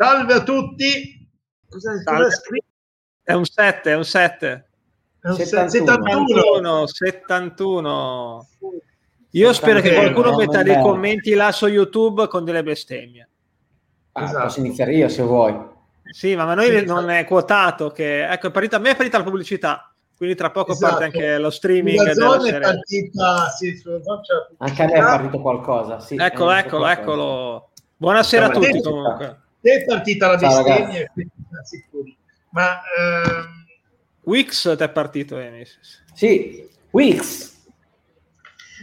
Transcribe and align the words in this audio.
Salve 0.00 0.32
a 0.32 0.42
tutti. 0.44 1.28
Cosa, 1.68 2.00
cosa 2.04 2.28
è 3.24 3.32
un 3.32 3.44
7, 3.44 3.90
è 3.90 3.94
un 3.96 4.04
7. 4.04 4.68
È 5.20 5.28
un 5.28 5.34
71. 5.34 6.86
71. 6.86 6.86
71. 6.86 8.48
Io 9.30 9.52
spero 9.52 9.80
che 9.80 9.92
qualcuno 9.92 10.36
metta 10.36 10.62
dei 10.62 10.80
commenti 10.80 11.34
là 11.34 11.50
su 11.50 11.66
YouTube 11.66 12.28
con 12.28 12.44
delle 12.44 12.62
bestemmie. 12.62 13.28
Ah, 14.12 14.22
esatto. 14.22 14.44
Posso 14.44 14.60
iniziare 14.60 14.94
io 14.94 15.08
se 15.08 15.22
vuoi. 15.24 15.58
Sì, 16.12 16.36
ma, 16.36 16.44
ma 16.44 16.54
noi 16.54 16.78
sì, 16.78 16.84
non 16.84 17.10
è 17.10 17.24
quotato 17.24 17.90
che... 17.90 18.24
Ecco, 18.30 18.46
è 18.46 18.50
partita, 18.52 18.76
a 18.76 18.78
me 18.78 18.90
è 18.90 18.94
partita 18.94 19.18
la 19.18 19.24
pubblicità, 19.24 19.92
quindi 20.16 20.36
tra 20.36 20.52
poco 20.52 20.72
esatto. 20.72 20.90
parte 20.92 21.04
anche 21.06 21.38
lo 21.38 21.50
streaming. 21.50 22.14
Partita, 22.60 23.48
sì, 23.48 23.82
anche 24.58 24.82
a 24.82 24.86
me 24.86 24.92
è 24.92 25.00
partito 25.00 25.40
qualcosa. 25.40 25.98
Sì, 25.98 26.14
eccolo, 26.14 26.52
eccolo, 26.52 26.82
qualcosa. 26.82 26.90
eccolo. 26.92 27.70
Buonasera 27.96 28.46
a 28.46 28.50
tutti 28.50 28.80
comunque. 28.80 29.46
È 29.68 29.84
partita 29.84 30.28
la 30.28 30.36
bestemmia. 30.36 31.12
Ma... 32.50 32.80
Ehm... 32.98 33.66
Wix 34.22 34.76
ti 34.76 34.82
è 34.82 34.90
partito, 34.90 35.38
Enis. 35.38 35.78
Sì, 36.12 36.68
Wix. 36.90 37.56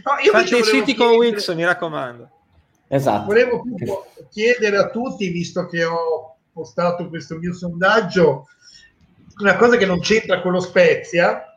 No, 0.04 0.12
io 0.24 0.32
Fate 0.32 0.56
i 0.58 0.62
siti 0.62 0.94
chiedere... 0.94 1.08
con 1.08 1.16
Wix, 1.16 1.54
mi 1.54 1.64
raccomando. 1.64 2.30
Esatto. 2.88 3.26
Volevo 3.26 3.64
chiedere 4.30 4.76
a 4.76 4.90
tutti, 4.90 5.28
visto 5.28 5.66
che 5.66 5.84
ho 5.84 6.36
postato 6.52 7.08
questo 7.08 7.36
mio 7.36 7.52
sondaggio, 7.52 8.48
una 9.38 9.56
cosa 9.56 9.76
che 9.76 9.86
non 9.86 10.00
c'entra 10.00 10.40
con 10.40 10.52
lo 10.52 10.60
Spezia, 10.60 11.54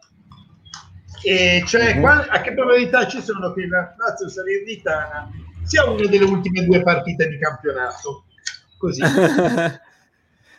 e 1.23 1.63
cioè 1.65 1.93
mm-hmm. 1.93 2.01
qual- 2.01 2.27
a 2.29 2.41
che 2.41 2.53
probabilità 2.53 3.07
ci 3.07 3.21
sono 3.21 3.53
che 3.53 3.67
la 3.67 3.93
Lazio 3.97 4.29
Salernitana 4.29 5.29
sia 5.63 5.89
una 5.89 6.07
delle 6.07 6.25
ultime 6.25 6.65
due 6.65 6.81
partite 6.81 7.27
di 7.27 7.37
campionato? 7.37 8.25
Così. 8.79 9.01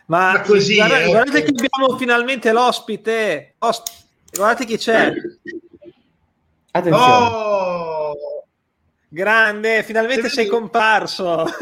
Ma, 0.05 0.33
Ma 0.33 0.41
così, 0.41 0.75
guarda, 0.75 0.99
eh. 0.99 1.07
guardate 1.07 1.43
che 1.43 1.49
abbiamo 1.49 1.97
finalmente 1.97 2.51
l'ospite. 2.51 3.55
Osp- 3.59 3.91
guardate 4.31 4.65
chi 4.65 4.77
c'è. 4.77 5.13
Attenzione. 6.71 7.05
Oh! 7.05 8.13
Grande, 9.07 9.83
finalmente 9.83 10.29
sei 10.29 10.47
comparso. 10.47 11.45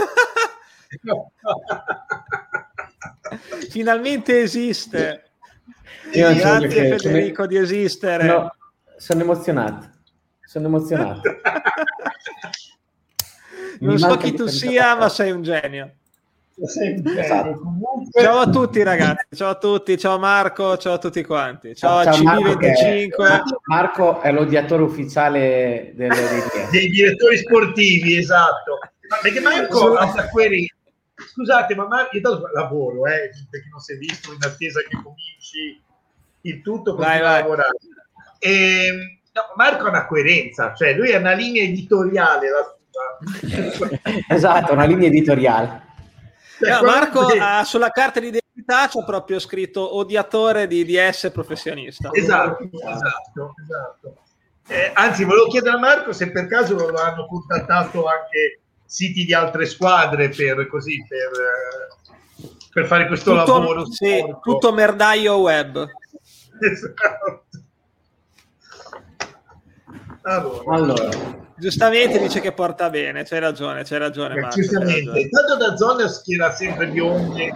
finalmente 3.69 4.41
esiste. 4.41 5.29
Io 6.13 6.33
Grazie 6.33 6.97
Federico 6.97 7.45
di 7.45 7.57
esistere. 7.57 8.25
No, 8.25 8.55
sono 8.97 9.21
emozionato. 9.21 9.91
Sono 10.41 10.65
emozionato. 10.65 11.21
non 13.81 13.99
so 13.99 14.17
chi 14.17 14.33
tu 14.33 14.47
sia, 14.47 14.95
ma 14.95 15.07
sei 15.07 15.29
un 15.31 15.43
genio. 15.43 15.93
Esatto. 16.61 17.61
Ciao 18.11 18.39
a 18.39 18.49
tutti 18.49 18.83
ragazzi, 18.83 19.35
ciao 19.35 19.49
a 19.51 19.55
tutti, 19.55 19.97
ciao 19.97 20.19
Marco, 20.19 20.77
ciao 20.77 20.93
a 20.93 20.97
tutti 20.97 21.23
quanti. 21.23 21.73
Ciao, 21.73 22.03
ciao 22.03 22.13
a 22.13 22.17
CV25. 22.17 23.41
Marco 23.65 24.19
è 24.19 24.31
l'odiatore 24.31 24.83
ufficiale 24.83 25.93
delle, 25.95 26.43
dei 26.69 26.89
direttori 26.89 27.37
sportivi, 27.37 28.17
esatto. 28.17 28.79
Perché 29.21 29.39
Marco 29.39 29.95
query. 30.31 30.67
Scusate, 31.15 31.75
ma 31.75 31.87
Marco, 31.87 32.17
io 32.17 32.41
lavoro, 32.53 33.05
eh, 33.05 33.29
perché 33.49 33.67
non 33.71 33.79
si 33.79 33.93
è 33.93 33.97
visto 33.97 34.33
in 34.33 34.39
attesa 34.41 34.81
che 34.81 34.95
cominci 35.01 35.81
il 36.41 36.61
tutto, 36.61 36.95
vai, 36.95 37.21
vai. 37.21 37.41
lavorare. 37.41 37.77
E, 38.39 38.85
ehm, 38.85 38.95
no, 39.33 39.41
Marco 39.55 39.85
ha 39.85 39.89
una 39.89 40.05
coerenza, 40.05 40.73
cioè 40.73 40.93
lui 40.93 41.13
ha 41.13 41.19
una 41.19 41.33
linea 41.33 41.63
editoriale. 41.63 42.49
esatto, 44.29 44.73
una 44.73 44.85
linea 44.85 45.07
editoriale 45.07 45.87
No, 46.59 46.81
Marco 46.83 47.27
ha 47.39 47.63
sulla 47.63 47.89
carta 47.89 48.19
d'identità 48.19 48.87
c'è 48.87 49.03
proprio 49.05 49.39
scritto 49.39 49.95
odiatore 49.95 50.67
di 50.67 50.83
DS 50.83 51.31
professionista. 51.33 52.09
Esatto, 52.11 52.63
esatto, 52.63 53.53
esatto. 53.63 54.17
Eh, 54.67 54.91
anzi, 54.93 55.23
volevo 55.23 55.47
chiedere 55.47 55.75
a 55.75 55.79
Marco 55.79 56.13
se 56.13 56.31
per 56.31 56.47
caso 56.47 56.75
lo 56.75 56.97
hanno 56.97 57.25
contattato 57.25 58.05
anche 58.05 58.59
siti 58.85 59.23
di 59.23 59.33
altre 59.33 59.65
squadre 59.65 60.29
per 60.29 60.67
così 60.67 61.03
per, 61.07 61.31
per 62.71 62.85
fare 62.85 63.07
questo 63.07 63.35
tutto, 63.35 63.57
lavoro. 63.57 63.85
Sì, 63.91 64.23
tutto 64.41 64.73
merdaio 64.73 65.37
web. 65.37 65.87
Esatto. 66.59 67.45
Allora. 70.21 70.75
allora. 70.75 71.47
Giustamente 71.59 72.19
dice 72.19 72.39
che 72.39 72.53
porta 72.53 72.89
bene, 72.89 73.23
c'hai 73.23 73.39
ragione, 73.39 73.83
c'hai 73.83 73.99
ragione. 73.99 74.35
Eh, 74.35 74.39
Marco, 74.39 74.55
giustamente, 74.55 75.19
intanto 75.19 75.57
da 75.57 75.75
zona 75.75 76.07
schiera 76.07 76.51
sempre 76.51 76.87
bionde 76.87 77.43
eh, 77.43 77.53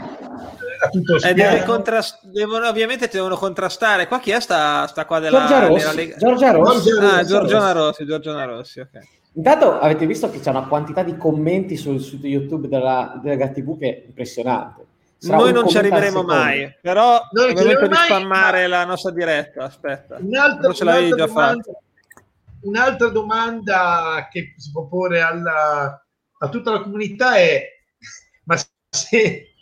a 0.82 0.90
tutto 0.90 1.16
eh, 1.16 1.34
deve 1.34 1.64
contrast- 1.64 2.20
devono, 2.26 2.68
ovviamente 2.68 3.08
devono 3.10 3.38
contrastare. 3.38 4.08
Qua 4.08 4.20
chi 4.20 4.32
è 4.32 4.42
sta, 4.42 4.86
sta 4.88 5.06
qua 5.06 5.20
della, 5.20 5.48
Giorgia 5.48 5.68
Rossi? 5.68 5.96
Lega... 5.96 6.18
Giorgia 6.18 6.52
Rossi. 6.52 6.90
Ah, 7.00 7.24
Giorgiona 7.24 7.72
Rossi, 7.72 8.06
Giorgiona 8.06 8.44
Rossi, 8.44 8.80
ok. 8.82 9.00
Intanto 9.36 9.80
avete 9.80 10.06
visto 10.06 10.30
che 10.30 10.42
c'è 10.42 10.50
una 10.50 10.68
quantità 10.68 11.02
di 11.02 11.16
commenti 11.16 11.78
sul 11.78 12.02
sito 12.02 12.28
YouTube 12.28 12.68
della, 12.68 13.20
della 13.24 13.48
TV 13.48 13.80
che 13.80 13.88
è 13.88 14.04
impressionante. 14.06 14.86
Sarà 15.18 15.38
Noi 15.38 15.54
non 15.54 15.70
ci 15.70 15.78
arriveremo 15.78 16.24
mai, 16.24 16.76
però 16.82 17.20
è 17.20 17.50
il 17.50 17.56
momento 17.56 17.88
di 17.88 17.96
spammare 17.96 18.64
ma... 18.64 18.68
la 18.68 18.86
nostra 18.86 19.12
diretta. 19.12 19.64
Aspetta, 19.64 20.18
un 20.20 20.36
altro, 20.36 20.64
non 20.64 20.74
ce 20.74 20.84
l'avevi 20.84 21.16
già 21.16 21.28
fatto 21.28 21.78
un'altra 22.64 23.10
domanda 23.10 24.28
che 24.32 24.54
si 24.58 24.72
può 24.72 24.88
porre 24.88 25.22
alla, 25.22 26.06
a 26.40 26.50
tutta 26.50 26.72
la 26.72 26.82
comunità 26.82 27.36
è: 27.36 27.64
ma 28.46 28.58
se, 28.90 29.54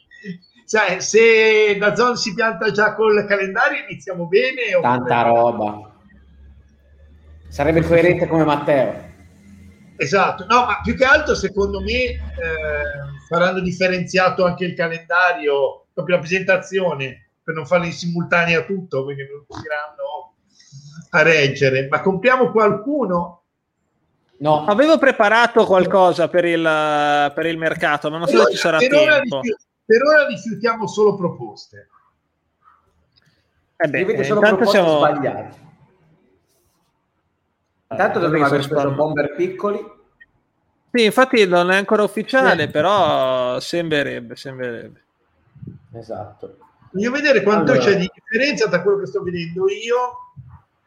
cioè, 0.68 1.00
se 1.00 1.78
da 1.78 1.96
Zon 1.96 2.18
si 2.18 2.34
pianta 2.34 2.72
già 2.72 2.96
col 2.96 3.26
calendario, 3.26 3.84
iniziamo 3.88 4.28
bene? 4.28 4.80
Tanta 4.82 5.22
roba. 5.22 5.94
Sarebbe 7.48 7.82
coerente 7.82 8.28
come 8.28 8.46
Matteo. 8.46 9.10
Esatto, 9.98 10.46
no, 10.48 10.66
ma 10.66 10.80
più 10.82 10.96
che 10.96 11.04
altro 11.04 11.36
secondo 11.36 11.80
me 11.82 11.94
eh, 11.94 12.20
faranno 13.28 13.60
differenziato 13.60 14.46
anche 14.46 14.66
il 14.66 14.74
calendario, 14.74 15.88
proprio 15.94 16.16
la 16.16 16.22
presentazione, 16.22 17.32
per 17.44 17.54
non 17.54 17.68
farlo 17.68 17.86
in 17.86 17.92
simultanea 17.92 18.64
tutto, 18.64 19.06
perché 19.06 19.28
non 19.30 19.46
riusciranno 19.48 20.31
a 21.12 21.22
reggere, 21.22 21.88
ma 21.90 22.02
compriamo 22.02 22.52
qualcuno? 22.52 23.44
No. 24.38 24.66
Avevo 24.66 24.98
preparato 24.98 25.66
qualcosa 25.66 26.28
per 26.28 26.46
il, 26.46 26.62
per 26.62 27.46
il 27.46 27.58
mercato, 27.58 28.10
ma 28.10 28.18
non 28.18 28.28
so 28.28 28.44
se 28.46 28.52
ci 28.52 28.58
sarà 28.58 28.78
per 28.78 28.90
tempo. 28.90 29.06
Ora 29.06 29.20
rifiut- 29.20 29.62
per 29.86 30.04
ora 30.04 30.28
rifiutiamo 30.28 30.88
solo 30.88 31.16
proposte. 31.16 31.90
Eh 33.76 33.88
beh, 33.88 34.02
Io 34.02 34.24
solo 34.24 34.40
proposte 34.40 34.78
siamo... 34.78 34.98
sbagliate. 34.98 35.70
Intanto 37.90 38.18
eh, 38.18 38.22
dovremmo 38.22 38.46
aver 38.46 38.68
preso 38.68 38.92
bomber 38.92 39.36
piccoli. 39.36 40.00
Sì, 40.94 41.06
infatti 41.06 41.46
non 41.46 41.72
è 41.72 41.78
ancora 41.78 42.04
ufficiale, 42.04 42.64
eh. 42.64 42.70
però 42.70 43.60
sembrerebbe, 43.60 44.36
sembrerebbe. 44.36 45.04
Esatto. 45.94 46.58
Voglio 46.92 47.12
vedere 47.12 47.44
quanto 47.44 47.72
allora. 47.72 47.86
c'è 47.86 47.98
di 47.98 48.10
differenza 48.14 48.68
tra 48.70 48.82
quello 48.82 49.00
che 49.00 49.06
sto 49.06 49.22
vedendo 49.22 49.70
io 49.70 50.31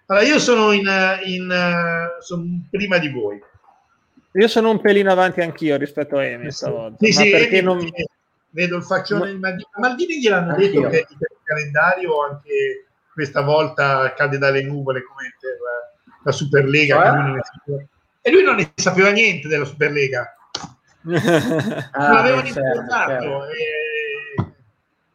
allora, 0.06 0.24
io 0.24 0.38
sono, 0.38 0.72
in, 0.72 0.86
in, 1.24 2.08
sono 2.20 2.44
prima 2.70 2.98
di 2.98 3.08
voi. 3.10 3.42
Io 4.32 4.48
sono 4.48 4.70
un 4.70 4.80
pelino 4.80 5.12
avanti 5.12 5.40
anch'io 5.40 5.76
rispetto 5.76 6.16
a 6.16 6.24
Emi 6.24 6.50
stavolta. 6.50 7.04
Sì, 7.04 7.12
sì, 7.12 7.30
perché 7.30 7.62
non... 7.62 7.78
vedo 8.50 8.76
il 8.76 8.82
faccione 8.82 9.30
di 9.30 9.38
Maldini. 9.38 9.68
Maldini 9.76 10.20
gliel'hanno 10.20 10.50
anch'io. 10.52 10.88
detto 10.88 10.88
che 10.88 11.06
il 11.10 11.38
calendario 11.44 12.22
anche 12.24 12.86
questa 13.12 13.42
volta 13.42 14.12
cade 14.14 14.38
dalle 14.38 14.62
nuvole 14.62 15.04
come 15.04 15.34
per 15.40 15.56
la 16.24 16.32
Superlega. 16.32 16.96
Cioè? 16.96 17.30
Lui 17.30 17.40
sapeva... 17.42 17.84
E 18.20 18.30
lui 18.30 18.42
non 18.42 18.56
ne 18.56 18.72
sapeva 18.74 19.10
niente 19.10 19.48
della 19.48 19.64
Superlega. 19.64 20.34
ah, 21.92 22.08
non 22.08 22.16
avevano 22.16 22.46
informato. 22.46 23.46
E... 23.46 24.52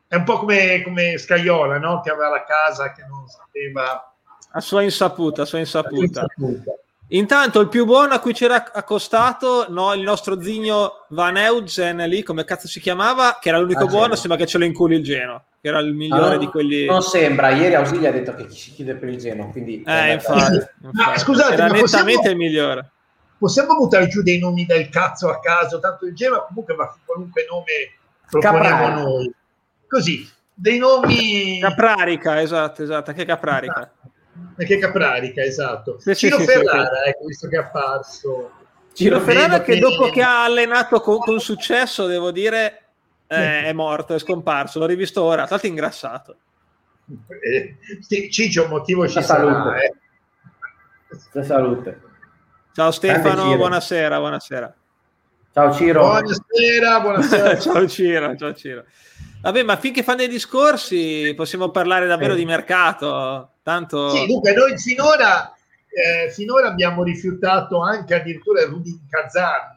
È 0.07 0.15
un 0.15 0.23
po' 0.23 0.39
come, 0.39 0.81
come 0.83 1.17
Scaiola, 1.17 1.77
no? 1.77 2.01
che 2.01 2.09
aveva 2.09 2.29
la 2.29 2.43
casa 2.43 2.93
che 2.93 3.03
non 3.07 3.27
sapeva 3.27 4.15
a 4.51 4.61
sua 4.61 4.81
insaputa, 4.81 5.43
a 5.43 5.45
sua 5.45 5.59
insaputa. 5.59 6.25
Intanto 7.11 7.59
il 7.59 7.69
più 7.69 7.85
buono 7.85 8.13
a 8.13 8.19
cui 8.19 8.33
c'era 8.33 8.71
accostato 8.71 9.65
no, 9.69 9.93
il 9.93 10.01
nostro 10.01 10.39
zigno 10.41 11.05
Van 11.09 11.37
Eugen 11.37 11.97
lì, 12.07 12.21
come 12.21 12.43
cazzo 12.43 12.67
si 12.67 12.79
chiamava, 12.79 13.39
che 13.41 13.49
era 13.49 13.57
l'unico 13.57 13.85
ah, 13.85 13.87
buono, 13.87 14.15
sembra 14.15 14.37
che 14.37 14.45
ce 14.45 14.59
lo 14.59 14.65
inculi 14.65 14.97
il 14.97 15.03
Geno, 15.03 15.45
che 15.59 15.69
era 15.69 15.79
il 15.79 15.95
migliore 15.95 16.35
ah, 16.35 16.37
di 16.37 16.45
quelli... 16.45 16.85
Non 16.85 17.01
sembra, 17.01 17.49
ieri 17.49 17.73
Ausilia 17.73 18.09
ha 18.09 18.11
detto 18.11 18.35
che 18.35 18.47
si 18.49 18.73
chiude 18.73 18.93
per 18.93 19.09
il 19.09 19.17
Geno, 19.17 19.49
quindi... 19.49 19.81
Eh, 19.87 20.13
infatti, 20.13 20.63
infatti. 20.83 21.19
scusate, 21.19 21.53
era 21.53 21.65
nettamente 21.65 21.81
possiamo, 21.81 22.29
il 22.29 22.35
migliore. 22.35 22.89
Possiamo 23.39 23.75
buttare 23.75 24.07
giù 24.07 24.21
dei 24.21 24.37
nomi 24.37 24.67
del 24.67 24.89
cazzo 24.89 25.29
a 25.29 25.39
caso, 25.39 25.79
tanto 25.79 26.05
il 26.05 26.13
Geno 26.13 26.45
comunque 26.47 26.75
va 26.75 26.95
qualunque 27.03 27.47
nome 27.49 27.97
proponiamo 28.29 28.87
noi. 28.89 29.33
Così, 29.87 30.29
dei 30.53 30.77
nomi... 30.77 31.59
Caprarica, 31.59 32.39
esatto, 32.39 32.83
esatto, 32.83 33.09
anche 33.09 33.25
Caprarica. 33.25 33.91
Perché 34.55 34.77
Caprarica, 34.77 35.41
esatto. 35.41 35.99
Sì, 35.99 36.15
Ciro 36.15 36.37
sì, 36.39 36.45
Ferrara, 36.45 37.03
sì, 37.03 37.09
ecco, 37.09 37.25
visto 37.25 37.47
che 37.47 37.55
è 37.55 37.59
apparso. 37.59 38.51
Ciro 38.93 39.19
Ferrara 39.19 39.61
che, 39.61 39.79
dopo 39.79 40.09
che 40.09 40.21
ha 40.21 40.43
allenato 40.43 40.99
con, 40.99 41.19
con, 41.19 41.39
successo, 41.39 42.07
devo 42.07 42.31
dire, 42.31 42.81
eh, 43.27 43.63
è 43.63 43.73
morto, 43.73 44.13
è 44.13 44.19
scomparso, 44.19 44.79
l'ho 44.79 44.85
rivisto 44.85 45.23
ora, 45.23 45.43
tra 45.43 45.51
l'altro 45.51 45.69
ingrassato. 45.69 46.35
Eh, 47.41 47.77
Ciccio, 48.29 48.63
un 48.63 48.69
motivo 48.69 49.07
ci 49.07 49.21
sarà. 49.21 49.75
Eh. 49.81 49.93
Salute. 51.43 52.01
Ciao 52.73 52.91
Stefano, 52.91 53.55
buonasera, 53.55 54.17
buonasera. 54.19 54.75
Ciao 55.51 55.73
Ciro. 55.73 56.01
Buonasera, 56.01 56.99
buonasera. 56.99 57.57
ciao 57.59 57.87
Ciro, 57.87 58.35
ciao 58.35 58.53
Ciro. 58.53 58.85
Vabbè, 59.41 59.63
ma 59.63 59.77
finché 59.77 60.03
fanno 60.03 60.23
i 60.23 60.27
discorsi 60.27 61.33
possiamo 61.35 61.69
parlare 61.69 62.07
davvero 62.07 62.33
eh. 62.33 62.37
di 62.37 62.45
mercato. 62.45 63.51
Tanto... 63.63 64.09
Sì, 64.09 64.25
dunque, 64.25 64.53
noi 64.53 64.77
finora, 64.77 65.53
eh, 65.87 66.29
finora 66.31 66.67
abbiamo 66.67 67.03
rifiutato 67.03 67.79
anche 67.81 68.15
addirittura 68.15 68.65
Rudin 68.65 69.07
Kazan. 69.09 69.75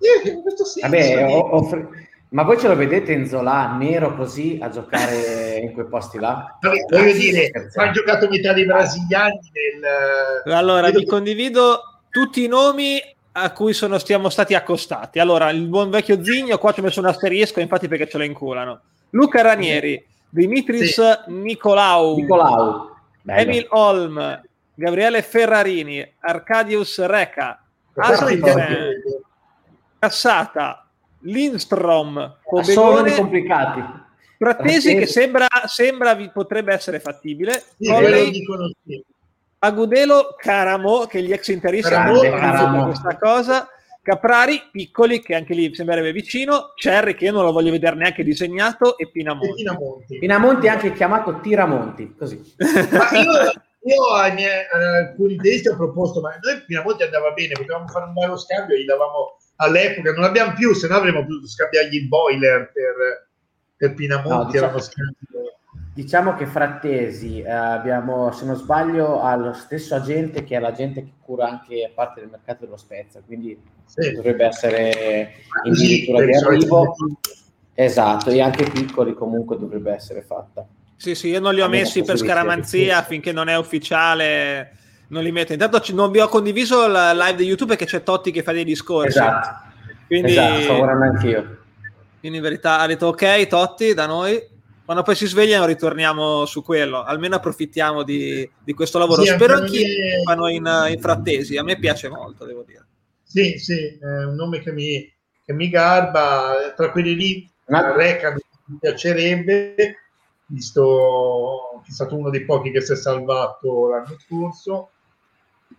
Che, 0.00 0.42
senso, 0.64 0.80
Vabbè, 0.80 1.26
offre... 1.26 2.06
Ma 2.30 2.42
voi 2.42 2.58
ce 2.58 2.68
lo 2.68 2.76
vedete 2.76 3.12
in 3.12 3.26
Zola 3.26 3.74
nero 3.78 4.14
così 4.14 4.58
a 4.60 4.68
giocare 4.68 5.56
in 5.64 5.72
quei 5.72 5.86
posti 5.86 6.18
là? 6.18 6.58
Vabbè, 6.60 6.84
voglio 6.88 7.12
dire, 7.12 7.50
ha 7.74 7.90
giocato 7.90 8.28
metà 8.28 8.52
dei 8.52 8.66
brasiliani 8.66 9.40
nel... 9.52 10.54
Allora, 10.54 10.90
vi 10.90 11.06
condivido 11.06 11.80
tutti 12.10 12.44
i 12.44 12.48
nomi 12.48 13.00
a 13.40 13.52
cui 13.52 13.72
sono, 13.72 13.98
stiamo 13.98 14.28
stati 14.28 14.54
accostati. 14.54 15.18
Allora, 15.18 15.50
il 15.50 15.66
buon 15.66 15.90
vecchio 15.90 16.22
Zigno, 16.22 16.58
qua 16.58 16.72
ci 16.72 16.80
ho 16.80 16.82
messo 16.82 17.00
un 17.00 17.06
asterisco, 17.06 17.60
infatti 17.60 17.88
perché 17.88 18.08
ce 18.08 18.18
lo 18.18 18.24
inculano. 18.24 18.80
Luca 19.10 19.42
Ranieri, 19.42 20.04
Dimitris 20.28 20.94
sì. 20.94 21.32
Nicolau, 21.32 22.16
Nicolau. 22.16 22.90
Emil 23.26 23.66
Holm, 23.70 24.40
Gabriele 24.74 25.22
Ferrarini, 25.22 26.14
Arcadius 26.20 27.04
Reca, 27.04 27.62
Asensen, 27.94 29.02
Cassata, 29.98 30.86
Lindstrom, 31.20 32.36
Sono 32.62 33.10
complicati. 33.12 34.06
Frattesi 34.38 34.94
che 34.94 35.06
sembra, 35.06 35.48
sembra 35.66 36.16
potrebbe 36.32 36.72
essere 36.72 37.00
fattibile. 37.00 37.64
Sì, 37.76 37.90
Colley, 37.90 38.30
dicono 38.30 38.70
sì. 38.84 39.04
Agudelo, 39.60 40.34
Caramo, 40.36 41.06
che 41.06 41.22
gli 41.22 41.32
ex 41.32 41.48
interisti 41.48 41.92
hanno 41.92 42.84
questa 42.86 43.16
cosa. 43.18 43.68
Caprari, 44.00 44.62
piccoli, 44.70 45.20
che 45.20 45.34
anche 45.34 45.52
lì 45.52 45.74
sembrerebbe 45.74 46.12
vicino. 46.12 46.72
Cerri, 46.76 47.14
che 47.14 47.26
io 47.26 47.32
non 47.32 47.44
lo 47.44 47.52
voglio 47.52 47.70
vedere 47.70 47.94
neanche 47.96 48.24
disegnato. 48.24 48.96
E 48.96 49.10
Pinamonti. 49.10 49.50
E 49.50 49.54
Pinamonti. 49.54 50.18
Pinamonti 50.18 50.66
è 50.66 50.70
anche 50.70 50.92
chiamato 50.92 51.40
Tiramonti, 51.40 52.14
così. 52.16 52.54
Ma 52.56 53.10
io, 53.18 53.32
io 53.82 54.14
ai 54.14 54.32
miei 54.32 54.62
uh, 54.72 55.08
alcuni 55.08 55.36
testi 55.36 55.68
ho 55.68 55.76
proposto, 55.76 56.20
ma 56.20 56.30
noi 56.40 56.62
Pinamonti 56.64 57.02
andava 57.02 57.32
bene, 57.32 57.52
potevamo 57.52 57.86
fare 57.88 58.06
un 58.06 58.14
bello 58.14 58.38
scambio, 58.38 58.76
gli 58.76 58.86
davamo 58.86 59.36
all'epoca, 59.56 60.12
non 60.12 60.24
abbiamo 60.24 60.54
più, 60.54 60.72
se 60.72 60.88
no 60.88 60.96
avremmo 60.96 61.26
potuto 61.26 61.46
scambiargli 61.46 61.96
il 61.96 62.08
boiler 62.08 62.72
per, 62.72 63.28
per 63.76 63.92
Pinamonti. 63.92 64.30
No, 64.30 64.44
diciamo, 64.50 64.78
diciamo, 65.98 66.34
che 66.34 66.46
Frattesi 66.46 67.40
eh, 67.40 67.50
abbiamo, 67.50 68.30
se 68.30 68.44
non 68.44 68.54
sbaglio, 68.54 69.20
ha 69.20 69.34
lo 69.34 69.52
stesso 69.52 69.96
agente 69.96 70.44
che 70.44 70.54
è 70.54 70.60
l'agente 70.60 71.02
che 71.02 71.12
cura 71.20 71.48
anche 71.48 71.90
parte 71.92 72.20
del 72.20 72.30
mercato 72.30 72.66
dello 72.66 72.76
Spezia, 72.76 73.20
quindi 73.26 73.60
sì. 73.84 74.12
dovrebbe 74.12 74.44
essere 74.44 75.32
addirittura 75.64 76.24
di 76.24 76.34
arrivo. 76.36 76.94
Esatto, 77.74 78.30
e 78.30 78.40
anche 78.40 78.70
piccoli 78.70 79.12
comunque 79.12 79.58
dovrebbe 79.58 79.92
essere 79.92 80.22
fatta. 80.22 80.64
Sì, 80.94 81.16
sì, 81.16 81.30
io 81.30 81.40
non 81.40 81.52
li 81.52 81.62
ho 81.62 81.68
messi 81.68 82.04
per 82.04 82.16
scaramanzia 82.16 83.02
finché 83.02 83.32
non 83.32 83.48
è 83.48 83.56
ufficiale 83.56 84.76
non 85.08 85.24
li 85.24 85.32
metto. 85.32 85.52
Intanto 85.52 85.82
non 85.94 86.12
vi 86.12 86.20
ho 86.20 86.28
condiviso 86.28 86.86
la 86.86 87.12
live 87.12 87.38
di 87.38 87.44
YouTube 87.44 87.76
perché 87.76 87.86
c'è 87.86 88.04
Totti 88.04 88.30
che 88.30 88.44
fa 88.44 88.52
dei 88.52 88.64
discorsi. 88.64 89.18
Esatto. 89.18 89.66
Quindi, 90.06 90.30
esatto, 90.30 90.60
sto 90.60 90.82
anch'io. 90.84 91.58
Quindi 92.20 92.38
in 92.38 92.44
verità 92.44 92.78
ha 92.78 92.86
detto 92.86 93.06
ok, 93.08 93.48
Totti 93.48 93.94
da 93.94 94.06
noi. 94.06 94.56
Quando 94.88 95.04
poi 95.04 95.16
si 95.16 95.26
svegliano 95.26 95.66
ritorniamo 95.66 96.46
su 96.46 96.62
quello. 96.62 97.02
Almeno 97.02 97.34
approfittiamo 97.34 98.04
di, 98.04 98.50
di 98.64 98.72
questo 98.72 98.98
lavoro. 98.98 99.20
Sì, 99.20 99.32
Spero 99.34 99.56
anche 99.56 99.76
che 99.80 100.22
fanno 100.24 100.48
in, 100.48 100.64
in, 100.88 100.98
frattesi. 100.98 101.58
A 101.58 101.62
me 101.62 101.78
piace 101.78 102.08
molto, 102.08 102.46
devo 102.46 102.62
dire. 102.62 102.86
Sì, 103.22 103.58
sì, 103.58 103.98
è 104.00 104.24
un 104.24 104.34
nome 104.34 104.60
che 104.60 104.72
mi, 104.72 105.06
che 105.44 105.52
mi 105.52 105.68
garba. 105.68 106.72
Tra 106.74 106.90
quelli 106.90 107.14
lì, 107.14 107.50
Ma... 107.66 107.94
Reca 107.94 108.32
mi 108.32 108.78
piacerebbe, 108.80 109.74
visto 110.46 111.82
che 111.84 111.90
è 111.90 111.92
stato 111.92 112.16
uno 112.16 112.30
dei 112.30 112.46
pochi 112.46 112.70
che 112.70 112.80
si 112.80 112.92
è 112.92 112.96
salvato 112.96 113.90
l'anno 113.90 114.16
scorso 114.18 114.92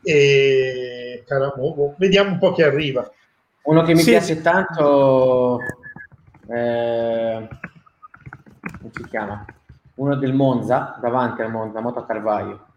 e 0.03 1.23
Caramovo. 1.25 1.95
Vediamo 1.97 2.33
un 2.33 2.37
po' 2.37 2.51
chi 2.51 2.61
arriva. 2.61 3.11
Uno 3.63 3.81
che 3.81 3.95
mi 3.95 4.01
sì. 4.01 4.11
piace 4.11 4.39
tanto, 4.39 5.61
eh, 6.47 7.47
come 8.79 8.91
si 8.93 9.07
chiama? 9.07 9.45
Uno 9.95 10.15
del 10.15 10.33
Monza, 10.33 10.97
davanti 11.01 11.41
al 11.41 11.51
Monza, 11.51 11.81
Moto 11.81 12.05
Carvaio. 12.05 12.67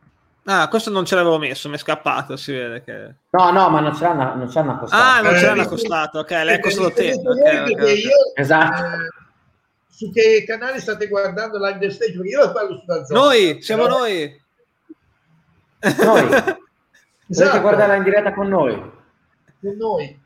Ah, 0.44 0.68
questo 0.68 0.90
non 0.90 1.04
ce 1.04 1.14
l'avevo 1.14 1.38
messo, 1.38 1.68
mi 1.68 1.76
è 1.76 1.78
scappato, 1.78 2.36
si 2.36 2.52
vede 2.52 2.82
che... 2.82 3.14
No, 3.30 3.52
no, 3.52 3.68
ma 3.68 3.78
non 3.78 3.94
ce 3.94 4.02
l'hanno, 4.02 4.34
non 4.34 4.50
ce 4.50 4.58
l'hanno 4.58 4.72
accostato. 4.72 5.02
Ah, 5.02 5.20
non 5.20 5.38
ce 5.38 5.46
l'hanno 5.46 5.62
accostato, 5.62 6.18
ok, 6.18 6.30
l'hai 6.30 6.54
accostato 6.54 6.92
te. 6.92 7.12
Okay, 7.12 7.72
okay, 7.72 8.00
io, 8.00 8.34
esatto. 8.34 8.82
Eh, 8.82 9.08
su 9.88 10.10
che 10.10 10.42
canale 10.44 10.80
state 10.80 11.06
guardando 11.06 11.58
l'Understage? 11.58 12.12
Perché 12.12 12.28
io 12.28 12.44
lo 12.44 12.52
parlo 12.52 12.76
su 12.76 12.84
Dazzone. 12.84 13.20
Noi, 13.20 13.62
siamo 13.62 13.86
no? 13.86 13.98
noi. 13.98 14.40
Noi. 15.98 16.60
Esatto. 17.32 17.46
Dovete 17.46 17.60
guardarla 17.60 17.94
in 17.94 18.02
diretta 18.02 18.34
con 18.34 18.48
noi. 18.48 18.74
Con 19.60 19.76
noi. 19.78 20.21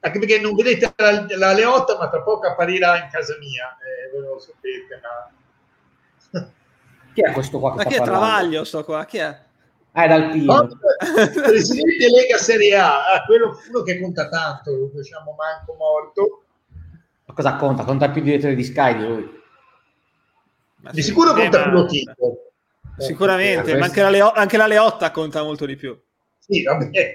Anche 0.00 0.18
perché 0.18 0.40
non 0.40 0.54
vedete 0.54 0.92
la, 0.96 1.24
la 1.36 1.52
Leotta, 1.52 1.96
ma 1.96 2.08
tra 2.08 2.22
poco 2.22 2.48
apparirà 2.48 3.02
in 3.02 3.08
casa 3.10 3.36
mia. 3.38 3.76
Eh, 3.78 4.10
voi 4.12 4.26
lo 4.26 4.38
sapete, 4.38 5.00
ma... 6.32 6.50
Chi 7.14 7.22
è 7.22 7.32
questo 7.32 7.58
qua? 7.58 7.70
Che 7.70 7.76
ma 7.76 7.84
chi 7.84 7.94
è 7.94 8.02
Travaglio 8.02 8.64
sto 8.64 8.84
qua? 8.84 9.04
Chi 9.04 9.18
è? 9.18 9.46
Ah, 9.92 10.04
è 10.04 10.08
dal 10.08 10.30
Pino. 10.30 10.52
Oh, 10.52 10.68
presidente 11.42 12.08
Lega 12.08 12.36
Serie 12.36 12.76
A, 12.76 13.12
ah, 13.12 13.24
quello 13.24 13.58
uno 13.68 13.82
che 13.82 14.00
conta 14.00 14.28
tanto, 14.28 14.70
lo 14.70 14.90
diciamo 14.94 15.34
manco 15.36 15.74
morto. 15.74 16.44
Ma 17.24 17.34
cosa 17.34 17.56
conta? 17.56 17.84
Conta 17.84 18.10
più 18.10 18.22
direttore 18.22 18.54
di 18.54 18.62
Sky 18.62 18.96
di 18.96 19.06
lui. 19.06 19.42
Ma 20.76 20.90
di 20.92 21.02
sicuro 21.02 21.32
conta 21.32 21.68
più. 21.68 21.86
Sicuramente, 22.98 23.76
ma 23.76 23.86
anche 23.86 24.02
la, 24.02 24.10
Leo- 24.10 24.32
anche 24.32 24.56
la, 24.56 24.66
Leotta 24.66 25.10
conta 25.10 25.42
molto 25.42 25.66
di 25.66 25.76
più. 25.76 25.98
Sì, 26.38 26.62
vabbè. 26.62 27.12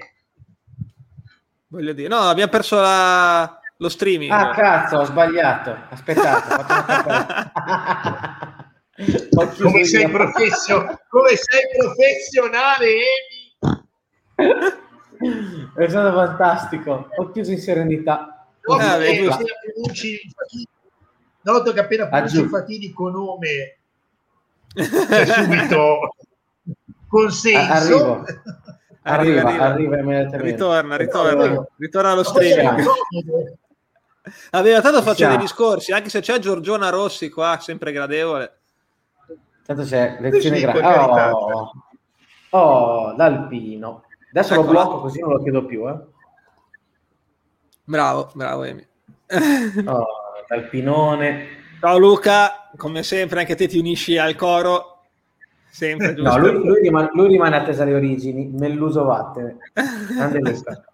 Voglio 1.74 1.92
dire, 1.92 2.06
no, 2.06 2.18
abbiamo 2.18 2.52
perso 2.52 2.80
la... 2.80 3.60
lo 3.78 3.88
streaming. 3.88 4.30
Ah, 4.30 4.50
cazzo, 4.50 4.98
ho 4.98 5.04
sbagliato. 5.04 5.76
Aspettate, 5.88 6.64
come, 9.60 9.84
sei 9.84 10.08
professio- 10.08 11.00
come 11.08 11.30
sei 11.34 11.62
professionale, 11.76 12.86
Emi? 12.86 14.62
È 15.74 15.88
stato 15.88 16.16
fantastico. 16.16 17.08
Ho 17.16 17.32
chiuso 17.32 17.50
in 17.50 17.58
serenità. 17.58 18.46
Noto 18.60 18.80
ah, 18.80 18.98
che 18.98 19.08
appena 19.10 19.36
Noto 21.42 21.72
che 21.72 21.80
appena 21.80 22.06
pronunci 22.06 22.46
fatidico 22.46 23.10
nome 23.10 23.78
c'è 24.74 25.26
subito 25.26 26.14
consenso. 27.10 28.24
Arriva, 29.06 29.42
arriva, 29.42 29.64
arriva, 29.64 29.96
arriva 29.96 30.36
ritorna, 30.38 30.96
ritorna, 30.96 31.66
ritorna 31.76 32.10
allo 32.10 32.22
streaming. 32.22 32.82
Aveva 34.52 34.80
tanto 34.80 35.02
faccio 35.02 35.28
dei 35.28 35.36
discorsi, 35.36 35.92
anche 35.92 36.08
se 36.08 36.20
c'è 36.20 36.38
Giorgiona 36.38 36.88
Rossi 36.88 37.28
qua, 37.28 37.58
sempre 37.60 37.92
gradevole. 37.92 38.60
Tanto 39.66 39.82
c'è 39.82 40.16
lezione 40.20 40.60
gratis. 40.60 40.82
Oh, 40.82 41.72
oh, 42.50 43.12
d'Alpino. 43.14 44.04
Adesso 44.30 44.54
ecco 44.54 44.62
lo 44.62 44.68
blocco 44.70 45.00
così 45.00 45.20
non 45.20 45.32
lo 45.32 45.42
chiedo 45.42 45.66
più. 45.66 45.86
Eh. 45.86 45.98
Bravo, 47.84 48.30
bravo 48.32 48.64
Emi. 48.64 48.86
oh, 49.84 50.06
D'Alpinone. 50.48 51.46
Ciao 51.78 51.98
Luca, 51.98 52.70
come 52.76 53.02
sempre 53.02 53.40
anche 53.40 53.54
te 53.54 53.68
ti 53.68 53.78
unisci 53.78 54.16
al 54.16 54.34
coro. 54.34 54.93
Sempre 55.74 56.14
giusto. 56.14 56.30
No, 56.30 56.38
lui, 56.38 56.64
lui, 56.64 56.80
rimane, 56.82 57.10
lui 57.14 57.26
rimane 57.26 57.56
a 57.56 57.64
tesa 57.64 57.82
le 57.82 57.94
origini, 57.94 58.48
nell'uso 58.48 59.02
vattene. 59.02 59.56
Grande 59.72 60.38
Luca. 60.38 60.84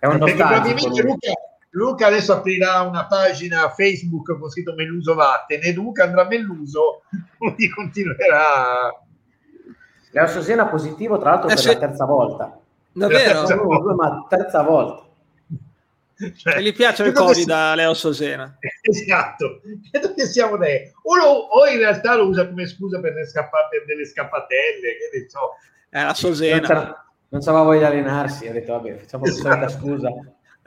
È 0.00 0.06
un 0.06 0.16
nostalgico. 0.16 0.88
Luca, 0.88 1.32
Luca 1.70 2.06
adesso 2.08 2.32
aprirà 2.32 2.80
una 2.80 3.06
pagina 3.06 3.68
Facebook 3.68 4.36
con 4.40 4.50
scritto 4.50 4.74
Meluso 4.74 5.14
Vattene, 5.14 5.72
Luca 5.72 6.02
andrà 6.02 6.22
a 6.26 6.26
Meluso, 6.26 7.02
quindi 7.38 7.70
continuerà. 7.70 8.92
Leo 10.10 10.26
Sosena 10.26 10.66
positivo, 10.66 11.18
tra 11.20 11.30
l'altro, 11.30 11.48
eh, 11.48 11.54
per 11.54 11.62
se... 11.62 11.72
la 11.74 11.78
terza 11.78 12.04
volta. 12.06 12.58
Davvero? 12.90 13.44
Terza 13.44 13.54
volta. 13.62 13.94
Ma 13.94 14.26
terza 14.28 14.62
volta. 14.62 15.05
Cioè, 16.16 16.56
e 16.56 16.62
gli 16.62 16.72
piace 16.72 17.02
il 17.04 17.12
Covid 17.12 17.50
a 17.50 17.74
Leo 17.74 17.92
Sosena. 17.92 18.56
Esatto, 18.86 19.60
credo 19.90 20.14
che 20.14 20.26
siamo 20.26 20.56
dei. 20.56 20.90
O, 21.02 21.16
lo, 21.16 21.26
o, 21.26 21.66
in 21.66 21.78
realtà 21.78 22.14
lo 22.14 22.28
usa 22.28 22.46
come 22.46 22.66
scusa 22.66 23.00
per, 23.00 23.12
scappa, 23.26 23.68
per 23.68 23.84
delle 23.84 24.06
scappatelle, 24.06 24.96
che 25.10 25.18
ne 25.18 25.28
so. 25.28 25.56
È 25.90 26.02
la 26.02 26.14
Sosena. 26.14 27.04
Non, 27.28 27.42
sapeva 27.42 27.64
voglia 27.64 27.90
di 27.90 27.96
allenarsi, 27.96 28.46
ha 28.46 28.52
detto 28.52 28.72
vabbè, 28.72 28.96
facciamo 28.96 29.24
esatto. 29.24 29.58
questa 29.58 29.78
scusa. 29.78 30.08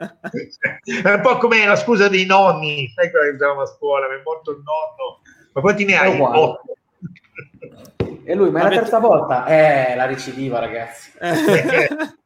È 0.00 1.12
un 1.12 1.20
po' 1.22 1.38
come 1.38 1.66
la 1.66 1.76
scusa 1.76 2.08
dei 2.08 2.26
nonni, 2.26 2.90
sai 2.94 3.10
quella 3.10 3.26
che 3.26 3.34
usavamo 3.34 3.62
a 3.62 3.66
scuola, 3.66 4.08
mi 4.08 4.16
è 4.16 4.22
morto 4.22 4.52
il 4.52 4.62
nonno, 4.64 5.20
ma 5.52 5.60
quanti 5.60 5.84
ne 5.84 5.98
hai? 5.98 6.18
Otto. 6.20 6.62
E 8.24 8.34
lui, 8.34 8.50
ma 8.50 8.60
è 8.60 8.62
la 8.62 8.68
terza 8.68 8.98
volta? 8.98 9.44
Eh, 9.46 9.96
la 9.96 10.06
recidiva, 10.06 10.58
ragazzi. 10.58 11.10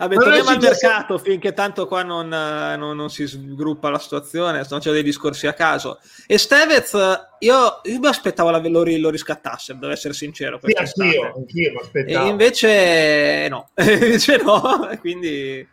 Vabbè, 0.00 0.14
torniamo 0.14 0.48
al 0.48 0.58
mercato 0.58 1.18
finché 1.18 1.52
tanto 1.52 1.86
qua 1.86 2.02
non, 2.02 2.28
non, 2.28 2.96
non, 2.96 3.10
si 3.10 3.26
sviluppa 3.26 3.90
la 3.90 3.98
situazione, 3.98 4.62
se 4.64 4.68
no 4.72 4.80
c'è 4.80 4.92
dei 4.92 5.02
discorsi 5.02 5.46
a 5.46 5.52
caso. 5.52 6.00
E 6.26 6.38
Stevez, 6.38 6.92
io, 7.40 7.80
io 7.82 7.98
mi 7.98 8.06
aspettavo 8.06 8.48
la, 8.48 8.66
lo, 8.66 8.82
lo 8.82 9.10
riscattasse, 9.10 9.76
devo 9.78 9.92
essere 9.92 10.14
sincero. 10.14 10.58
Sì, 10.62 10.72
anch'io, 10.72 11.34
anch'io 11.36 11.72
mi 11.72 11.78
aspettavo. 11.80 12.24
E 12.24 12.28
invece 12.30 13.48
no, 13.50 13.68
invece 13.76 14.36
no, 14.42 14.98
quindi... 15.00 15.68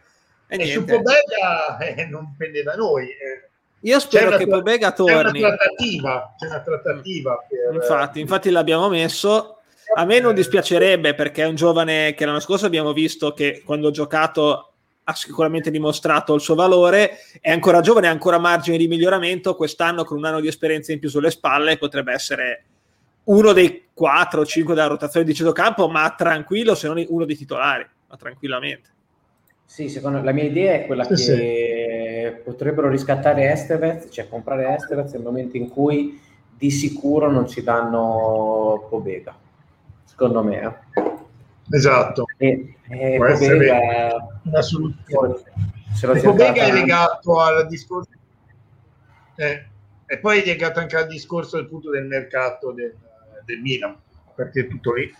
E, 0.49 0.61
e 0.61 0.65
su 0.71 0.83
Pobega 0.83 1.77
eh, 1.77 2.05
non 2.07 2.35
pende 2.37 2.63
da 2.63 2.75
noi. 2.75 3.05
Eh. 3.05 3.49
Io 3.79 3.99
spero 4.01 4.35
che 4.35 4.45
Pobega 4.45 4.91
torni. 4.91 5.39
C'è 5.39 5.47
una 5.47 5.55
trattativa, 5.55 6.35
c'è 6.37 6.45
una 6.47 6.59
trattativa 6.59 7.45
per... 7.47 7.73
infatti, 7.75 8.19
infatti 8.19 8.49
l'abbiamo 8.49 8.89
messo 8.89 9.56
a 9.95 10.05
me 10.05 10.19
non 10.19 10.33
dispiacerebbe 10.33 11.13
perché 11.13 11.43
è 11.43 11.47
un 11.47 11.55
giovane 11.55 12.13
che 12.13 12.25
l'anno 12.25 12.39
scorso 12.39 12.65
abbiamo 12.65 12.93
visto 12.93 13.33
che 13.33 13.61
quando 13.65 13.87
ha 13.87 13.91
giocato 13.91 14.71
ha 15.09 15.15
sicuramente 15.15 15.71
dimostrato 15.71 16.33
il 16.33 16.41
suo 16.41 16.53
valore, 16.53 17.19
è 17.39 17.49
ancora 17.49 17.79
giovane, 17.79 18.07
ha 18.07 18.11
ancora 18.11 18.39
margine 18.39 18.75
di 18.75 18.89
miglioramento, 18.89 19.55
quest'anno 19.55 20.03
con 20.03 20.17
un 20.17 20.25
anno 20.25 20.41
di 20.41 20.47
esperienza 20.47 20.91
in 20.91 20.99
più 20.99 21.07
sulle 21.07 21.31
spalle 21.31 21.77
potrebbe 21.77 22.11
essere 22.11 22.65
uno 23.25 23.53
dei 23.53 23.85
4 23.93 24.41
o 24.41 24.45
5 24.45 24.75
della 24.75 24.87
rotazione 24.87 25.25
di 25.25 25.33
centrocampo, 25.33 25.87
ma 25.87 26.13
tranquillo 26.15 26.75
se 26.75 26.87
non 26.87 27.03
uno 27.07 27.23
dei 27.23 27.37
titolari, 27.37 27.87
ma 28.07 28.17
tranquillamente. 28.17 28.89
Sì, 29.63 29.87
secondo 29.87 30.21
la 30.21 30.31
mia 30.33 30.43
idea 30.43 30.73
è 30.73 30.85
quella 30.85 31.05
sì, 31.05 31.13
che 31.13 32.33
sì. 32.35 32.41
potrebbero 32.43 32.89
riscattare 32.89 33.49
Estevez, 33.49 34.07
cioè 34.11 34.27
comprare 34.27 34.75
Estevez 34.75 35.13
nel 35.13 35.21
momento 35.21 35.55
in 35.55 35.69
cui 35.69 36.19
di 36.57 36.69
sicuro 36.69 37.31
non 37.31 37.47
ci 37.47 37.63
danno 37.63 38.87
Pobega 38.89 39.45
secondo 40.17 40.43
me. 40.43 40.61
Eh. 40.61 41.15
Esatto. 41.69 42.25
E, 42.37 42.75
e 42.89 43.15
Può 43.17 43.25
essere 43.25 44.11
una 44.43 44.61
soluzione. 44.61 45.35
Pobega 46.21 46.65
è 46.65 46.71
legato 46.71 47.39
al 47.39 47.67
discorso 47.67 48.09
eh, 49.35 49.65
e 50.05 50.17
poi 50.19 50.41
è 50.41 50.45
legato 50.45 50.79
anche 50.79 50.95
al 50.95 51.07
discorso 51.07 51.57
del 51.57 51.67
punto 51.67 51.89
del 51.89 52.05
mercato 52.05 52.71
del, 52.71 52.93
del 53.45 53.59
Milan, 53.59 53.95
perché 54.35 54.61
è 54.61 54.67
tutto 54.67 54.93
lì. 54.93 55.13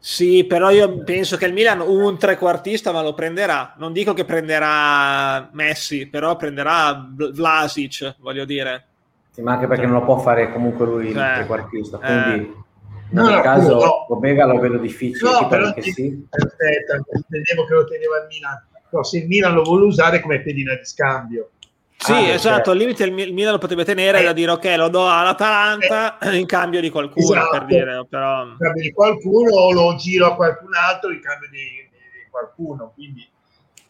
Sì, 0.00 0.44
però 0.44 0.70
io 0.70 1.02
penso 1.02 1.36
che 1.36 1.46
il 1.46 1.52
Milan 1.52 1.80
un 1.80 2.18
trequartista 2.18 2.92
ma 2.92 3.02
lo 3.02 3.14
prenderà. 3.14 3.74
Non 3.78 3.92
dico 3.92 4.12
che 4.12 4.24
prenderà 4.24 5.50
Messi, 5.52 6.06
però 6.06 6.36
prenderà 6.36 7.08
Vlasic, 7.14 8.16
voglio 8.18 8.44
dire. 8.44 8.86
Sì, 9.30 9.42
ma 9.42 9.54
anche 9.54 9.66
perché 9.66 9.86
non 9.86 9.94
lo 9.94 10.04
può 10.04 10.18
fare 10.18 10.52
comunque 10.52 10.86
lui 10.86 11.08
il 11.08 11.18
eh, 11.18 11.34
trequartista, 11.34 11.98
quindi... 11.98 12.34
Eh 12.34 12.66
no, 13.10 13.28
no, 13.28 13.40
caso 13.40 13.74
no. 13.74 14.14
Omega 14.14 14.46
lo 14.46 14.58
vedo 14.58 14.78
difficile. 14.78 15.30
No, 15.30 15.46
però 15.48 15.72
ti, 15.72 15.92
sì. 15.92 16.26
aspetta, 16.28 16.96
intendevo 17.12 17.64
che 17.66 17.74
lo 17.74 17.84
teneva 17.84 18.18
il 18.18 18.26
Milan. 18.28 18.66
No, 18.90 19.04
se 19.04 19.18
il 19.18 19.26
Milan 19.26 19.54
lo 19.54 19.62
vuole 19.62 19.84
usare 19.84 20.20
come 20.20 20.40
pedina 20.40 20.74
di 20.74 20.84
scambio. 20.84 21.50
Sì, 21.96 22.12
ah, 22.12 22.28
esatto, 22.28 22.70
al 22.70 22.76
limite 22.76 23.04
il 23.04 23.12
Milan 23.12 23.52
lo 23.52 23.58
potrebbe 23.58 23.84
tenere 23.84 24.20
eh, 24.20 24.24
da 24.24 24.32
dire 24.32 24.52
ok, 24.52 24.74
lo 24.76 24.88
do 24.88 25.08
all'Atalanta 25.08 26.18
eh, 26.18 26.36
in 26.36 26.46
cambio 26.46 26.80
di 26.80 26.90
qualcuno, 26.90 27.26
esatto, 27.26 27.50
per 27.50 27.64
dire, 27.66 28.06
però... 28.08 28.44
In 28.44 28.56
cambio 28.56 28.82
di 28.82 28.92
qualcuno 28.92 29.54
o 29.56 29.72
lo 29.72 29.96
giro 29.96 30.26
a 30.26 30.36
qualcun 30.36 30.74
altro 30.74 31.10
in 31.10 31.20
cambio 31.20 31.48
di, 31.50 31.58
di 31.58 32.30
qualcuno, 32.30 32.92
quindi 32.94 33.28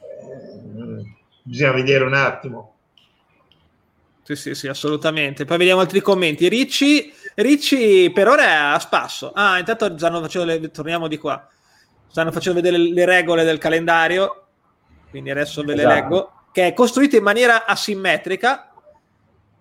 eh, 0.01 1.17
bisogna 1.43 1.73
vedere 1.73 2.05
un 2.05 2.15
attimo. 2.15 2.77
Sì, 4.23 4.37
sì, 4.37 4.55
sì, 4.55 4.69
assolutamente. 4.69 5.47
Poi 5.47 5.57
vediamo 5.57 5.81
altri 5.81 6.03
commenti. 6.03 6.49
Ricci, 6.49 7.11
Ricci 7.41 8.11
per 8.13 8.27
ora 8.27 8.43
è 8.43 8.75
a 8.75 8.79
spasso. 8.81 9.31
Ah, 9.33 9.61
intanto 9.61 9.97
stanno 9.97 10.21
facendo 10.21 10.53
le... 10.53 10.71
torniamo 10.73 11.07
di 11.07 11.19
qua. 11.19 11.47
Stanno 12.09 12.33
facendo 12.33 12.61
vedere 12.61 12.83
le 12.83 13.05
regole 13.05 13.45
del 13.45 13.59
calendario, 13.59 14.47
quindi 15.09 15.31
adesso 15.31 15.63
ve 15.63 15.77
le 15.77 15.83
esatto. 15.83 15.95
leggo, 15.95 16.33
che 16.51 16.67
è 16.67 16.73
costruito 16.73 17.15
in 17.15 17.23
maniera 17.23 17.65
asimmetrica. 17.65 18.73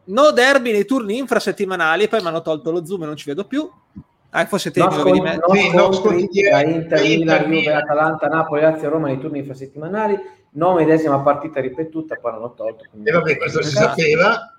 No 0.05 0.31
derby 0.31 0.71
nei 0.71 0.85
turni 0.85 1.17
infrasettimanali, 1.17 2.07
poi 2.07 2.21
mi 2.21 2.27
hanno 2.29 2.41
tolto 2.41 2.71
lo 2.71 2.83
zoom 2.83 3.03
e 3.03 3.05
non 3.05 3.15
ci 3.15 3.29
vedo 3.29 3.45
più. 3.45 3.69
Ah, 4.31 4.45
forse 4.47 4.71
te 4.71 4.79
no, 4.79 4.95
lo 4.95 5.03
vedi 5.03 5.21
meglio. 5.21 5.45
No, 5.73 5.91
scontri 5.91 6.27
tra 6.29 6.63
Inter, 6.63 6.99
Milan, 6.99 7.43
Juve, 7.43 7.73
Atalanta, 7.73 8.27
Napoli, 8.27 8.61
Lazio, 8.61 8.89
Roma 8.89 9.05
nei 9.05 9.19
turni 9.19 9.37
infrasettimanali. 9.37 10.17
No, 10.53 10.73
medesima 10.73 11.19
partita 11.19 11.59
ripetuta, 11.59 12.15
poi 12.15 12.31
l'hanno 12.31 12.55
tolto. 12.55 12.85
E 13.03 13.11
vabbè, 13.11 13.37
questo 13.37 13.61
si 13.61 13.75
sapeva. 13.75 14.56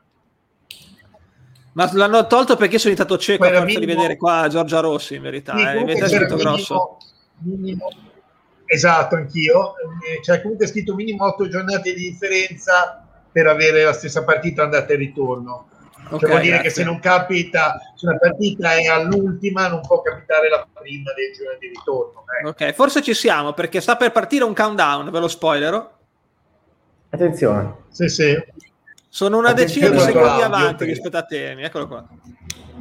Ma 1.79 1.89
l'hanno 1.93 2.27
tolto 2.27 2.57
perché 2.57 2.77
sono 2.77 2.93
diventato 2.93 3.21
cieco 3.21 3.45
a 3.45 3.53
forza 3.53 3.79
di 3.79 3.87
vedere 3.87 4.17
qua 4.17 4.49
Giorgia 4.51 4.81
Rossi, 4.81 5.15
in 5.15 5.23
verità. 5.23 5.57
Sì, 5.57 5.63
eh, 5.63 5.85
è 5.85 6.09
scritto 6.09 6.35
grosso. 6.35 6.97
Minimo, 7.45 7.89
esatto, 8.65 9.15
anch'io. 9.15 9.75
C'è 10.21 10.43
comunque 10.43 10.67
scritto 10.67 10.97
minimo 10.97 11.25
8 11.27 11.49
giornate 11.49 11.95
di 11.95 12.11
differenza 12.11 13.07
per 13.31 13.47
avere 13.47 13.85
la 13.85 13.93
stessa 13.93 14.25
partita 14.25 14.65
andata 14.65 14.93
e 14.93 14.97
ritorno. 14.97 15.69
Okay, 16.07 16.19
cioè 16.19 16.29
vuol 16.29 16.41
dire 16.41 16.55
grazie. 16.55 16.69
che 16.69 16.75
se 16.75 16.85
non 16.85 16.99
capita, 16.99 17.79
se 17.95 18.07
una 18.09 18.19
partita 18.19 18.75
è 18.75 18.87
all'ultima, 18.87 19.69
non 19.69 19.81
può 19.81 20.03
capitare 20.03 20.49
la 20.49 20.67
prima 20.73 21.13
del 21.13 21.33
giorno 21.33 21.59
di 21.61 21.69
ritorno. 21.69 22.25
Eh. 22.43 22.49
Ok, 22.49 22.75
forse 22.75 23.03
ci 23.03 23.15
siamo 23.15 23.53
perché 23.53 23.81
sta 23.81 23.95
per 23.95 24.11
partire 24.11 24.43
un 24.43 24.55
countdown, 24.55 25.13
ve 25.13 25.21
lo 25.21 25.29
spoilerò. 25.29 25.97
Attenzione. 27.11 27.75
Sì, 27.91 28.09
sì. 28.09 28.37
Sono 29.09 29.39
una 29.39 29.53
decina 29.53 29.89
di 29.89 29.99
secondi 29.99 30.43
avanti 30.43 30.85
rispetto 30.85 31.17
a 31.17 31.23
te, 31.23 31.53
eccolo 31.53 31.89
qua. 31.89 32.07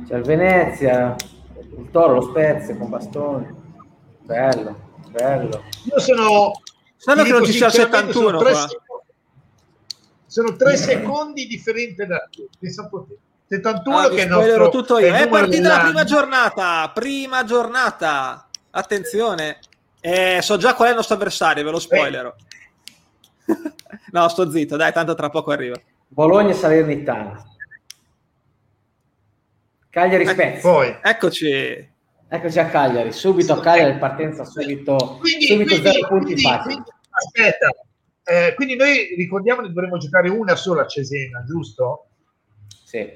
C'è 0.06 0.16
il 0.16 0.24
Venezia, 0.24 1.16
il 1.56 1.90
Toro, 1.92 2.16
lo 2.16 2.22
Spezia 2.22 2.76
con 2.76 2.90
bastoni. 2.90 3.48
Bello, 4.22 4.92
bello. 5.10 5.64
Io 5.86 6.00
sono... 6.00 6.52
Sanno 6.98 7.24
che 7.24 7.32
non 7.32 7.46
ci 7.46 7.54
sia 7.54 7.68
il 7.68 7.72
71 7.72 8.12
sono 8.12 8.38
tre, 8.40 8.56
secondi, 8.56 9.14
sono 10.26 10.56
tre 10.56 10.78
secondi 10.78 11.48
differenti 11.48 12.06
da 12.06 12.28
te. 12.30 12.48
Pensa 12.60 12.82
un 12.82 12.90
po' 12.90 13.06
te. 13.08 13.18
71 13.50 13.98
ah, 13.98 14.10
che 14.10 14.24
è 14.24 14.26
nostro, 14.26 14.70
tutto 14.70 15.00
io. 15.00 15.14
È, 15.14 15.22
è 15.22 15.30
partita 15.30 15.78
la 15.78 15.84
prima 15.84 16.04
giornata, 16.04 16.92
prima 16.94 17.44
giornata. 17.46 18.48
Attenzione. 18.72 19.60
Eh, 20.02 20.40
so 20.42 20.58
già 20.58 20.74
qual 20.74 20.88
è 20.90 20.92
il 20.92 20.98
nostro 20.98 21.16
avversario, 21.16 21.64
ve 21.64 21.72
lo 21.72 21.80
spoilerò. 21.80 22.34
Eh. 23.46 23.56
no, 24.12 24.28
sto 24.28 24.52
zitto, 24.52 24.76
dai, 24.76 24.92
tanto 24.92 25.16
tra 25.16 25.30
poco 25.30 25.52
arriva. 25.52 25.80
Bologna 26.08 26.52
e 26.52 26.54
Salernitana. 26.54 27.44
Cagliari 29.90 30.24
ecco, 30.24 30.32
Spezia. 30.32 30.62
Poi. 30.62 30.98
Eccoci. 31.02 31.96
Eccoci 32.30 32.60
a 32.60 32.66
Cagliari, 32.68 33.14
subito 33.14 33.54
a 33.54 33.62
Cagliari, 33.62 33.98
partenza 33.98 34.44
subito, 34.44 35.18
quindi, 35.22 35.46
subito 35.46 35.76
quindi, 35.76 35.90
zero 35.90 36.08
punti 36.10 36.26
quindi, 36.26 36.42
facili. 36.42 36.84
aspetta, 37.10 37.70
eh, 38.26 38.54
quindi 38.56 38.76
noi 38.76 39.16
ricordiamo 39.16 39.62
che 39.62 39.70
dovremmo 39.70 39.98
giocare 39.98 40.28
una 40.28 40.58
sola 40.58 40.82
a 40.82 40.88
Cesena, 40.88 41.46
giusto? 41.46 42.08
Sì. 42.84 43.10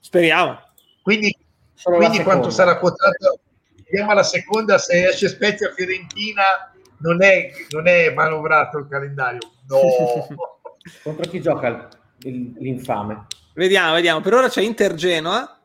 Speriamo. 0.00 0.58
Quindi, 1.02 1.36
quindi 1.82 2.22
quanto 2.22 2.48
sarà 2.48 2.78
quotato? 2.78 3.40
Vediamo 3.84 4.12
alla 4.12 4.22
seconda, 4.22 4.78
se 4.78 5.08
esce 5.08 5.28
Spezia 5.28 5.70
Fiorentina 5.74 6.72
non 7.00 7.22
è, 7.22 7.50
non 7.68 7.86
è 7.86 8.10
manovrato 8.14 8.78
il 8.78 8.88
calendario. 8.88 9.40
No. 9.68 10.26
Contro 11.02 11.28
chi 11.28 11.42
gioca 11.42 11.88
l'infame. 12.22 13.26
Vediamo, 13.54 13.94
vediamo. 13.94 14.20
Per 14.20 14.34
ora 14.34 14.48
c'è 14.48 14.62
Inter 14.62 14.94
Genoa. 14.94 15.58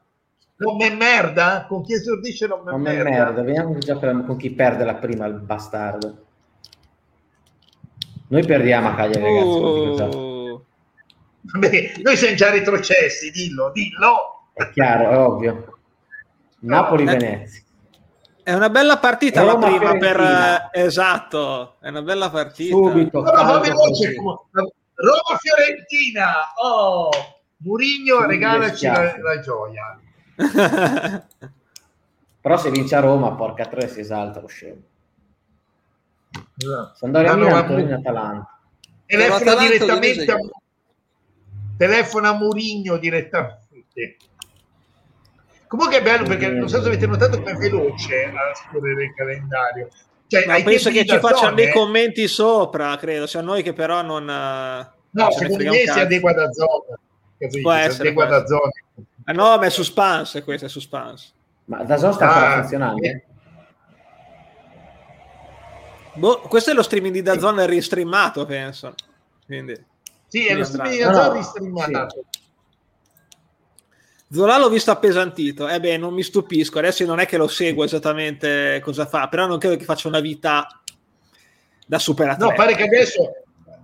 Non 0.58 0.76
me 0.76 0.90
merda? 0.90 1.66
Con 1.68 1.84
chi 1.84 1.94
esordisce 1.94 2.48
non 2.48 2.64
me 2.64 2.72
non 2.72 2.82
merda? 2.82 3.10
merda. 3.10 3.42
Vediamo 3.44 3.78
gioca, 3.78 4.24
con 4.24 4.38
chi 4.38 4.52
perde 4.52 4.84
la 4.84 4.96
prima, 4.96 5.26
il 5.28 5.36
bastardo. 5.36 6.26
Noi 8.30 8.46
perdiamo 8.46 8.90
a 8.90 8.96
Cagliari, 8.96 9.24
ragazzi. 9.24 10.16
Oh. 10.16 10.66
Vabbè, 11.42 11.94
noi 12.04 12.18
siamo 12.18 12.36
già 12.36 12.50
retrocessi, 12.50 13.32
dillo, 13.32 13.72
dillo. 13.72 14.50
È 14.54 14.70
chiaro, 14.72 15.10
è 15.10 15.18
ovvio. 15.18 15.78
Napoli-Venezia. 16.60 17.62
È 18.44 18.54
una 18.54 18.70
bella 18.70 18.98
partita 18.98 19.42
Roma 19.42 19.70
la 19.70 19.78
prima 19.78 19.98
per... 19.98 20.20
Eh, 20.20 20.84
esatto, 20.84 21.76
è 21.80 21.90
una 21.90 22.02
bella 22.02 22.30
partita. 22.30 22.76
Subito. 22.76 23.22
No, 23.22 23.60
veloce, 23.60 24.16
Roma-Fiorentina, 24.98 26.54
oh, 26.56 27.10
Murigno, 27.58 28.25
regalaci 28.25 28.88
la, 28.88 29.16
la, 29.20 29.39
gioia. 29.39 30.00
Però 32.42 32.58
se 32.58 32.72
vince 32.72 32.96
a 32.96 33.00
Roma, 33.00 33.36
porca 33.36 33.68
tre, 33.68 33.88
si 33.88 34.00
esalta 34.00 34.42
lo 34.42 34.48
scemo. 34.48 34.82
Esatto. 36.58 36.96
Sampdoria 36.96 37.36
no, 37.36 37.46
Milan, 37.46 37.68
Torino 37.68 37.96
Atalanta. 37.96 38.60
Telefona 39.06 39.56
direttamente 39.56 40.32
a, 40.32 40.38
telefona 41.77 42.30
a 42.30 42.34
Murigno 42.34 42.98
direttamente. 42.98 44.18
Comunque 45.68 46.00
è 46.00 46.01
bello 46.01 46.25
perché 46.25 46.50
non 46.50 46.68
so 46.70 46.82
se 46.82 46.88
avete 46.88 47.06
notato 47.06 47.38
come 47.38 47.51
è 47.51 47.56
veloce 47.56 48.24
a 48.25 48.56
scorrere 48.56 49.04
il 49.04 49.13
calendario 49.13 49.89
Cioè, 50.28 50.46
Ma 50.46 50.62
penso 50.62 50.90
che 50.90 51.06
ci 51.06 51.18
facciano 51.20 51.56
dei 51.56 51.72
commenti 51.72 52.28
sopra, 52.28 52.96
credo, 52.98 53.28
sia 53.28 53.42
noi 53.42 53.64
che 53.64 53.74
però 53.74 54.02
non... 54.02 54.26
No, 54.26 55.32
secondo 55.32 55.64
me 55.64 55.78
si 55.78 56.00
adegua 56.00 56.34
da 56.34 56.52
zona. 56.52 57.00
Può 57.62 57.72
essere, 57.72 58.14
può 58.14 58.26
da 58.26 58.46
zona. 58.46 58.70
Ah, 59.26 59.34
no, 59.34 59.58
ma 59.58 59.66
è 59.66 59.70
suspense, 59.70 60.44
questo 60.44 60.66
è 60.66 60.70
suspense. 60.70 61.30
Ma 61.66 61.84
da 61.84 61.98
zona 61.98 62.14
sta 62.14 62.36
ah, 62.36 62.60
funzionando? 62.60 63.04
Eh. 63.04 63.24
Boh, 66.14 66.40
questo 66.42 66.72
è 66.72 66.74
lo 66.74 66.82
streaming 66.82 67.14
di 67.14 67.22
Dazon 67.22 67.66
restreamato, 67.66 68.46
penso. 68.46 68.96
Quindi, 69.46 69.80
sì, 70.28 70.48
è 70.48 70.56
lo 70.56 70.64
streaming 70.64 70.96
di 70.96 71.02
Dazon 71.04 71.26
no, 71.26 71.34
restreamato. 71.34 72.26
Sì. 72.30 72.40
Zola 74.30 74.58
l'ho 74.58 74.70
visto 74.70 74.92
appesantito, 74.92 75.70
eh 75.70 75.80
beh, 75.80 75.96
non 75.98 76.14
mi 76.14 76.22
stupisco, 76.22 76.80
adesso 76.80 77.06
non 77.06 77.20
è 77.20 77.26
che 77.26 77.38
lo 77.38 77.48
seguo 77.48 77.86
esattamente 77.86 78.82
cosa 78.84 79.06
fa, 79.06 79.30
però 79.30 79.48
non 79.48 79.58
credo 79.58 79.78
che 79.78 79.86
faccia 79.86 80.10
una 80.10 80.20
vita 80.20 80.68
da 81.86 81.98
super 81.98 82.38
No, 82.38 82.54
pare 82.54 82.76
che 82.76 82.84
adesso, 82.84 83.32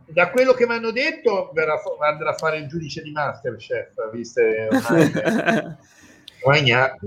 da 0.07 0.29
quello 0.31 0.51
che 0.51 0.67
mi 0.67 0.73
hanno 0.73 0.91
detto, 0.91 1.51
verrà, 1.53 1.81
andrà 1.99 2.31
a 2.31 2.33
fare 2.33 2.57
il 2.57 2.67
giudice 2.67 3.01
di 3.01 3.11
Masterchef, 3.11 4.11
viste 4.11 4.67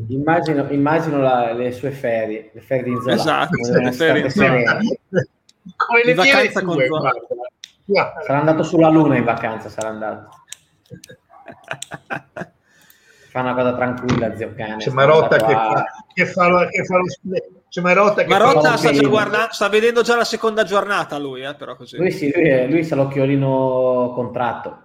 immagino, 0.08 0.66
immagino 0.70 1.20
la, 1.20 1.52
le 1.52 1.72
sue 1.72 1.90
ferie, 1.90 2.50
le 2.54 2.60
ferie 2.62 2.84
di 2.84 2.98
Zola. 3.02 3.14
Esatto, 3.14 3.78
le 3.78 3.92
ferie 3.92 4.22
in 4.22 4.30
Zola. 4.30 4.78
Come 5.76 6.04
le 6.04 6.14
vacanza 6.14 6.62
con 6.62 6.82
Zola. 6.86 7.12
Sarà 8.24 8.38
andato 8.38 8.62
sulla 8.62 8.88
luna 8.88 9.18
in 9.18 9.24
vacanza, 9.24 9.68
sarà 9.68 9.88
andato. 9.88 10.30
fa 13.36 13.40
una 13.42 13.54
cosa 13.54 13.74
tranquilla, 13.74 14.34
zio 14.34 14.54
cane. 14.56 14.76
C'è 14.76 14.90
Marotta 14.90 15.36
che 15.36 15.52
fa, 15.52 15.84
che, 16.14 16.26
fa, 16.26 16.68
che 16.68 16.84
fa 16.84 16.96
lo 16.96 17.04
c'è 17.68 17.80
Marotta 17.82 18.22
che 18.22 18.28
Marotta 18.28 18.76
sta, 18.76 18.90
guarda, 19.06 19.48
sta, 19.50 19.68
vedendo 19.68 20.00
già 20.00 20.16
la 20.16 20.24
seconda 20.24 20.62
giornata 20.64 21.18
lui, 21.18 21.42
eh, 21.42 21.54
però 21.54 21.76
così. 21.76 21.98
Lui 21.98 22.10
sì, 22.10 22.32
lui, 22.34 22.48
è, 22.48 22.66
lui 22.66 22.82
sa 22.82 22.94
l'occhiolino 22.94 24.12
contratto. 24.14 24.80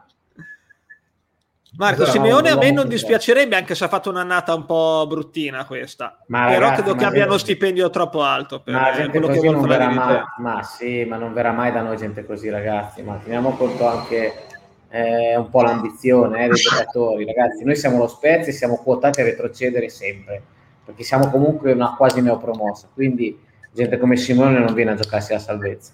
Marco 1.78 2.06
Simeone 2.06 2.50
a 2.50 2.58
me 2.58 2.70
non 2.72 2.90
dispiacerebbe 2.90 3.56
anche 3.56 3.76
se 3.76 3.86
ha 3.86 3.88
fatto 3.88 4.10
un'annata 4.10 4.54
un 4.54 4.66
po' 4.66 5.06
bruttina 5.08 5.64
questa 5.64 6.20
ma 6.28 6.48
però 6.48 6.60
ragazzi, 6.60 6.82
credo 6.82 6.98
che 6.98 7.06
abbia 7.06 7.26
uno 7.26 7.38
stipendio 7.38 7.90
troppo 7.90 8.24
alto 8.24 8.60
per 8.60 8.74
ma 8.74 9.10
quello 9.10 9.28
che 9.28 9.50
non 9.50 9.66
verrà 9.66 9.88
mai, 9.90 10.22
ma 10.40 10.64
sì 10.64 11.06
ma 11.06 11.16
non 11.16 11.32
verrà 11.32 11.54
mai 11.54 11.72
da 11.72 11.82
noi 11.82 11.96
gente 11.96 12.26
così 12.26 12.50
ragazzi 12.50 13.02
ma 13.04 13.16
teniamo 13.24 13.52
conto 13.56 13.88
anche 13.88 14.48
eh, 14.92 15.38
un 15.38 15.50
po' 15.50 15.62
l'ambizione 15.62 16.44
eh, 16.44 16.48
dei 16.50 16.58
giocatori. 16.58 17.26
Ragazzi, 17.26 17.64
noi 17.64 17.76
siamo 17.76 17.98
lo 17.98 18.08
Spezia 18.08 18.52
e 18.52 18.56
siamo 18.56 18.78
quotati 18.78 19.22
a 19.22 19.24
retrocedere 19.24 19.90
sempre, 19.90 20.44
perché 20.84 21.04
siamo 21.04 21.30
comunque 21.30 21.72
una 21.72 21.96
quasi 21.96 22.22
neopromossa, 22.22 22.90
quindi 22.94 23.40
gente 23.72 23.98
come 23.98 24.18
Simone 24.18 24.60
non 24.60 24.74
viene 24.74 24.92
a 24.92 24.96
giocarsi 24.96 25.32
la 25.32 25.40
salvezza. 25.40 25.94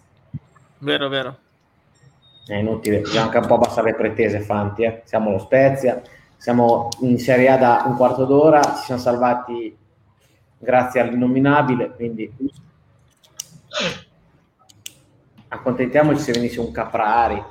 Vero, 0.80 1.08
vero. 1.10 1.38
È 2.48 2.56
inutile, 2.56 3.00
bisogna 3.00 3.24
anche 3.24 3.38
un 3.38 3.46
po' 3.46 3.56
abbassare 3.56 3.92
le 3.92 3.98
pretese, 3.98 4.40
Fanti. 4.40 4.84
Eh. 4.84 5.02
Siamo 5.06 5.32
lo 5.32 5.38
Spezia, 5.38 6.02
siamo 6.36 6.90
in 7.02 7.20
Serie 7.20 7.50
A 7.50 7.58
da 7.58 7.84
un 7.86 7.96
quarto 7.96 8.26
d'ora, 8.26 8.62
ci 8.62 8.86
siamo 8.86 9.02
salvati 9.02 9.78
grazie 10.58 11.02
all'innominabile, 11.02 11.94
quindi 11.94 12.34
accontentiamoci 15.50 16.20
se 16.20 16.32
venisse 16.32 16.60
un 16.60 16.72
Caprari, 16.72 17.44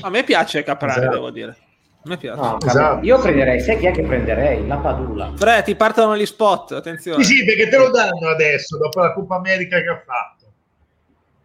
a 0.00 0.10
me 0.10 0.24
piace 0.24 0.62
Caprari, 0.62 1.00
esatto. 1.00 1.14
devo 1.14 1.30
dire. 1.30 1.56
A 2.04 2.08
me 2.08 2.16
piace. 2.16 2.40
No, 2.40 2.58
esatto. 2.60 3.04
Io 3.04 3.20
prenderei, 3.20 3.60
sai 3.60 3.78
chi 3.78 3.86
è 3.86 3.92
che 3.92 4.02
prenderei? 4.02 4.66
La 4.66 4.76
Padula. 4.76 5.32
Fre, 5.36 5.62
ti 5.62 5.76
partono 5.76 6.16
gli 6.16 6.26
spot, 6.26 6.72
attenzione. 6.72 7.22
Sì, 7.22 7.36
sì, 7.36 7.44
perché 7.44 7.68
te 7.68 7.76
lo 7.76 7.90
danno 7.90 8.28
adesso, 8.28 8.76
dopo 8.76 9.00
la 9.00 9.12
Coppa 9.12 9.36
America 9.36 9.80
che 9.80 9.88
ha 9.88 10.02
fatto. 10.04 10.40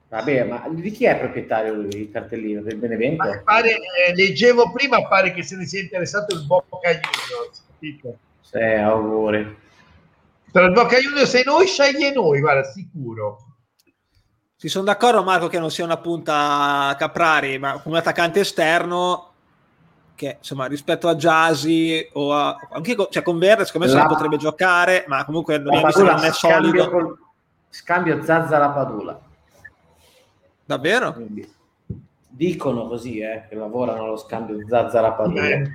Vabbè, 0.10 0.44
ma 0.46 0.66
di 0.70 0.90
chi 0.92 1.06
è 1.06 1.18
proprietario 1.18 1.74
lui, 1.74 1.90
il 1.90 2.12
cartellino? 2.12 2.62
Del 2.62 2.78
Benevento? 2.78 3.42
Pare, 3.44 3.72
eh, 3.72 4.16
leggevo 4.16 4.72
prima, 4.72 5.06
pare 5.06 5.34
che 5.34 5.44
se 5.44 5.58
ne 5.58 5.66
sia 5.66 5.82
interessato 5.82 6.34
il 6.34 6.46
Bocca 6.46 6.90
Juniors, 6.90 7.64
capito? 7.68 8.18
Sì, 8.40 8.58
auguri. 8.58 9.58
Tra 10.52 10.64
il 10.64 10.72
Bocca 10.72 10.98
Juniors 10.98 11.34
e 11.36 11.44
noi, 11.46 11.68
sceglie 11.68 12.14
noi, 12.14 12.40
guarda, 12.40 12.64
sicuro. 12.64 13.47
Si 14.60 14.70
sono 14.70 14.86
d'accordo, 14.86 15.22
Marco, 15.22 15.48
che 15.48 15.60
non 15.60 15.70
sia 15.70 15.86
una 15.86 15.98
punta 15.98 16.96
Caprari, 16.98 17.60
ma 17.60 17.80
come 17.80 18.00
attaccante 18.00 18.40
esterno 18.40 19.34
che 20.16 20.38
insomma 20.40 20.66
rispetto 20.66 21.08
a 21.08 21.16
Jasi 21.16 22.10
o 22.14 22.34
a, 22.34 22.58
anche 22.72 22.96
con, 22.96 23.06
cioè 23.12 23.22
con 23.22 23.38
Verde 23.38 23.66
secondo 23.66 23.86
me 23.86 23.94
la, 23.94 24.08
potrebbe 24.08 24.38
giocare 24.38 25.06
ma 25.08 25.24
comunque 25.24 25.60
non, 25.60 25.80
non 25.80 26.24
è 26.24 26.32
solido 26.32 26.90
col, 26.90 27.20
scambio 27.70 28.24
Zazza 28.24 28.58
la 28.58 28.70
Padula 28.70 29.22
davvero? 30.66 31.14
Quindi, 31.14 31.48
dicono 32.28 32.88
così 32.88 33.20
eh, 33.20 33.46
che 33.48 33.54
lavorano 33.54 34.08
lo 34.08 34.18
scambio 34.18 34.58
Zazza 34.68 35.02
la 35.02 35.12
Padula 35.12 35.46
eh. 35.46 35.72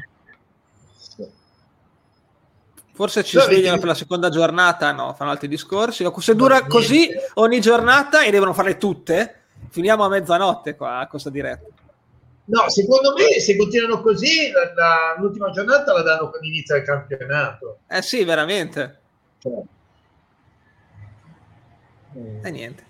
Forse 3.03 3.25
ci 3.25 3.37
svegliano 3.37 3.79
per 3.79 3.89
la 3.89 3.95
seconda 3.95 4.29
giornata, 4.29 4.93
no, 4.93 5.13
fanno 5.15 5.33
altri 5.33 5.49
discorsi. 5.49 6.09
Se 6.19 6.37
dura 6.37 6.65
così 6.67 7.11
ogni 7.35 7.61
giornata 7.61 8.23
e 8.23 8.31
devono 8.31 8.53
fare 8.53 8.77
tutte, 8.77 9.41
finiamo 9.71 10.05
a 10.05 10.09
mezzanotte 10.09 10.77
qua 10.77 10.99
a 10.99 11.09
questa 11.09 11.29
diretta. 11.29 11.67
No, 12.45 12.71
secondo 12.71 13.13
me 13.15 13.41
se 13.41 13.57
continuano 13.57 14.01
così, 14.03 14.53
la, 14.53 14.73
la, 14.73 15.17
l'ultima 15.19 15.51
giornata 15.51 15.93
la 15.93 16.03
danno 16.03 16.31
con 16.31 16.39
l'inizio 16.43 16.77
del 16.77 16.85
campionato. 16.85 17.79
Eh 17.89 18.03
sì, 18.03 18.23
veramente. 18.23 19.01
Cioè. 19.41 19.63
E 22.41 22.51
niente. 22.53 22.85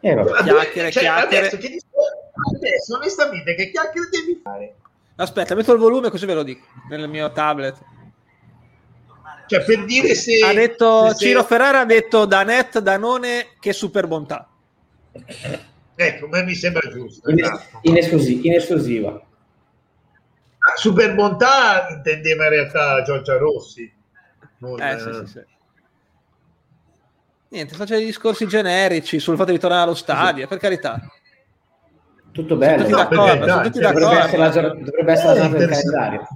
Eh, 0.00 0.24
chiacchiere, 0.42 0.90
cioè, 0.90 1.02
chiacchiere. 1.04 1.46
Adesso, 1.46 1.56
che 1.56 1.78
adesso, 2.56 2.96
onestamente, 2.96 3.54
che 3.54 3.70
chiacchiere 3.70 4.08
devi 4.10 4.40
fare? 4.42 4.74
Aspetta, 5.14 5.54
metto 5.54 5.72
il 5.72 5.78
volume 5.78 6.10
così 6.10 6.26
ve 6.26 6.34
lo 6.34 6.42
dico 6.42 6.66
nel 6.90 7.08
mio 7.08 7.30
tablet. 7.30 7.76
Cioè, 9.48 9.64
per 9.64 9.84
dire 9.84 10.14
se... 10.14 10.44
Ha 10.44 10.52
detto, 10.52 11.08
se 11.08 11.16
Ciro 11.16 11.42
Ferrara 11.42 11.80
ha 11.80 11.84
detto 11.86 12.26
da 12.26 12.42
net, 12.42 12.80
Danone, 12.80 13.54
che 13.58 13.72
super 13.72 14.06
bontà. 14.06 14.46
Ecco, 15.94 16.28
ma 16.28 16.42
mi 16.42 16.54
sembra 16.54 16.88
giusto. 16.90 17.30
In, 17.30 17.40
esatto. 17.40 17.78
in, 17.82 17.96
esclusiva. 17.96 18.40
In 18.44 18.52
esclusiva. 18.52 19.10
Ah, 19.10 20.76
super 20.76 21.14
bontà 21.14 21.88
intendeva 21.88 22.44
in 22.44 22.50
realtà 22.50 23.02
Giorgia 23.02 23.38
Rossi. 23.38 23.90
Non, 24.58 24.80
eh, 24.80 24.98
sì, 24.98 25.12
sì, 25.12 25.26
sì. 25.26 25.40
Niente, 27.48 27.74
faccio 27.74 27.94
dei 27.94 28.04
discorsi 28.04 28.46
generici 28.46 29.18
sul 29.18 29.36
fatto 29.36 29.52
di 29.52 29.58
tornare 29.58 29.82
allo 29.82 29.94
stadio, 29.94 30.42
sì. 30.42 30.48
per 30.48 30.58
carità. 30.58 31.00
Tutto 32.32 32.56
bello. 32.56 32.86
Sono 32.86 33.02
tutti 33.02 33.16
d'accordo, 33.16 33.46
no, 33.46 33.52
sono 33.52 33.62
tutti 33.62 33.78
d'accordo. 33.80 34.08
Dovrebbe 34.08 34.42
essere 34.44 34.62
la, 34.62 34.74
dovrebbe 34.74 35.12
essere 35.12 35.28
la 35.28 35.34
giornata 35.34 35.56
del 35.56 35.68
calendario. 35.68 36.28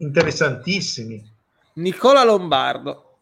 Interessantissimi. 0.00 1.22
Nicola 1.74 2.24
Lombardo. 2.24 3.18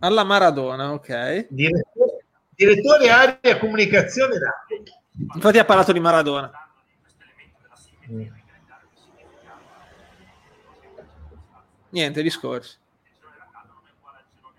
Alla 0.00 0.22
Maradona, 0.24 0.92
ok. 0.92 1.46
Direttore, 1.50 2.24
direttore 2.54 3.10
area 3.10 3.58
comunicazione. 3.58 4.36
Infatti 5.34 5.58
ha 5.58 5.64
parlato 5.64 5.92
di 5.92 6.00
Maradona. 6.00 6.50
Mm. 8.10 8.26
Niente, 11.90 12.22
discorsi. 12.22 12.76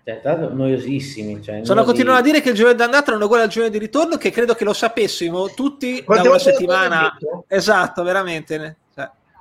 Cioè, 0.04 0.36
noiosissimi. 0.52 1.42
Cioè, 1.42 1.64
Sono 1.64 1.84
continuano 1.84 2.18
a 2.18 2.22
dire 2.22 2.40
che 2.40 2.50
il 2.50 2.56
giovedì 2.56 2.78
d'andata 2.78 3.12
non 3.12 3.22
è 3.22 3.24
uguale 3.24 3.44
al 3.44 3.48
giovedì 3.48 3.78
di 3.78 3.84
ritorno, 3.84 4.16
che 4.16 4.30
credo 4.30 4.54
che 4.54 4.64
lo 4.64 4.72
sapessimo 4.72 5.48
tutti 5.50 6.02
Quante 6.02 6.24
da 6.24 6.30
una 6.30 6.38
settimana. 6.38 7.16
Esatto, 7.46 8.02
veramente. 8.02 8.76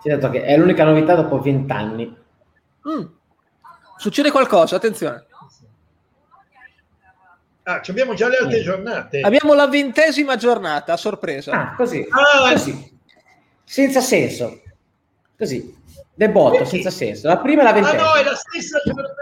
È 0.02 0.10
detto 0.10 0.30
che 0.30 0.44
è 0.44 0.58
l'unica 0.58 0.84
novità 0.84 1.16
dopo 1.16 1.40
vent'anni. 1.42 2.16
Mm. 2.90 3.06
Succede 3.98 4.32
qualcosa, 4.32 4.78
attenzione. 4.78 5.26
Ah, 7.64 7.82
abbiamo 7.88 8.14
già 8.14 8.28
le 8.30 8.38
altre 8.38 8.62
giornate. 8.62 9.20
Abbiamo 9.22 9.54
la 9.54 9.68
ventesima 9.68 10.38
giornata, 10.38 10.94
a 10.94 10.98
sorpresa. 10.98 11.52
Ah, 11.52 11.76
così. 11.76 12.08
Ah, 12.10 12.52
così. 12.52 12.98
Senza 13.64 14.02
senso. 14.02 14.62
Così. 15.38 15.78
Debotto, 16.14 16.66
senza 16.66 16.90
senso. 16.90 17.28
La 17.28 17.38
prima 17.38 17.62
e 17.62 17.66
la 17.66 17.74
ventesima. 17.74 18.02
Ah 18.02 18.06
no, 18.06 18.16
è 18.16 18.24
la 18.24 18.36
stessa 18.36 18.80
giornata. 18.84 19.14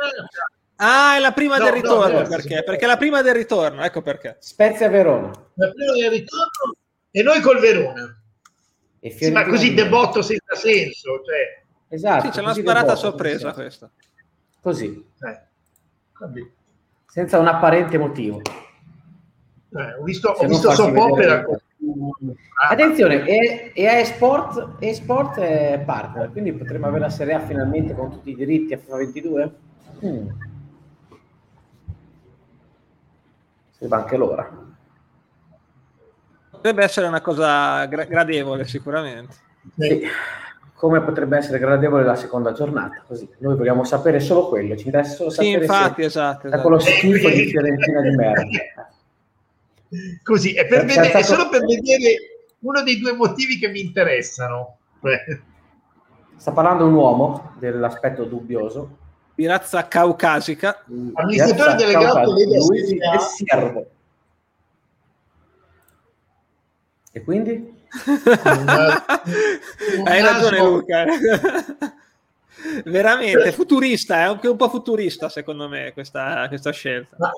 Ah, 0.77 1.15
è 1.17 1.19
la 1.19 1.31
prima 1.31 1.57
no, 1.57 1.63
del 1.65 1.73
ritorno, 1.73 2.21
no, 2.21 2.27
perché? 2.27 2.63
Perché 2.63 2.85
è 2.85 2.87
la 2.87 2.97
prima 2.97 3.21
del 3.21 3.33
ritorno, 3.33 3.83
ecco 3.83 4.01
perché. 4.01 4.37
Spezia 4.39 4.87
Verona. 4.89 5.31
La 5.55 5.71
prima 5.71 5.93
del 5.93 6.11
ritorno 6.11 6.75
e 7.11 7.23
noi 7.23 7.41
col 7.41 7.59
Verona. 7.59 8.21
Sì, 8.99 9.31
ma 9.31 9.45
così 9.45 9.73
debotto 9.73 10.21
senza 10.21 10.55
senso. 10.55 11.21
Cioè. 11.23 11.63
Esatto. 11.89 12.25
Sì, 12.25 12.29
c'è 12.29 12.41
una 12.41 12.53
sparata 12.53 12.95
sorpresa 12.95 13.53
questa. 13.53 13.89
Così. 14.61 15.05
Eh. 15.21 16.51
Senza 17.05 17.39
un 17.39 17.47
apparente 17.47 17.97
motivo. 17.97 18.41
Eh, 18.41 19.93
ho 19.99 20.03
visto, 20.03 20.29
ho 20.29 20.47
visto 20.47 20.71
soppopera. 20.71 21.43
Con... 21.43 21.57
Ah. 22.61 22.69
Attenzione, 22.69 23.25
e, 23.25 23.71
e 23.73 23.83
eSport, 23.83 24.75
eSport 24.79 25.37
è 25.39 25.81
partner, 25.85 26.31
quindi 26.31 26.51
potremmo 26.53 26.87
avere 26.87 27.01
la 27.01 27.09
Serie 27.09 27.35
A 27.35 27.39
finalmente 27.39 27.93
con 27.93 28.09
tutti 28.09 28.31
i 28.31 28.35
diritti 28.35 28.73
a 28.73 28.77
FIFA 28.77 28.97
22? 28.97 29.55
Mm. 30.05 30.27
Sembra 33.77 33.99
anche 33.99 34.17
l'ora. 34.17 34.76
Potrebbe 36.57 36.83
essere 36.83 37.07
una 37.07 37.21
cosa 37.21 37.85
gra- 37.85 38.05
gradevole 38.05 38.65
sicuramente. 38.65 39.35
Sì. 39.77 40.01
Come 40.73 41.01
potrebbe 41.01 41.37
essere 41.37 41.59
gradevole 41.59 42.03
la 42.03 42.15
seconda 42.15 42.51
giornata, 42.51 43.03
così. 43.07 43.27
Noi 43.39 43.55
vogliamo 43.55 43.83
sapere 43.83 44.19
solo 44.19 44.47
quello, 44.47 44.75
ci 44.75 44.85
interessa 44.87 45.15
solo 45.15 45.29
sapere 45.29 45.51
sì, 45.51 45.57
infatti, 45.59 46.03
esatto, 46.03 46.47
esatto. 46.47 46.61
quello 46.61 46.79
schifo 46.79 47.29
di 47.29 47.45
Fiorentina 47.47 48.01
di 48.01 48.15
merda. 48.15 48.89
Così, 50.21 50.53
è, 50.53 50.67
per 50.67 50.85
vedere, 50.85 51.11
è 51.11 51.23
solo 51.23 51.49
per 51.49 51.61
vedere 51.61 52.15
uno 52.59 52.83
dei 52.83 52.99
due 52.99 53.13
motivi 53.13 53.57
che 53.57 53.69
mi 53.69 53.79
interessano. 53.79 54.77
Sta 56.35 56.51
parlando 56.51 56.85
un 56.85 56.93
uomo 56.93 57.53
dell'aspetto 57.57 58.25
dubbioso. 58.25 58.97
Di 59.33 59.45
razza 59.45 59.87
caucasica. 59.87 60.83
Amministratore 61.13 61.75
delegato 61.75 62.31
Luigi 62.31 62.97
e 62.97 63.19
Servo. 63.19 63.85
E 67.17 67.23
quindi? 67.23 67.73
Hai 70.05 70.21
ragione 70.21 70.59
Luca. 70.59 71.05
Veramente 72.85 73.51
futurista, 73.51 74.17
è 74.17 74.21
anche 74.21 74.47
un 74.47 74.55
po' 74.55 74.69
futurista 74.69 75.29
secondo 75.29 75.67
me 75.67 75.93
questa, 75.93 76.47
questa 76.47 76.71
scelta. 76.71 77.15
Ma 77.17 77.31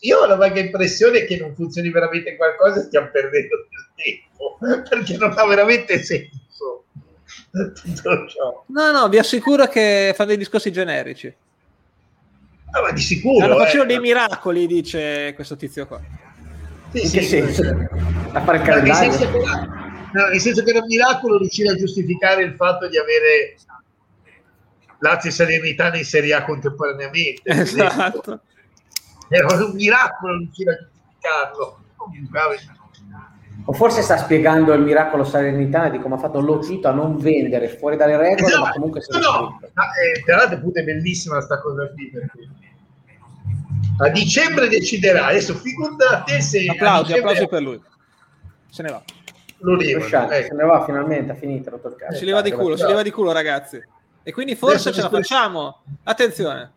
io 0.00 0.18
ho 0.18 0.26
la 0.26 0.36
vaga 0.36 0.60
impressione 0.60 1.24
che 1.24 1.38
non 1.38 1.54
funzioni 1.54 1.90
veramente 1.90 2.36
qualcosa 2.36 2.80
e 2.80 2.82
stiamo 2.84 3.08
perdendo 3.10 3.66
del 3.70 3.88
tempo, 3.96 4.58
perché 4.88 5.16
non 5.16 5.32
ha 5.34 5.46
veramente 5.46 6.02
senso. 6.02 6.84
Tutto 7.50 8.28
ciò. 8.28 8.62
No, 8.66 8.90
no, 8.90 9.08
vi 9.08 9.16
assicuro 9.18 9.66
che 9.68 10.12
fa 10.14 10.26
dei 10.26 10.36
discorsi 10.36 10.70
generici. 10.70 11.34
Ah, 12.72 12.82
ma 12.82 12.90
di 12.90 13.00
sicuro. 13.00 13.42
Hanno 13.44 13.56
facendo 13.56 13.84
eh. 13.84 13.86
dei 13.86 14.00
miracoli, 14.00 14.66
dice 14.66 15.32
questo 15.34 15.56
tizio 15.56 15.86
qua. 15.86 16.23
Sì, 16.94 17.02
In 17.02 17.08
sì, 17.08 17.18
che 17.18 17.24
senso? 17.24 17.62
A 18.32 18.40
fare 18.40 18.58
il 18.58 18.62
calendario? 18.62 19.08
Nel 19.10 19.18
senso, 19.18 19.30
che, 19.32 19.38
no, 20.12 20.26
nel 20.28 20.40
senso 20.40 20.62
che 20.62 20.70
era 20.70 20.78
un 20.78 20.86
miracolo 20.86 21.38
riuscire 21.38 21.70
a 21.70 21.74
giustificare 21.74 22.44
il 22.44 22.54
fatto 22.54 22.88
di 22.88 22.96
avere 22.96 23.56
Lazio 25.00 25.30
e 25.30 25.32
Salernitana 25.32 25.96
in 25.96 26.04
Serie 26.04 26.34
A 26.34 26.44
contemporaneamente. 26.44 27.42
Esatto. 27.50 28.40
Era 29.28 29.64
un 29.64 29.72
miracolo 29.74 30.36
riuscire 30.38 30.70
a 30.70 30.76
giustificarlo. 30.76 31.78
O 33.66 33.72
forse 33.72 34.02
sta 34.02 34.16
spiegando 34.18 34.72
il 34.72 34.82
miracolo 34.82 35.24
Salernitana 35.24 35.88
di 35.88 35.98
come 35.98 36.14
ha 36.14 36.18
fatto 36.18 36.38
Lotito 36.40 36.86
a 36.86 36.92
non 36.92 37.16
vendere 37.16 37.68
fuori 37.68 37.96
dalle 37.96 38.16
regole, 38.16 38.46
esatto. 38.46 38.62
ma 38.62 38.70
comunque 38.72 39.00
no, 39.08 39.18
no. 39.18 39.60
Ma, 39.72 39.84
eh, 39.94 40.22
tra 40.22 40.36
l'altro 40.36 40.60
è 40.72 40.84
bellissima 40.84 41.36
questa 41.36 41.58
cosa 41.60 41.90
qui 41.90 42.10
perché 42.10 42.48
a 43.98 44.08
dicembre 44.10 44.68
deciderà. 44.68 45.26
Adesso 45.26 45.54
figurati 45.54 46.32
te 46.32 46.40
se. 46.40 46.66
Applausi, 46.68 47.12
dicembre... 47.12 47.30
applausi 47.30 47.48
per 47.48 47.62
lui. 47.62 47.80
Se 48.70 48.82
ne 48.82 48.90
va. 48.90 49.02
Lo 49.58 49.80
ecco. 49.80 50.08
Se 50.08 50.54
ne 50.54 50.64
va 50.64 50.84
finalmente, 50.84 51.32
ha 51.32 51.34
finito. 51.34 51.70
Rotto 51.70 51.88
il 51.88 51.96
cazzo. 51.96 52.18
Si 52.18 52.24
leva 52.24 52.42
di 52.42 52.52
culo, 52.52 52.76
si 52.76 52.84
leva 52.84 53.02
di 53.02 53.10
culo, 53.10 53.32
ragazzi. 53.32 53.82
E 54.22 54.32
quindi 54.32 54.54
forse 54.54 54.88
Adesso 54.88 54.92
ce 54.92 55.02
la 55.02 55.10
facciamo. 55.10 55.82
Attenzione. 56.04 56.72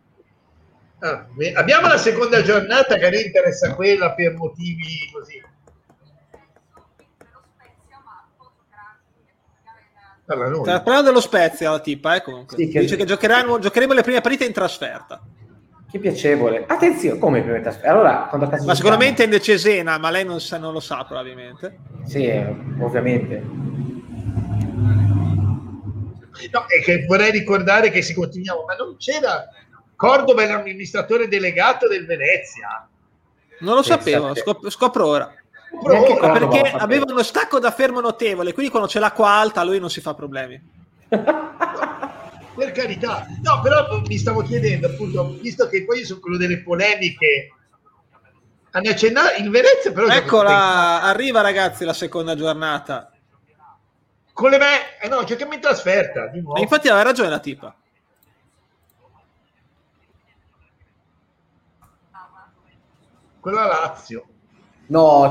Ah, 0.99 1.27
abbiamo 1.55 1.87
la 1.87 1.97
seconda 1.97 2.41
giornata 2.41 2.95
che 2.95 3.05
a 3.05 3.09
noi 3.09 3.25
interessa 3.25 3.75
quella 3.75 4.13
per 4.13 4.33
motivi 4.33 5.09
così. 5.13 5.43
Allora, 10.29 10.55
Sta 10.55 10.81
parlando 10.81 11.09
dello 11.09 11.21
Spezia 11.21 11.71
la 11.71 11.79
tipa, 11.79 12.15
eh, 12.15 12.21
comunque. 12.21 12.57
Sì, 12.57 12.67
che... 12.67 12.79
Dice 12.81 12.95
che 12.97 13.05
giocheremo, 13.05 13.59
giocheremo 13.59 13.93
le 13.93 14.01
prime 14.01 14.21
partite 14.21 14.45
in 14.45 14.51
trasferta. 14.51 15.21
Che 15.89 15.99
piacevole. 15.99 16.65
Attenzione, 16.67 17.17
come 17.17 17.41
prima 17.41 17.59
trasferta? 17.61 17.89
Allora, 17.89 18.27
quando 18.29 18.49
ma 18.65 18.75
sicuramente 18.75 19.23
in 19.23 19.39
Cesena, 19.41 19.97
ma 19.97 20.09
lei 20.09 20.25
non, 20.25 20.41
sa, 20.41 20.57
non, 20.57 20.73
lo 20.73 20.81
sa 20.81 21.05
probabilmente. 21.05 21.79
Sì, 22.05 22.27
ovviamente. 22.79 23.41
No, 26.51 26.65
è 26.67 26.83
che 26.83 27.05
vorrei 27.05 27.31
ricordare 27.31 27.89
che 27.89 28.01
se 28.01 28.13
continuiamo, 28.13 28.65
ma 28.67 28.75
non 28.75 28.97
c'era 28.97 29.49
Cordova 29.97 30.43
è 30.43 30.47
l'amministratore 30.47 31.27
delegato 31.27 31.87
del 31.87 32.05
Venezia. 32.05 32.87
Non 33.59 33.75
lo 33.75 33.81
sapevo, 33.81 34.35
scop- 34.35 34.69
scopro 34.69 35.07
ora. 35.07 35.33
Scopro 35.71 36.27
ora. 36.27 36.47
Perché 36.47 36.69
aveva 36.69 37.05
uno 37.07 37.23
stacco 37.23 37.59
da 37.59 37.71
fermo 37.71 37.99
notevole, 37.99 38.53
quindi 38.53 38.69
quando 38.69 38.87
c'è 38.87 38.99
l'acqua 38.99 39.29
alta 39.29 39.63
lui 39.63 39.79
non 39.79 39.89
si 39.89 39.99
fa 39.99 40.13
problemi. 40.13 40.61
per 42.57 42.71
carità. 42.71 43.27
No, 43.43 43.61
però 43.61 44.01
mi 44.01 44.17
stavo 44.17 44.41
chiedendo, 44.41 44.87
appunto, 44.87 45.37
visto 45.39 45.67
che 45.67 45.85
poi 45.85 45.99
io 45.99 46.05
sono 46.05 46.19
quello 46.19 46.37
delle 46.37 46.63
polemiche, 46.63 47.53
hanno 48.71 48.89
accennato 48.89 49.41
il 49.41 49.49
Venezia, 49.49 49.91
però... 49.91 50.07
Eccola, 50.07 51.03
arriva 51.03 51.41
ragazzi 51.41 51.85
la 51.85 51.93
seconda 51.93 52.35
giornata. 52.35 53.11
Con 54.33 54.49
le 54.49 54.57
me... 54.57 54.99
Eh 54.99 55.07
no, 55.07 55.23
giochiamo 55.23 55.53
in 55.53 55.61
trasferta, 55.61 56.27
di 56.27 56.41
nuovo. 56.41 56.57
E 56.57 56.61
infatti 56.61 56.87
aveva 56.87 57.03
ragione 57.03 57.29
la 57.29 57.39
tipa. 57.39 57.75
Quella 63.39 63.65
Lazio. 63.65 64.25
No, 64.87 65.29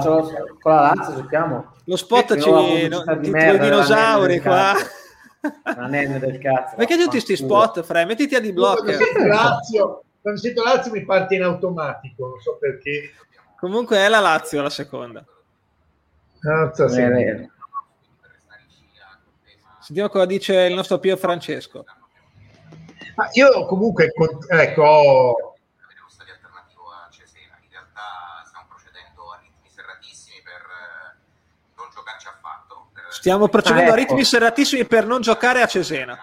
con 0.60 0.72
la 0.72 0.92
Lazio 0.94 1.16
giochiamo. 1.16 1.74
Lo 1.84 1.96
spot 1.96 2.38
ci 2.38 2.50
no, 2.50 2.62
di 3.18 3.30
dinosauri 3.30 4.40
qua. 4.40 4.74
La 5.64 5.86
nenne 5.86 6.18
del 6.18 6.38
cazzo. 6.38 6.76
Perché 6.76 6.96
tutti 6.96 7.10
questi 7.10 7.36
spot, 7.36 7.82
Fre? 7.82 8.04
Mettiti 8.04 8.34
a 8.34 8.40
di 8.40 8.52
blocco. 8.52 8.84
Lazio, 9.26 10.02
quando 10.20 10.40
sento 10.40 10.62
Lazio 10.62 10.92
mi 10.92 11.04
parte 11.04 11.34
in 11.34 11.42
automatico, 11.42 12.28
non 12.28 12.40
so 12.40 12.56
perché. 12.58 13.12
Comunque 13.58 13.98
è 13.98 14.08
la 14.08 14.20
Lazio 14.20 14.62
la 14.62 14.70
seconda. 14.70 15.24
Cazzo, 16.38 16.88
sì. 16.88 17.02
Sentiamo 19.80 20.08
cosa 20.08 20.26
dice 20.26 20.62
il 20.62 20.74
nostro 20.74 20.98
Pio 20.98 21.16
Francesco. 21.16 21.84
Ma 23.14 23.28
io 23.32 23.64
comunque, 23.66 24.12
ecco, 24.48 25.45
Stiamo 33.26 33.48
procedendo 33.48 33.90
ah, 33.90 33.94
ecco. 33.94 34.02
a 34.02 34.06
ritmi 34.06 34.24
serratissimi 34.24 34.84
per 34.84 35.04
non 35.04 35.20
giocare 35.20 35.60
a 35.60 35.66
Cesena. 35.66 36.16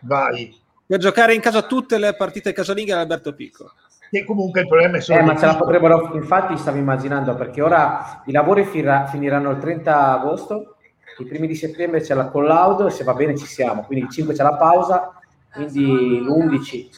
Vai. 0.00 0.52
Per 0.84 0.98
giocare 0.98 1.32
in 1.32 1.40
casa 1.40 1.62
tutte 1.62 1.96
le 1.96 2.12
partite 2.16 2.52
casalinghe 2.52 2.92
all'Alberto 2.92 3.32
Picco. 3.34 3.70
Che 4.10 4.24
comunque 4.24 4.62
il 4.62 4.66
problema 4.66 4.96
è 4.96 5.00
solo... 5.00 5.20
Eh, 5.20 5.22
ma 5.22 5.36
ce 5.36 5.46
la 5.46 5.54
potrebbero... 5.54 6.10
Infatti 6.14 6.56
stavo 6.56 6.76
immaginando, 6.76 7.36
perché 7.36 7.62
ora 7.62 8.24
i 8.26 8.32
lavori 8.32 8.64
finiranno 8.64 9.50
il 9.50 9.58
30 9.58 10.18
agosto, 10.18 10.74
i 11.18 11.24
primi 11.24 11.46
di 11.46 11.54
settembre 11.54 12.00
c'è 12.00 12.14
la 12.14 12.26
collaudo, 12.26 12.88
se 12.88 13.04
va 13.04 13.14
bene 13.14 13.36
ci 13.36 13.46
siamo, 13.46 13.84
quindi 13.84 14.06
il 14.06 14.10
5 14.10 14.34
c'è 14.34 14.42
la 14.42 14.56
pausa, 14.56 15.20
quindi 15.52 16.18
l'11... 16.20 16.88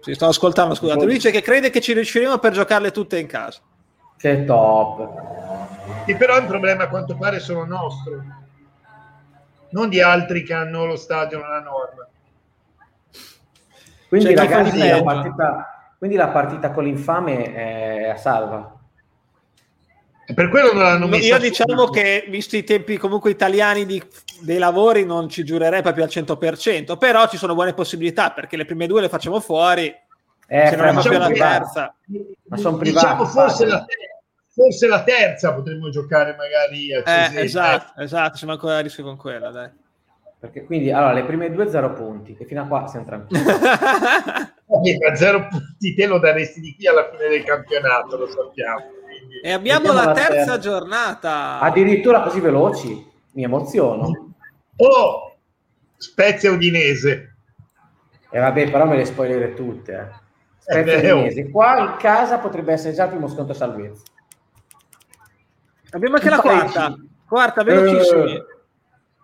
Sì, 0.00 0.12
stavo 0.12 0.32
ascoltando, 0.32 0.74
scusate. 0.74 1.02
Lui 1.02 1.14
dice 1.14 1.30
che 1.30 1.40
crede 1.40 1.70
che 1.70 1.80
ci 1.80 1.94
riusciremo 1.94 2.36
per 2.36 2.52
giocarle 2.52 2.90
tutte 2.90 3.18
in 3.18 3.26
casa. 3.26 3.60
Che 4.18 4.44
top. 4.44 5.77
Che 6.04 6.16
però 6.16 6.36
è 6.36 6.40
un 6.40 6.46
problema 6.46 6.84
a 6.84 6.88
quanto 6.88 7.16
pare 7.16 7.40
solo 7.40 7.64
nostro, 7.64 8.22
non 9.70 9.88
di 9.88 10.00
altri 10.00 10.42
che 10.42 10.54
hanno 10.54 10.86
lo 10.86 10.96
stadio 10.96 11.40
nella 11.40 11.60
norma. 11.60 12.06
Quindi, 14.08 14.34
cioè, 14.34 14.36
ragazzi, 14.36 14.78
la 14.78 15.02
partita, 15.02 15.92
quindi 15.98 16.16
la 16.16 16.28
partita 16.28 16.70
con 16.70 16.84
l'infame 16.84 17.54
è 17.54 18.08
a 18.08 18.16
salva. 18.16 18.74
Per 20.34 20.48
quello 20.50 20.72
non 20.72 20.82
l'hanno 20.82 21.06
messa. 21.06 21.26
Io 21.26 21.38
diciamo 21.38 21.88
che, 21.88 22.26
visti 22.28 22.58
i 22.58 22.64
tempi 22.64 22.96
comunque 22.98 23.30
italiani 23.30 23.86
di, 23.86 24.02
dei 24.40 24.58
lavori, 24.58 25.04
non 25.04 25.28
ci 25.28 25.44
giurerei 25.44 25.82
proprio 25.82 26.04
al 26.04 26.10
100%, 26.10 26.98
però 26.98 27.28
ci 27.28 27.36
sono 27.38 27.54
buone 27.54 27.72
possibilità 27.72 28.30
perché 28.30 28.56
le 28.56 28.64
prime 28.64 28.86
due 28.86 29.00
le 29.00 29.08
facciamo 29.08 29.40
fuori. 29.40 29.94
Eh, 30.50 30.66
se 30.68 30.76
non 30.76 30.86
è 30.86 30.92
proprio 30.92 31.18
la 31.18 31.30
terza. 31.30 31.94
Ma 32.48 32.56
sono 32.56 32.76
privati. 32.76 33.06
Diciamo 33.06 33.24
forse 33.26 33.66
la 33.66 33.84
terza 33.84 34.17
forse 34.58 34.88
la 34.88 35.04
terza 35.04 35.54
potremmo 35.54 35.88
giocare 35.88 36.34
magari 36.36 36.92
a 36.92 37.02
eh, 37.32 37.42
esatto, 37.44 38.00
esatto, 38.00 38.36
siamo 38.36 38.54
ancora 38.54 38.78
a 38.78 38.80
rischio 38.80 39.04
con 39.04 39.16
quella, 39.16 39.50
dai. 39.50 39.70
Perché 40.40 40.64
quindi, 40.64 40.90
allora, 40.90 41.12
le 41.12 41.24
prime 41.24 41.50
due 41.50 41.68
zero 41.68 41.92
punti, 41.92 42.36
e 42.38 42.44
fino 42.44 42.62
a 42.62 42.66
qua 42.66 42.86
siamo 42.88 43.06
tranquilli. 43.06 43.44
a 45.08 45.14
zero 45.14 45.46
punti 45.48 45.94
te 45.94 46.06
lo 46.06 46.18
daresti 46.18 46.60
di 46.60 46.74
qui 46.74 46.86
alla 46.88 47.08
fine 47.10 47.28
del 47.28 47.44
campionato, 47.44 48.16
lo 48.16 48.26
sappiamo. 48.26 48.84
Quindi... 49.04 49.40
E 49.40 49.52
abbiamo 49.52 49.92
la, 49.92 50.04
la 50.06 50.12
terza, 50.12 50.32
terza 50.32 50.58
giornata. 50.58 51.60
Addirittura 51.60 52.22
così 52.22 52.40
veloci, 52.40 53.06
mi 53.32 53.42
emoziono. 53.44 54.34
Oh, 54.76 55.36
Spezia 55.96 56.50
Udinese. 56.50 57.34
E 58.30 58.38
vabbè, 58.38 58.70
però 58.70 58.86
me 58.86 58.96
le 58.96 59.04
spoilerete 59.04 59.54
tutte. 59.54 59.92
Eh. 59.92 60.26
Spezia 60.58 61.00
eh, 61.00 61.10
Udinese. 61.12 61.50
Qua 61.50 61.78
in 61.78 61.96
casa 61.98 62.38
potrebbe 62.38 62.72
essere 62.72 62.94
già 62.94 63.04
il 63.04 63.10
primo 63.10 63.28
sconto 63.28 63.54
salvezza. 63.54 64.02
Abbiamo 65.90 66.16
anche 66.16 66.30
la 66.30 66.40
quarta. 66.40 66.96
Quarta, 67.26 67.62
velocissimi. 67.62 68.34
Eh, 68.34 68.44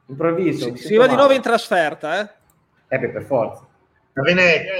improvviso. 0.06 0.76
Si, 0.76 0.86
si 0.86 0.96
va 0.96 1.06
di 1.06 1.14
nuovo 1.14 1.32
in 1.32 1.42
trasferta, 1.42 2.20
eh? 2.20 2.28
Eh 2.88 2.98
beh, 2.98 3.10
per 3.10 3.24
forza. 3.24 3.66
A 4.14 4.22
Venezia. 4.22 4.72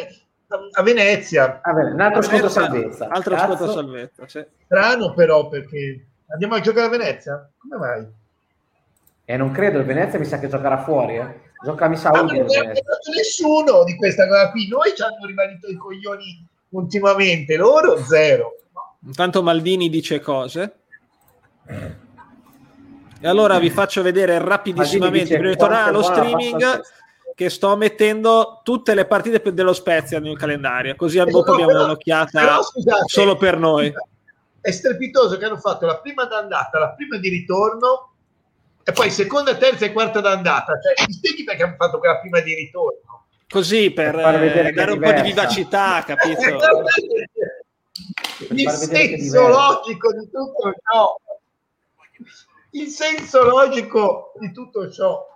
A 0.72 0.82
Venezia. 0.82 1.60
Ah, 1.62 1.72
bene, 1.72 1.92
un 1.92 2.00
altro 2.00 2.22
sconto 2.22 2.48
salvezza. 2.48 3.08
Altro 3.08 3.36
sconto 3.36 3.72
salvezza, 3.72 4.28
sì. 4.28 4.44
Strano 4.64 5.14
però 5.14 5.48
perché 5.48 6.06
andiamo 6.28 6.54
a 6.54 6.60
giocare 6.60 6.86
a 6.86 6.90
Venezia? 6.90 7.50
Come 7.56 7.76
mai? 7.76 8.00
E 9.26 9.32
eh, 9.32 9.36
non 9.36 9.50
credo, 9.52 9.78
il 9.78 9.86
Venezia 9.86 10.18
mi 10.18 10.26
sa 10.26 10.38
che 10.38 10.48
giocherà 10.48 10.82
fuori, 10.82 11.16
eh. 11.16 11.40
Gioca 11.64 11.88
mi 11.88 11.96
sa 11.96 12.10
ah, 12.10 12.20
non 12.20 12.28
ha 12.28 12.44
nessuno 13.14 13.84
di 13.84 13.96
questa 13.96 14.28
cosa 14.28 14.50
qui. 14.50 14.68
Noi 14.68 14.94
ci 14.94 15.00
hanno 15.00 15.24
rimanito 15.24 15.66
i 15.66 15.76
coglioni 15.76 16.46
ultimamente, 16.70 17.56
loro 17.56 17.96
zero. 18.04 18.58
Intanto 19.06 19.42
Maldini 19.42 19.88
dice 19.88 20.20
cose. 20.20 20.83
E 21.66 23.28
allora 23.28 23.58
vi 23.58 23.70
faccio 23.70 24.02
vedere 24.02 24.38
rapidissimamente, 24.38 25.34
prima 25.34 25.50
di 25.50 25.56
tornare 25.56 25.88
allo 25.88 26.02
streaming, 26.02 26.82
che 27.34 27.50
sto 27.50 27.76
mettendo 27.76 28.60
tutte 28.62 28.94
le 28.94 29.06
partite 29.06 29.52
dello 29.52 29.72
Spezia 29.72 30.20
nel 30.20 30.36
calendario, 30.36 30.94
così 30.94 31.18
a 31.18 31.24
dopo 31.24 31.52
abbiamo 31.52 31.84
un'occhiata 31.84 32.40
però, 32.40 32.62
scusate, 32.62 33.04
solo 33.06 33.36
per 33.36 33.58
noi. 33.58 33.92
È 34.60 34.70
strepitoso 34.70 35.36
che 35.36 35.44
hanno 35.44 35.58
fatto 35.58 35.86
la 35.86 35.98
prima 35.98 36.24
d'andata, 36.24 36.78
la 36.78 36.90
prima 36.90 37.18
di 37.18 37.28
ritorno 37.28 38.12
e 38.84 38.92
poi 38.92 39.10
seconda, 39.10 39.56
terza 39.56 39.86
e 39.86 39.92
quarta 39.92 40.20
d'andata. 40.20 40.78
Cioè, 40.78 41.06
mi 41.06 41.12
spieghi 41.12 41.44
perché 41.44 41.62
hanno 41.62 41.76
fatto 41.76 41.98
quella 41.98 42.20
prima 42.20 42.40
di 42.40 42.54
ritorno? 42.54 43.26
Così 43.48 43.90
per, 43.90 44.14
per 44.14 44.66
eh, 44.66 44.72
dare 44.72 44.92
un 44.92 45.00
po' 45.00 45.12
di 45.12 45.22
vivacità, 45.22 46.02
capito? 46.04 46.40
Il 48.50 48.70
senso 48.70 49.48
logico 49.48 50.12
di 50.12 50.28
tutto 50.30 50.74
ciò. 50.90 51.16
Il 52.70 52.88
senso 52.88 53.42
logico 53.44 54.32
di 54.38 54.52
tutto 54.52 54.90
ciò. 54.90 55.32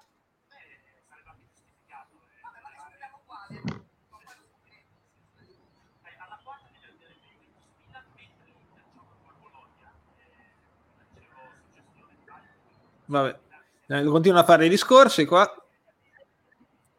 Vabbè, 13.06 13.38
eh, 13.86 14.04
continuano 14.04 14.42
a 14.42 14.46
fare 14.46 14.66
i 14.66 14.68
discorsi 14.68 15.24
qua. 15.24 15.50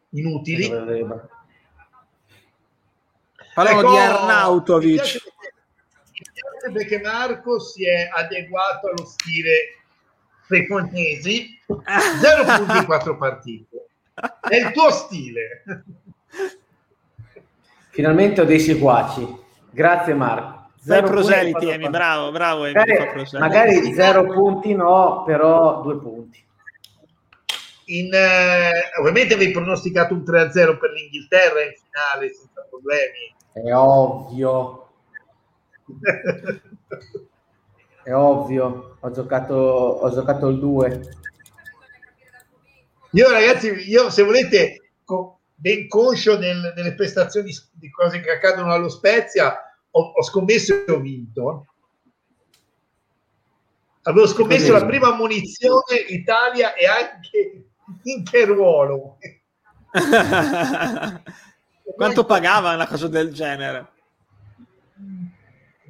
Inutili. 0.10 0.68
Parlano 3.54 3.80
ecco, 3.80 3.90
di 3.92 3.98
Arnautovic. 3.98 5.38
Perché 6.74 7.00
Marco 7.02 7.60
si 7.60 7.88
è 7.88 8.10
adeguato 8.12 8.88
allo 8.88 9.06
stile 9.06 9.80
Frequentesi, 10.50 11.60
zero 12.20 12.44
punti 12.44 12.78
in 12.78 12.86
quattro 12.86 13.18
partite. 13.18 13.86
È 14.42 14.56
il 14.56 14.72
tuo 14.72 14.90
stile. 14.90 15.64
Finalmente 17.92 18.42
ho 18.42 18.46
dei 18.46 18.60
seguaci. 18.60 19.28
Grazie 19.70 20.16
Marco. 20.16 20.72
Zero 20.82 21.08
proseliti, 21.08 21.70
Emi, 21.70 21.88
bravo, 21.90 22.32
bravo. 22.32 22.66
Emi, 22.66 22.74
magari, 22.74 23.38
magari 23.38 23.94
zero 23.94 24.26
punti 24.26 24.74
no, 24.74 25.24
però 25.24 25.82
due 25.84 26.00
punti. 26.00 26.44
In, 27.86 28.12
eh, 28.12 28.72
ovviamente 29.00 29.36
avevi 29.36 29.52
pronosticato 29.52 30.16
un 30.16 30.22
3-0 30.22 30.80
per 30.80 30.92
l'Inghilterra 30.92 31.62
in 31.62 31.74
finale 31.76 32.34
senza 32.34 32.66
problemi. 32.68 33.36
È 33.52 33.72
ovvio. 33.72 34.89
È 38.04 38.14
ovvio, 38.14 38.98
ho 39.00 39.12
giocato, 39.12 39.54
ho 39.54 40.10
giocato 40.12 40.48
il 40.48 40.60
2. 40.60 41.18
Io 43.12 43.30
ragazzi, 43.30 43.68
io 43.68 44.10
se 44.10 44.24
volete, 44.24 44.92
ben 45.56 45.88
conscio 45.88 46.38
del, 46.38 46.74
delle 46.76 46.96
prestazioni 46.96 47.52
di 47.74 47.90
cose 47.90 48.22
che 48.22 48.32
accadono 48.32 48.72
allo 48.72 48.90
Spezia, 48.90 49.58
ho, 49.92 50.14
ho 50.16 50.24
scommesso 50.24 50.86
e 50.86 50.92
ho 50.92 51.00
vinto. 51.00 51.66
Avevo 54.04 54.28
scommesso 54.28 54.72
la 54.72 54.86
prima 54.86 55.14
munizione 55.14 55.98
Italia 56.08 56.74
e 56.74 56.88
anche 56.88 57.66
in 58.04 58.24
che 58.24 58.46
ruolo. 58.46 59.18
Quanto 61.96 62.24
pagava 62.24 62.74
una 62.74 62.88
cosa 62.88 63.08
del 63.08 63.34
genere? 63.34 63.98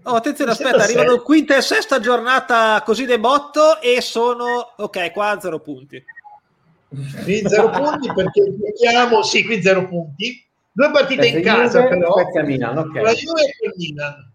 Oh, 0.04 0.16
attenzione, 0.16 0.52
aspetta, 0.52 0.84
arrivano 0.84 1.22
quinta 1.22 1.58
e 1.58 1.62
sesta 1.62 2.00
giornata 2.00 2.82
così 2.86 3.06
de 3.06 3.20
botto 3.20 3.82
e 3.82 4.02
sono 4.02 4.74
ok, 4.78 5.12
qua 5.12 5.38
zero 5.40 5.60
punti. 5.60 6.04
Qui 7.24 7.44
zero 7.48 7.70
punti 7.70 8.12
perché 8.14 8.56
giochiamo, 8.56 9.22
sì, 9.24 9.46
qui 9.46 9.62
zero 9.62 9.88
punti 9.88 10.44
Due 10.72 10.92
partite 10.92 11.28
in 11.28 11.44
casa, 11.44 11.82
Juve, 11.82 11.98
però. 11.98 12.14
A 12.14 12.44
Milan, 12.44 12.78
okay. 12.78 13.04
La 13.04 13.12
Juve 13.12 13.42
e 13.42 13.74
Milan. 13.76 14.32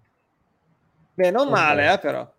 Beh, 1.14 1.30
non 1.30 1.48
male, 1.48 1.92
eh, 1.92 1.98
però. 1.98 2.30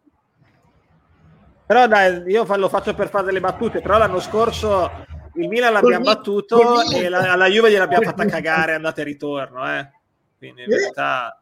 Però 1.65 1.87
dai, 1.87 2.21
io 2.27 2.45
lo 2.57 2.69
faccio 2.69 2.93
per 2.93 3.09
fare 3.09 3.25
delle 3.25 3.39
battute, 3.39 3.81
però 3.81 3.97
l'anno 3.97 4.19
scorso 4.19 4.91
il 5.33 5.47
Milan 5.47 5.73
l'abbiamo 5.73 6.03
col 6.03 6.13
battuto 6.13 6.57
col 6.57 6.93
e 6.93 7.09
la, 7.09 7.31
alla 7.31 7.47
Juve 7.47 7.71
gliel'abbiamo 7.71 8.03
fatta 8.03 8.25
cagare 8.25 8.75
andata 8.75 9.01
e 9.01 9.05
ritorno, 9.05 9.67
eh. 9.67 9.89
Quindi 10.37 10.61
in 10.63 10.69
realtà... 10.69 11.39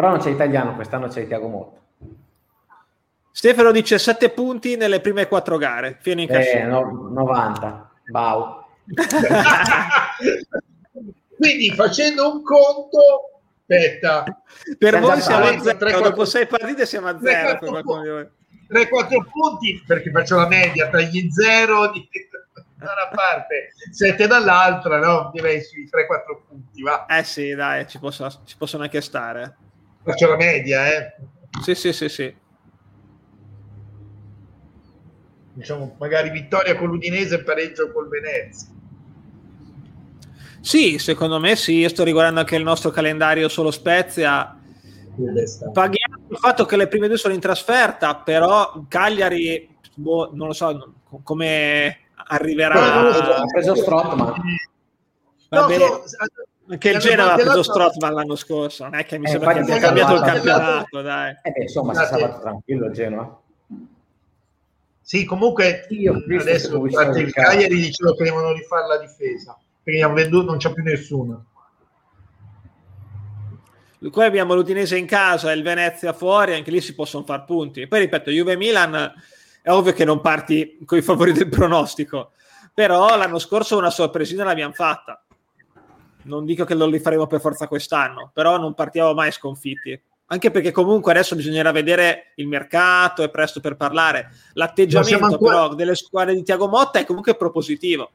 Però 0.00 0.12
non 0.12 0.20
c'è 0.20 0.30
italiano, 0.30 0.74
quest'anno 0.74 1.08
c'è 1.08 1.26
Tiago 1.26 1.48
Motta. 1.48 1.78
Stefano 3.32 3.70
dice 3.70 3.98
7 3.98 4.30
punti 4.30 4.76
nelle 4.76 5.00
prime 5.00 5.28
4 5.28 5.58
gare, 5.58 5.98
fino 6.00 6.22
in 6.22 6.28
eh, 6.30 6.64
no, 6.64 7.10
90. 7.12 7.90
Bau. 8.06 8.64
Quindi 11.36 11.70
facendo 11.74 12.32
un 12.32 12.42
conto, 12.42 13.42
aspetta, 13.60 14.24
per 14.78 15.00
voi 15.00 15.20
siamo 15.20 15.44
a 15.44 15.58
zero, 15.58 15.76
3, 15.76 16.00
dopo 16.00 16.24
6 16.24 16.46
partite 16.46 16.86
siamo 16.86 17.08
a 17.08 17.18
0 17.20 17.58
3-4 17.60 18.30
punti 19.30 19.84
perché 19.86 20.10
faccio 20.10 20.36
la 20.36 20.48
media 20.48 20.88
tra 20.88 21.02
gli 21.02 21.28
0 21.30 21.90
di 21.92 22.08
da 22.76 22.86
una 22.86 23.14
parte, 23.14 23.74
7 23.90 24.26
dall'altra, 24.26 24.98
no? 24.98 25.28
Direi 25.30 25.60
sui 25.60 25.84
3-4 25.84 25.88
punti, 26.48 26.80
va. 26.80 27.04
Eh 27.04 27.22
sì, 27.22 27.54
dai, 27.54 27.86
ci, 27.86 27.98
posso, 27.98 28.26
ci 28.46 28.56
possono 28.56 28.84
anche 28.84 29.02
stare. 29.02 29.56
Faccio 30.02 30.28
la 30.28 30.36
media, 30.36 30.92
eh. 30.92 31.14
Sì, 31.62 31.74
sì, 31.74 31.92
sì, 31.92 32.08
sì. 32.08 32.34
Diciamo, 35.52 35.96
magari 35.98 36.30
vittoria 36.30 36.76
con 36.76 36.88
l'Udinese 36.88 37.34
e 37.34 37.42
pareggio 37.42 37.92
col 37.92 38.08
Venezia. 38.08 38.68
Sì, 40.60 40.98
secondo 40.98 41.38
me 41.38 41.56
sì. 41.56 41.74
Io 41.78 41.88
sto 41.88 42.04
riguardando 42.04 42.40
anche 42.40 42.56
il 42.56 42.62
nostro 42.62 42.90
calendario 42.90 43.48
solo 43.48 43.70
Spezia. 43.70 44.58
Paghiamo 45.72 46.28
il 46.30 46.36
fatto 46.38 46.64
che 46.64 46.76
le 46.76 46.86
prime 46.86 47.08
due 47.08 47.18
sono 47.18 47.34
in 47.34 47.40
trasferta, 47.40 48.16
però 48.16 48.84
Cagliari, 48.88 49.68
boh, 49.94 50.30
non 50.32 50.46
lo 50.46 50.52
so 50.54 50.94
come 51.22 51.98
arriverà. 52.14 53.36
Ha 53.36 53.44
preso 53.52 53.74
Strotman. 53.74 54.34
No, 55.50 55.68
so, 55.68 56.04
anche 56.70 56.90
il 56.90 56.98
Genova 56.98 57.32
ha 57.32 57.36
preso 57.36 57.62
Strotman 57.62 58.14
l'anno 58.14 58.36
scorso, 58.36 58.84
non 58.84 58.94
è 58.94 59.04
che 59.04 59.18
mi 59.18 59.26
eh, 59.26 59.30
sembra 59.30 59.52
che 59.52 59.58
abbia 59.60 59.78
cambiato 59.78 60.14
il 60.14 60.20
campionato. 60.20 61.02
Dai. 61.02 61.36
Eh 61.42 61.50
beh, 61.50 61.62
insomma, 61.62 61.94
si 61.94 62.04
stava 62.04 62.38
tranquillo 62.38 62.86
il 62.86 62.92
Genova. 62.92 63.40
Sì, 65.02 65.24
comunque 65.24 65.86
io 65.88 66.14
adesso 66.38 66.84
il 66.84 67.32
Cagliari 67.32 67.74
dicevo 67.74 68.14
che 68.14 68.24
devono 68.24 68.52
rifare 68.52 68.86
la 68.86 68.98
difesa 68.98 69.58
perché 69.82 70.02
hanno 70.02 70.14
venduto, 70.14 70.46
non 70.46 70.58
c'è 70.58 70.72
più 70.72 70.82
nessuno. 70.82 71.46
Qui 73.98 74.24
abbiamo 74.24 74.54
l'Udinese 74.54 74.96
in 74.96 75.06
casa 75.06 75.50
e 75.50 75.56
il 75.56 75.62
Venezia 75.62 76.12
fuori, 76.12 76.54
anche 76.54 76.70
lì 76.70 76.80
si 76.80 76.94
possono 76.94 77.24
fare 77.24 77.42
punti. 77.46 77.86
Poi 77.86 78.00
ripeto, 78.00 78.30
Juve 78.30 78.56
Milan 78.56 79.12
è 79.62 79.70
ovvio 79.70 79.92
che 79.92 80.04
non 80.04 80.20
parti 80.20 80.78
con 80.86 80.96
i 80.96 81.02
favori 81.02 81.32
del 81.32 81.48
pronostico, 81.48 82.32
però 82.72 83.16
l'anno 83.16 83.38
scorso 83.38 83.76
una 83.76 83.90
sorpresina 83.90 84.44
l'abbiamo 84.44 84.72
fatta. 84.72 85.22
Non 86.22 86.44
dico 86.44 86.64
che 86.64 86.74
non 86.74 86.90
li 86.90 86.98
faremo 86.98 87.26
per 87.26 87.40
forza 87.40 87.66
quest'anno, 87.66 88.30
però 88.32 88.58
non 88.58 88.74
partiamo 88.74 89.14
mai 89.14 89.32
sconfitti. 89.32 90.00
Anche 90.26 90.50
perché 90.50 90.70
comunque 90.70 91.12
adesso 91.12 91.34
bisognerà 91.34 91.72
vedere 91.72 92.32
il 92.36 92.46
mercato, 92.46 93.22
è 93.22 93.30
presto 93.30 93.60
per 93.60 93.76
parlare. 93.76 94.30
L'atteggiamento 94.52 95.24
ancora... 95.24 95.38
però 95.38 95.74
delle 95.74 95.96
squadre 95.96 96.34
di 96.34 96.42
Tiago 96.42 96.68
Motta 96.68 97.00
è 97.00 97.04
comunque 97.04 97.34
propositivo 97.34 98.10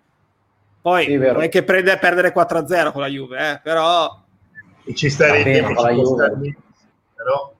poi 0.85 1.05
sì, 1.05 1.15
non 1.15 1.41
è 1.41 1.49
che 1.49 1.63
prende 1.63 1.91
a 1.91 1.97
perdere 1.97 2.31
4-0 2.31 2.91
con 2.91 3.01
la 3.01 3.07
Juve, 3.07 3.53
eh, 3.53 3.59
però... 3.63 4.21
E 4.83 4.93
ci 4.93 5.09
starebbe 5.09 5.61
con 5.61 5.83
la 5.83 5.89
Juve. 5.89 6.57
Però... 7.15 7.54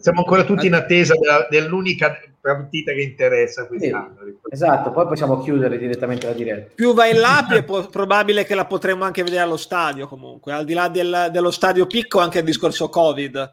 Siamo 0.00 0.20
ancora 0.20 0.44
tutti 0.44 0.66
in 0.66 0.74
attesa 0.74 1.14
della, 1.14 1.46
dell'unica 1.48 2.18
partita 2.40 2.92
che 2.92 3.02
interessa 3.02 3.66
quest'anno. 3.66 4.16
Sì, 4.24 4.34
esatto, 4.50 4.90
poi 4.90 5.06
possiamo 5.06 5.40
chiudere 5.40 5.78
direttamente 5.78 6.26
la 6.26 6.32
diretta. 6.32 6.72
Più 6.74 6.94
va 6.94 7.06
in 7.06 7.20
là, 7.20 7.44
più 7.46 7.58
è 7.58 7.64
po- 7.64 7.86
probabile 7.88 8.44
che 8.44 8.54
la 8.54 8.64
potremo 8.64 9.04
anche 9.04 9.22
vedere 9.22 9.42
allo 9.42 9.58
stadio 9.58 10.08
comunque, 10.08 10.52
al 10.52 10.64
di 10.64 10.72
là 10.72 10.88
del, 10.88 11.28
dello 11.30 11.50
stadio 11.50 11.86
picco 11.86 12.18
anche 12.18 12.38
il 12.38 12.44
discorso 12.44 12.88
Covid. 12.88 13.52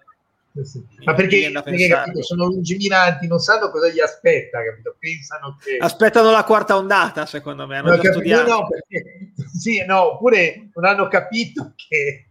sì. 0.64 0.82
Ma 1.04 1.14
perché, 1.14 1.52
perché 1.52 1.88
capito, 1.88 2.24
sono 2.24 2.46
lungimiranti, 2.46 3.28
non 3.28 3.40
sanno 3.40 3.70
cosa 3.70 3.90
gli 3.90 4.00
aspetta, 4.00 4.64
capito? 4.64 4.96
Pensano 4.98 5.58
che... 5.62 5.78
Aspettano 5.78 6.32
la 6.32 6.44
quarta 6.46 6.78
ondata, 6.78 7.26
secondo 7.26 7.68
me. 7.68 7.78
Hanno 7.78 7.96
no, 7.96 8.02
capito, 8.02 8.48
no, 8.48 8.68
perché, 8.68 9.34
sì, 9.54 9.84
no, 9.86 10.14
oppure 10.14 10.70
non 10.74 10.86
hanno 10.86 11.08
capito 11.10 11.74
che 11.76 12.28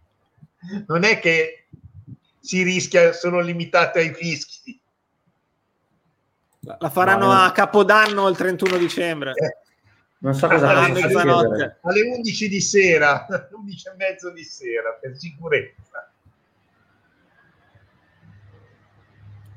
non 0.87 1.03
è 1.03 1.19
che 1.19 1.66
si 2.47 2.63
rischia, 2.63 3.11
sono 3.11 3.41
limitate 3.41 3.99
ai 3.99 4.13
fischi. 4.13 4.79
La 6.79 6.89
faranno 6.89 7.25
no, 7.25 7.31
a 7.33 7.51
Capodanno 7.51 8.29
il 8.29 8.37
31 8.37 8.77
dicembre. 8.77 9.31
Eh. 9.31 9.57
Non 10.19 10.33
so 10.33 10.47
cosa 10.47 10.69
alle, 10.69 11.01
mezzanotte. 11.01 11.79
Alle 11.81 12.01
11 12.03 12.47
di 12.47 12.61
sera, 12.61 13.27
11 13.51 13.87
e 13.87 13.95
mezzo 13.97 14.31
di 14.31 14.43
sera, 14.43 14.97
per 14.99 15.17
sicurezza. 15.17 16.09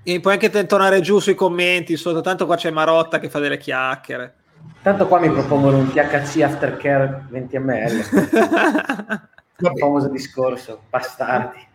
E 0.02 0.20
puoi 0.20 0.32
anche 0.32 0.66
tornare 0.66 1.00
giù 1.00 1.20
sui 1.20 1.36
commenti 1.36 1.96
sotto, 1.96 2.20
tanto 2.22 2.44
qua 2.46 2.56
c'è 2.56 2.70
Marotta 2.70 3.20
che 3.20 3.30
fa 3.30 3.38
delle 3.38 3.58
chiacchiere. 3.58 4.34
Tanto 4.82 5.06
qua 5.06 5.20
mi 5.20 5.30
propongono 5.30 5.78
un 5.78 5.92
THC 5.92 6.42
Aftercare 6.42 7.26
20 7.28 7.58
ml. 7.58 7.90
Il 9.60 9.72
famoso 9.78 10.08
discorso, 10.08 10.82
bastardi. 10.88 11.68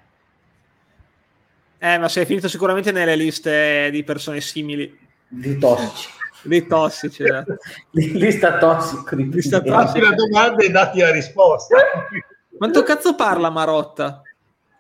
Eh, 1.78 1.98
ma 1.98 2.08
sei 2.08 2.26
finito 2.26 2.48
sicuramente 2.48 2.92
nelle 2.92 3.16
liste 3.16 3.90
di 3.92 4.04
persone 4.04 4.42
simili. 4.42 4.98
Di 5.28 5.58
tossici. 5.58 6.10
Di 6.44 6.66
tossici. 6.68 7.24
Eh. 7.24 7.44
Lista 7.92 8.58
tossico. 8.60 9.16
Di 9.16 9.30
Lista 9.30 9.62
tossico. 9.62 10.08
la 10.10 10.16
domanda 10.16 10.64
e 10.64 10.70
dati 10.70 11.00
la 11.00 11.12
risposta. 11.12 11.76
Quanto 12.58 12.84
cazzo 12.84 13.16
parla 13.16 13.50
Marotta? 13.50 14.22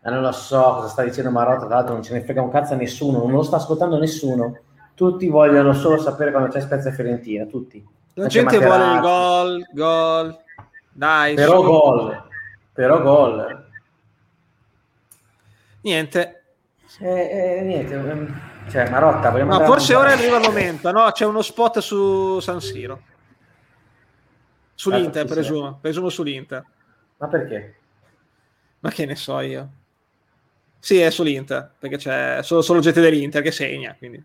Eh, 0.03 0.09
non 0.09 0.21
lo 0.21 0.31
so 0.31 0.61
cosa 0.61 0.87
sta 0.87 1.03
dicendo 1.03 1.31
Marotta, 1.31 1.65
tra 1.65 1.75
l'altro 1.75 1.93
non 1.93 2.03
ce 2.03 2.13
ne 2.13 2.21
frega 2.21 2.41
un 2.41 2.51
cazzo 2.51 2.73
a 2.73 2.77
nessuno, 2.77 3.19
non 3.19 3.31
lo 3.31 3.43
sta 3.43 3.57
ascoltando 3.57 3.97
nessuno. 3.97 4.59
Tutti 4.93 5.27
vogliono 5.27 5.73
solo 5.73 5.97
sapere 5.97 6.31
quando 6.31 6.49
c'è 6.49 6.61
Spezia 6.61 6.91
Fiorentina, 6.91 7.45
tutti. 7.45 7.85
La 8.13 8.27
gente 8.27 8.57
vuole 8.59 8.93
il 8.93 8.99
gol, 9.01 9.67
gol. 9.73 10.37
Dai, 10.93 11.35
però 11.35 11.61
su. 11.61 11.67
gol. 11.67 12.23
Però 12.71 13.01
gol. 13.01 13.67
Niente. 15.81 16.44
Eh, 16.99 17.57
eh, 17.57 17.61
niente. 17.61 17.93
Ehm, 17.93 18.41
cioè, 18.69 18.89
Marotta, 18.89 19.31
Ma 19.43 19.65
forse 19.65 19.95
ora 19.95 20.11
arriva 20.11 20.37
il 20.37 20.43
momento, 20.43 20.91
no? 20.91 21.11
C'è 21.11 21.25
uno 21.25 21.41
spot 21.41 21.79
su 21.79 22.39
San 22.39 22.61
Siro. 22.61 23.01
Sull'Inter, 24.73 25.25
ah, 25.25 25.27
presumo. 25.27 25.77
Presumo 25.79 26.09
sull'Inter. 26.09 26.65
Ma 27.17 27.27
perché? 27.27 27.75
Ma 28.79 28.89
che 28.89 29.05
ne 29.05 29.15
so 29.15 29.39
io. 29.39 29.69
Sì, 30.79 30.99
è 30.99 31.09
sull'Inter, 31.09 31.73
perché 31.79 31.97
c'è 31.97 32.39
solo, 32.43 32.61
solo 32.61 32.79
gente 32.79 33.01
dell'Inter 33.01 33.41
che 33.41 33.51
segna, 33.51 33.95
quindi 33.97 34.23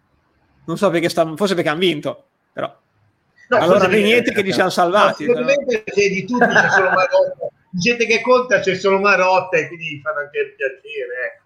non 0.65 0.77
so 0.77 0.91
perché 0.91 1.09
sta, 1.09 1.25
forse 1.37 1.55
perché 1.55 1.71
hanno 1.71 1.79
vinto, 1.79 2.25
però. 2.53 2.77
No, 3.49 3.57
allora 3.57 3.87
niente 3.87 4.33
che 4.33 4.43
li 4.43 4.53
siamo 4.53 4.71
salvati. 4.71 5.27
No, 5.27 5.33
però. 5.33 5.47
di 5.47 6.25
tutti 6.27 6.47
c'è 6.47 6.69
solo 6.69 6.91
Marotta 6.91 7.51
gente 7.71 8.07
che 8.07 8.21
conta 8.21 8.61
c'è 8.61 8.75
solo 8.75 8.99
Marotta 8.99 9.57
e 9.57 9.69
quindi 9.69 10.01
fanno 10.03 10.21
anche 10.21 10.39
il 10.39 10.55
piacere. 10.55 11.35
Ecco. 11.35 11.40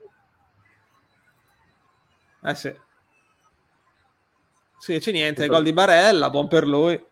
Eh 2.45 2.55
sì. 2.55 2.75
Sì, 4.79 4.99
c'è 4.99 5.13
niente, 5.13 5.47
gol 5.47 5.63
di 5.63 5.73
Barella, 5.73 6.29
buon 6.29 6.47
per 6.47 6.67
lui. 6.67 7.03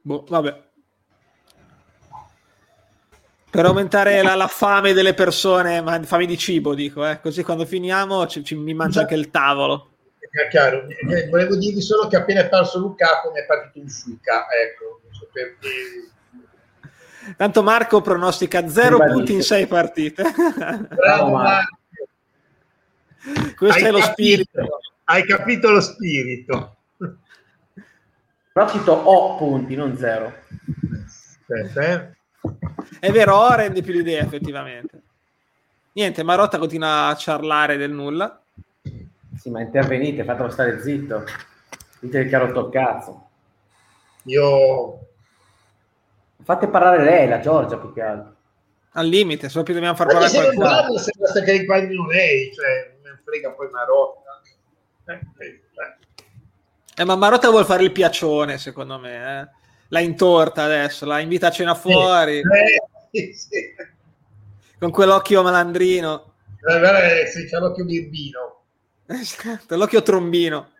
Boh, 0.00 0.24
vabbè. 0.26 0.62
Per 3.50 3.64
aumentare 3.66 4.22
la, 4.22 4.34
la, 4.34 4.46
fame 4.46 4.94
delle 4.94 5.12
persone, 5.12 5.82
ma 5.82 6.02
fame 6.02 6.24
di 6.24 6.38
cibo, 6.38 6.74
dico, 6.74 7.06
eh. 7.06 7.20
così 7.20 7.42
quando 7.42 7.66
finiamo 7.66 8.26
ci, 8.26 8.42
ci, 8.42 8.54
mi 8.54 8.72
mangia 8.72 9.00
anche 9.00 9.14
il 9.14 9.30
tavolo 9.30 9.92
chiaro. 10.48 10.86
Eh, 10.88 11.28
volevo 11.28 11.56
dirvi 11.56 11.80
solo 11.80 12.08
che 12.08 12.16
appena 12.16 12.40
è 12.40 12.48
parso 12.48 12.78
Lukaku 12.78 13.30
mi 13.32 13.40
è 13.40 13.44
partito 13.44 13.80
un 13.80 13.88
Suca, 13.88 14.46
ecco, 14.50 15.00
non 15.04 15.14
so 15.14 15.28
perché. 15.32 16.10
Tanto 17.36 17.62
Marco 17.62 18.00
pronostica 18.00 18.68
0 18.68 18.98
punti 18.98 19.32
in 19.32 19.42
6 19.42 19.66
partite. 19.66 20.24
Bravo 20.94 21.30
Marco. 21.30 21.76
Questo 23.56 23.84
hai 23.84 23.88
è 23.88 23.90
lo 23.92 23.98
capito, 23.98 24.12
spirito. 24.12 24.80
Hai 25.04 25.24
capito 25.24 25.70
lo 25.70 25.80
spirito. 25.80 26.76
Prossimo 28.52 28.92
ho 28.92 29.36
punti, 29.36 29.76
non 29.76 29.96
0. 29.96 30.34
Eh. 31.46 32.14
È 32.98 33.10
vero, 33.12 33.36
ho 33.36 33.54
rende 33.54 33.82
più 33.82 33.92
l'idea 33.92 34.22
effettivamente. 34.22 35.00
Niente, 35.92 36.22
Marotta 36.22 36.58
continua 36.58 37.06
a 37.06 37.16
ciarlare 37.16 37.76
del 37.76 37.92
nulla. 37.92 38.42
Sì, 39.36 39.50
ma 39.50 39.60
intervenite, 39.60 40.24
fatelo 40.24 40.50
stare 40.50 40.80
zitto. 40.80 41.24
Dite 42.00 42.26
che 42.26 42.34
ha 42.34 42.38
rotto 42.40 42.66
il 42.66 42.72
cazzo. 42.72 43.28
Io... 44.24 45.06
Fate 46.44 46.68
parlare 46.68 47.04
lei, 47.04 47.28
la 47.28 47.40
Giorgia, 47.40 47.78
più 47.78 47.92
che 47.92 48.02
altro. 48.02 48.36
Al 48.94 49.06
limite, 49.06 49.48
solo 49.48 49.64
che 49.64 49.72
dobbiamo 49.72 49.94
far 49.94 50.06
parlare 50.06 50.30
qualcuno. 50.30 50.66
Parlo, 50.66 50.98
se 50.98 51.12
basta 51.16 51.40
che 51.42 51.52
riquadrino 51.52 52.06
lei, 52.06 52.52
cioè, 52.52 52.96
non 53.02 53.18
frega 53.24 53.52
poi 53.52 53.70
Marotta. 53.70 54.40
Eh, 55.06 55.12
eh, 55.12 55.46
eh. 55.46 57.02
eh, 57.02 57.04
ma 57.04 57.16
Marotta 57.16 57.48
vuole 57.48 57.64
fare 57.64 57.84
il 57.84 57.92
piacione, 57.92 58.58
secondo 58.58 58.98
me. 58.98 59.40
Eh. 59.40 59.48
La 59.88 60.00
intorta 60.00 60.64
adesso, 60.64 61.06
la 61.06 61.20
invita 61.20 61.48
a 61.48 61.50
cena 61.50 61.74
fuori. 61.74 62.42
Sì, 63.10 63.32
sì. 63.32 63.74
Con 64.78 64.90
quell'occhio 64.90 65.42
malandrino. 65.42 66.34
Eh, 66.68 67.26
sì, 67.26 67.46
c'ha 67.46 67.58
l'occhio 67.58 67.84
birbino. 67.84 68.60
Esatto, 69.12 69.76
l'occhio 69.76 70.02
trombino. 70.02 70.71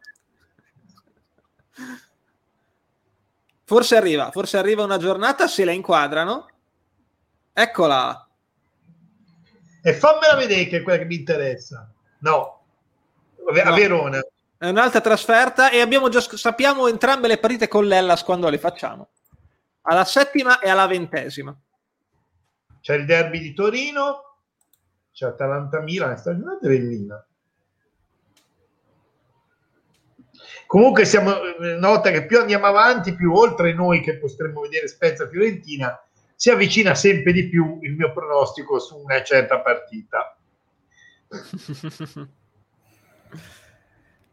Forse 3.73 3.97
arriva, 3.97 4.31
forse 4.31 4.59
arriva 4.59 4.85
una 4.85 4.99
giornata 4.99 5.47
se 5.49 5.65
la 5.65 5.73
inquadrano. 5.73 6.47
Eccola. 7.55 8.29
E 9.83 9.95
fammela 9.95 10.37
vedere 10.37 10.67
che 10.67 10.77
è 10.77 10.83
quella 10.83 10.99
che 10.99 11.07
mi 11.07 11.15
interessa. 11.15 11.91
No, 12.19 12.65
a 13.47 13.71
no. 13.71 13.75
Verona. 13.75 14.21
È 14.59 14.69
un'altra 14.69 15.01
trasferta 15.01 15.71
e 15.71 15.81
abbiamo 15.81 16.11
già, 16.11 16.21
sappiamo 16.21 16.87
entrambe 16.87 17.29
le 17.29 17.39
partite 17.39 17.67
con 17.67 17.87
l'Ellas 17.87 18.25
quando 18.25 18.51
le 18.51 18.59
facciamo. 18.59 19.09
Alla 19.85 20.05
settima 20.05 20.59
e 20.59 20.69
alla 20.69 20.87
ventesima. 20.87 21.59
C'è 22.79 22.95
il 22.97 23.07
derby 23.07 23.39
di 23.39 23.55
Torino, 23.55 24.37
c'è 25.15 25.29
Atalanta-Milan, 25.29 26.19
sta 26.19 26.37
giornata 26.37 26.69
bellina. 26.69 27.27
Comunque 30.73 31.05
siamo, 31.05 31.35
eh, 31.43 31.77
nota 31.77 32.11
che 32.11 32.25
più 32.25 32.39
andiamo 32.39 32.65
avanti, 32.65 33.15
più 33.15 33.35
oltre 33.35 33.75
noi 33.75 34.01
che 34.01 34.17
potremmo 34.17 34.63
vedere 34.63 34.89
Spezia 34.89 35.29
Fiorentina, 35.29 36.03
si 36.35 36.49
avvicina 36.49 36.95
sempre 36.95 37.35
di 37.35 37.47
più 37.47 37.79
il 37.83 37.93
mio 37.93 38.11
pronostico 38.11 38.79
su 38.79 38.97
una 38.97 39.23
certa 39.23 39.61
partita. 39.61 40.35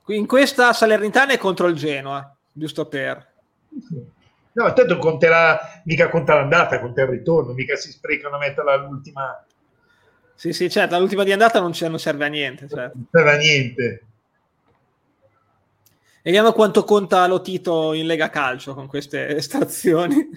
In 0.08 0.26
questa 0.28 0.72
Salernitana 0.72 1.34
è 1.34 1.38
contro 1.38 1.68
il 1.68 1.76
Genoa, 1.76 2.34
giusto 2.54 2.88
per... 2.88 3.34
No, 4.54 4.66
intanto 4.66 4.98
conterà, 4.98 5.60
mica 5.84 6.08
conta 6.08 6.36
l'andata, 6.36 6.80
conta 6.80 7.02
il 7.02 7.10
ritorno, 7.10 7.52
mica 7.52 7.76
si 7.76 7.92
sprecano 7.92 8.38
a 8.38 8.40
metterla 8.40 8.72
all'ultima... 8.72 9.46
Sì, 10.36 10.54
sì, 10.54 10.70
certo, 10.70 10.98
l'ultima 10.98 11.26
di 11.26 11.34
andata 11.34 11.60
non, 11.60 11.74
non 11.78 12.00
serve 12.00 12.24
a 12.24 12.30
niente. 12.30 12.70
Certo. 12.70 12.96
Non 12.96 13.08
serve 13.12 13.32
a 13.34 13.36
niente. 13.36 14.04
Vediamo 16.30 16.54
quanto 16.54 16.84
conta 16.84 17.26
lo 17.26 17.42
Tito 17.42 17.94
in 17.94 18.06
Lega 18.06 18.30
Calcio 18.30 18.76
con 18.76 18.86
queste 18.86 19.30
estrazioni. 19.36 20.30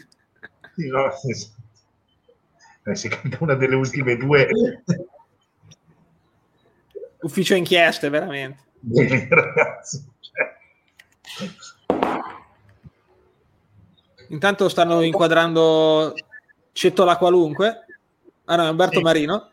Sì, 0.74 0.88
no, 0.88 1.12
sì, 1.20 1.34
sì. 1.34 1.50
Eh, 2.86 2.94
si 2.94 3.10
canta 3.10 3.36
una 3.40 3.52
delle 3.52 3.74
ultime 3.74 4.16
due. 4.16 4.48
Ufficio 7.20 7.54
inchieste, 7.54 8.08
veramente. 8.08 8.62
Bene, 8.80 9.28
ragazzi. 9.28 10.02
Intanto 14.28 14.70
stanno 14.70 15.02
inquadrando 15.02 16.14
Cettola 16.72 17.18
qualunque. 17.18 17.84
Ah 18.46 18.56
no, 18.56 18.64
è 18.64 18.70
Umberto 18.70 18.96
sì. 18.96 19.02
Marino. 19.02 19.50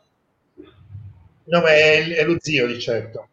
No, 1.43 1.59
ma 1.59 1.69
è, 1.69 2.07
è 2.07 2.23
lo 2.23 2.37
zio 2.39 2.65
di 2.65 2.79
certo. 2.79 3.27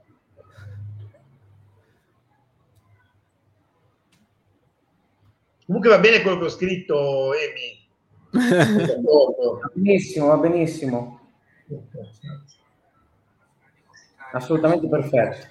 Comunque 5.66 5.90
va 5.90 5.98
bene 5.98 6.22
quello 6.22 6.38
che 6.38 6.44
ho 6.44 6.48
scritto, 6.48 7.32
Emi. 7.34 7.84
va 9.02 9.70
benissimo, 9.74 10.26
va 10.28 10.36
benissimo. 10.36 11.20
Assolutamente 14.32 14.88
perfetto. 14.88 15.46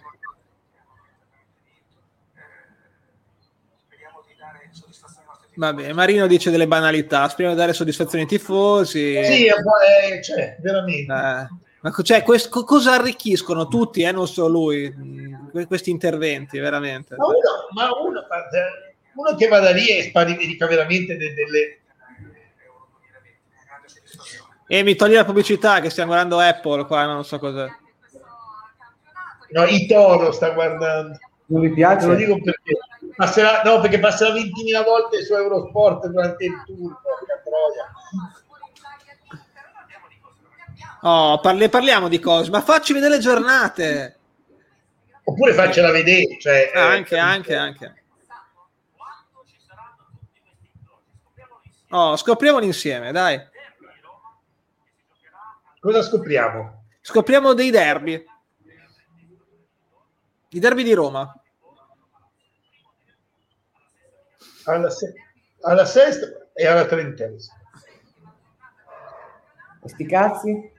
Speriamo 3.85 4.23
di 4.25 4.35
dare 4.37 4.69
soddisfazione 4.71 5.21
ai 5.21 5.27
nostri 5.27 5.49
Vabbè, 5.53 5.93
Marino 5.93 6.27
dice 6.27 6.49
delle 6.49 6.67
banalità, 6.67 7.27
speriamo 7.27 7.53
di 7.53 7.61
dare 7.61 7.73
soddisfazione 7.73 8.23
ai 8.23 8.29
tifosi. 8.29 9.21
Sì, 9.21 9.47
eh, 9.47 10.21
cioè, 10.23 10.55
veramente. 10.61 11.11
Eh, 11.11 11.63
ma 11.81 11.91
cioè, 12.01 12.23
quest, 12.23 12.49
cosa 12.49 12.93
arricchiscono 12.93 13.67
tutti, 13.67 14.01
eh, 14.01 14.11
non 14.11 14.27
solo 14.27 14.47
lui, 14.47 14.93
questi 15.67 15.89
interventi, 15.89 16.57
veramente. 16.57 17.15
Ma 17.17 17.25
uno, 17.25 17.35
ma 17.73 17.89
uno, 18.01 18.21
uno 19.15 19.35
che 19.35 19.47
vada 19.47 19.71
lì 19.71 19.87
e 19.87 20.03
spari, 20.03 20.35
dica 20.35 20.67
veramente 20.67 21.17
de, 21.17 21.33
delle... 21.33 21.79
E 24.67 24.83
mi 24.83 24.95
togli 24.95 25.13
la 25.13 25.25
pubblicità 25.25 25.79
che 25.79 25.89
stiamo 25.89 26.11
guardando 26.11 26.39
Apple 26.39 26.85
qua, 26.85 27.05
non 27.05 27.23
so 27.23 27.37
cos'è. 27.39 27.67
No, 29.49 29.63
i 29.65 29.85
Toro 29.85 30.31
sta 30.31 30.49
guardando. 30.49 31.19
Non 31.47 31.61
mi 31.61 31.71
piace? 31.71 32.07
Lo 32.07 32.15
dico 32.15 32.39
perché 32.41 32.77
passerà, 33.15 33.61
no, 33.63 33.79
perché 33.79 33.99
passerà 33.99 34.33
20.000 34.33 34.83
volte 34.83 35.23
su 35.23 35.33
Eurosport 35.33 36.07
durante 36.07 36.45
il 36.45 36.63
tour. 36.65 36.97
Oh, 41.01 41.39
parli, 41.39 41.69
parliamo 41.69 42.07
di 42.07 42.19
cose, 42.19 42.49
ma 42.49 42.61
facci 42.61 42.91
vedere 42.91 43.15
le 43.15 43.21
giornate. 43.21 44.17
Oppure 45.23 45.53
faccela 45.53 45.91
vedere. 45.91 46.37
Cioè, 46.39 46.71
ah, 46.73 46.87
anche, 46.87 47.15
eh, 47.15 47.19
anche, 47.19 47.55
anche. 47.55 47.93
Oh, 51.97 52.17
scopriamoli 52.17 52.65
insieme, 52.65 53.13
dai. 53.13 53.39
Cosa 55.79 56.01
scopriamo? 56.01 56.83
Scopriamo 56.99 57.53
dei 57.53 57.69
derby. 57.69 58.21
I 60.49 60.59
derby 60.59 60.83
di 60.83 60.91
Roma. 60.91 61.33
Alla, 64.65 64.89
se- 64.89 65.13
alla 65.61 65.85
sesta 65.85 66.49
e 66.51 66.67
alla 66.67 66.85
trentesima. 66.85 67.55
Sti 69.85 70.05
cazzi? 70.05 70.71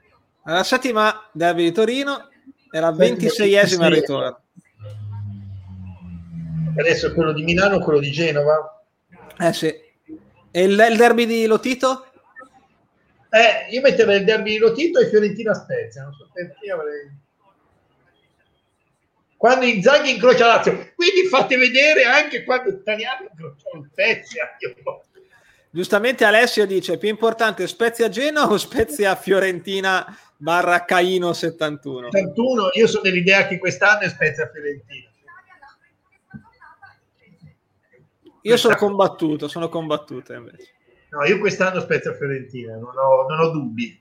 Alla 0.42 0.64
settima 0.64 1.30
derby 1.32 1.62
di 1.62 1.72
Torino 1.72 2.28
e 2.70 2.78
la 2.78 2.92
ventiseiesima 2.92 3.88
ritorno. 3.88 4.40
Adesso 6.76 7.14
quello 7.14 7.32
di 7.32 7.42
Milano, 7.42 7.78
quello 7.78 8.00
di 8.00 8.10
Genova. 8.10 8.84
Eh 9.38 9.52
sì. 9.54 9.84
E 10.56 10.62
il, 10.62 10.86
il 10.90 10.96
derby 10.96 11.26
di 11.26 11.44
Lotito? 11.44 12.06
Eh, 13.28 13.70
io 13.74 13.82
metterei 13.82 14.20
il 14.20 14.24
derby 14.24 14.52
di 14.52 14.56
Lotito 14.56 14.98
e 14.98 15.08
Fiorentina 15.10 15.52
Spezia, 15.52 16.04
non 16.04 16.14
so 16.14 16.30
perché 16.32 16.70
avrei 16.70 17.10
quando 19.36 19.66
Inzaghi 19.66 20.12
incrocia 20.12 20.46
Lazio. 20.46 20.92
Quindi 20.94 21.28
fate 21.28 21.58
vedere 21.58 22.04
anche 22.04 22.42
quando 22.42 22.70
Italiano 22.70 23.28
incrocia 23.30 23.86
Spezia. 23.92 24.56
Giustamente 25.68 26.24
Alessio 26.24 26.64
dice 26.64 26.96
più 26.96 27.10
importante 27.10 27.66
Spezia 27.66 28.08
Genoa 28.08 28.50
o 28.50 28.56
Spezia 28.56 29.14
Fiorentina 29.14 30.06
barra 30.38 30.86
Caino 30.86 31.34
71? 31.34 32.12
71, 32.12 32.70
io 32.72 32.86
sono 32.86 33.02
dell'idea 33.02 33.46
che 33.46 33.58
quest'anno 33.58 34.00
è 34.00 34.08
Spezia 34.08 34.50
Fiorentina. 34.50 35.10
Io 38.48 38.56
sono 38.56 38.76
combattuto, 38.76 39.48
sono 39.48 39.68
combattuto 39.68 40.32
invece. 40.32 40.74
No, 41.10 41.24
io 41.24 41.38
quest'anno 41.38 41.80
Spezia 41.80 42.14
Fiorentina, 42.14 42.74
non 42.76 42.96
ho, 42.96 43.26
non 43.28 43.40
ho 43.40 43.48
dubbi. 43.50 44.00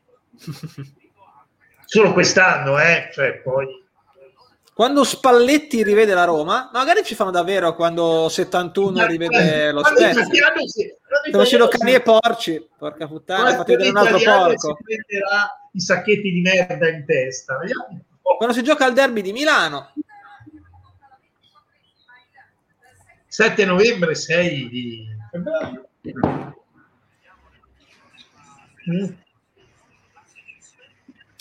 Solo 1.85 2.13
quest'anno, 2.13 2.79
eh, 2.79 3.09
cioè 3.13 3.41
poi 3.41 3.83
quando 4.75 5.05
Spalletti 5.05 5.83
rivede 5.83 6.13
la 6.13 6.25
Roma, 6.25 6.69
magari 6.73 7.01
ci 7.05 7.15
fanno 7.15 7.31
davvero 7.31 7.75
quando 7.75 8.27
71 8.27 9.07
rivede 9.07 9.71
lo 9.71 9.81
Spezia. 9.85 10.25
Stiamo 10.25 11.43
facendo 11.43 11.69
cani 11.69 11.93
e 11.93 12.01
porci, 12.01 12.67
porca 12.77 13.07
puttana, 13.07 13.55
fate 13.55 13.77
vedere 13.77 13.91
un 13.91 13.95
altro 13.95 14.19
porco. 14.19 14.75
Si 14.75 14.83
prenderà 14.83 15.69
i 15.71 15.79
sacchetti 15.79 16.29
di 16.29 16.41
merda 16.41 16.89
in 16.89 17.05
testa. 17.05 17.57
Quando 18.21 18.53
si 18.53 18.63
gioca 18.63 18.83
al 18.83 18.91
derby 18.91 19.21
di 19.21 19.31
Milano. 19.31 19.93
7 23.35 23.65
novembre, 23.65 24.15
6 24.15 24.69
di 24.69 25.05
febbraio. 25.29 25.89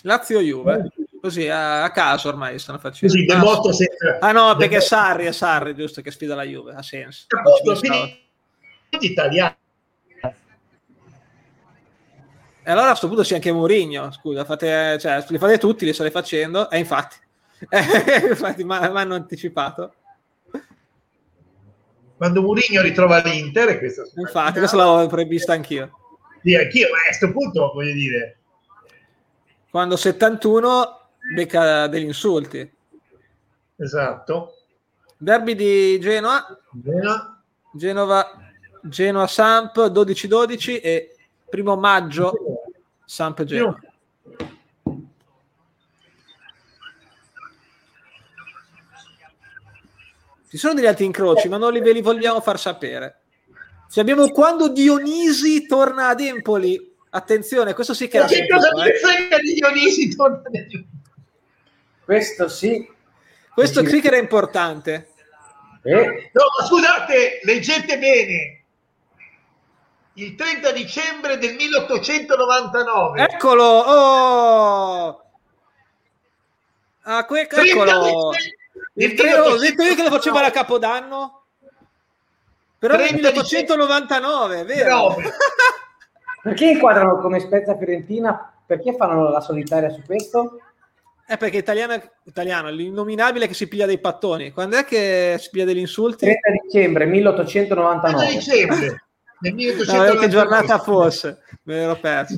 Lazio 0.01 0.41
Juve. 0.41 0.91
Così 1.21 1.47
a, 1.47 1.83
a 1.83 1.91
caso 1.91 2.27
ormai 2.27 2.59
stanno 2.59 2.79
facendo. 2.79 3.13
Così, 3.13 3.25
del 3.25 3.39
botto 3.39 3.71
sempre. 3.71 4.17
Ah 4.19 4.33
no, 4.33 4.57
perché 4.57 4.81
Sarri 4.81 5.23
è 5.23 5.31
Sarri, 5.31 5.73
giusto, 5.73 6.01
che 6.01 6.11
sfida 6.11 6.35
la 6.35 6.43
Juve, 6.43 6.73
ha 6.73 6.81
senso. 6.81 7.27
Tutti 8.89 9.05
italiani. 9.05 9.55
E 12.61 12.71
allora 12.71 12.87
a 12.87 12.89
questo 12.89 13.07
punto 13.07 13.23
c'è 13.23 13.35
anche 13.35 13.53
Mourinho, 13.53 14.11
scusa, 14.11 14.43
fate, 14.43 14.97
cioè, 14.99 15.23
li 15.29 15.37
fate 15.37 15.57
tutti, 15.57 15.85
li 15.85 15.93
state 15.93 16.11
facendo, 16.11 16.69
e 16.69 16.77
infatti, 16.77 17.15
eh, 17.69 18.27
infatti 18.31 18.65
mi 18.65 18.75
hanno 18.75 19.15
anticipato. 19.15 19.93
Quando 22.17 22.41
Mourinho 22.41 22.81
ritrova 22.81 23.21
l'Inter, 23.21 23.77
questa 23.77 24.03
infatti, 24.15 24.59
questa 24.59 24.77
l'avevo 24.77 25.07
prevista 25.07 25.53
anch'io. 25.53 25.91
Sì, 26.41 26.55
anch'io, 26.55 26.87
ma 26.89 26.97
a 26.97 27.03
questo 27.07 27.31
punto 27.31 27.71
voglio 27.73 27.93
dire... 27.93 28.37
Quando 29.69 29.97
71 29.97 30.99
becca 31.33 31.87
degli 31.87 32.05
insulti. 32.05 32.71
Esatto. 33.75 34.53
Derby 35.17 35.55
di 35.55 35.99
Genoa. 35.99 36.45
Genoa. 36.71 37.43
Genova, 37.73 38.31
Genoa 38.83 39.27
Samp 39.27 39.75
12-12 39.77 40.79
e 40.81 41.15
primo 41.49 41.75
maggio 41.75 42.31
Samp 43.03 43.43
Genoa. 43.43 43.77
Ci 50.55 50.61
sono 50.61 50.73
degli 50.73 50.85
altri 50.85 51.03
incroci, 51.03 51.49
ma 51.49 51.57
non 51.57 51.73
li 51.73 51.81
ve 51.81 51.91
li 51.91 52.01
vogliamo 52.01 52.39
far 52.39 52.57
sapere. 52.57 53.23
Se 53.89 53.99
abbiamo 53.99 54.29
quando 54.29 54.69
Dionisi 54.69 55.67
torna 55.67 56.07
ad 56.07 56.21
Empoli. 56.21 56.93
Attenzione, 57.09 57.73
questo 57.73 57.93
sì 57.93 58.07
che 58.07 58.19
era. 58.19 58.25
Che 58.25 58.47
cosa 58.47 58.69
mi 58.73 58.89
frega 58.93 59.37
di 59.37 59.53
Dionisi 59.53 60.15
torna 60.15 60.37
ad 60.37 60.55
Empoli? 60.55 60.87
Questo 62.05 62.47
sì. 62.47 62.89
Questo 63.53 63.81
sì. 63.81 63.85
clicker 63.85 64.13
è 64.13 64.17
importante. 64.17 65.09
Eh? 65.83 66.31
No, 66.31 66.65
scusate, 66.65 67.41
leggete 67.43 67.97
bene. 67.97 68.63
Il 70.13 70.35
30 70.35 70.71
dicembre 70.71 71.37
del 71.37 71.55
1899. 71.55 73.21
Eccolo! 73.21 73.63
Oh! 73.63 75.23
Ah, 77.01 77.25
que- 77.25 77.41
eccolo! 77.41 78.31
Il 78.95 79.13
treno, 79.13 79.57
detto 79.57 79.83
io 79.83 79.95
che 79.95 80.03
lo 80.03 80.09
faceva 80.09 80.45
a 80.45 80.51
Capodanno? 80.51 81.43
Però 82.77 82.95
nel 82.97 83.13
1899, 83.13 84.63
vero? 84.63 85.15
Perché 86.43 86.65
inquadrano 86.65 87.19
come 87.19 87.39
Spezia 87.39 87.75
Fiorentina? 87.75 88.53
Perché 88.65 88.95
fanno 88.95 89.29
la 89.29 89.41
solitaria 89.41 89.89
su 89.89 90.01
questo? 90.05 90.59
Eh, 91.27 91.37
perché 91.37 91.57
italiano, 91.57 91.99
italiano, 92.23 92.69
l'innominabile 92.69 93.47
che 93.47 93.55
si 93.55 93.67
piglia 93.67 93.87
dei 93.87 93.99
pattoni. 93.99 94.51
Quando 94.51 94.77
è 94.77 94.85
che 94.85 95.37
si 95.39 95.49
piglia 95.49 95.65
degli 95.65 95.79
insulti? 95.79 96.25
30 96.25 96.51
dicembre 96.63 97.05
1899. 97.05 98.27
30 98.27 98.39
dicembre. 98.39 99.03
Nel 99.39 99.53
1899. 99.53 100.13
No, 100.13 100.19
che 100.19 100.27
giornata 100.27 100.77
fosse, 100.77 101.39
me 101.63 101.75
l'ero 101.75 101.95
perso. 101.95 102.37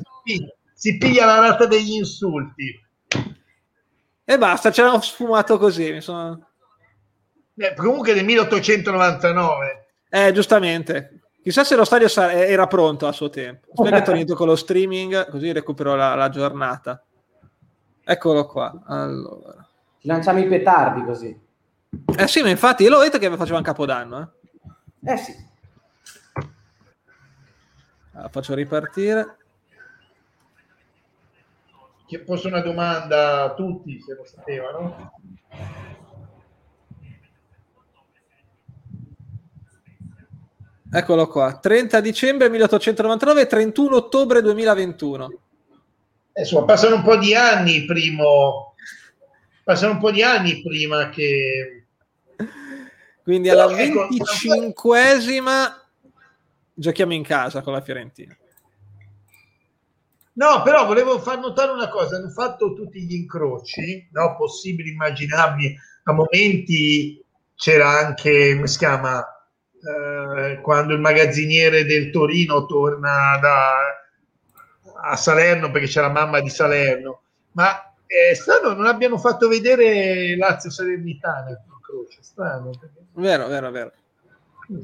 Si 0.72 0.96
piglia, 0.96 1.26
la 1.26 1.40
rata 1.40 1.66
degli 1.66 1.92
insulti. 1.92 2.87
E 4.30 4.36
basta, 4.36 4.68
c'erano 4.70 5.00
sfumato 5.00 5.56
così. 5.56 5.90
Mi 5.90 6.02
sono... 6.02 6.50
eh, 7.56 7.72
comunque 7.74 8.12
nel 8.12 8.26
1899. 8.26 9.86
Eh, 10.10 10.32
giustamente. 10.32 11.20
Chissà 11.42 11.64
se 11.64 11.74
lo 11.74 11.86
stadio 11.86 12.08
era 12.14 12.66
pronto 12.66 13.06
a 13.06 13.12
suo 13.12 13.30
tempo. 13.30 13.68
Spero 13.72 14.02
che 14.02 14.20
è 14.20 14.26
con 14.34 14.46
lo 14.46 14.54
streaming, 14.54 15.30
così 15.30 15.50
recupero 15.50 15.94
la, 15.94 16.14
la 16.14 16.28
giornata. 16.28 17.02
Eccolo 18.04 18.44
qua. 18.44 18.82
Allora. 18.84 19.66
Ci 19.98 20.06
lanciamo 20.06 20.40
i 20.40 20.46
petardi 20.46 21.04
così. 21.04 21.40
Eh 22.18 22.28
sì, 22.28 22.42
ma 22.42 22.50
infatti 22.50 22.82
io 22.82 22.90
l'ho 22.90 23.00
detto 23.00 23.16
che 23.16 23.34
faceva 23.34 23.56
un 23.56 23.64
capodanno. 23.64 24.32
Eh, 25.04 25.12
eh 25.12 25.16
sì. 25.16 25.34
Allora, 28.12 28.28
faccio 28.28 28.52
ripartire. 28.52 29.37
Che 32.08 32.20
posso 32.20 32.48
una 32.48 32.60
domanda 32.60 33.42
a 33.42 33.54
tutti, 33.54 34.00
se 34.00 34.14
lo 34.14 34.24
sapevano. 34.24 35.12
Eccolo 40.90 41.28
qua, 41.28 41.58
30 41.58 42.00
dicembre 42.00 42.48
1899 42.48 43.46
31 43.46 43.96
ottobre 43.96 44.40
2021 44.40 45.28
insomma, 46.38 46.64
passano 46.64 46.96
un 46.96 47.02
po' 47.02 47.16
di 47.16 47.34
anni 47.34 47.84
primo, 47.84 48.74
passano 49.64 49.92
un 49.92 49.98
po' 49.98 50.10
di 50.10 50.22
anni 50.22 50.62
prima 50.62 51.10
che... 51.10 51.84
Quindi 53.22 53.50
alla 53.50 53.70
ecco, 53.78 54.08
venticinquesima 54.08 55.86
giochiamo 56.72 57.12
in 57.12 57.22
casa 57.22 57.60
con 57.60 57.74
la 57.74 57.82
Fiorentina. 57.82 58.34
No, 60.38 60.62
però 60.62 60.86
volevo 60.86 61.18
far 61.18 61.38
notare 61.40 61.72
una 61.72 61.88
cosa, 61.88 62.16
hanno 62.16 62.30
fatto 62.30 62.72
tutti 62.72 63.02
gli 63.02 63.14
incroci, 63.14 64.08
no, 64.12 64.36
possibili, 64.36 64.90
immaginabili, 64.90 65.76
a 66.04 66.12
momenti 66.12 67.20
c'era 67.56 67.88
anche, 67.88 68.54
come 68.54 68.68
si 68.68 68.78
chiama, 68.78 69.20
eh, 69.20 70.60
quando 70.60 70.94
il 70.94 71.00
magazziniere 71.00 71.84
del 71.84 72.10
Torino 72.10 72.66
torna 72.66 73.36
da, 73.40 73.74
a 75.10 75.16
Salerno 75.16 75.72
perché 75.72 75.88
c'è 75.88 76.00
la 76.00 76.10
mamma 76.10 76.38
di 76.40 76.50
Salerno, 76.50 77.22
ma 77.52 77.92
è 78.06 78.32
strano 78.34 78.74
non 78.74 78.86
abbiano 78.86 79.18
fatto 79.18 79.48
vedere 79.48 80.36
Lazio 80.36 80.70
Salernitana 80.70 81.60
croce, 81.88 82.18
strano. 82.20 82.70
Perché... 82.78 83.06
Vero, 83.14 83.48
vero, 83.48 83.70
vero. 83.70 83.92
Mm. 84.72 84.82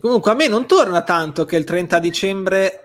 Comunque 0.00 0.30
a 0.30 0.34
me 0.34 0.48
non 0.48 0.66
torna 0.66 1.02
tanto 1.02 1.44
che 1.44 1.56
il 1.56 1.64
30 1.64 1.98
dicembre 1.98 2.84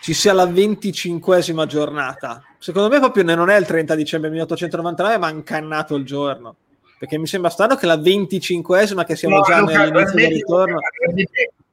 ci 0.00 0.14
sia 0.14 0.32
la 0.32 0.46
25esima 0.46 1.66
giornata. 1.66 2.42
Secondo 2.58 2.88
me 2.88 2.98
proprio 2.98 3.22
non 3.22 3.50
è 3.50 3.56
il 3.56 3.66
30 3.66 3.94
dicembre 3.94 4.30
1899, 4.30 5.18
ma 5.18 5.28
incannato 5.28 5.94
il 5.94 6.04
giorno. 6.04 6.56
Perché 6.98 7.18
mi 7.18 7.26
sembra 7.26 7.50
strano 7.50 7.76
che 7.76 7.86
la 7.86 7.96
25esima, 7.96 9.04
che 9.04 9.16
siamo 9.16 9.36
no, 9.36 9.42
già 9.42 9.60
nell'inizio 9.60 10.14
del 10.14 10.28
ritorno, 10.28 10.78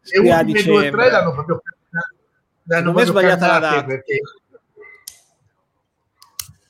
sia 0.02 0.38
a 0.38 0.44
dicembre. 0.44 0.88
E 0.88 0.92
3 0.92 1.12
l'hanno 1.12 1.32
proprio 1.32 1.62
l'hanno 2.64 2.94
proprio 2.94 3.06
sbagliata 3.06 3.48
la 3.48 3.60
data. 3.60 3.86
Perché... 3.86 4.22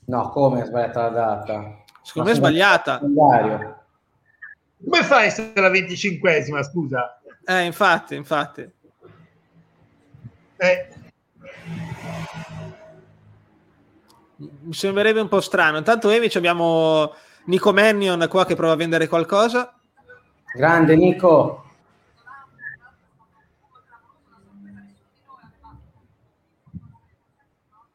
No, 0.05 0.29
come 0.29 0.61
è 0.61 0.65
sbagliata 0.65 1.01
la 1.01 1.09
data? 1.09 1.83
Secondo 2.03 2.29
me 2.29 2.35
è 2.35 2.37
sbagliata. 2.37 2.99
Come 2.99 5.03
fai 5.03 5.23
a 5.23 5.25
essere 5.25 5.51
la 5.55 5.69
25esima, 5.69 6.63
scusa? 6.63 7.18
Eh, 7.49 7.63
infatti, 7.63 8.13
infatti. 8.13 8.71
Eh. 10.57 10.87
Mi 14.35 14.73
sembrerebbe 14.73 15.19
un 15.19 15.27
po' 15.27 15.41
strano. 15.41 15.79
Intanto, 15.79 16.11
Emi, 16.11 16.29
abbiamo 16.35 17.11
Nico 17.45 17.73
Mannion 17.73 18.27
qua 18.29 18.45
che 18.45 18.53
prova 18.53 18.73
a 18.73 18.75
vendere 18.75 19.07
qualcosa. 19.07 19.75
Grande 20.53 20.95
Nico. 20.95 21.63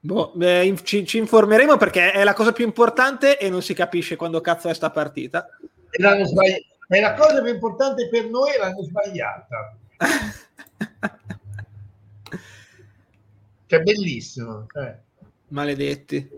Boh, 0.01 0.35
eh, 0.41 0.77
ci, 0.83 1.07
ci, 1.07 1.19
informeremo 1.19 1.77
perché 1.77 2.11
è 2.11 2.25
la 2.25 2.35
cosa 2.35 2.51
più 2.51 2.65
importante 2.65 3.39
e 3.39 3.49
non 3.49 3.63
si 3.63 3.73
capisce 3.73 4.17
quando 4.17 4.41
cazzo 4.41 4.69
è 4.69 4.75
sta 4.75 4.91
partita. 4.91 5.47
E 5.91 6.03
l'hanno 6.03 6.27
sbagliato 6.27 6.74
è 6.89 7.01
la 7.01 7.15
cosa 7.15 7.43
più 7.43 7.53
importante 7.53 8.09
per 8.09 8.29
noi 8.29 8.55
e 8.55 8.59
l'hanno 8.59 8.83
sbagliata. 8.83 9.77
che 13.67 13.77
è 13.77 13.83
bellissimo. 13.83 14.67
Eh. 14.75 14.97
Maledetti. 15.49 16.31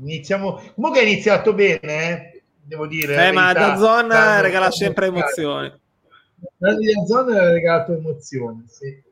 Iniziamo. 0.00 0.62
Comunque 0.74 1.00
è 1.00 1.04
iniziato 1.04 1.52
bene, 1.52 2.08
eh? 2.08 2.42
devo 2.70 2.86
dire. 2.86 3.26
Eh, 3.26 3.32
ma 3.32 3.52
da 3.52 3.76
zona 3.76 4.40
regala 4.40 4.70
sempre 4.70 5.06
emozioni. 5.06 5.72
Da 6.56 6.74
zona 7.06 7.42
ha 7.42 7.50
regalato 7.50 7.92
emozioni, 7.92 8.64
sì. 8.68 9.02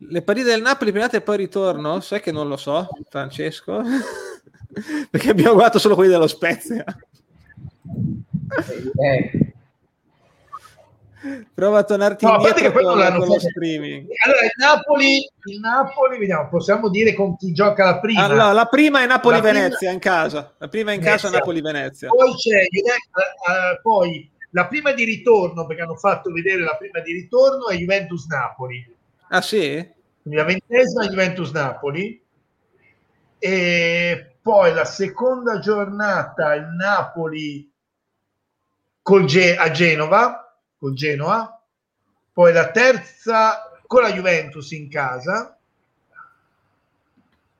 Le 0.00 0.22
partite 0.22 0.50
del 0.50 0.62
Napoli 0.62 0.92
prima 0.92 1.10
e 1.10 1.20
poi 1.20 1.36
ritorno? 1.38 1.98
Sai 2.00 2.20
che 2.20 2.30
non 2.30 2.46
lo 2.46 2.56
so, 2.56 2.88
Francesco? 3.08 3.82
perché 5.10 5.30
abbiamo 5.30 5.54
guardato 5.54 5.78
solo 5.78 5.94
quelli 5.94 6.10
dello 6.10 6.26
Spezia. 6.26 6.84
Eh. 9.00 9.52
Prova 11.52 11.78
a 11.78 11.84
tornarti 11.84 12.24
no, 12.24 12.36
indietro 12.36 12.70
con, 12.70 12.82
con 13.18 13.26
lo 13.26 13.40
streaming. 13.40 14.06
Allora, 14.24 14.44
il 14.44 14.52
Napoli, 14.56 15.16
il 15.16 15.60
Napoli, 15.60 16.18
vediamo, 16.18 16.48
possiamo 16.48 16.88
dire 16.88 17.12
con 17.14 17.36
chi 17.36 17.52
gioca 17.52 17.84
la 17.84 17.98
prima. 17.98 18.22
Allora, 18.22 18.52
la 18.52 18.66
prima 18.66 19.02
è 19.02 19.06
Napoli-Venezia 19.06 19.76
prima... 19.76 19.92
in 19.92 19.98
casa. 19.98 20.54
La 20.58 20.68
prima 20.68 20.92
in 20.92 21.00
casa 21.00 21.28
è 21.28 21.30
Napoli-Venezia. 21.32 22.08
Poi 22.08 22.34
c'è 22.36 22.62
uh, 22.62 23.80
poi 23.82 24.30
la 24.50 24.68
prima 24.68 24.92
di 24.92 25.04
ritorno, 25.04 25.66
perché 25.66 25.82
hanno 25.82 25.96
fatto 25.96 26.30
vedere 26.32 26.62
la 26.62 26.76
prima 26.76 27.00
di 27.00 27.12
ritorno, 27.12 27.68
è 27.68 27.76
Juventus-Napoli. 27.76 28.94
Ah 29.30 29.42
sì? 29.42 29.86
La 30.22 30.44
ventesima 30.44 31.04
è 31.04 31.08
Juventus-Napoli. 31.08 32.22
E 33.38 34.36
poi 34.42 34.72
la 34.72 34.84
seconda 34.84 35.58
giornata 35.58 36.54
il 36.54 36.66
Napoli 36.76 37.70
Ge- 39.24 39.56
a 39.56 39.70
Genova, 39.70 40.56
con 40.78 40.94
Genoa, 40.94 41.62
poi 42.32 42.52
la 42.52 42.70
terza 42.70 43.70
con 43.86 44.02
la 44.02 44.12
Juventus 44.12 44.70
in 44.72 44.90
casa, 44.90 45.58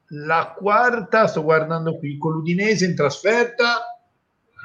la 0.09 0.55
quarta, 0.57 1.27
sto 1.27 1.43
guardando 1.43 1.97
qui, 1.97 2.19
con 2.19 2.33
l'Udinese 2.33 2.85
in 2.85 2.95
trasferta, 2.95 3.99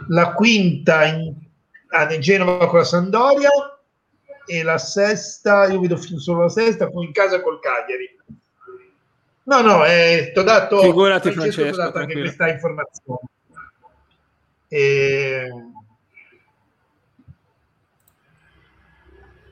la 0.10 0.34
quinta 0.34 1.06
in, 1.06 1.34
ah, 1.90 2.08
Genova 2.18 2.68
con 2.68 2.80
la 2.80 2.86
Sandoria 2.86 3.50
e 4.46 4.64
la 4.64 4.78
sesta, 4.78 5.68
io 5.68 5.80
vedo 5.80 5.98
solo 5.98 6.42
la 6.42 6.50
sesta, 6.50 6.90
poi 6.90 7.06
in 7.06 7.12
casa 7.12 7.42
col 7.42 7.60
Cagliari. 7.60 8.20
No, 9.46 9.62
no, 9.62 9.86
eh, 9.86 10.32
ti 10.34 10.40
ho 10.40 10.44
dato, 10.44 10.80
Figurati, 10.80 11.32
Francesco, 11.32 11.76
dato 11.76 11.98
anche 11.98 12.20
questa 12.20 12.48
informazione. 12.48 13.20
E... 14.70 15.50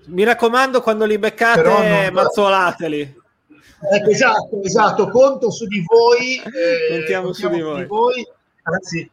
Mi 0.05 0.23
raccomando, 0.23 0.81
quando 0.81 1.05
li 1.05 1.17
beccate, 1.17 1.61
non... 1.61 2.13
mazzolateli. 2.13 3.19
Ecco, 3.93 4.09
esatto, 4.09 4.61
esatto, 4.63 5.09
conto 5.09 5.51
su 5.51 5.65
di 5.67 5.83
voi. 5.85 6.37
Eh, 6.37 6.97
Contiamo 6.97 7.33
su 7.33 7.49
di 7.49 7.61
voi. 7.61 7.81
Di 7.81 7.87
voi. 7.87 8.27
Anzi, 8.63 8.99
eh, 9.01 9.09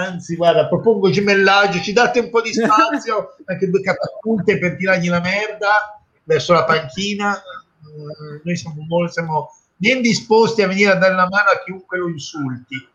anzi, 0.00 0.36
guarda, 0.36 0.66
propongo 0.68 1.10
gemellaggio, 1.10 1.80
ci 1.80 1.92
date 1.92 2.18
un 2.18 2.30
po' 2.30 2.40
di 2.40 2.52
spazio, 2.52 3.36
anche 3.46 3.68
due 3.68 3.80
catapulte 3.80 4.58
per 4.58 4.76
tirargli 4.76 5.08
la 5.08 5.20
merda 5.20 6.00
verso 6.24 6.52
la 6.52 6.64
panchina. 6.64 7.30
Mm, 7.30 8.38
noi 8.42 8.56
siamo, 8.56 9.08
siamo 9.08 9.50
ben 9.78 10.02
disposti 10.02 10.60
a 10.62 10.66
venire 10.66 10.90
a 10.90 10.96
dare 10.96 11.14
la 11.14 11.28
mano 11.28 11.50
a 11.50 11.62
chiunque 11.64 11.98
lo 11.98 12.08
insulti. 12.08 12.88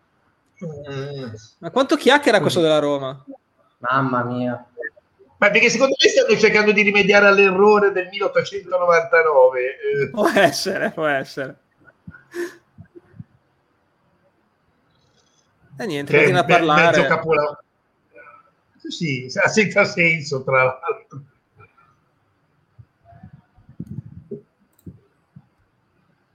Ma 1.60 1.72
quanto 1.72 1.96
chiacchiera 1.96 2.40
questo 2.40 2.62
della 2.62 2.80
Roma? 2.80 3.24
Mamma 3.80 4.24
mia. 4.24 4.66
Ma 5.38 5.50
perché 5.50 5.70
secondo 5.70 5.96
me 6.02 6.10
stanno 6.10 6.38
cercando 6.40 6.72
di 6.72 6.84
rimediare 6.84 7.28
all'errore 7.28 7.92
del 7.92 8.08
1899. 8.10 9.62
Eh. 9.62 10.10
Può 10.10 10.30
essere, 10.30 10.92
può 10.92 11.06
essere. 11.06 11.58
E 15.78 15.86
niente, 15.86 16.16
continua 16.16 16.42
a 16.42 16.46
parlare. 16.46 16.98
Mezzo 16.98 17.08
capolavoro. 17.08 17.64
Sì, 18.88 19.28
ha 19.42 19.48
senza 19.48 19.86
senso, 19.86 20.44
tra 20.44 20.64
l'altro. 20.64 21.24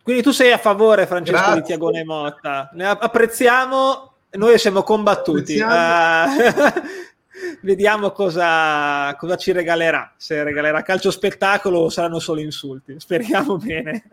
Quindi 0.09 0.25
tu 0.25 0.33
sei 0.33 0.53
a 0.53 0.57
favore, 0.57 1.07
Francesco, 1.07 1.37
Grazie. 1.37 1.61
di 1.61 1.67
Tiagone 1.67 2.03
Motta. 2.03 2.71
Ne 2.73 2.87
apprezziamo, 2.87 4.15
noi 4.31 4.59
siamo 4.59 4.83
combattuti. 4.83 5.61
Uh, 5.61 6.25
vediamo 7.61 8.11
cosa, 8.13 9.15
cosa, 9.17 9.37
ci 9.37 9.53
regalerà. 9.53 10.15
Se 10.17 10.43
regalerà 10.43 10.81
calcio 10.81 11.11
spettacolo 11.11 11.81
o 11.81 11.89
saranno 11.91 12.21
solo 12.21 12.41
insulti. 12.41 12.99
Speriamo 12.99 13.59
bene. 13.59 14.09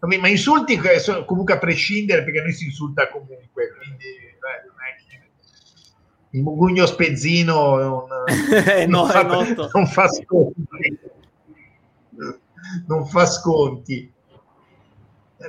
Ma 0.00 0.28
insulti 0.28 0.78
comunque 1.24 1.54
a 1.54 1.58
prescindere 1.58 2.22
perché 2.22 2.42
noi 2.42 2.52
si 2.52 2.66
insulta 2.66 3.08
comunque. 3.08 3.72
Quindi 3.78 4.04
beh, 4.38 4.62
non 4.66 4.76
è 4.76 5.08
che 5.08 6.36
il 6.36 6.42
mugugno 6.42 6.84
spezzino 6.84 7.78
non, 7.78 8.04
eh, 8.76 8.84
no, 8.84 9.06
non, 9.06 9.46
fa, 9.46 9.70
non 9.72 9.86
fa 9.86 10.06
sconti 10.06 10.68
non 12.86 13.06
fa 13.06 13.26
sconti. 13.26 14.12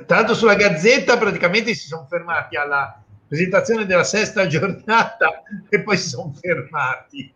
Tanto 0.06 0.34
sulla 0.34 0.54
Gazzetta 0.54 1.18
praticamente 1.18 1.74
si 1.74 1.86
sono 1.86 2.06
fermati 2.08 2.56
alla 2.56 3.02
presentazione 3.26 3.86
della 3.86 4.04
sesta 4.04 4.46
giornata 4.46 5.42
e 5.68 5.82
poi 5.82 5.96
si 5.96 6.08
sono 6.08 6.32
fermati. 6.38 7.34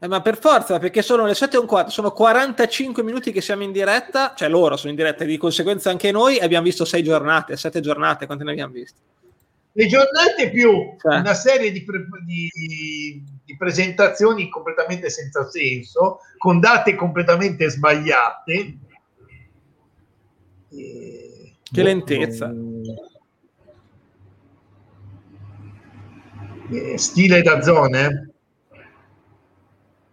Eh, 0.00 0.06
ma 0.06 0.22
per 0.22 0.38
forza, 0.38 0.78
perché 0.78 1.02
sono 1.02 1.26
le 1.26 1.34
7 1.34 1.56
e 1.56 1.58
un 1.58 1.66
quarto, 1.66 1.90
sono 1.90 2.12
45 2.12 3.02
minuti 3.02 3.32
che 3.32 3.40
siamo 3.40 3.64
in 3.64 3.72
diretta, 3.72 4.32
cioè 4.36 4.48
loro 4.48 4.76
sono 4.76 4.90
in 4.90 4.96
diretta 4.96 5.24
e 5.24 5.26
di 5.26 5.36
conseguenza 5.36 5.90
anche 5.90 6.12
noi 6.12 6.38
abbiamo 6.38 6.64
visto 6.64 6.84
6 6.84 7.02
giornate, 7.02 7.56
7 7.56 7.80
giornate, 7.80 8.26
quante 8.26 8.44
ne 8.44 8.52
abbiamo 8.52 8.72
viste? 8.72 9.00
Le 9.72 9.86
giornate 9.86 10.50
più 10.50 10.94
cioè. 11.00 11.18
una 11.18 11.34
serie 11.34 11.72
di, 11.72 11.84
pre- 11.84 12.06
di, 12.24 12.50
di, 13.44 13.56
presentazioni 13.56 14.48
completamente 14.48 15.10
senza 15.10 15.48
senso, 15.48 16.20
con 16.36 16.60
date 16.60 16.94
completamente 16.94 17.68
sbagliate, 17.68 18.78
Che 20.68 21.82
lentezza. 21.82 22.52
Eh, 26.70 26.98
stile 26.98 27.42
da 27.42 27.62
zone? 27.62 28.30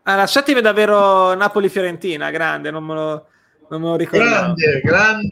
Ah, 0.04 0.16
la 0.16 0.28
settima 0.28 0.60
è 0.60 0.62
davvero 0.62 1.34
Napoli-Fiorentina, 1.34 2.30
grande, 2.30 2.70
non 2.72 2.84
me 2.86 2.94
lo, 2.94 3.28
non 3.70 3.82
me 3.82 3.88
lo 3.88 3.96
ricordo. 3.96 4.24
Grande, 4.24 4.82
grande. 4.82 5.30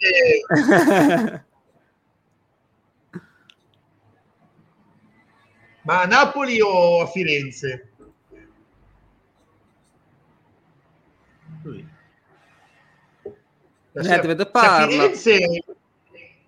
Ma 5.83 6.01
a 6.01 6.05
Napoli 6.05 6.59
o 6.61 7.01
a 7.01 7.07
Firenze? 7.07 7.92
Eh, 13.93 14.03
se, 14.03 14.13
a 14.53 14.87
Firenze, 14.87 15.37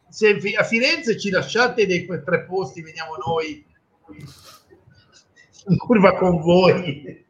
se 0.10 0.39
a 0.58 0.64
Firenze 0.64 1.20
ci 1.20 1.30
lasciate 1.30 1.86
dei 1.86 2.06
tre 2.06 2.43
posti, 2.43 2.82
veniamo 2.82 3.16
noi 3.26 3.64
in 5.68 5.78
curva 5.78 6.16
con 6.16 6.39
voi. 6.41 7.24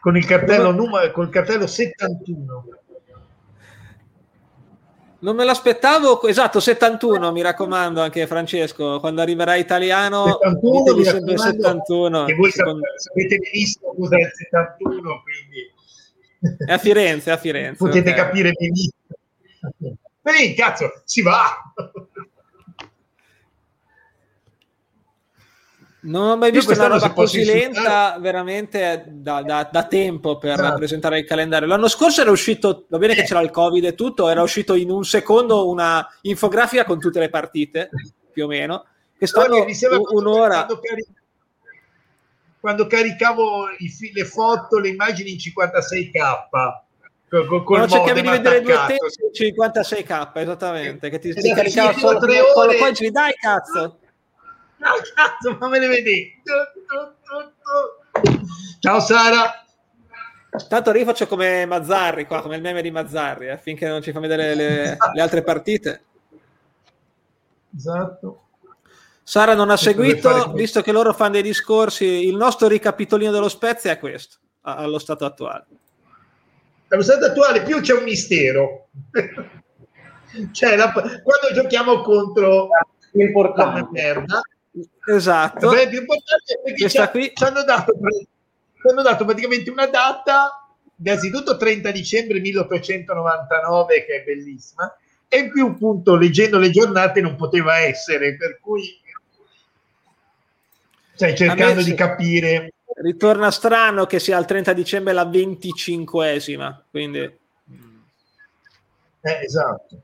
con 0.00 0.16
il 0.16 0.26
cartello, 0.26 0.72
numero, 0.72 1.10
col 1.12 1.28
cartello 1.28 1.66
71. 1.66 2.64
Non 5.20 5.36
me 5.36 5.44
l'aspettavo, 5.44 6.20
esatto, 6.24 6.58
71, 6.58 7.30
mi 7.30 7.42
raccomando 7.42 8.00
anche 8.00 8.26
Francesco, 8.26 8.98
quando 8.98 9.20
arriverà 9.20 9.54
italiano 9.54 10.38
71, 10.42 10.96
mi 10.96 11.04
sempre 11.04 11.38
71. 11.38 12.24
Che 12.24 12.34
voi 12.34 12.50
sapete 12.50 13.38
benissimo 13.38 13.94
cosa 13.94 14.16
è 14.16 14.20
il 14.20 14.30
71, 14.32 15.22
quindi... 15.22 15.71
È 16.66 16.72
a 16.72 16.78
Firenze, 16.78 17.30
è 17.30 17.34
a 17.34 17.36
Firenze. 17.36 17.76
Potete 17.76 18.10
okay. 18.10 18.24
capire 18.24 18.52
benissimo. 18.52 18.94
Ehi, 20.22 20.54
cazzo, 20.54 21.02
si 21.04 21.22
va! 21.22 21.72
Non 26.04 26.30
ho 26.30 26.36
mai 26.36 26.50
visto 26.50 26.72
una 26.72 26.88
roba 26.88 27.12
così 27.12 27.44
lenta 27.44 28.18
veramente 28.18 29.04
da, 29.08 29.42
da, 29.42 29.68
da 29.70 29.86
tempo 29.86 30.36
per 30.36 30.54
esatto. 30.54 30.78
presentare 30.78 31.20
il 31.20 31.24
calendario. 31.24 31.68
L'anno 31.68 31.86
scorso 31.86 32.22
era 32.22 32.30
uscito, 32.32 32.86
va 32.88 32.98
bene 32.98 33.14
che 33.14 33.22
c'era 33.22 33.40
il 33.40 33.50
Covid 33.50 33.84
e 33.84 33.94
tutto, 33.94 34.28
era 34.28 34.42
uscito 34.42 34.74
in 34.74 34.90
un 34.90 35.04
secondo 35.04 35.68
una 35.68 36.04
infografica 36.22 36.84
con 36.84 36.98
tutte 36.98 37.20
le 37.20 37.28
partite, 37.28 37.90
più 38.32 38.44
o 38.44 38.48
meno. 38.48 38.84
Quest'anno 39.16 39.64
un'ora. 40.10 40.64
Quando, 40.64 40.80
caric- 40.80 41.21
quando 42.62 42.86
caricavo 42.86 43.70
i, 43.76 44.12
le 44.14 44.24
foto, 44.24 44.78
le 44.78 44.90
immagini 44.90 45.32
in 45.32 45.36
56k. 45.36 47.48
Con, 47.48 47.64
con 47.64 47.88
cercavi 47.88 48.20
di 48.20 48.28
vedere 48.28 48.60
due 48.60 48.78
tempi 48.86 49.50
56k 49.50 50.30
esattamente 50.34 51.08
che 51.08 51.18
ti, 51.18 51.30
esatto, 51.30 51.46
ti 51.46 51.54
caricava 51.54 51.94
solo 51.94 52.18
tre 52.18 52.40
ore 52.40 52.76
poi 52.76 53.10
dai 53.10 53.32
cazzo 53.40 53.98
No, 54.76 54.88
cazzo, 55.14 55.56
ma 55.58 55.68
me 55.68 55.78
ne 55.78 55.86
vedi. 55.86 56.42
Ciao 58.80 59.00
Sara. 59.00 59.64
Tanto 60.68 60.94
io 60.94 61.04
faccio 61.04 61.26
come 61.26 61.64
Mazzarri 61.64 62.26
qua, 62.26 62.42
come 62.42 62.56
il 62.56 62.62
meme 62.62 62.82
di 62.82 62.90
Mazzarri, 62.90 63.48
eh, 63.48 63.58
finché 63.58 63.88
non 63.88 64.02
ci 64.02 64.12
fa 64.12 64.20
vedere 64.20 64.54
le, 64.54 64.96
le 65.14 65.22
altre 65.22 65.42
partite. 65.42 66.04
Esatto. 67.74 68.41
Sara 69.22 69.54
non 69.54 69.70
ha 69.70 69.76
seguito, 69.76 70.52
visto 70.52 70.82
che 70.82 70.92
loro 70.92 71.12
fanno 71.12 71.32
dei 71.32 71.42
discorsi, 71.42 72.26
il 72.26 72.36
nostro 72.36 72.68
ricapitolino 72.68 73.30
dello 73.30 73.48
Spezia 73.48 73.92
è 73.92 73.98
questo, 73.98 74.38
allo 74.62 74.98
stato 74.98 75.24
attuale. 75.24 75.66
Allo 76.88 77.02
stato 77.02 77.26
attuale 77.26 77.62
più 77.62 77.80
c'è 77.80 77.94
un 77.94 78.02
mistero. 78.02 78.88
cioè, 80.52 80.76
la, 80.76 80.92
quando 80.92 81.54
giochiamo 81.54 82.02
contro 82.02 82.68
l'importante 83.12 83.88
merda, 83.90 84.42
Esatto. 85.06 85.68
Beh, 85.70 85.88
più 85.88 86.00
importante 86.00 86.54
è 86.54 86.62
perché 86.62 86.88
ci, 86.88 87.08
qui... 87.10 87.32
ci, 87.34 87.44
hanno 87.44 87.62
dato, 87.62 87.92
ci 87.92 88.88
hanno 88.88 89.02
dato 89.02 89.24
praticamente 89.24 89.70
una 89.70 89.86
data, 89.86 90.66
innanzitutto 90.98 91.56
30 91.56 91.90
dicembre 91.90 92.40
1899, 92.40 94.04
che 94.06 94.20
è 94.20 94.24
bellissima, 94.24 94.96
e 95.28 95.38
in 95.38 95.50
più, 95.50 95.66
appunto, 95.66 96.16
leggendo 96.16 96.58
le 96.58 96.70
giornate 96.70 97.20
non 97.20 97.36
poteva 97.36 97.78
essere, 97.78 98.36
per 98.36 98.60
cui 98.60 99.00
stai 101.14 101.36
cercando 101.36 101.82
di 101.82 101.94
capire. 101.94 102.72
Ritorna 102.94 103.50
strano 103.50 104.06
che 104.06 104.18
sia 104.18 104.38
il 104.38 104.44
30 104.44 104.72
dicembre 104.72 105.12
la 105.12 105.24
25esima, 105.24 106.82
quindi... 106.90 107.18
Eh, 109.24 109.40
esatto. 109.44 110.02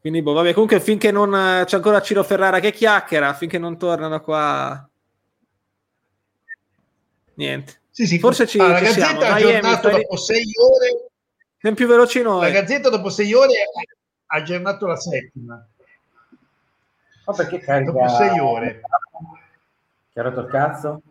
Quindi, 0.00 0.22
boh, 0.22 0.32
vabbè, 0.32 0.52
comunque 0.52 0.80
finché 0.80 1.10
non 1.10 1.34
eh, 1.34 1.64
c'è 1.64 1.76
ancora 1.76 2.00
Ciro 2.00 2.22
Ferrara 2.22 2.60
che 2.60 2.70
chiacchiera, 2.70 3.34
finché 3.34 3.58
non 3.58 3.76
tornano 3.76 4.20
qua, 4.20 4.88
niente. 7.34 7.80
Sì, 7.90 8.06
sì, 8.06 8.18
Forse 8.18 8.46
ci, 8.46 8.60
ah, 8.60 8.68
la 8.68 8.80
Gazzetta 8.80 9.08
siamo. 9.08 9.24
ha 9.24 9.34
aggiornato 9.34 9.90
dopo 9.90 10.16
sei 10.16 10.44
ore. 10.56 11.10
Siamo 11.58 11.74
più 11.74 11.88
veloci 11.88 12.22
noi. 12.22 12.42
La 12.42 12.50
Gazzetta 12.50 12.90
dopo 12.90 13.08
sei 13.10 13.32
ore 13.34 13.54
ha 14.26 14.36
aggiornato 14.36 14.86
la 14.86 14.96
settima. 14.96 15.68
Ma 17.28 17.34
perché 17.34 17.58
carica... 17.58 17.92
Dopo 17.92 18.08
sei 18.08 18.38
ore. 18.38 18.80
Che 20.10 20.18
ha 20.18 20.22
rotto 20.22 20.40
il 20.40 20.46
cazzo? 20.46 21.02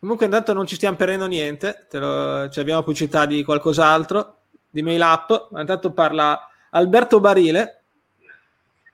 Comunque 0.00 0.24
intanto 0.26 0.52
non 0.52 0.66
ci 0.66 0.74
stiamo 0.74 0.96
perdendo 0.96 1.28
niente, 1.28 1.86
lo... 1.92 2.48
cioè, 2.48 2.62
abbiamo 2.62 2.82
pubblicità 2.82 3.24
di 3.24 3.44
qualcos'altro, 3.44 4.38
di 4.68 4.82
mail 4.82 5.00
up, 5.00 5.48
ma 5.52 5.60
intanto 5.60 5.92
parla 5.92 6.48
Alberto 6.70 7.20
Barile, 7.20 7.82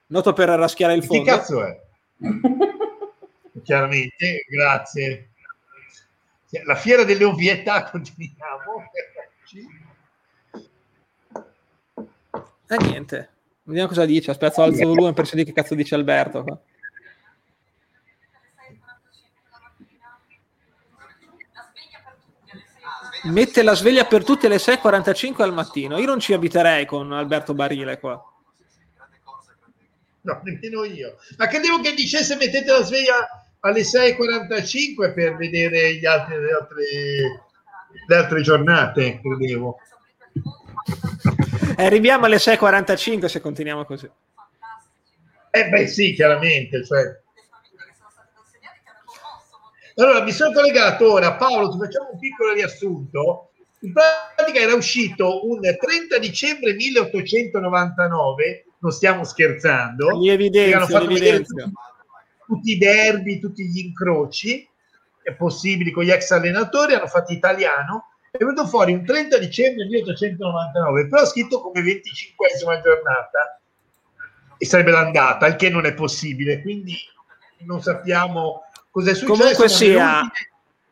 noto 0.08 0.34
per 0.34 0.50
raschiare 0.50 0.94
il 0.94 1.02
fondo. 1.02 1.24
Che 1.24 1.30
cazzo 1.30 1.64
è? 1.64 1.80
Chiaramente, 3.64 4.44
grazie. 4.50 5.30
La 6.64 6.74
fiera 6.74 7.04
delle 7.04 7.24
ovvietà, 7.24 7.84
continuiamo. 7.84 8.90
E 12.68 12.74
eh, 12.74 12.84
niente, 12.84 13.30
vediamo 13.66 13.88
cosa 13.88 14.04
dice. 14.04 14.30
Aspetta, 14.30 14.62
alzo 14.62 14.80
il 14.80 14.88
volume 14.88 15.12
per 15.12 15.26
sentire 15.26 15.52
che 15.52 15.60
cazzo 15.60 15.74
dice 15.74 15.94
Alberto. 15.94 16.42
Qua. 16.42 16.60
mette 23.26 23.62
la 23.62 23.74
sveglia 23.74 24.04
per 24.04 24.24
tutte 24.24 24.48
le 24.48 24.56
6.45 24.56 25.42
al 25.42 25.52
mattino. 25.52 25.98
Io 25.98 26.06
non 26.06 26.20
ci 26.20 26.32
abiterei 26.32 26.86
con 26.86 27.12
Alberto 27.12 27.54
Barile 27.54 27.98
qua. 27.98 28.22
No, 30.22 30.40
nemmeno 30.42 30.84
io. 30.84 31.16
Ma 31.36 31.46
credevo 31.46 31.80
che 31.80 31.94
dicesse 31.94 32.36
mettete 32.36 32.70
la 32.70 32.82
sveglia 32.82 33.46
alle 33.60 33.82
6.45 33.82 35.14
per 35.14 35.36
vedere 35.36 35.94
gli 35.94 36.06
altri, 36.06 36.40
le, 36.40 36.52
altre, 36.52 36.84
le 38.06 38.16
altre 38.16 38.42
giornate, 38.42 39.20
credevo. 39.20 39.78
Eh, 41.76 41.84
arriviamo 41.84 42.24
alle 42.24 42.36
6.45 42.36 43.26
se 43.26 43.40
continuiamo 43.40 43.84
così. 43.84 44.10
Eh 45.50 45.68
beh 45.68 45.86
sì, 45.86 46.14
chiaramente. 46.14 46.84
Cioè, 46.84 47.20
allora, 49.96 50.22
mi 50.22 50.32
sono 50.32 50.52
collegato 50.52 51.12
ora, 51.12 51.34
Paolo, 51.34 51.70
ti 51.70 51.78
facciamo 51.78 52.10
un 52.12 52.18
piccolo 52.18 52.52
riassunto. 52.52 53.50
In 53.80 53.92
pratica 53.92 54.60
era 54.60 54.74
uscito 54.74 55.46
un 55.46 55.60
30 55.60 56.18
dicembre 56.18 56.74
1899, 56.74 58.64
non 58.78 58.90
stiamo 58.90 59.24
scherzando. 59.24 60.18
Li 60.18 60.28
evidenzio, 60.28 60.98
li 60.98 61.16
evidenzio. 61.16 61.70
Tutti 62.46 62.70
i 62.72 62.78
derby, 62.78 63.38
tutti 63.38 63.64
gli 63.64 63.78
incroci 63.78 64.68
possibili 65.36 65.90
con 65.90 66.04
gli 66.04 66.10
ex 66.10 66.30
allenatori, 66.30 66.94
hanno 66.94 67.08
fatto 67.08 67.32
italiano. 67.32 68.15
È 68.36 68.44
venuto 68.44 68.66
fuori 68.66 68.92
un 68.92 69.04
30 69.04 69.38
dicembre 69.38 69.84
1899, 69.86 71.08
però 71.08 71.24
scritto 71.24 71.60
come 71.60 71.80
25esima 71.80 72.82
giornata 72.82 73.60
e 74.58 74.64
sarebbe 74.64 74.90
l'andata, 74.90 75.46
il 75.46 75.56
che 75.56 75.68
non 75.68 75.86
è 75.86 75.94
possibile, 75.94 76.62
quindi 76.62 76.94
non 77.60 77.82
sappiamo 77.82 78.66
Cos'è 78.96 79.12
successo? 79.12 79.32
Comunque 79.38 79.68
sia 79.68 80.22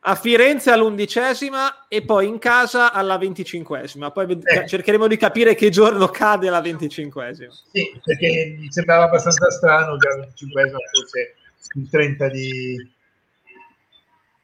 a 0.07 0.15
Firenze 0.15 0.71
all'undicesima 0.71 1.89
e 1.89 2.03
poi 2.03 2.29
in 2.29 2.39
casa 2.39 2.93
alla 2.93 3.17
venticinquesima. 3.17 4.11
Poi 4.11 4.43
eh. 4.45 4.69
cercheremo 4.69 5.07
di 5.07 5.17
capire 5.17 5.55
che 5.55 5.71
giorno 5.71 6.09
cade 6.09 6.51
la 6.51 6.61
venticinquesima. 6.61 7.51
Sì, 7.73 7.99
perché 8.05 8.57
mi 8.59 8.71
sembrava 8.71 9.05
abbastanza 9.05 9.51
strano 9.51 9.97
che 9.97 10.09
la 10.09 10.17
venticinquesima 10.17 10.79
fosse 10.93 11.35
il 11.77 11.89
30 11.89 12.29
di, 12.29 12.93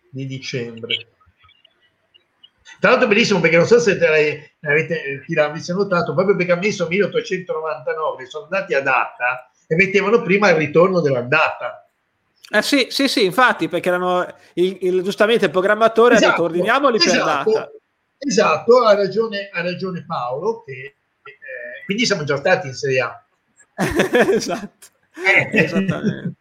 di 0.09 0.27
dicembre. 0.27 1.07
Tra 2.79 2.91
l'altro 2.91 3.09
bellissimo 3.09 3.41
perché 3.41 3.57
non 3.57 3.67
so 3.67 3.79
se 3.79 3.99
te 3.99 4.07
l'hai, 4.07 4.51
avete, 4.63 5.23
ti 5.27 5.35
l'avete 5.35 5.73
notato, 5.73 6.15
proprio 6.15 6.37
perché 6.37 6.53
ha 6.53 6.57
messo 6.57 6.87
1899, 6.87 8.27
sono 8.27 8.45
andati 8.45 8.75
a 8.75 8.81
data 8.81 9.51
e 9.67 9.75
mettevano 9.75 10.23
prima 10.23 10.51
il 10.51 10.57
ritorno 10.57 11.01
della 11.01 11.23
data 11.23 11.85
eh 12.53 12.63
sì, 12.63 12.89
sì, 12.91 13.07
sì, 13.07 13.25
infatti, 13.25 13.69
perché 13.69 13.91
erano 13.91 14.27
il, 14.55 14.77
il, 14.81 15.03
giustamente 15.03 15.45
il 15.45 15.53
programmatore 15.53 16.17
esatto, 16.17 16.27
ha 16.27 16.31
detto 16.33 16.43
ordiniamoli 16.43 16.97
esatto. 16.97 17.45
per 17.45 17.53
data. 17.53 17.71
Esatto, 18.19 18.83
ha 18.83 18.95
ragione, 18.95 19.51
ha 19.53 19.63
ragione 19.63 20.05
Paolo, 20.05 20.65
che, 20.65 20.73
eh, 20.73 21.85
quindi 21.85 22.05
siamo 22.07 22.25
già 22.25 22.37
stati 22.39 22.67
in 22.67 22.75
Serie 22.75 23.01
A. 23.03 23.25
esatto, 24.35 24.89
eh. 25.25 25.49
esattamente. 25.53 26.33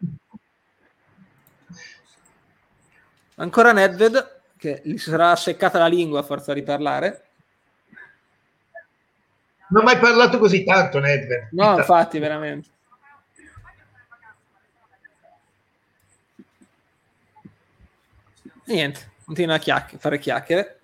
Ancora 3.36 3.72
Nedved, 3.72 4.39
che 4.60 4.82
gli 4.84 4.98
sarà 4.98 5.36
seccata 5.38 5.80
la 5.80 5.88
lingua 5.88 6.20
a 6.20 6.24
forza 6.24 6.54
di 6.54 6.62
parlare. 6.64 7.24
Non 9.70 9.84
ho 9.84 9.86
mai 9.86 9.98
parlato 9.98 10.38
così 10.38 10.64
tanto, 10.66 11.00
Nedved. 11.00 11.48
No, 11.52 11.78
infatti, 11.78 12.20
veramente. 12.20 12.70
niente, 18.66 19.12
continua 19.26 19.56
a 19.56 19.60
chiacch- 19.60 19.98
fare 19.98 20.20
chiacchiere. 20.20 20.79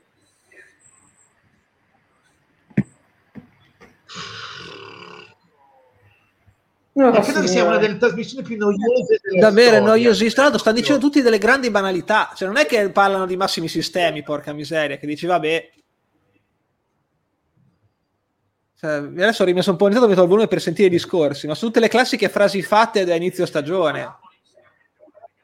No, 6.97 7.11
credo 7.11 7.41
che 7.41 7.47
sia 7.47 7.65
una 7.65 7.77
delle 7.77 7.97
trasmissioni 7.97 8.41
più 8.41 8.55
noiose 8.55 9.19
davvero 9.37 9.83
noiosissima 9.83 10.31
tra 10.31 10.41
l'altro 10.43 10.59
stanno 10.61 10.77
dicendo 10.77 11.01
tutti 11.01 11.21
delle 11.21 11.37
grandi 11.37 11.69
banalità 11.69 12.31
cioè 12.33 12.47
non 12.47 12.55
è 12.55 12.65
che 12.65 12.89
parlano 12.89 13.25
di 13.25 13.35
massimi 13.35 13.67
sistemi 13.67 14.23
porca 14.23 14.53
miseria 14.53 14.95
che 14.95 15.05
dici 15.05 15.25
vabbè 15.25 15.71
cioè, 18.79 18.91
adesso 18.91 19.43
ho 19.43 19.45
rimesso 19.45 19.71
un 19.71 19.75
po' 19.75 19.89
in 19.89 19.97
ho 19.97 20.07
messo 20.07 20.21
il 20.21 20.27
volume 20.29 20.47
per 20.47 20.61
sentire 20.61 20.87
i 20.87 20.91
discorsi 20.91 21.47
ma 21.47 21.53
su 21.53 21.65
tutte 21.65 21.81
le 21.81 21.89
classiche 21.89 22.29
frasi 22.29 22.61
fatte 22.61 23.03
da 23.03 23.13
inizio 23.13 23.45
stagione 23.45 24.23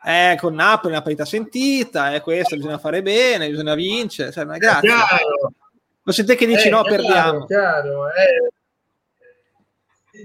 eh, 0.03 0.35
con 0.39 0.55
Napoli 0.55 0.93
una 0.93 1.03
partita 1.03 1.25
sentita, 1.25 2.13
eh, 2.13 2.21
questo 2.21 2.55
bisogna 2.55 2.79
fare 2.79 3.03
bene, 3.03 3.49
bisogna 3.49 3.75
vincere, 3.75 4.31
cioè, 4.31 4.45
ma 4.45 4.57
grazie. 4.57 4.89
Lo 6.03 6.11
sentite 6.11 6.35
che 6.35 6.47
dici 6.47 6.67
eh, 6.67 6.71
no, 6.71 6.81
chiaro, 6.81 6.95
perdiamo. 6.95 7.45
Chiaro, 7.45 8.07
eh. 8.07 8.51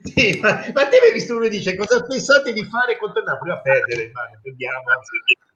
Sì, 0.03 0.39
ma, 0.41 0.65
ma 0.73 0.89
te 0.89 0.97
hai 0.99 1.13
visto 1.13 1.37
uno 1.37 1.49
dice 1.49 1.77
cosa 1.77 2.03
pensate 2.05 2.53
di 2.53 2.65
fare 2.65 2.97
contro 2.99 3.23
Napoli 3.23 3.51
a 3.51 3.61
perdere? 3.61 4.11
Ma 4.13 4.23
perdiamo. 4.43 4.83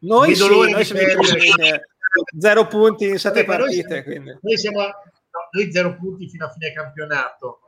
Noi 0.01 0.34
sì, 0.34 0.49
noi 0.49 0.84
siamo 0.84 1.01
in 1.01 2.41
zero 2.41 2.66
punti 2.66 3.09
in 3.09 3.18
sette 3.18 3.45
Vabbè, 3.45 3.59
partite. 3.59 4.05
Noi, 4.07 4.38
noi, 4.41 4.59
siamo 4.59 4.80
a, 4.80 4.86
no, 4.86 5.49
noi 5.51 5.72
zero 5.72 5.97
punti 5.97 6.28
fino 6.28 6.47
a 6.47 6.51
fine 6.51 6.72
campionato. 6.72 7.61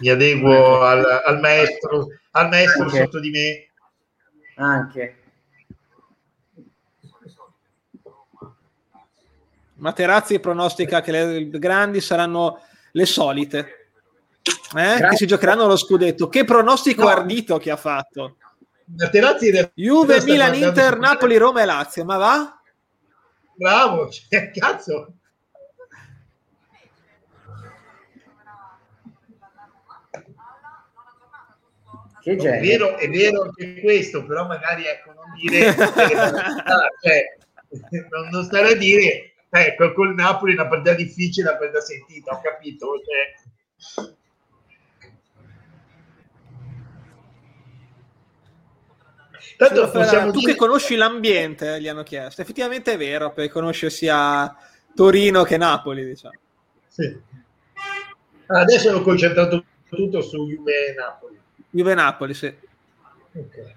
Mi 0.00 0.08
adeguo 0.08 0.80
al, 0.80 1.04
al 1.24 1.40
maestro, 1.40 2.08
al 2.32 2.48
maestro 2.48 2.86
okay. 2.86 3.00
sotto 3.00 3.20
di 3.20 3.30
me. 3.30 3.68
Anche. 4.56 5.18
Materazzi 9.76 10.38
pronostica 10.40 11.00
che 11.00 11.10
le 11.10 11.48
grandi 11.50 12.00
saranno 12.00 12.62
le 12.92 13.06
solite, 13.06 13.83
eh? 14.76 15.08
che 15.08 15.16
si 15.16 15.26
giocheranno 15.26 15.66
lo 15.66 15.76
scudetto. 15.76 16.28
Che 16.28 16.44
pronostico 16.44 17.02
no. 17.02 17.08
ardito 17.08 17.58
che 17.58 17.70
ha 17.70 17.76
fatto. 17.76 18.36
Materazzi 18.86 19.70
Juve, 19.74 20.22
Milan, 20.24 20.54
Inter, 20.54 20.98
Napoli, 20.98 21.36
Roma 21.36 21.62
e 21.62 21.64
Lazio, 21.64 22.04
ma 22.04 22.16
va? 22.18 22.60
Bravo, 23.56 24.10
cioè, 24.12 24.50
cazzo. 24.50 25.14
Che 32.20 32.36
è 32.36 32.60
vero, 32.60 32.96
è 32.96 33.06
vero 33.08 33.42
anche 33.42 33.80
questo, 33.82 34.24
però 34.24 34.46
magari 34.46 34.86
ecco, 34.86 35.12
non 35.12 35.34
dire 35.34 35.74
cioè, 35.76 37.36
non, 38.08 38.28
non 38.30 38.44
stare 38.44 38.68
a 38.68 38.76
dire 38.76 39.34
ecco, 39.50 39.92
col 39.92 40.14
Napoli 40.14 40.52
è 40.52 40.58
una 40.58 40.68
partita 40.68 40.94
difficile, 40.94 41.50
una 41.50 41.58
partita 41.58 41.80
sentita, 41.82 42.32
ho 42.32 42.40
capito. 42.40 42.92
Cioè... 43.04 44.14
Tanto 49.56 49.90
possiamo 49.90 50.32
tu 50.32 50.40
dire... 50.40 50.52
che 50.52 50.58
conosci 50.58 50.96
l'ambiente, 50.96 51.80
gli 51.80 51.88
hanno 51.88 52.02
chiesto. 52.02 52.42
Effettivamente 52.42 52.92
è 52.92 52.96
vero, 52.96 53.32
perché 53.32 53.50
conosce 53.50 53.90
sia 53.90 54.54
Torino 54.94 55.44
che 55.44 55.56
Napoli, 55.56 56.04
diciamo. 56.04 56.38
Sì. 56.88 57.20
Adesso 58.46 58.94
ho 58.94 59.00
concentrato 59.00 59.64
tutto 59.88 60.20
su 60.20 60.46
Juve 60.46 60.88
e 60.88 60.94
Napoli. 60.94 61.40
Juve 61.70 61.92
e 61.92 61.94
Napoli, 61.94 62.34
sì. 62.34 62.54
Ok. 63.32 63.74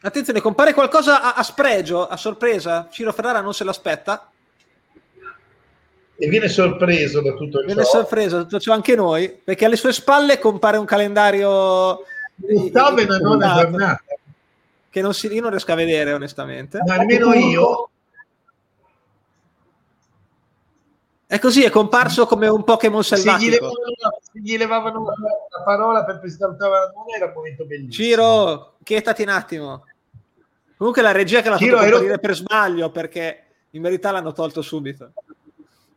Attenzione, 0.00 0.40
compare 0.40 0.74
qualcosa 0.74 1.20
a, 1.20 1.34
a, 1.34 1.42
spregio, 1.42 2.06
a 2.06 2.16
sorpresa. 2.16 2.88
Ciro 2.90 3.12
Ferrara 3.12 3.40
non 3.40 3.52
se 3.52 3.64
l'aspetta. 3.64 4.30
E 6.20 6.28
viene 6.28 6.48
sorpreso 6.48 7.20
da 7.20 7.32
tutto 7.34 7.60
il 7.60 7.66
Viene 7.66 7.84
ciò. 7.84 7.90
sorpreso 7.90 8.36
da 8.38 8.42
tutto 8.42 8.58
ciò 8.58 8.72
anche 8.72 8.96
noi, 8.96 9.28
perché 9.28 9.64
alle 9.64 9.76
sue 9.76 9.92
spalle 9.92 10.40
compare 10.40 10.76
un 10.76 10.84
calendario... 10.84 12.02
Gustavo 12.34 13.04
non 13.04 13.42
è 13.42 13.54
giornata. 13.54 14.02
Che 14.90 15.00
non 15.00 15.14
si, 15.14 15.32
io 15.32 15.40
non 15.40 15.50
riesco 15.50 15.70
a 15.70 15.76
vedere, 15.76 16.12
onestamente. 16.12 16.80
Ma 16.84 16.94
almeno 16.94 17.32
io... 17.34 17.90
È 21.24 21.38
così, 21.38 21.62
è 21.62 21.70
comparso 21.70 22.26
come 22.26 22.48
un 22.48 22.64
Pokémon 22.64 23.04
selvatico. 23.04 23.40
Se 23.40 23.46
gli 23.46 23.50
levavano, 23.52 24.18
se 24.22 24.40
gli 24.40 24.56
levavano 24.56 25.04
la 25.50 25.62
parola 25.62 26.04
per 26.04 26.20
presentare 26.20 26.56
la 26.58 26.92
non 26.94 27.04
era 27.14 27.26
un 27.26 27.32
momento 27.34 27.64
bellissimo. 27.64 27.92
Ciro, 27.92 28.74
chietati 28.82 29.22
un 29.22 29.28
attimo. 29.28 29.84
Comunque 30.78 31.02
la 31.02 31.12
regia 31.12 31.42
che 31.42 31.50
l'ha 31.50 31.58
Ciro, 31.58 31.76
fatto 31.76 32.02
ero... 32.02 32.18
per 32.18 32.34
sbaglio 32.34 32.90
perché 32.90 33.42
in 33.70 33.82
verità 33.82 34.10
l'hanno 34.10 34.32
tolto 34.32 34.62
subito. 34.62 35.12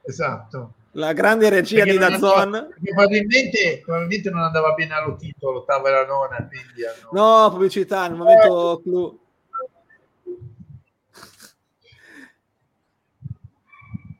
Esatto. 0.04 0.74
La 0.96 1.14
grande 1.14 1.50
regia 1.50 1.84
perché 1.84 1.92
di 1.92 1.98
Dazon. 1.98 2.74
Probabilmente, 2.84 3.82
probabilmente, 3.84 4.30
non 4.30 4.42
andava 4.42 4.74
bene 4.74 4.94
allo 4.94 5.16
titolo, 5.16 5.60
ottava 5.60 5.88
e 5.88 5.92
la 5.92 6.06
nona. 6.06 6.36
Quindi 6.36 6.86
hanno... 6.86 7.10
No, 7.14 7.50
pubblicità, 7.50 8.08
nel 8.08 8.18
momento 8.18 8.80
eh. 8.80 8.84
clou. 8.84 9.20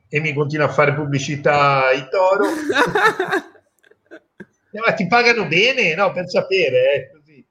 E 0.08 0.20
mi 0.20 0.32
continua 0.34 0.66
a 0.66 0.70
fare 0.70 0.94
pubblicità 0.94 1.90
i 1.92 2.08
toro. 2.10 2.44
Eh, 4.74 4.80
ma 4.80 4.94
ti 4.94 5.06
pagano 5.06 5.46
bene? 5.48 5.94
No, 5.94 6.12
per 6.12 6.30
sapere. 6.30 6.94
Eh. 6.94 7.44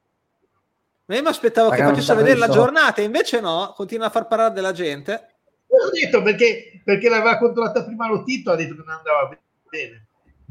Ma 1.11 1.17
io 1.17 1.21
mi 1.21 1.27
aspettavo 1.27 1.69
che 1.69 1.84
facesse 1.84 2.15
vedere 2.15 2.39
la 2.39 2.47
giornata, 2.47 3.01
invece 3.01 3.41
no, 3.41 3.73
continua 3.75 4.07
a 4.07 4.09
far 4.09 4.27
parlare 4.27 4.53
della 4.53 4.71
gente. 4.71 5.30
Ho 5.74 5.89
detto 5.89 6.22
perché, 6.22 6.82
perché 6.84 7.07
l'aveva 7.07 7.38
controllata 7.38 7.86
prima 7.86 8.07
lo 8.07 8.24
Tito, 8.24 8.51
ha 8.51 8.55
detto 8.55 8.76
che 8.76 8.84
non 8.86 8.89
andava 8.89 9.30
bene. 9.69 10.07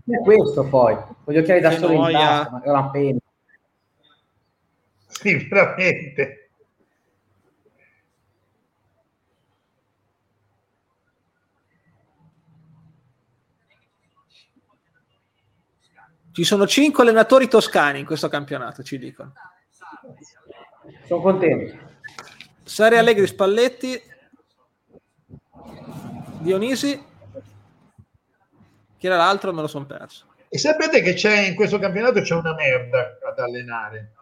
È 0.06 0.18
questo 0.22 0.64
poi, 0.64 0.96
con 1.22 1.34
gli 1.34 1.38
occhiali 1.38 1.60
da 1.60 1.72
sole 1.72 1.94
in 1.94 2.10
tasca, 2.10 2.50
ma 2.50 2.62
è 2.62 2.68
una 2.70 2.90
pena. 2.90 3.18
Sì, 5.06 5.46
veramente. 5.46 6.50
Ci 16.32 16.44
sono 16.44 16.66
cinque 16.66 17.02
allenatori 17.02 17.46
toscani 17.46 17.98
in 17.98 18.06
questo 18.06 18.28
campionato, 18.28 18.82
ci 18.82 18.98
dicono. 18.98 19.34
Sono 21.04 21.20
contento. 21.20 21.76
Sari 22.62 22.96
Allegri 22.96 23.26
Spalletti, 23.26 24.00
Dionisi, 26.38 27.04
chi 28.96 29.06
era 29.06 29.16
l'altro 29.16 29.52
me 29.52 29.60
lo 29.60 29.66
sono 29.66 29.86
perso. 29.86 30.26
E 30.48 30.58
sapete 30.58 31.00
che 31.00 31.14
c'è 31.14 31.46
in 31.46 31.54
questo 31.54 31.78
campionato 31.78 32.20
c'è 32.22 32.34
una 32.34 32.54
merda 32.54 33.18
ad 33.26 33.38
allenare. 33.38 34.12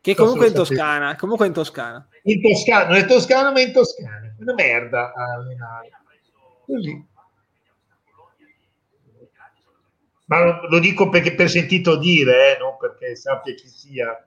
Che 0.00 0.14
comunque 0.14 0.48
in 0.48 0.52
Toscana, 0.52 1.16
comunque 1.16 1.46
in 1.46 1.52
Toscana. 1.52 2.06
In 2.24 2.42
Toscana, 2.42 2.88
non 2.88 2.96
è 2.96 3.06
Toscana 3.06 3.50
ma 3.50 3.60
in 3.60 3.72
Toscana. 3.72 4.34
Una 4.38 4.54
merda 4.54 5.12
a 5.14 5.32
allenare. 5.32 5.90
Così. 6.66 7.06
Ma 10.26 10.44
lo, 10.44 10.68
lo 10.68 10.78
dico 10.78 11.08
perché 11.08 11.34
per 11.34 11.48
sentito 11.48 11.96
dire, 11.96 12.54
eh, 12.54 12.58
non 12.58 12.76
perché 12.78 13.16
sappia 13.16 13.54
chi 13.54 13.68
sia. 13.68 14.24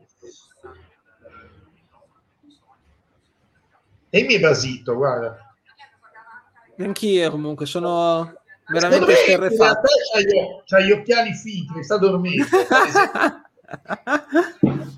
E 4.10 4.24
mi 4.24 4.34
è 4.34 4.39
basito, 4.39 4.95
guarda. 4.95 5.47
Anch'io 6.80 7.32
comunque 7.32 7.65
sono 7.65 8.34
veramente 8.67 9.15
sterrefatto. 9.15 9.88
C'ha 10.65 10.80
gli 10.82 10.91
occhiali 10.91 11.34
finti, 11.34 11.84
sta 11.84 11.97
dormendo. 11.97 12.45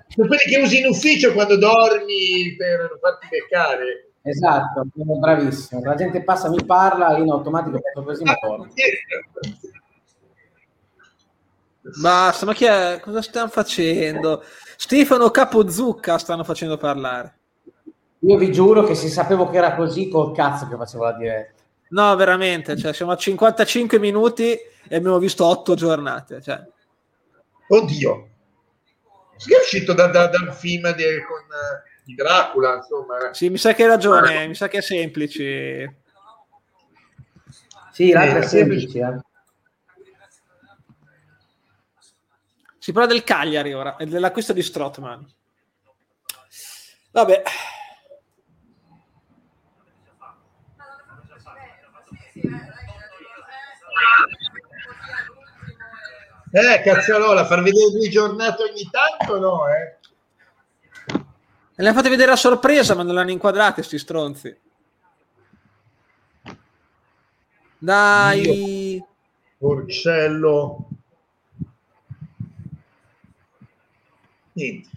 Sono 0.09 0.27
quelli 0.27 0.43
che 0.47 0.59
usi 0.61 0.79
in 0.79 0.87
ufficio 0.87 1.33
quando 1.33 1.57
dormi 1.57 2.55
per 2.57 2.99
farti 3.01 3.27
beccare. 3.29 4.11
Esatto, 4.21 4.85
bravissimo. 4.93 5.81
La 5.83 5.95
gente 5.95 6.23
passa, 6.23 6.49
mi 6.49 6.63
parla, 6.63 7.17
io 7.17 7.23
in 7.23 7.31
automatico 7.31 7.79
faccio 7.79 8.05
così, 8.05 8.23
ma 8.23 8.35
torno. 8.35 8.67
Basta, 12.01 12.45
ma 12.45 12.53
chi 12.53 12.65
è? 12.65 12.99
Cosa 13.01 13.21
stanno 13.21 13.47
facendo? 13.47 14.43
Stefano 14.77 15.31
Capozucca 15.31 16.17
stanno 16.17 16.43
facendo 16.43 16.77
parlare. 16.77 17.37
Io 18.19 18.37
vi 18.37 18.51
giuro 18.51 18.83
che 18.83 18.95
se 18.95 19.07
sapevo 19.07 19.49
che 19.49 19.57
era 19.57 19.75
così, 19.75 20.09
col 20.09 20.33
cazzo 20.33 20.67
che 20.67 20.75
facevo 20.75 21.03
la 21.03 21.13
diretta. 21.13 21.58
No, 21.89 22.15
veramente, 22.15 22.77
cioè, 22.77 22.93
siamo 22.93 23.11
a 23.11 23.17
55 23.17 23.99
minuti 23.99 24.51
e 24.51 24.95
abbiamo 24.95 25.17
visto 25.17 25.45
8 25.45 25.73
giornate. 25.73 26.41
Cioè. 26.41 26.61
Oddio, 27.67 28.29
che 29.37 29.55
è 29.55 29.59
uscito 29.59 29.93
da, 29.93 30.07
da, 30.07 30.27
dal 30.27 30.53
film 30.53 30.93
di, 30.93 31.03
con, 31.27 31.45
di 32.03 32.13
Dracula, 32.13 32.75
insomma. 32.75 33.33
Sì, 33.33 33.49
mi 33.49 33.57
sa 33.57 33.73
che 33.73 33.83
hai 33.83 33.89
ragione, 33.89 34.47
mi 34.47 34.55
sa 34.55 34.67
che 34.67 34.79
è 34.79 34.81
semplice. 34.81 36.01
Sì, 37.91 38.11
l'altro 38.11 38.39
è 38.39 38.43
semplice. 38.43 38.99
Eh. 38.99 39.19
Si 42.77 42.91
parla 42.91 43.07
del 43.07 43.23
Cagliari 43.23 43.73
ora 43.73 43.97
e 43.97 44.05
dell'acquisto 44.05 44.53
di 44.53 44.61
Strotman. 44.61 45.27
Vabbè. 47.11 47.43
Eh, 56.51 56.81
cazzarola, 56.83 57.45
far 57.45 57.61
vedere 57.61 57.91
due 57.91 58.09
giornate 58.09 58.63
ogni 58.63 58.89
tanto 58.89 59.39
no, 59.39 59.67
eh? 59.67 59.97
E 61.75 61.83
le 61.83 61.93
fate 61.93 62.09
vedere 62.09 62.31
a 62.31 62.35
sorpresa, 62.35 62.95
ma 62.95 63.03
non 63.03 63.13
l'hanno 63.15 63.31
inquadrate, 63.31 63.83
sti 63.83 63.97
stronzi. 63.97 64.57
Dai. 67.77 69.01
Porcello. 69.57 70.89
Niente. 74.53 74.89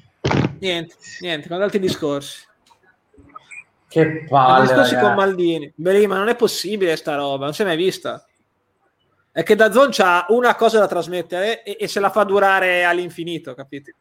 Niente, 0.59 0.97
niente, 1.21 1.49
con 1.49 1.63
altri 1.63 1.79
discorsi. 1.79 2.47
Che 3.93 4.25
palle. 4.29 4.67
Discorsi 4.67 4.97
con 4.97 5.15
Maldini. 5.15 5.73
Beh, 5.75 6.07
ma 6.07 6.17
non 6.17 6.29
è 6.29 6.35
possibile 6.35 6.97
sta 6.97 7.15
roba, 7.15 7.45
non 7.45 7.55
si 7.55 7.63
è 7.63 7.65
mai 7.67 7.77
vista 7.77 8.27
è 9.33 9.43
che 9.43 9.55
da 9.55 9.73
Zone 9.73 9.89
c'ha 9.91 10.27
una 10.29 10.55
cosa 10.55 10.79
da 10.79 10.87
trasmettere 10.87 11.63
e, 11.63 11.79
e, 11.81 11.89
se 11.89 12.01
la 12.01 12.11
fa 12.11 12.23
durare 12.23 12.85
all'infinito, 12.85 13.55
capite? 13.55 13.97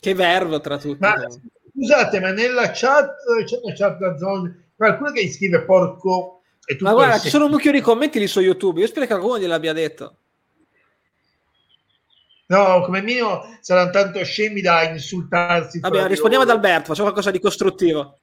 Che 0.00 0.14
verbo 0.14 0.60
tra 0.60 0.78
tutti. 0.78 0.98
Ma, 0.98 1.14
scusate, 1.74 2.20
ma 2.20 2.30
nella 2.30 2.70
chat, 2.70 3.16
c'è 3.44 3.58
una 3.62 3.74
chat 3.74 3.98
da 3.98 4.16
Zone, 4.16 4.70
qualcuno 4.74 5.10
che 5.12 5.30
scrive 5.30 5.62
porco 5.62 6.40
e 6.64 6.78
Ma 6.80 6.92
guarda, 6.92 7.18
ci 7.18 7.28
sono 7.28 7.44
un 7.44 7.50
mucchio 7.50 7.70
di 7.70 7.82
commenti 7.82 8.18
lì 8.18 8.26
su 8.26 8.40
YouTube, 8.40 8.80
io 8.80 8.86
spero 8.86 9.04
che 9.04 9.12
qualcuno 9.12 9.38
gliel'abbia 9.38 9.74
detto. 9.74 10.16
No, 12.46 12.82
come 12.82 13.00
minimo 13.00 13.42
saranno 13.60 13.90
tanto 13.90 14.22
scemi 14.22 14.60
da 14.60 14.82
insultarsi. 14.82 15.80
Vabbè, 15.80 16.06
rispondiamo 16.06 16.44
ad 16.44 16.50
Alberto, 16.50 16.88
facciamo 16.88 17.08
qualcosa 17.08 17.30
di 17.30 17.40
costruttivo. 17.40 18.18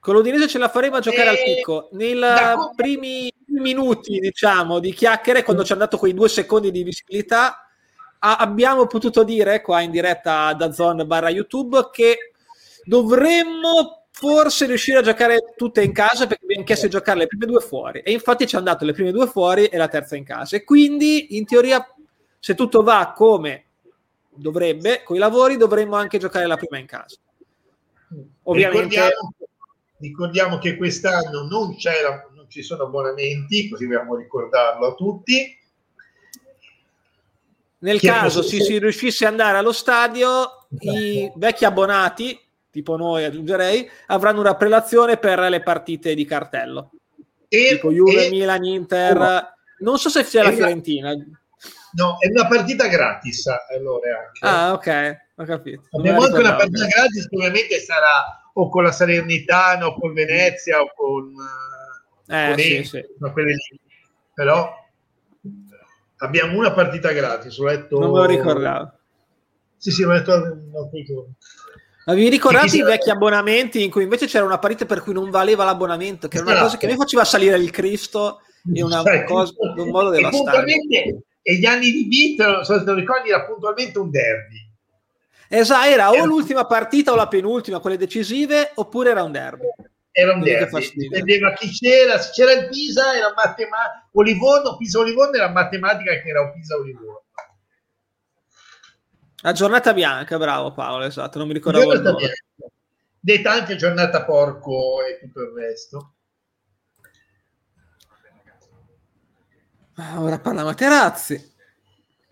Con 0.00 0.14
l'Udinese 0.14 0.48
ce 0.48 0.58
la 0.58 0.68
faremo 0.68 0.96
a 0.96 1.00
giocare 1.00 1.24
e... 1.24 1.28
al 1.28 1.36
eh, 1.36 1.54
picco. 1.54 1.88
Nei 1.92 2.18
primi 2.74 3.32
minuti, 3.46 4.18
diciamo, 4.18 4.78
di 4.78 4.92
chiacchiere, 4.92 5.42
quando 5.42 5.62
ci 5.62 5.72
hanno 5.72 5.82
dato 5.82 5.98
quei 5.98 6.14
due 6.14 6.28
secondi 6.28 6.70
di 6.70 6.82
visibilità, 6.82 7.66
a- 8.18 8.36
abbiamo 8.36 8.86
potuto 8.86 9.22
dire 9.22 9.60
qua 9.60 9.80
in 9.80 9.90
diretta 9.90 10.52
da 10.54 10.72
Zone 10.72 11.06
barra 11.06 11.28
YouTube 11.28 11.90
che 11.92 12.32
dovremmo 12.84 14.06
forse 14.10 14.66
riuscire 14.66 14.98
a 14.98 15.02
giocare 15.02 15.54
tutte 15.56 15.82
in 15.82 15.92
casa 15.92 16.26
perché 16.26 16.44
abbiamo 16.44 16.64
chiesto 16.64 16.86
di 16.86 16.92
giocare 16.92 17.20
le 17.20 17.26
prime 17.26 17.46
due 17.46 17.60
fuori 17.60 18.00
e 18.00 18.12
infatti 18.12 18.46
ci 18.46 18.56
hanno 18.56 18.64
dato 18.66 18.84
le 18.84 18.92
prime 18.92 19.12
due 19.12 19.26
fuori 19.26 19.66
e 19.66 19.76
la 19.78 19.88
terza 19.88 20.16
in 20.16 20.24
casa 20.24 20.56
e 20.56 20.64
quindi 20.64 21.36
in 21.36 21.46
teoria 21.46 21.86
se 22.40 22.54
tutto 22.54 22.82
va 22.82 23.12
come 23.14 23.66
dovrebbe, 24.34 25.02
con 25.04 25.16
i 25.16 25.18
lavori 25.18 25.56
dovremmo 25.56 25.96
anche 25.96 26.18
giocare 26.18 26.46
la 26.46 26.56
prima 26.56 26.78
in 26.78 26.86
casa. 26.86 27.16
Ovviamente... 28.44 28.94
Ricordiamo, 28.94 29.34
ricordiamo 29.98 30.58
che 30.58 30.76
quest'anno 30.76 31.42
non, 31.46 31.76
non 32.34 32.48
ci 32.48 32.62
sono 32.62 32.84
abbonamenti, 32.84 33.68
così 33.68 33.84
dobbiamo 33.84 34.16
ricordarlo 34.16 34.86
a 34.86 34.94
tutti. 34.94 35.58
Nel 37.82 38.00
caso 38.00 38.42
si, 38.42 38.60
si 38.60 38.78
riuscisse 38.78 39.24
ad 39.24 39.32
andare 39.32 39.58
allo 39.58 39.72
stadio, 39.72 40.66
i 40.80 41.30
vecchi 41.34 41.64
abbonati, 41.64 42.38
tipo 42.70 42.96
noi 42.96 43.24
aggiungerei, 43.24 43.88
avranno 44.06 44.40
una 44.40 44.54
prelazione 44.54 45.16
per 45.18 45.38
le 45.38 45.62
partite 45.62 46.14
di 46.14 46.24
cartello. 46.24 46.90
E, 47.48 47.68
tipo 47.72 47.90
Juve, 47.90 48.26
e, 48.26 48.30
Milan, 48.30 48.64
Inter. 48.64 49.18
Oh, 49.18 49.54
non 49.80 49.98
so 49.98 50.08
se 50.08 50.24
sia 50.24 50.42
la 50.42 50.52
Fiorentina. 50.52 51.14
No, 51.92 52.16
è 52.18 52.28
una 52.28 52.46
partita 52.46 52.86
gratis, 52.86 53.46
allora 53.76 54.18
anche. 54.18 54.38
Ah, 54.40 54.72
ok, 54.72 55.16
ho 55.36 55.44
capito. 55.44 55.82
Abbiamo 55.90 56.22
anche 56.22 56.38
una 56.38 56.54
partita 56.54 56.86
gratis 56.86 57.26
ovviamente 57.30 57.80
sarà 57.80 58.40
o 58.52 58.68
con 58.68 58.84
la 58.84 58.92
Salernitana 58.92 59.86
o 59.86 59.98
con 59.98 60.12
Venezia 60.12 60.80
o 60.80 60.92
con, 60.94 61.34
eh, 62.28 62.48
con 62.48 62.58
sì, 62.58 62.84
sì. 62.84 63.04
quelle 63.32 63.52
lì. 63.52 63.80
Però 64.34 64.72
abbiamo 66.18 66.58
una 66.58 66.72
partita 66.72 67.12
gratis, 67.12 67.58
ho 67.58 67.64
letto... 67.64 67.98
Non 67.98 68.12
me 68.12 68.18
lo 68.18 68.26
ricordavo. 68.26 68.92
Sì, 69.76 69.90
sì, 69.90 70.02
ho 70.02 70.12
letto... 70.12 70.58
Ma 72.06 72.14
vi 72.14 72.28
ricordate 72.28 72.76
i 72.76 72.82
vecchi 72.82 73.10
abbonamenti 73.10 73.84
in 73.84 73.90
cui 73.90 74.04
invece 74.04 74.26
c'era 74.26 74.44
una 74.44 74.58
partita 74.58 74.86
per 74.86 75.02
cui 75.02 75.12
non 75.12 75.30
valeva 75.30 75.64
l'abbonamento, 75.64 76.28
che 76.28 76.38
era 76.38 76.50
una 76.50 76.60
cosa 76.60 76.76
che 76.76 76.86
mi 76.86 76.96
faceva 76.96 77.24
salire 77.24 77.56
il 77.56 77.70
Cristo 77.70 78.40
in 78.72 78.84
una 78.84 79.02
cosa, 79.24 79.52
in 79.74 79.80
un 79.80 79.90
modo 79.90 80.10
devastante 80.10 81.22
e 81.42 81.56
gli 81.56 81.64
anni 81.64 81.90
di 81.90 82.06
beat, 82.06 82.48
non 82.48 82.64
so 82.64 82.78
se 82.78 82.84
lo 82.84 82.94
ricordi, 82.94 83.30
era 83.30 83.44
puntualmente 83.44 83.98
un 83.98 84.10
derby. 84.10 84.68
Esatto, 85.48 85.88
era 85.88 86.10
o 86.10 86.24
l'ultima 86.24 86.64
partita 86.64 87.12
o 87.12 87.16
la 87.16 87.26
penultima, 87.26 87.80
quelle 87.80 87.96
decisive, 87.96 88.70
oppure 88.74 89.10
era 89.10 89.22
un 89.22 89.32
derby. 89.32 89.66
Era 90.12 90.32
un 90.34 90.40
derby, 90.40 90.92
dipendeva 90.94 91.52
chi 91.54 91.70
c'era, 91.70 92.18
se 92.18 92.30
c'era 92.32 92.52
il 92.52 92.68
Pisa 92.68 93.16
era 93.16 93.32
matematica, 93.34 94.08
Olivono, 94.12 94.76
Pisa 94.76 94.98
Olivono 94.98 95.32
era 95.32 95.50
matematica 95.50 96.20
che 96.20 96.28
era 96.28 96.42
un 96.42 96.52
Pisa 96.52 96.76
Olivono. 96.76 97.24
La 99.42 99.52
giornata 99.52 99.94
bianca, 99.94 100.36
bravo 100.36 100.72
Paolo, 100.72 101.04
esatto, 101.04 101.38
non 101.38 101.46
mi 101.48 101.54
ricordavo 101.54 101.92
il 101.94 102.02
nome. 102.02 102.32
Detta 103.18 103.52
anche 103.52 103.76
giornata 103.76 104.24
porco 104.24 105.02
e 105.04 105.18
tutto 105.18 105.40
il 105.42 105.52
resto. 105.54 106.14
Ora 110.16 110.38
parla 110.38 110.64
Materazzi. 110.64 111.48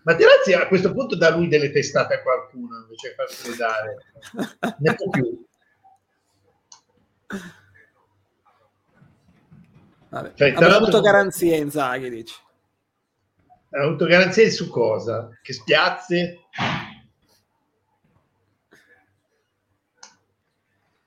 Materazzi 0.03 0.53
a 0.55 0.67
questo 0.69 0.93
punto 0.93 1.17
dà 1.17 1.31
lui 1.31 1.49
delle 1.49 1.71
testate 1.71 2.15
a 2.15 2.23
qualcuno 2.23 2.79
invece 2.79 3.11
di 3.11 3.15
farsele 3.15 3.57
dare. 3.57 3.97
ne 4.79 4.95
può 4.95 5.11
più. 5.11 5.47
Vabbè. 10.09 10.33
Cioè, 10.35 10.53
ha 10.53 10.77
avuto 10.77 11.01
garanzie 11.01 11.57
Inzaghi, 11.57 12.09
dici. 12.09 12.35
Ha 13.71 13.83
avuto 13.83 14.07
garanzie 14.07 14.51
su 14.51 14.71
cosa? 14.71 15.29
Che 15.43 15.53
spiazze? 15.53 16.39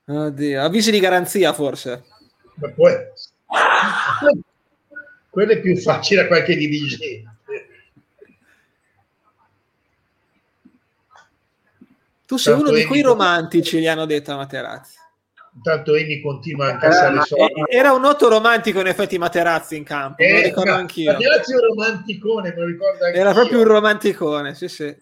Oddio, 0.06 0.62
avvisi 0.62 0.92
di 0.92 1.00
garanzia 1.00 1.52
forse. 1.52 2.04
Ma 2.54 2.70
poi 2.70 2.94
quello 5.32 5.52
è 5.52 5.60
più 5.60 5.74
facile 5.78 6.20
a 6.20 6.26
qualche 6.26 6.54
dirigente. 6.54 7.24
Tu 12.26 12.36
sei 12.36 12.52
Tanto 12.52 12.68
uno 12.68 12.78
di 12.78 12.84
quei 12.84 13.00
romantici, 13.00 13.80
gli 13.80 13.86
hanno 13.86 14.04
detto 14.04 14.32
a 14.32 14.36
Materazzi. 14.36 14.98
Intanto 15.54 15.94
Emi 15.94 16.20
continua 16.20 16.78
a 16.78 16.92
stare 16.92 17.16
eh, 17.16 17.22
sopra. 17.22 17.66
Era 17.66 17.92
un 17.94 18.02
noto 18.02 18.28
romantico 18.28 18.80
in 18.80 18.88
effetti 18.88 19.16
Materazzi 19.16 19.74
in 19.74 19.84
campo, 19.84 20.22
eh, 20.22 20.34
lo 20.34 20.40
ricordo 20.42 20.74
anch'io. 20.74 21.12
Materazzi 21.12 21.52
è 21.52 21.54
un 21.54 21.60
romanticone, 21.62 22.48
me 22.50 22.60
lo 22.60 22.66
ricordo 22.66 23.04
anche 23.06 23.18
Era 23.18 23.32
proprio 23.32 23.58
un 23.58 23.64
romanticone, 23.64 24.54
sì 24.54 24.68
sì. 24.68 24.94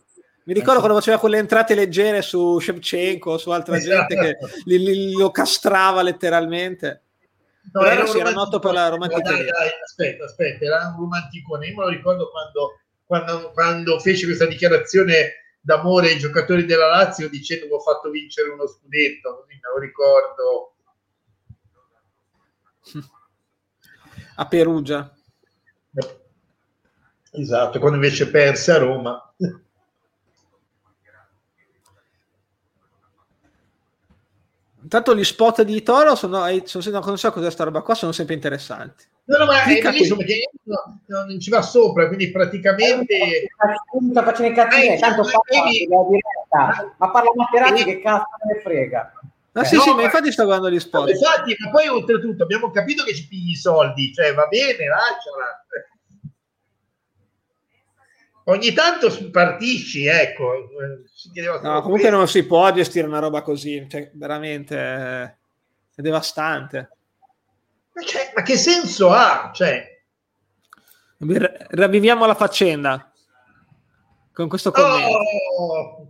Mi 0.44 0.54
ricordo 0.54 0.78
quando 0.78 0.98
faceva 0.98 1.18
quelle 1.18 1.38
entrate 1.38 1.74
leggere 1.74 2.22
su 2.22 2.60
Shevchenko 2.60 3.32
o 3.32 3.38
su 3.38 3.50
altra 3.50 3.76
esatto. 3.76 4.14
gente 4.14 4.38
che 4.38 4.62
li, 4.66 4.78
li, 4.78 5.12
lo 5.12 5.32
castrava 5.32 6.02
letteralmente. 6.02 7.02
No, 7.72 7.84
era, 7.84 8.06
sì, 8.06 8.18
era 8.18 8.32
noto 8.32 8.58
per 8.58 8.72
la 8.72 8.88
romantica. 8.88 9.30
Dai, 9.30 9.44
dai, 9.44 9.70
aspetta, 9.82 10.24
aspetta, 10.24 10.64
era 10.64 10.88
un 10.88 11.00
romanticone. 11.00 11.68
Io 11.68 11.76
me 11.76 11.84
lo 11.84 11.88
ricordo 11.90 12.30
quando, 12.30 12.80
quando, 13.04 13.50
quando 13.52 13.98
fece 14.00 14.26
questa 14.26 14.46
dichiarazione 14.46 15.34
d'amore 15.60 16.08
ai 16.08 16.18
giocatori 16.18 16.64
della 16.64 16.88
Lazio 16.88 17.28
dicendo 17.28 17.66
che 17.66 17.72
ho 17.74 17.80
fatto 17.80 18.10
vincere 18.10 18.48
uno 18.48 18.66
scudetto, 18.66 19.36
così 19.36 19.54
me 19.54 19.68
lo 19.72 19.78
ricordo. 19.78 20.74
A 24.36 24.46
Perugia. 24.46 25.14
Esatto, 27.32 27.78
quando 27.78 27.96
invece 27.96 28.28
perse 28.30 28.72
a 28.72 28.78
Roma. 28.78 29.34
Intanto 34.92 35.14
gli 35.14 35.22
spot 35.22 35.62
di 35.62 35.84
Toro 35.84 36.16
sono, 36.16 36.44
sono 36.64 37.00
non 37.04 37.16
so 37.16 37.30
cos'è 37.30 37.48
sta 37.48 37.62
roba 37.62 37.80
qua, 37.80 37.94
sono 37.94 38.10
sempre 38.10 38.34
interessanti. 38.34 39.04
No, 39.26 39.38
no, 39.38 39.44
ma 39.44 39.60
Clicca 39.62 39.90
è 39.90 39.92
bellissimo 39.92 40.16
qui. 40.16 40.24
perché 40.24 40.50
no, 40.64 41.24
non 41.26 41.38
ci 41.38 41.48
va 41.48 41.62
sopra, 41.62 42.08
quindi 42.08 42.32
praticamente... 42.32 43.46
Non 43.92 44.10
sta 44.10 44.24
facendo 44.24 44.50
i 44.50 44.54
cazzi 44.56 44.88
eh, 44.88 44.98
tanto 44.98 45.22
fa 45.22 45.38
diretta. 45.48 46.92
Ma 46.96 47.10
parla 47.12 47.30
Materazzi 47.36 47.84
che 47.84 48.00
cazzo 48.00 48.26
ne 48.52 48.60
frega. 48.60 49.12
Ah, 49.52 49.62
sì, 49.62 49.76
no, 49.76 49.82
sì, 49.82 49.94
ma 49.94 50.02
infatti 50.02 50.32
sto 50.32 50.42
guardando 50.42 50.74
gli 50.74 50.80
spot. 50.80 51.08
Infatti, 51.08 51.54
ma 51.60 51.70
poi 51.70 51.86
oltretutto 51.86 52.42
abbiamo 52.42 52.72
capito 52.72 53.04
che 53.04 53.14
ci 53.14 53.28
pigli 53.28 53.50
i 53.50 53.54
soldi, 53.54 54.12
cioè 54.12 54.34
va 54.34 54.46
bene, 54.46 54.88
lasciala. 54.88 55.66
Ogni 58.50 58.72
tanto 58.72 59.08
spartisci, 59.10 60.06
ecco. 60.06 60.68
No, 61.62 61.82
comunque 61.82 62.10
non 62.10 62.26
si 62.26 62.44
può 62.44 62.68
gestire 62.72 63.06
una 63.06 63.20
roba 63.20 63.42
così, 63.42 63.86
cioè, 63.88 64.10
veramente 64.14 64.76
è 64.76 65.36
devastante. 65.94 66.90
Ma, 67.92 68.02
cioè, 68.02 68.32
ma 68.34 68.42
che 68.42 68.56
senso 68.56 69.10
ha? 69.10 69.52
Cioè... 69.54 70.02
Ravviviamo 71.18 72.26
la 72.26 72.34
faccenda 72.34 73.12
con 74.32 74.48
questo 74.48 74.72
commento. 74.72 75.18
Oh! 75.56 76.08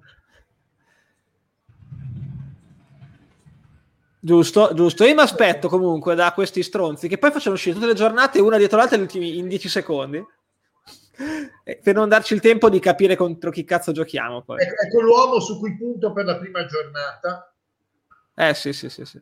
Giusto, 4.19 4.73
giusto. 4.73 5.05
Io 5.05 5.15
mi 5.15 5.21
aspetto 5.21 5.69
comunque 5.69 6.15
da 6.15 6.33
questi 6.33 6.63
stronzi 6.63 7.07
che 7.07 7.19
poi 7.19 7.33
facciano 7.33 7.55
uscire 7.55 7.75
tutte 7.75 7.87
le 7.87 7.95
giornate 7.95 8.41
una 8.41 8.57
dietro 8.57 8.79
l'altra 8.79 8.97
in 8.97 9.47
10 9.47 9.69
secondi 9.69 10.25
per 11.83 11.95
non 11.95 12.09
darci 12.09 12.35
il 12.35 12.41
tempo 12.41 12.69
di 12.69 12.79
capire 12.79 13.17
contro 13.17 13.51
chi 13.51 13.65
cazzo 13.65 13.93
giochiamo. 13.93 14.43
Poi. 14.43 14.59
Ecco, 14.63 15.01
l'uomo 15.01 15.41
su 15.41 15.59
cui 15.59 15.77
punto 15.77 16.13
per 16.13 16.25
la 16.25 16.37
prima 16.37 16.65
giornata. 16.67 17.53
Eh 18.35 18.55
sì, 18.55 18.73
sì, 18.73 18.89
sì, 18.89 19.05
sì. 19.05 19.21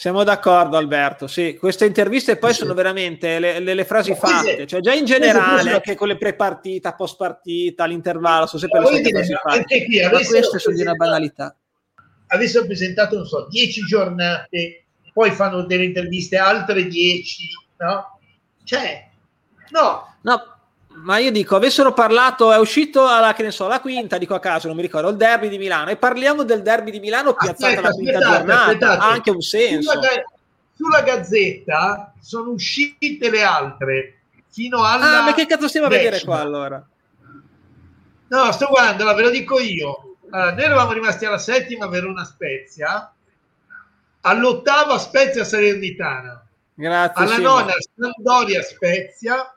Siamo 0.00 0.24
d'accordo 0.24 0.78
Alberto, 0.78 1.26
sì, 1.26 1.58
queste 1.58 1.84
interviste 1.84 2.38
poi 2.38 2.54
sì. 2.54 2.60
sono 2.60 2.72
veramente 2.72 3.38
le, 3.38 3.58
le, 3.58 3.74
le 3.74 3.84
frasi 3.84 4.14
fatte, 4.14 4.66
cioè 4.66 4.80
già 4.80 4.94
in 4.94 5.04
generale, 5.04 5.72
anche 5.72 5.94
con 5.94 6.08
le 6.08 6.16
pre-partita, 6.16 6.94
post-partita, 6.94 7.84
l'intervallo, 7.84 8.46
sono 8.46 8.60
sempre 8.60 8.80
le 8.80 8.86
solite 8.86 9.10
frasi 9.10 9.34
fatte, 9.34 9.84
qui, 9.84 10.00
ma 10.00 10.08
queste 10.08 10.58
sono 10.58 10.74
di 10.74 10.80
una 10.80 10.94
banalità. 10.94 11.54
Avessero 12.28 12.64
presentato, 12.64 13.16
non 13.16 13.26
so, 13.26 13.46
dieci 13.50 13.82
giornate, 13.82 14.86
poi 15.12 15.32
fanno 15.32 15.66
delle 15.66 15.84
interviste 15.84 16.38
altre 16.38 16.86
dieci, 16.86 17.48
no? 17.80 18.19
Cioè, 18.70 19.04
no. 19.70 20.14
No, 20.20 20.56
ma 21.02 21.18
io 21.18 21.32
dico, 21.32 21.56
avessero 21.56 21.92
parlato, 21.92 22.52
è 22.52 22.58
uscito 22.58 23.04
alla, 23.04 23.32
che 23.32 23.42
ne 23.42 23.50
so, 23.50 23.66
la 23.66 23.80
quinta, 23.80 24.16
dico 24.16 24.36
a 24.36 24.38
caso, 24.38 24.68
non 24.68 24.76
mi 24.76 24.82
ricordo, 24.82 25.08
il 25.08 25.16
derby 25.16 25.48
di 25.48 25.58
Milano, 25.58 25.90
e 25.90 25.96
parliamo 25.96 26.44
del 26.44 26.62
derby 26.62 26.92
di 26.92 27.00
Milano 27.00 27.34
piazzata 27.34 27.80
la 27.80 27.90
quinta 27.90 28.18
aspettate, 28.18 28.36
giornata, 28.36 28.62
aspettate. 28.62 29.02
ha 29.02 29.10
anche 29.10 29.30
un 29.30 29.40
senso. 29.40 29.90
Sulla, 29.90 30.08
sulla, 30.76 31.02
Gazzetta 31.02 32.12
sono 32.20 32.50
uscite 32.50 33.28
le 33.28 33.42
altre, 33.42 34.20
fino 34.48 34.84
alla... 34.84 35.18
Ah, 35.18 35.22
ma 35.22 35.34
che 35.34 35.46
cazzo 35.46 35.66
stiamo 35.66 35.88
decima. 35.88 36.06
a 36.06 36.10
vedere 36.12 36.24
qua 36.24 36.38
allora? 36.38 36.88
No, 38.28 38.52
sto 38.52 38.68
guardando, 38.68 39.12
ve 39.12 39.22
lo 39.22 39.30
dico 39.30 39.58
io. 39.58 40.14
Allora, 40.30 40.52
noi 40.52 40.62
eravamo 40.62 40.92
rimasti 40.92 41.24
alla 41.24 41.38
settima 41.38 41.88
Verona 41.88 42.24
Spezia, 42.24 43.12
all'ottava 44.20 44.96
Spezia 44.98 45.42
Salernitana, 45.42 46.39
Grazie, 46.80 47.24
alla 47.24 47.36
nona 47.36 47.72
Sampdoria 47.94 48.62
Spezia, 48.62 49.54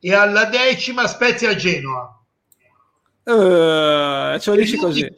e 0.00 0.14
alla 0.14 0.46
decima 0.46 1.06
Spezia 1.06 1.54
Genoa. 1.54 2.18
Uh, 3.22 4.38
ce 4.38 4.50
lo 4.50 4.56
dici 4.56 4.76
così. 4.78 5.14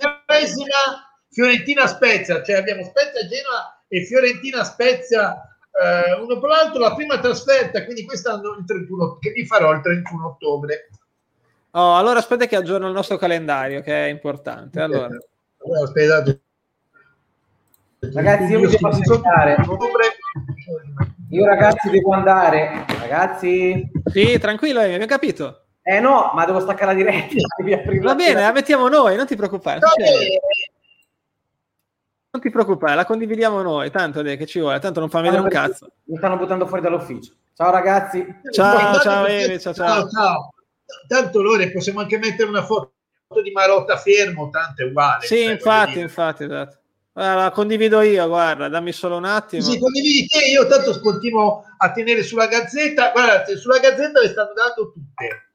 Fiorentina 1.30 1.86
Spezia, 1.86 2.42
cioè 2.42 2.56
abbiamo 2.56 2.82
Spezia 2.82 3.26
Genoa 3.28 3.80
e 3.86 4.04
Fiorentina 4.04 4.64
Spezia 4.64 5.56
eh, 5.70 6.20
uno 6.20 6.38
per 6.38 6.50
l'altro 6.50 6.80
la 6.80 6.94
prima 6.94 7.18
trasferta, 7.18 7.84
quindi 7.84 8.04
quest'anno 8.04 8.56
il 8.58 8.64
31 8.66 9.18
che 9.18 9.30
vi 9.30 9.46
farò 9.46 9.72
il 9.72 9.80
31 9.80 10.26
ottobre. 10.26 10.88
Oh, 11.70 11.96
allora 11.96 12.18
aspetta 12.18 12.46
che 12.46 12.56
aggiorno 12.56 12.88
il 12.88 12.92
nostro 12.92 13.16
calendario 13.16 13.80
che 13.82 14.06
è 14.06 14.08
importante. 14.08 14.80
Allora. 14.80 15.06
allora 15.06 15.84
aspettate. 15.84 16.40
Ragazzi, 18.00 18.50
io 18.50 18.60
mi 18.60 18.66
devo 18.66 18.88
aspettare. 18.88 19.56
Io 21.30 21.46
ragazzi 21.46 21.90
devo 21.90 22.12
andare. 22.12 22.84
Ragazzi. 23.00 23.90
Sì, 24.04 24.38
tranquillo, 24.38 24.80
abbiamo 24.80 25.06
capito. 25.06 25.66
Eh 25.82 25.98
no, 25.98 26.30
ma 26.34 26.44
devo 26.44 26.60
staccare 26.60 26.92
la 26.92 26.94
diretta. 26.94 27.34
Va 28.02 28.14
bene, 28.14 28.40
la 28.40 28.52
mettiamo 28.52 28.88
noi, 28.88 29.16
non 29.16 29.26
ti 29.26 29.34
preoccupare. 29.34 29.80
Non, 29.80 29.90
non 32.30 32.40
ti 32.40 32.50
preoccupare, 32.50 32.94
la 32.94 33.04
condividiamo 33.04 33.62
noi, 33.62 33.90
tanto 33.90 34.22
che 34.22 34.46
ci 34.46 34.60
vuole, 34.60 34.78
tanto 34.78 35.00
non 35.00 35.10
fa 35.10 35.20
vedere 35.20 35.42
un 35.42 35.48
cazzo. 35.48 35.88
Mi 36.04 36.16
stanno 36.16 36.36
buttando 36.36 36.66
fuori 36.66 36.82
dall'ufficio. 36.82 37.32
Ciao 37.54 37.70
ragazzi. 37.70 38.24
Ciao, 38.52 38.98
ciao, 39.00 39.26
Eve, 39.26 39.58
ciao, 39.58 39.74
ciao. 39.74 40.08
ciao. 40.08 40.54
Tanto 41.06 41.42
loro 41.42 41.68
possiamo 41.70 42.00
anche 42.00 42.18
mettere 42.18 42.48
una 42.48 42.62
foto 42.62 42.92
di 43.42 43.50
Marotta 43.50 43.96
fermo, 43.96 44.50
tanto 44.50 44.82
è 44.82 44.86
uguale. 44.86 45.26
Sì, 45.26 45.44
infatti, 45.44 45.98
infatti, 45.98 46.44
esatto. 46.44 46.81
Allora, 47.14 47.50
condivido 47.50 48.00
io, 48.00 48.26
guarda, 48.26 48.68
dammi 48.68 48.90
solo 48.92 49.18
un 49.18 49.26
attimo. 49.26 49.62
Sì, 49.62 49.78
condividi 49.78 50.26
te, 50.26 50.46
io 50.46 50.66
tanto 50.66 50.98
continuo 51.00 51.64
a 51.76 51.92
tenere 51.92 52.22
sulla 52.22 52.46
gazzetta. 52.46 53.10
Guardate, 53.10 53.58
sulla 53.58 53.78
gazzetta 53.78 54.20
le 54.20 54.28
stanno 54.28 54.52
dando 54.54 54.92
tutte. 54.92 55.50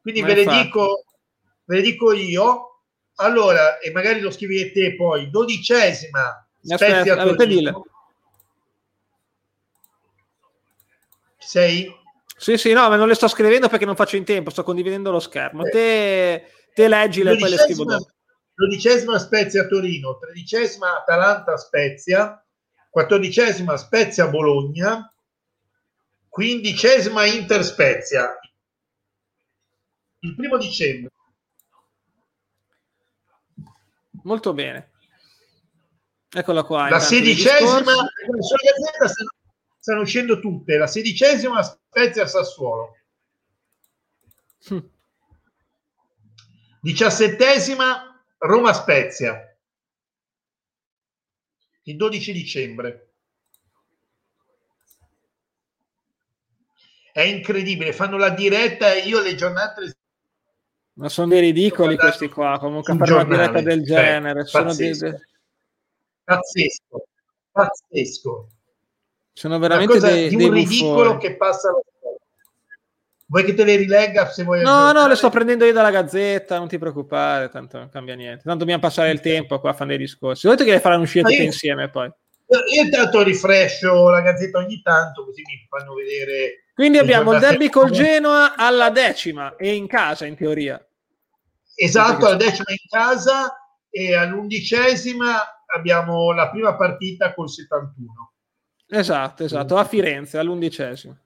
Quindi 0.00 0.22
ve 0.22 0.34
le, 0.34 0.46
dico, 0.46 1.04
ve 1.64 1.76
le 1.76 1.82
dico 1.82 2.12
io. 2.12 2.68
Allora, 3.16 3.78
e 3.78 3.90
magari 3.90 4.20
lo 4.20 4.30
scrivete 4.30 4.96
poi, 4.96 5.28
dodicesima 5.28 6.48
Spezia 6.62 7.14
Torino. 7.34 7.84
Sei? 11.36 11.94
Sì, 12.34 12.56
sì, 12.56 12.72
no, 12.72 12.88
ma 12.88 12.96
non 12.96 13.06
le 13.06 13.14
sto 13.14 13.28
scrivendo 13.28 13.68
perché 13.68 13.84
non 13.84 13.96
faccio 13.96 14.16
in 14.16 14.24
tempo, 14.24 14.48
sto 14.48 14.62
condividendo 14.62 15.10
lo 15.10 15.20
schermo. 15.20 15.66
Eh. 15.66 15.70
Te, 15.70 16.46
te 16.72 16.88
leggile 16.88 17.32
e 17.32 17.36
poi 17.36 17.50
le 17.50 17.58
scrivo 17.58 17.84
dopo 17.84 18.06
dodicesima 18.54 19.18
Spezia 19.18 19.66
Torino, 19.66 20.18
tredicesima 20.18 20.98
Atalanta 20.98 21.56
Spezia, 21.56 22.44
quattordicesima 22.90 23.76
Spezia 23.76 24.28
Bologna, 24.28 25.12
quindicesima 26.28 27.24
Inter 27.24 27.64
Spezia. 27.64 28.38
Il 30.20 30.34
primo 30.34 30.56
dicembre. 30.56 31.10
Molto 34.24 34.52
bene. 34.52 34.90
Eccola 36.30 36.62
qua. 36.62 36.88
La 36.88 37.00
sedicesima, 37.00 37.80
stanno, 37.80 39.30
stanno 39.78 40.00
uscendo 40.02 40.38
tutte, 40.38 40.76
la 40.76 40.86
sedicesima 40.86 41.62
Spezia 41.62 42.26
Sassuolo. 42.26 42.96
Hm. 44.68 44.78
Diciassettesima 46.80 48.11
Roma 48.44 48.72
Spezia 48.72 49.56
il 51.84 51.96
12 51.96 52.32
dicembre. 52.32 53.08
È 57.12 57.20
incredibile, 57.20 57.92
fanno 57.92 58.16
la 58.16 58.30
diretta 58.30 58.92
e 58.92 59.00
io 59.00 59.20
le 59.20 59.34
giornate 59.34 59.96
ma 60.94 61.08
sono 61.08 61.28
dei 61.28 61.40
ridicoli 61.40 61.96
questi 61.96 62.28
qua, 62.28 62.58
comunque 62.58 62.94
fare 62.96 63.12
una 63.12 63.24
diretta 63.24 63.60
del 63.62 63.82
genere. 63.82 64.44
Sono 64.44 64.64
pazzesco. 64.64 65.08
Dei... 65.08 65.20
pazzesco, 66.24 67.06
pazzesco. 67.50 68.48
Sono 69.32 69.58
veramente 69.58 69.98
dei, 69.98 70.28
di 70.28 70.34
un 70.34 70.50
dei 70.50 70.50
ridicolo 70.50 71.16
che 71.16 71.36
passa 71.36 71.70
Vuoi 73.32 73.44
che 73.44 73.54
te 73.54 73.64
le 73.64 73.76
rilegga 73.76 74.28
se 74.30 74.44
vuoi? 74.44 74.60
No, 74.60 74.92
no, 74.92 75.08
le 75.08 75.14
sto 75.14 75.30
prendendo 75.30 75.64
io 75.64 75.72
dalla 75.72 75.90
gazzetta, 75.90 76.58
non 76.58 76.68
ti 76.68 76.76
preoccupare, 76.76 77.48
tanto 77.48 77.78
non 77.78 77.88
cambia 77.88 78.14
niente. 78.14 78.42
Tanto 78.42 78.58
dobbiamo 78.58 78.82
passare 78.82 79.10
il 79.10 79.20
tempo 79.20 79.58
qua 79.58 79.70
a 79.70 79.72
fare 79.72 79.88
dei 79.88 79.98
discorsi. 79.98 80.44
Volete 80.44 80.66
che 80.66 80.72
le 80.72 80.80
faranno 80.80 81.04
uscire 81.04 81.24
tutte 81.24 81.36
io, 81.36 81.44
insieme 81.44 81.88
poi? 81.88 82.12
Io 82.74 82.82
intanto 82.82 83.22
rifrescio 83.22 84.10
la 84.10 84.20
gazzetta 84.20 84.58
ogni 84.58 84.82
tanto, 84.82 85.24
così 85.24 85.40
mi 85.46 85.66
fanno 85.66 85.94
vedere... 85.94 86.64
Quindi 86.74 86.98
abbiamo 86.98 87.32
il 87.32 87.40
derby 87.40 87.70
col 87.70 87.88
Genoa 87.88 88.54
alla 88.54 88.90
decima 88.90 89.56
e 89.56 89.76
in 89.76 89.86
casa, 89.86 90.26
in 90.26 90.36
teoria. 90.36 90.86
Esatto, 91.74 92.26
alla 92.26 92.36
decima 92.36 92.68
in 92.68 92.86
casa 92.86 93.56
e 93.88 94.14
all'undicesima 94.14 95.64
abbiamo 95.74 96.32
la 96.32 96.50
prima 96.50 96.76
partita 96.76 97.32
col 97.32 97.48
71. 97.48 98.32
Esatto, 98.88 99.44
esatto, 99.44 99.78
a 99.78 99.84
Firenze 99.84 100.36
all'undicesima. 100.36 101.18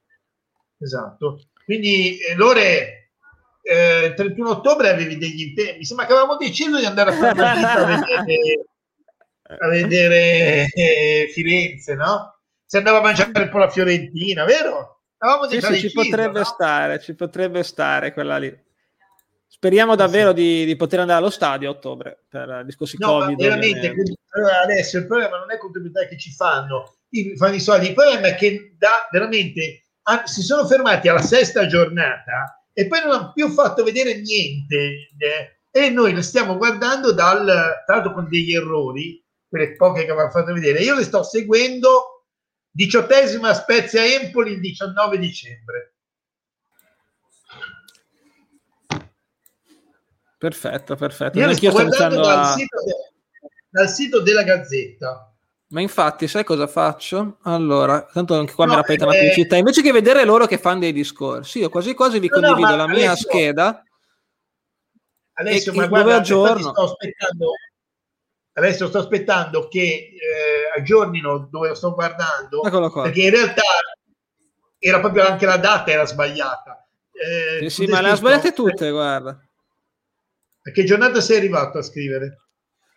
Esatto. 0.79 1.41
Quindi 1.67 2.19
eh, 2.19 2.37
Lore, 2.37 3.11
eh, 3.61 4.15
31 4.15 4.49
ottobre 4.49 4.89
avevi 4.89 5.19
degli 5.19 5.49
impegni. 5.49 5.79
Mi 5.79 5.85
sembra 5.85 6.07
che 6.07 6.13
avevamo 6.13 6.37
deciso 6.37 6.79
di 6.79 6.85
andare 6.85 7.11
a 7.11 7.13
fare 7.15 7.33
una 7.33 7.53
visita 7.55 7.73
a 7.73 7.85
vedere, 7.85 8.67
a 9.59 9.69
vedere 9.69 10.67
eh, 10.73 11.31
Firenze, 11.35 11.97
no? 11.97 12.39
Si 12.65 12.77
andava 12.77 12.99
a 12.99 13.03
mangiare 13.03 13.43
un 13.43 13.49
po' 13.49 13.59
la 13.59 13.69
Fiorentina, 13.69 14.45
vero? 14.45 15.01
Sì, 15.49 15.61
sì, 15.61 15.89
ci 15.89 15.93
potrebbe 15.93 16.39
no? 16.39 16.45
stare, 16.45 17.01
ci 17.01 17.17
potrebbe 17.17 17.65
stare 17.65 18.13
quella 18.13 18.39
lì. 18.39 18.65
Speriamo 19.49 19.97
davvero 19.97 20.29
sì. 20.29 20.35
di, 20.35 20.65
di, 20.67 20.77
poter 20.77 21.01
andare 21.01 21.19
allo 21.19 21.31
stadio 21.31 21.69
a 21.69 21.73
ottobre 21.73 22.27
per 22.29 22.63
discorsi 22.65 22.97
no, 23.01 23.09
Covid. 23.09 23.41
Veramente, 23.41 23.93
allora 24.35 24.61
adesso 24.61 24.99
il 24.99 25.07
problema 25.07 25.39
non 25.39 25.51
è 25.51 25.59
contribuire 25.59 26.07
che 26.07 26.17
ci 26.17 26.31
fanno, 26.31 26.99
fanno 27.37 27.55
i 27.55 27.61
soldi. 27.61 27.89
Il 27.89 27.95
problema 27.95 28.29
è 28.29 28.35
che 28.37 28.77
da, 28.79 29.09
veramente 29.11 29.86
ah, 30.09 30.27
si 30.27 30.43
sono 30.43 30.67
fermati 30.67 31.09
alla 31.09 31.23
sesta 31.23 31.67
giornata 31.67 32.65
e 32.73 32.87
poi 32.87 33.01
non 33.01 33.13
hanno 33.13 33.33
più 33.33 33.49
fatto 33.51 33.83
vedere 33.83 34.21
niente. 34.21 35.09
Eh, 35.17 35.59
e 35.71 35.91
noi 35.91 36.15
le 36.15 36.23
stiamo 36.23 36.57
guardando 36.57 37.13
dal, 37.13 37.45
tra 37.45 37.95
l'altro 37.97 38.13
con 38.13 38.29
degli 38.29 38.55
errori, 38.55 39.23
quelle 39.49 39.77
poche 39.77 40.05
che 40.05 40.11
avevamo 40.11 40.31
fatto 40.31 40.53
vedere. 40.53 40.81
Io 40.81 40.95
le 40.95 41.05
sto 41.05 41.23
seguendo, 41.23 42.25
diciottesima 42.71 43.53
Spezia 43.55 44.05
Empoli 44.05 44.53
il 44.53 44.61
19 44.61 45.19
dicembre. 45.19 45.95
Perfetto, 50.39 50.97
perfetto. 50.97 51.39
Io 51.39 51.47
le 51.47 51.55
sto 51.55 51.71
guardando 51.71 52.21
dal, 52.21 52.39
a... 52.39 52.53
sito 52.53 52.85
de... 52.85 52.93
dal 53.69 53.89
sito 53.89 54.21
della 54.23 54.43
Gazzetta. 54.43 55.36
Ma 55.69 55.81
infatti, 55.81 56.29
sai 56.29 56.45
cosa 56.45 56.69
faccio? 56.69 57.39
Allora, 57.43 58.07
tanto 58.13 58.39
anche 58.39 58.53
qua 58.53 58.67
no, 58.67 58.73
mi 58.73 58.77
rapita 58.77 59.05
eh, 59.05 59.09
una 59.09 59.17
pubblicità. 59.17 59.57
Invece 59.57 59.83
che 59.83 59.91
vedere 59.91 60.25
loro 60.25 60.47
che 60.47 60.59
fanno 60.59 60.81
dei 60.81 60.93
discorsi, 60.93 61.59
io 61.59 61.69
quasi 61.69 61.95
quasi 61.95 62.21
vi 62.21 62.29
no, 62.29 62.41
condivido 62.41 62.71
no, 62.71 62.77
la 62.77 62.87
mia 62.87 63.11
Alessio, 63.11 63.29
scheda. 63.29 63.83
Alessio, 65.33 65.73
e, 65.73 65.75
ma 65.75 65.87
guarda, 65.89 66.17
aggiorno. 66.17 66.71
sto 66.71 66.83
aspettando. 66.83 67.51
Adesso 68.53 68.87
sto 68.89 68.99
aspettando 68.99 69.69
che 69.69 69.81
eh, 69.81 70.79
aggiornino 70.79 71.49
dove 71.51 71.69
lo 71.69 71.75
sto 71.75 71.93
guardando. 71.95 72.61
Perché 72.61 73.23
in 73.23 73.31
realtà 73.31 73.63
era 74.79 75.01
proprio 75.01 75.27
anche 75.27 75.47
la 75.47 75.57
data 75.57 75.91
era 75.91 76.07
sbagliata. 76.07 76.87
Eh, 77.11 77.69
sì, 77.69 77.85
sì 77.85 77.91
ma 77.91 78.01
le 78.01 78.11
ha 78.11 78.15
sbagliate 78.15 78.53
tutte, 78.53 78.91
guarda. 78.91 79.31
A 80.63 80.71
che 80.71 80.85
giornata 80.85 81.21
sei 81.21 81.39
arrivato 81.39 81.79
a 81.79 81.83
scrivere? 81.83 82.46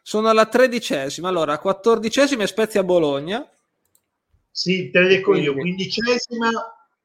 Sono 0.10 0.28
alla 0.28 0.48
tredicesima, 0.48 1.28
allora 1.28 1.60
quattordicesima 1.60 2.48
Spezia 2.48 2.84
Bologna. 2.84 3.48
Sì, 4.50 4.90
te 4.90 5.02
le 5.02 5.08
dico 5.08 5.36
io, 5.36 5.54
quindicesima 5.54 6.50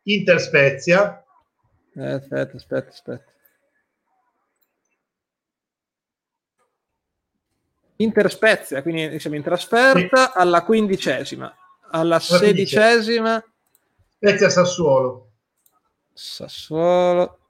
Inter 0.05 0.41
Spezia. 0.41 1.23
Eh, 1.95 2.13
aspetta, 2.13 2.57
aspetta, 2.57 2.89
aspetta. 2.89 3.33
Inter 7.97 8.31
Spezia, 8.31 8.81
quindi 8.81 9.21
siamo 9.21 9.37
in 9.37 9.43
trasferta 9.43 10.33
sì. 10.33 10.39
alla 10.39 10.63
quindicesima, 10.63 11.55
alla 11.91 12.19
sedicesima 12.19 13.45
Spezia 14.17 14.49
Sassuolo. 14.49 15.33
Sassuolo. 16.11 17.44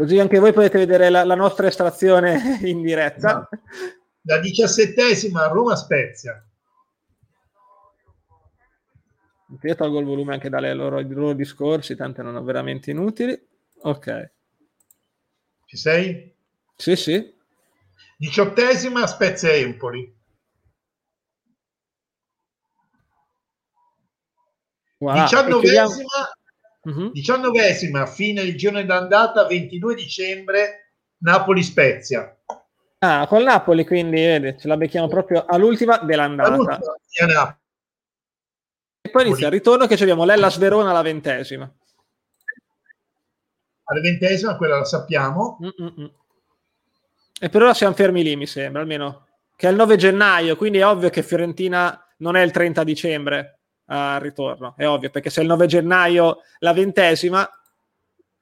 Così 0.00 0.18
anche 0.18 0.38
voi 0.38 0.54
potete 0.54 0.78
vedere 0.78 1.10
la, 1.10 1.24
la 1.24 1.34
nostra 1.34 1.66
estrazione 1.66 2.58
in 2.64 2.80
diretta. 2.80 3.34
No. 3.34 3.48
La 4.22 4.38
diciassettesima 4.38 5.48
Roma 5.48 5.76
Spezia. 5.76 6.42
Io 9.60 9.74
tolgo 9.74 9.98
il 9.98 10.06
volume 10.06 10.32
anche 10.32 10.48
dalle 10.48 10.72
loro, 10.72 11.02
loro 11.02 11.34
discorsi, 11.34 11.96
tanto 11.96 12.22
non 12.22 12.34
ho 12.34 12.42
veramente 12.42 12.90
inutili. 12.90 13.38
Ok. 13.82 14.30
Ci 15.66 15.76
sei? 15.76 16.34
Sì, 16.76 16.96
sì. 16.96 17.34
Diciottesima 18.16 19.06
Spezia 19.06 19.52
Empoli. 19.52 20.16
Voilà. 24.96 25.24
Diciannovesima 25.24 26.39
Uh-huh. 26.82 27.10
Diciannovesima, 27.10 28.06
fine 28.06 28.42
del 28.42 28.56
girone 28.56 28.86
d'andata, 28.86 29.46
22 29.46 29.94
dicembre, 29.94 30.92
Napoli-Spezia. 31.18 32.36
Ah, 32.98 33.26
col 33.26 33.44
Napoli 33.44 33.86
quindi 33.86 34.16
vedi, 34.16 34.56
ce 34.58 34.68
la 34.68 34.76
becchiamo 34.76 35.08
proprio 35.08 35.44
all'ultima 35.46 35.98
dell'andata. 35.98 36.52
All'ultima, 36.52 37.58
e 39.02 39.08
poi 39.10 39.26
inizia 39.26 39.46
il 39.46 39.52
ritorno 39.52 39.86
che 39.86 39.94
abbiamo 39.94 40.24
l'Ellas 40.24 40.58
Verona 40.58 40.90
alla 40.90 41.02
ventesima. 41.02 41.70
Alla 43.84 44.00
ventesima, 44.00 44.56
quella 44.56 44.76
la 44.76 44.84
sappiamo. 44.84 45.58
Mm-mm. 45.62 46.12
E 47.40 47.48
per 47.48 47.62
ora 47.62 47.74
siamo 47.74 47.94
fermi 47.94 48.22
lì, 48.22 48.36
mi 48.36 48.46
sembra, 48.46 48.82
almeno. 48.82 49.26
Che 49.56 49.66
è 49.66 49.70
il 49.70 49.76
9 49.76 49.96
gennaio, 49.96 50.56
quindi 50.56 50.78
è 50.78 50.86
ovvio 50.86 51.10
che 51.10 51.22
Fiorentina 51.22 52.06
non 52.18 52.36
è 52.36 52.42
il 52.42 52.50
30 52.50 52.84
dicembre 52.84 53.59
al 53.92 54.20
ritorno, 54.20 54.74
è 54.76 54.86
ovvio, 54.86 55.10
perché 55.10 55.30
se 55.30 55.40
il 55.40 55.48
9 55.48 55.66
gennaio 55.66 56.38
la 56.58 56.72
ventesima... 56.72 57.48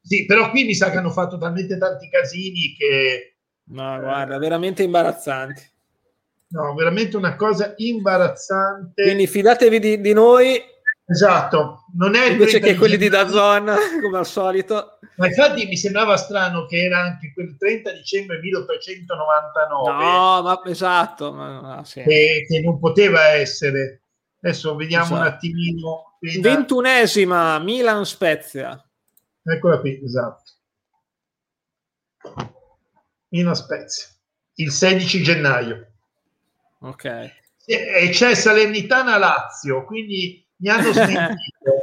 Sì, 0.00 0.24
però 0.26 0.50
qui 0.50 0.64
mi 0.64 0.74
sa 0.74 0.90
che 0.90 0.98
hanno 0.98 1.10
fatto 1.10 1.38
talmente 1.38 1.76
tanti 1.78 2.08
casini 2.08 2.74
che... 2.76 3.36
No, 3.70 3.98
guarda, 3.98 4.38
veramente 4.38 4.82
imbarazzanti. 4.82 5.62
No, 6.50 6.74
veramente 6.74 7.16
una 7.16 7.36
cosa 7.36 7.74
imbarazzante. 7.76 9.02
Quindi 9.02 9.26
fidatevi 9.26 9.78
di, 9.78 10.00
di 10.00 10.12
noi. 10.14 10.58
Esatto, 11.06 11.84
non 11.96 12.14
è 12.14 12.30
invece 12.30 12.58
che 12.58 12.74
quelli 12.74 12.96
di 12.96 13.08
Dazon, 13.08 13.74
come 14.02 14.18
al 14.18 14.26
solito. 14.26 14.98
Ma 15.16 15.26
infatti 15.26 15.66
mi 15.66 15.76
sembrava 15.76 16.16
strano 16.16 16.64
che 16.66 16.82
era 16.82 17.00
anche 17.00 17.32
quel 17.34 17.56
30 17.58 17.92
dicembre 17.92 18.38
1899. 18.38 20.04
No, 20.04 20.42
ma 20.42 20.60
esatto, 20.66 21.32
ma, 21.32 21.60
no, 21.60 21.84
sì. 21.84 22.02
che, 22.02 22.46
che 22.46 22.60
non 22.60 22.78
poteva 22.78 23.28
essere. 23.28 24.02
Adesso 24.40 24.76
vediamo 24.76 25.04
esatto. 25.04 25.20
un 25.20 25.26
attimino. 25.26 26.18
Ventunesima 26.40 27.58
Milan 27.58 28.04
Spezia. 28.04 28.80
Eccola 29.42 29.80
qui, 29.80 30.00
esatto. 30.04 30.52
Milan 33.28 33.54
Spezia. 33.54 34.06
Il 34.54 34.70
16 34.70 35.22
gennaio. 35.22 35.86
Ok. 36.80 37.04
E 37.64 38.08
c'è 38.10 38.34
Salernitana 38.34 39.18
Lazio, 39.18 39.84
quindi 39.84 40.44
mi 40.56 40.68
hanno 40.70 40.90
smentito. 40.92 41.34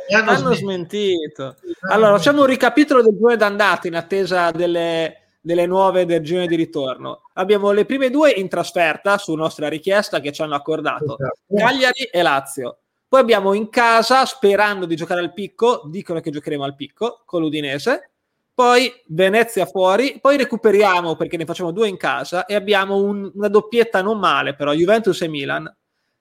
mi 0.09 0.15
hanno, 0.15 0.31
hanno 0.31 0.53
smentito. 0.53 1.55
smentito. 1.57 1.91
Allora, 1.91 2.17
facciamo 2.17 2.41
un 2.41 2.47
ricapitolo 2.47 3.01
del 3.01 3.17
due 3.17 3.37
d'andata 3.37 3.87
in 3.87 3.95
attesa 3.95 4.51
delle 4.51 5.24
delle 5.45 5.67
nuove 5.67 6.05
del 6.05 6.23
girone 6.23 6.47
di 6.47 6.55
ritorno. 6.55 7.21
Abbiamo 7.33 7.69
le 7.69 7.85
prime 7.85 8.09
due 8.09 8.31
in 8.31 8.49
trasferta 8.49 9.19
su 9.19 9.35
nostra 9.35 9.67
richiesta 9.67 10.19
che 10.19 10.31
ci 10.31 10.41
hanno 10.41 10.55
accordato, 10.55 11.19
esatto. 11.19 11.37
Cagliari 11.55 12.03
e 12.11 12.21
Lazio. 12.23 12.79
Poi 13.07 13.19
abbiamo 13.19 13.53
in 13.53 13.69
casa, 13.69 14.25
sperando 14.25 14.87
di 14.87 14.95
giocare 14.95 15.21
al 15.21 15.33
picco, 15.33 15.83
dicono 15.85 16.19
che 16.19 16.31
giocheremo 16.31 16.63
al 16.63 16.75
picco 16.75 17.21
con 17.25 17.41
l'Udinese. 17.41 18.09
Poi 18.55 18.91
Venezia 19.07 19.67
fuori, 19.67 20.17
poi 20.19 20.37
recuperiamo 20.37 21.15
perché 21.15 21.37
ne 21.37 21.45
facciamo 21.45 21.71
due 21.71 21.89
in 21.89 21.97
casa 21.97 22.45
e 22.45 22.55
abbiamo 22.55 22.95
un, 22.97 23.29
una 23.35 23.47
doppietta 23.47 24.01
non 24.01 24.17
male, 24.17 24.55
però 24.55 24.73
Juventus 24.73 25.21
e 25.21 25.27
Milan. 25.27 25.71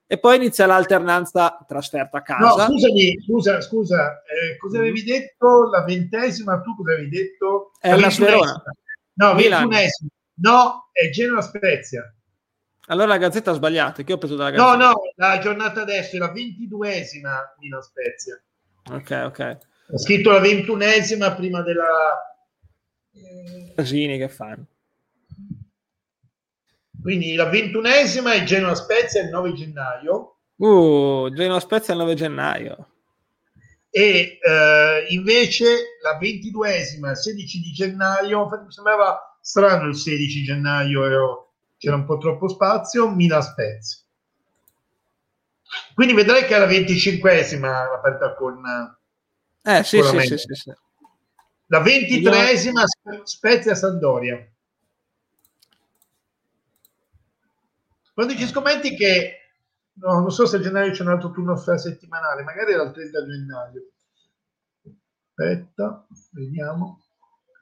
E 0.06 0.18
poi 0.18 0.36
inizia 0.36 0.66
l'alternanza 0.66 1.64
trasferta 1.66 2.18
a 2.18 2.22
casa. 2.22 2.66
No, 2.66 2.72
scusami, 2.72 3.22
scusa, 3.24 3.60
scusa, 3.62 4.22
eh, 4.24 4.58
cosa 4.58 4.78
avevi 4.78 5.02
detto? 5.02 5.70
La 5.70 5.82
ventesima, 5.82 6.60
tu 6.60 6.76
cosa 6.76 6.92
avevi 6.92 7.08
detto? 7.08 7.72
È 7.80 7.96
la 7.96 8.10
Sverona. 8.10 8.62
No, 9.14 9.34
ventunesimo. 9.34 10.10
No, 10.36 10.88
è 10.92 11.10
Genoa 11.10 11.40
Spezia. 11.40 12.12
Allora 12.86 13.06
la 13.06 13.18
gazzetta 13.18 13.50
ha 13.50 13.54
sbagliato, 13.54 14.02
che 14.02 14.12
ho 14.12 14.18
preso 14.18 14.36
dalla 14.36 14.50
gazzetta? 14.50 14.76
No, 14.76 14.84
no, 14.84 14.94
la 15.16 15.38
giornata 15.38 15.82
adesso 15.82 16.16
è 16.16 16.18
la 16.18 16.32
ventiduesima 16.32 17.54
Milan 17.58 17.82
Spezia. 17.82 18.42
Ok, 18.90 19.22
ok. 19.24 19.58
Ho 19.92 19.98
scritto 19.98 20.30
la 20.30 20.40
ventunesima 20.40 21.32
prima 21.34 21.62
della... 21.62 21.86
Casini 23.74 24.18
che 24.18 24.28
fanno. 24.28 24.66
Quindi 27.00 27.34
la 27.34 27.48
ventunesima 27.48 28.32
è 28.32 28.42
Genoa 28.44 28.74
Spezia 28.74 29.22
il 29.22 29.28
9 29.28 29.52
gennaio. 29.52 30.38
Uh, 30.56 31.30
Genoa 31.32 31.60
Spezia 31.60 31.94
il 31.94 32.00
9 32.00 32.14
gennaio 32.14 32.88
e 33.96 34.40
eh, 34.42 35.06
invece 35.10 35.98
la 36.02 36.18
ventiduesima, 36.18 37.12
il 37.12 37.16
16 37.16 37.60
di 37.60 37.70
gennaio, 37.70 38.48
mi 38.48 38.72
sembrava 38.72 39.38
strano 39.40 39.86
il 39.86 39.94
16 39.94 40.42
gennaio, 40.42 41.04
ero, 41.04 41.52
c'era 41.78 41.94
un 41.94 42.04
po' 42.04 42.18
troppo 42.18 42.48
spazio, 42.48 43.08
Milan 43.08 43.40
Spezia. 43.40 44.00
Quindi 45.94 46.12
vedrai 46.12 46.44
che 46.44 46.56
è 46.56 46.58
la 46.58 46.66
venticinquesima 46.66 47.92
aperta 47.92 48.34
con... 48.34 48.64
Eh 49.62 49.84
sì, 49.84 50.00
con 50.00 50.18
sì, 50.18 50.26
sì, 50.26 50.38
sì, 50.38 50.54
sì, 50.54 50.72
La 51.66 51.78
ventitreesima 51.78 52.82
Spezia 53.22 53.76
Sandoria. 53.76 54.44
Quando 58.12 58.34
ci 58.34 58.46
scommetti 58.48 58.96
che 58.96 59.43
No, 59.96 60.20
non 60.20 60.30
so 60.30 60.46
se 60.46 60.56
a 60.56 60.60
gennaio 60.60 60.90
c'è 60.90 61.02
un 61.02 61.10
altro 61.10 61.30
turno 61.30 61.56
settimanale, 61.56 62.42
magari 62.42 62.72
era 62.72 62.82
il 62.82 62.92
30 62.92 63.24
gennaio. 63.24 63.82
Aspetta, 65.36 66.06
vediamo. 66.32 67.02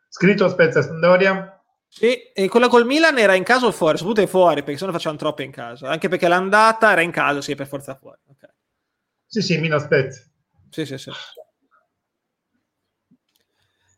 Scritto 0.08 0.44
aspetta, 0.44 0.82
Sandoria. 0.82 1.62
Sì, 1.88 2.32
e 2.32 2.48
quella 2.48 2.68
col 2.68 2.86
Milan 2.86 3.18
era 3.18 3.34
in 3.34 3.44
casa 3.44 3.66
o 3.66 3.72
fuori? 3.72 3.98
Soprattutto 3.98 4.26
fuori, 4.26 4.62
perché 4.62 4.78
se 4.78 4.86
no 4.86 4.92
facciamo 4.92 5.16
troppe 5.16 5.42
in 5.42 5.50
casa. 5.50 5.90
Anche 5.90 6.08
perché 6.08 6.26
l'andata 6.26 6.90
era 6.90 7.02
in 7.02 7.10
casa, 7.10 7.42
sì, 7.42 7.54
per 7.54 7.66
forza 7.66 7.94
fuori. 7.94 8.18
Okay. 8.28 8.50
Sì, 9.26 9.42
sì, 9.42 9.58
Milan 9.58 9.78
aspetta. 9.78 10.16
Sì, 10.70 10.86
sì, 10.86 10.96
sì. 10.96 11.10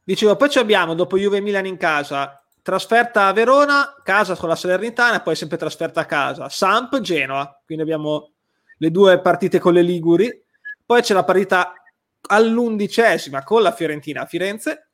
Dicevo, 0.02 0.36
poi 0.36 0.50
abbiamo, 0.56 0.94
dopo 0.94 1.16
Juve 1.16 1.40
Milan 1.40 1.66
in 1.66 1.76
casa, 1.76 2.43
trasferta 2.64 3.26
a 3.26 3.32
Verona, 3.34 3.94
casa 4.02 4.36
con 4.36 4.48
la 4.48 4.56
Salernitana, 4.56 5.20
poi 5.20 5.36
sempre 5.36 5.58
trasferta 5.58 6.00
a 6.00 6.06
casa, 6.06 6.48
Samp, 6.48 6.98
Genoa, 7.00 7.60
quindi 7.62 7.84
abbiamo 7.84 8.30
le 8.78 8.90
due 8.90 9.20
partite 9.20 9.58
con 9.58 9.74
le 9.74 9.82
Liguri, 9.82 10.42
poi 10.86 11.02
c'è 11.02 11.12
la 11.12 11.24
partita 11.24 11.74
all'undicesima 12.28 13.44
con 13.44 13.60
la 13.60 13.72
Fiorentina 13.72 14.22
a 14.22 14.26
Firenze, 14.26 14.88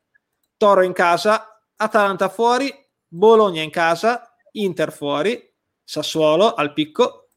Toro 0.57 0.81
in 0.81 0.91
casa, 0.91 1.63
Atalanta 1.77 2.27
fuori, 2.27 2.71
Bologna 3.07 3.61
in 3.61 3.69
casa, 3.69 4.35
Inter 4.51 4.91
fuori, 4.91 5.41
Sassuolo 5.81 6.53
al 6.53 6.73
picco, 6.73 7.29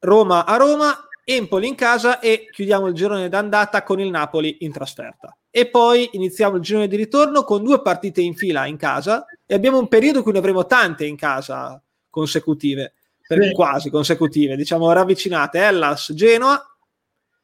Roma 0.00 0.44
a 0.44 0.56
Roma, 0.56 1.08
Empoli 1.24 1.68
in 1.68 1.76
casa 1.76 2.18
e 2.18 2.48
chiudiamo 2.50 2.88
il 2.88 2.94
girone 2.94 3.28
d'andata 3.30 3.84
con 3.84 4.00
il 4.00 4.10
Napoli 4.10 4.58
in 4.60 4.72
trasferta. 4.72 5.34
E 5.50 5.68
poi 5.68 6.08
iniziamo 6.12 6.56
il 6.56 6.62
girone 6.62 6.88
di 6.88 6.96
ritorno 6.96 7.44
con 7.44 7.62
due 7.62 7.80
partite 7.80 8.20
in 8.20 8.34
fila 8.34 8.66
in 8.66 8.76
casa 8.76 9.24
e 9.52 9.54
abbiamo 9.54 9.78
un 9.78 9.86
periodo 9.86 10.16
in 10.16 10.22
cui 10.22 10.32
ne 10.32 10.38
avremo 10.38 10.64
tante 10.64 11.04
in 11.04 11.14
casa 11.14 11.78
consecutive, 12.08 12.94
per 13.26 13.42
sì. 13.42 13.52
quasi 13.52 13.90
consecutive, 13.90 14.56
diciamo 14.56 14.90
ravvicinate. 14.90 15.58
Hellas, 15.58 16.10
Genoa, 16.14 16.58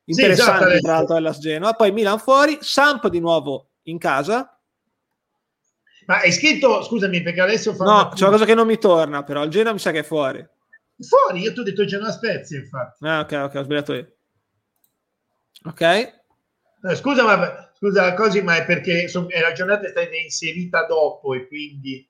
interessante 0.04 0.70
sì, 0.70 0.76
esatto, 0.76 0.80
tra 0.80 0.92
l'altro 0.94 1.16
Hellas, 1.16 1.38
Genoa, 1.38 1.74
poi 1.74 1.92
Milan 1.92 2.18
fuori, 2.18 2.56
Samp 2.62 3.08
di 3.08 3.20
nuovo 3.20 3.72
in 3.82 3.98
casa. 3.98 4.58
Ma 6.06 6.20
hai 6.20 6.32
scritto, 6.32 6.82
scusami, 6.82 7.20
perché 7.20 7.42
adesso... 7.42 7.76
No, 7.78 8.08
c'è 8.14 8.22
una 8.22 8.32
cosa 8.32 8.46
che 8.46 8.54
non 8.54 8.66
mi 8.66 8.78
torna, 8.78 9.22
però 9.22 9.44
il 9.44 9.50
Genoa 9.50 9.74
mi 9.74 9.78
sa 9.78 9.90
che 9.90 9.98
è 9.98 10.02
fuori. 10.02 10.42
Fuori, 10.98 11.42
io 11.42 11.52
ti 11.52 11.60
ho 11.60 11.62
detto 11.62 11.84
Genoa 11.84 12.10
Spezia, 12.10 12.58
infatti. 12.58 13.04
Ah, 13.04 13.20
ok, 13.20 13.32
ok, 13.32 13.54
ho 13.54 13.62
sbagliato 13.64 13.92
io. 13.92 14.12
Ok. 15.64 16.17
Eh, 16.82 16.94
scusa, 16.94 17.24
ma 17.24 17.70
scusa, 17.74 18.14
così, 18.14 18.42
ma 18.42 18.56
è 18.56 18.64
perché 18.64 19.08
son, 19.08 19.26
la 19.28 19.52
giornata 19.52 19.86
è 19.86 19.90
stata 19.90 20.14
inserita 20.14 20.84
dopo 20.86 21.34
e 21.34 21.46
quindi 21.46 22.06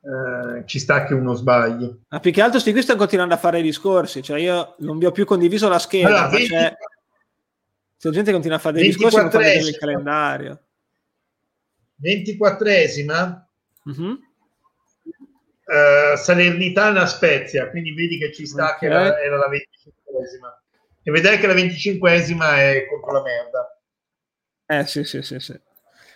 eh, 0.00 0.66
ci 0.66 0.78
sta 0.78 1.04
che 1.04 1.14
uno 1.14 1.34
sbagli. 1.34 1.90
Ma 2.08 2.20
più 2.20 2.32
che 2.32 2.42
altro, 2.42 2.60
sti 2.60 2.72
qui 2.72 2.82
stanno 2.82 2.98
continuando 2.98 3.34
a 3.34 3.38
fare 3.38 3.58
i 3.58 3.62
discorsi, 3.62 4.22
cioè 4.22 4.38
io 4.38 4.74
non 4.78 4.98
vi 4.98 5.06
ho 5.06 5.12
più 5.12 5.24
condiviso 5.24 5.68
la 5.68 5.78
scheda, 5.78 6.08
allora, 6.08 6.28
20... 6.28 6.48
c'è... 6.48 6.74
c'è 7.98 8.10
gente 8.10 8.24
che 8.24 8.32
continua 8.32 8.56
a 8.56 8.60
fare 8.60 8.76
dei 8.76 8.86
discorsi 8.86 9.18
e 9.18 9.20
non 9.20 9.30
vedere 9.30 9.58
il 9.58 9.76
calendario. 9.76 10.60
24esima. 12.00 13.42
Mm-hmm 13.88 14.14
uh, 15.68 16.16
Salernitana 16.16 17.06
Spezia, 17.06 17.68
quindi 17.70 17.92
vedi 17.92 18.18
che 18.18 18.32
ci 18.32 18.46
sta 18.46 18.74
okay. 18.74 18.78
che 18.78 18.86
era, 18.86 19.20
era 19.20 19.36
la 19.36 19.48
25esima. 19.48 20.56
E 21.02 21.10
vedrai 21.10 21.38
che 21.38 21.46
la 21.46 21.54
25esima 21.54 22.56
è 22.56 22.86
contro 22.88 23.12
la 23.12 23.22
merda. 23.22 23.77
Eh 24.70 24.86
sì, 24.86 25.02
sì, 25.04 25.22
sì, 25.22 25.40
sì. 25.40 25.58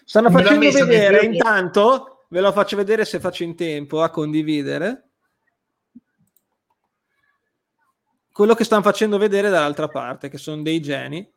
Stanno 0.04 0.28
Me 0.30 0.42
facendo 0.42 0.70
vedere, 0.70 1.24
intanto 1.24 2.26
ve 2.28 2.40
lo 2.40 2.52
faccio 2.52 2.76
vedere 2.76 3.04
se 3.04 3.18
faccio 3.18 3.44
in 3.44 3.56
tempo 3.56 4.02
a 4.02 4.10
condividere. 4.10 5.08
Quello 8.30 8.54
che 8.54 8.64
stanno 8.64 8.82
facendo 8.82 9.18
vedere 9.18 9.48
dall'altra 9.48 9.88
parte, 9.88 10.28
che 10.28 10.38
sono 10.38 10.62
dei 10.62 10.80
geni. 10.80 11.30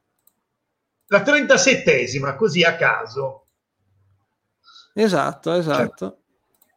La 1.08 1.22
37esima, 1.22 2.36
così 2.36 2.64
a 2.64 2.76
caso. 2.76 3.48
Esatto, 4.94 5.54
esatto 5.54 6.20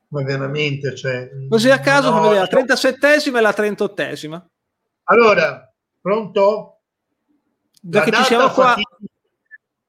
ma 0.09 0.23
veramente 0.23 0.95
cioè, 0.97 1.31
così 1.49 1.71
a 1.71 1.81
caso 1.81 2.11
no, 2.11 2.33
la 2.33 2.45
37esima 2.45 3.37
e 3.37 3.41
la 3.41 3.51
38esima 3.51 4.43
allora 5.05 5.71
pronto 6.01 6.81
già 7.81 8.03
che 8.03 8.13
ci 8.13 8.25
siamo 8.25 8.51
qua 8.51 8.75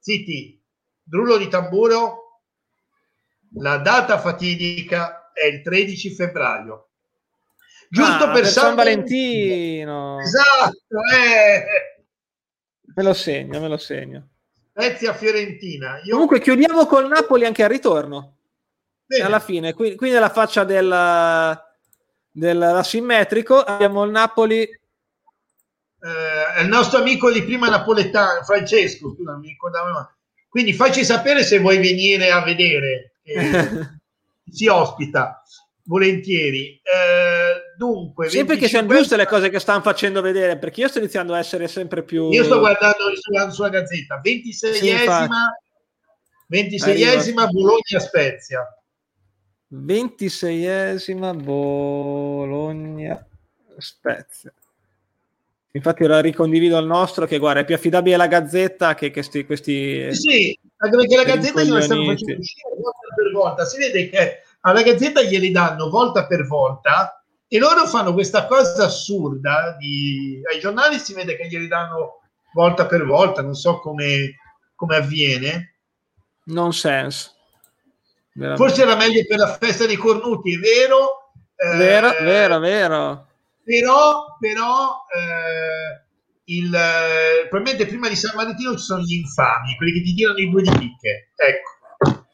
zitti 0.10 0.62
drullo 1.04 1.38
di 1.38 1.48
tamburo 1.48 2.42
la 3.56 3.78
data 3.78 4.20
fatidica 4.20 5.32
è 5.34 5.46
il 5.46 5.62
13 5.62 6.16
febbraio 6.16 6.90
giusto 7.90 8.24
ah, 8.24 8.32
per, 8.32 8.42
per 8.42 8.46
San, 8.48 8.64
San 8.66 8.76
Valentino 8.76 10.20
esatto 10.20 11.00
eh. 11.14 11.66
me 12.96 13.04
lo 13.04 13.14
segno 13.14 13.60
me 13.60 13.68
lo 13.68 13.78
segno 13.78 14.30
Spezia 14.70 15.14
Fiorentina 15.14 16.02
Io... 16.04 16.14
comunque 16.14 16.40
chiudiamo 16.40 16.86
col 16.86 17.08
Napoli 17.08 17.46
anche 17.46 17.64
al 17.64 17.70
ritorno 17.70 18.38
Bene. 19.10 19.24
alla 19.24 19.40
fine, 19.40 19.74
quindi, 19.74 19.96
quindi 19.96 20.18
alla 20.18 20.30
faccia 20.30 20.64
del, 20.64 21.60
del 22.30 22.82
simmetrico 22.84 23.60
abbiamo 23.60 24.04
il 24.04 24.12
Napoli. 24.12 24.70
Eh, 26.02 26.54
è 26.56 26.62
il 26.62 26.68
nostro 26.68 27.00
amico 27.00 27.32
di 27.32 27.44
prima 27.44 27.70
napoletano, 27.70 28.44
Francesco, 28.44 29.14
scusa, 29.14 29.38
mi 29.38 29.56
Quindi 30.48 30.74
facci 30.74 31.04
sapere 31.04 31.44
se 31.44 31.60
vuoi 31.60 31.78
venire 31.78 32.32
a 32.32 32.44
vedere. 32.44 33.14
si 34.50 34.68
ospita 34.68 35.44
volentieri. 35.90 36.80
Eh, 36.84 37.76
dunque, 37.76 38.30
sempre 38.30 38.58
che 38.58 38.68
siano 38.68 38.88
giuste 38.94 39.16
le 39.18 39.26
cose 39.26 39.50
che 39.50 39.60
stanno 39.60 39.82
facendo 39.82 40.22
vedere, 40.22 40.58
perché 40.58 40.82
io 40.82 40.88
sto 40.88 41.00
iniziando 41.00 41.34
a 41.34 41.40
essere 41.40 41.68
sempre 41.68 42.04
più. 42.04 42.30
Io 42.30 42.44
sto 42.44 42.60
guardando 42.60 43.16
sulla, 43.20 43.50
sulla 43.50 43.70
gazzetta, 43.70 44.22
26esima, 44.24 45.28
sì, 46.48 46.76
26esima 46.78 47.50
Bologna 47.50 48.00
Spezia. 48.00 48.68
26esima 49.74 51.34
Bologna 51.36 53.28
Spezia. 53.78 54.54
Infatti 55.72 56.04
ora 56.04 56.20
ricondivido 56.20 56.80
il 56.80 56.88
nostro 56.88 57.28
che 57.28 57.38
guarda 57.38 57.60
è 57.60 57.66
più 57.66 57.76
affidabile 57.76 58.18
la 58.18 58.26
Gazzetta 58.26 58.96
che 58.96 59.12
questi, 59.12 59.46
questi 59.46 60.14
Sì, 60.16 60.58
anche 60.78 60.98
perché 60.98 61.16
la 61.16 61.24
Gazzetta 61.24 61.62
gliela 61.62 61.82
stanno 61.82 62.06
facendo 62.06 62.40
uscire 62.40 62.70
volta 62.76 63.14
per 63.16 63.32
volta. 63.32 63.66
Si 63.66 63.78
vede 63.78 64.10
che 64.10 64.42
alla 64.62 64.82
Gazzetta 64.82 65.22
glieli 65.22 65.52
danno 65.52 65.90
volta 65.90 66.26
per 66.26 66.48
volta 66.48 67.24
e 67.48 67.60
loro 67.60 67.86
fanno 67.86 68.14
questa 68.14 68.48
cosa 68.48 68.86
assurda 68.86 69.76
di... 69.78 70.42
ai 70.52 70.60
giornali 70.60 70.98
si 70.98 71.14
vede 71.14 71.36
che 71.36 71.48
glieli 71.48 71.68
danno 71.68 72.22
volta 72.54 72.88
per 72.88 73.06
volta, 73.06 73.44
non 73.44 73.54
so 73.54 73.80
come, 73.80 74.38
come 74.76 74.96
avviene. 74.96 75.76
Non 76.46 76.74
sense. 76.74 77.32
Veramente. 78.34 78.64
Forse 78.64 78.82
era 78.82 78.96
meglio 78.96 79.24
per 79.28 79.38
la 79.38 79.58
festa 79.60 79.86
dei 79.86 79.98
cornuti, 79.98 80.56
è 80.56 80.58
vero? 80.58 81.32
Eh, 81.56 81.78
vero, 81.78 82.12
vero, 82.22 82.60
vero. 82.60 83.29
Però, 83.70 84.36
però 84.40 85.06
eh, 85.16 86.02
il, 86.46 86.74
eh, 86.74 87.48
probabilmente 87.50 87.86
prima 87.86 88.10
di 88.10 88.16
San 88.16 88.36
Valentino 88.36 88.76
ci 88.76 88.84
sono 88.84 89.04
gli 89.04 89.14
infami, 89.14 89.76
quelli 89.76 89.92
che 89.92 90.02
ti 90.02 90.16
tirano 90.16 90.40
i 90.40 90.50
due 90.50 90.64
di 90.64 90.72
picche. 90.72 91.30
Ecco. 91.36 92.26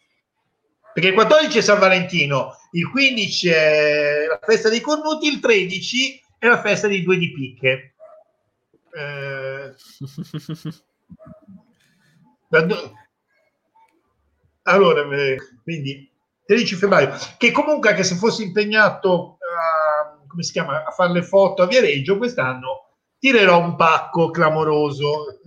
Perché 0.94 1.10
il 1.10 1.14
14 1.14 1.58
è 1.58 1.62
San 1.62 1.80
Valentino, 1.80 2.56
il 2.72 2.90
15 2.90 3.50
è 3.50 4.26
la 4.30 4.40
festa 4.42 4.70
dei 4.70 4.80
cornuti, 4.80 5.28
il 5.28 5.42
13 5.42 6.24
è 6.40 6.48
la 6.48 6.62
festa 6.62 6.88
dei 6.88 7.04
due 7.04 7.18
di 7.18 7.34
picche. 7.34 7.96
Eh, 8.94 9.76
allora, 14.64 15.18
eh, 15.18 15.38
quindi 15.64 16.10
13 16.46 16.76
febbraio, 16.76 17.14
che 17.38 17.52
comunque 17.52 17.90
anche 17.90 18.06
se 18.06 18.16
fossi 18.16 18.44
impegnato 18.44 19.35
come 20.36 20.44
si 20.44 20.52
chiama, 20.52 20.84
a 20.84 20.92
fare 20.92 21.14
le 21.14 21.24
foto 21.24 21.62
a 21.62 21.68
Viareggio 21.68 22.18
quest'anno, 22.18 22.90
tirerò 23.18 23.58
un 23.58 23.78
pacco 23.78 24.30
clamoroso. 24.32 25.40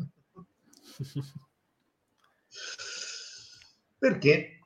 Perché? 3.99 4.61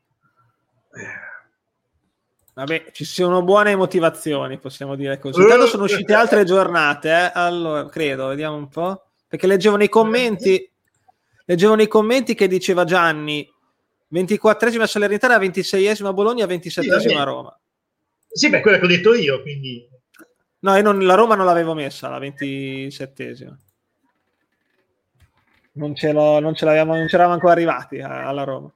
Vabbè, 2.54 2.90
ci 2.92 3.04
sono 3.04 3.42
buone 3.42 3.74
motivazioni, 3.74 4.60
possiamo 4.60 4.94
dire 4.94 5.18
così. 5.18 5.40
Intanto 5.40 5.66
sono 5.66 5.84
uscite 5.84 6.14
altre 6.14 6.44
giornate, 6.44 7.08
eh? 7.08 7.32
allora, 7.34 7.88
credo, 7.88 8.28
vediamo 8.28 8.54
un 8.56 8.68
po'. 8.68 9.06
Perché 9.26 9.48
leggevo 9.48 9.74
nei 9.76 9.88
commenti, 9.88 10.70
leggevo 11.46 11.74
nei 11.74 11.88
commenti 11.88 12.34
che 12.34 12.46
diceva 12.46 12.84
Gianni, 12.84 13.50
24esima 14.12 14.86
Salernitana, 14.86 15.38
26esima 15.38 16.12
Bologna, 16.12 16.44
27esima 16.46 17.00
sì, 17.00 17.12
Roma. 17.24 17.58
Sì, 18.30 18.50
beh, 18.50 18.60
quella 18.60 18.78
che 18.78 18.84
ho 18.84 18.88
detto 18.88 19.14
io, 19.14 19.42
quindi... 19.42 19.88
No, 20.62 20.76
io 20.76 20.82
non, 20.82 21.04
la 21.04 21.14
Roma 21.14 21.34
non 21.34 21.46
l'avevo 21.46 21.74
messa, 21.74 22.08
la 22.08 22.18
27esima. 22.18 23.56
Non 25.74 25.94
ce, 25.94 26.12
non 26.12 26.54
ce 26.54 26.64
l'avevamo, 26.64 26.96
non 26.96 27.06
c'eravamo 27.06 27.34
ancora 27.34 27.52
arrivati 27.52 28.00
alla 28.00 28.44
Roma. 28.44 28.72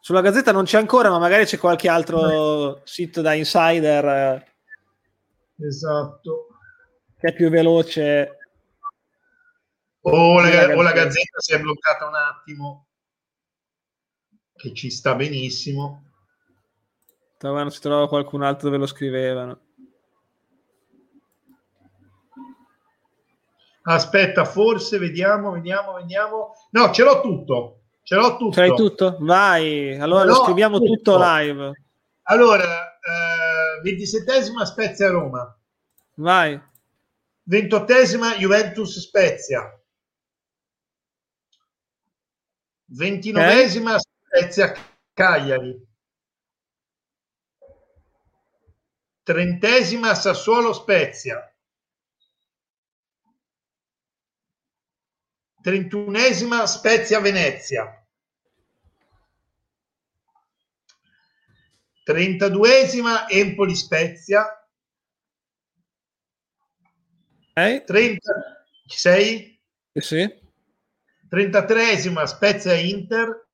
Sulla 0.00 0.22
Gazzetta 0.22 0.52
non 0.52 0.64
c'è 0.64 0.78
ancora, 0.78 1.10
ma 1.10 1.18
magari 1.18 1.44
c'è 1.44 1.58
qualche 1.58 1.88
altro 1.88 2.80
sito 2.84 3.20
da 3.20 3.34
insider. 3.34 4.46
Esatto. 5.58 6.46
Che 7.18 7.28
è 7.28 7.34
più 7.34 7.50
veloce 7.50 8.38
o 10.00 10.40
la, 10.40 10.76
o 10.76 10.82
la 10.82 10.92
Gazzetta 10.92 11.40
si 11.40 11.52
è 11.52 11.60
bloccata 11.60 12.06
un 12.06 12.14
attimo, 12.14 12.86
che 14.54 14.72
ci 14.72 14.90
sta 14.90 15.14
benissimo. 15.14 16.07
Trovano, 17.38 17.70
si 17.70 17.80
trova 17.80 18.08
qualcun 18.08 18.42
altro 18.42 18.66
dove 18.68 18.80
lo 18.80 18.86
scrivevano. 18.86 19.60
Aspetta, 23.82 24.44
forse 24.44 24.98
vediamo, 24.98 25.52
vediamo, 25.52 25.94
vediamo. 25.94 26.52
No, 26.72 26.92
ce 26.92 27.04
l'ho 27.04 27.20
tutto. 27.20 27.82
Ce 28.02 28.16
l'ho 28.16 28.36
tutto. 28.36 28.52
Ce 28.52 28.60
l'hai 28.60 28.74
tutto? 28.74 29.16
Vai, 29.20 29.96
allora 29.98 30.24
lo 30.24 30.34
scriviamo 30.34 30.78
tutto, 30.78 30.92
tutto 30.94 31.16
live. 31.18 31.72
Allora, 32.24 32.98
eh, 32.98 33.82
27esima 33.82 34.64
Spezia 34.64 35.08
Roma. 35.08 35.56
Vai. 36.14 36.60
28esima 37.48 38.36
Juventus 38.36 38.98
Spezia. 38.98 39.80
29esima 42.90 43.94
okay. 43.94 44.00
Spezia 44.26 44.74
Cagliari. 45.14 45.87
Trentesima 49.28 50.14
Sassuolo 50.14 50.72
Spezia. 50.72 51.54
Trentunesima 55.60 56.66
Spezia 56.66 57.20
Venezia. 57.20 58.08
32esima 62.06 63.28
Empoli 63.28 63.74
Spezia. 63.74 64.46
Okay. 67.50 67.84
30, 67.84 68.32
ci 68.86 68.98
sei? 68.98 69.60
Sì. 69.92 70.26
33esima 71.28 72.24
Spezia 72.24 72.72
Inter. 72.72 73.47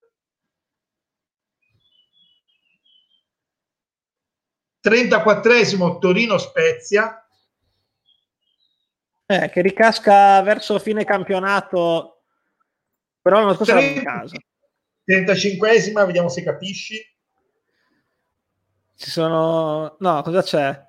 34esimo 4.84 5.98
Torino-Spezia. 5.98 7.26
Eh, 9.26 9.48
che 9.48 9.62
ricasca 9.62 10.42
verso 10.42 10.78
fine 10.78 11.06
campionato, 11.06 12.24
però 13.22 13.42
non 13.42 13.56
so 13.56 13.64
se 13.64 13.94
è 13.94 14.02
casa. 14.02 14.36
35esima, 15.06 16.04
vediamo 16.04 16.28
se 16.28 16.42
capisci. 16.42 17.02
Ci 18.96 19.10
sono... 19.10 19.96
No, 20.00 20.22
cosa 20.22 20.42
c'è? 20.42 20.86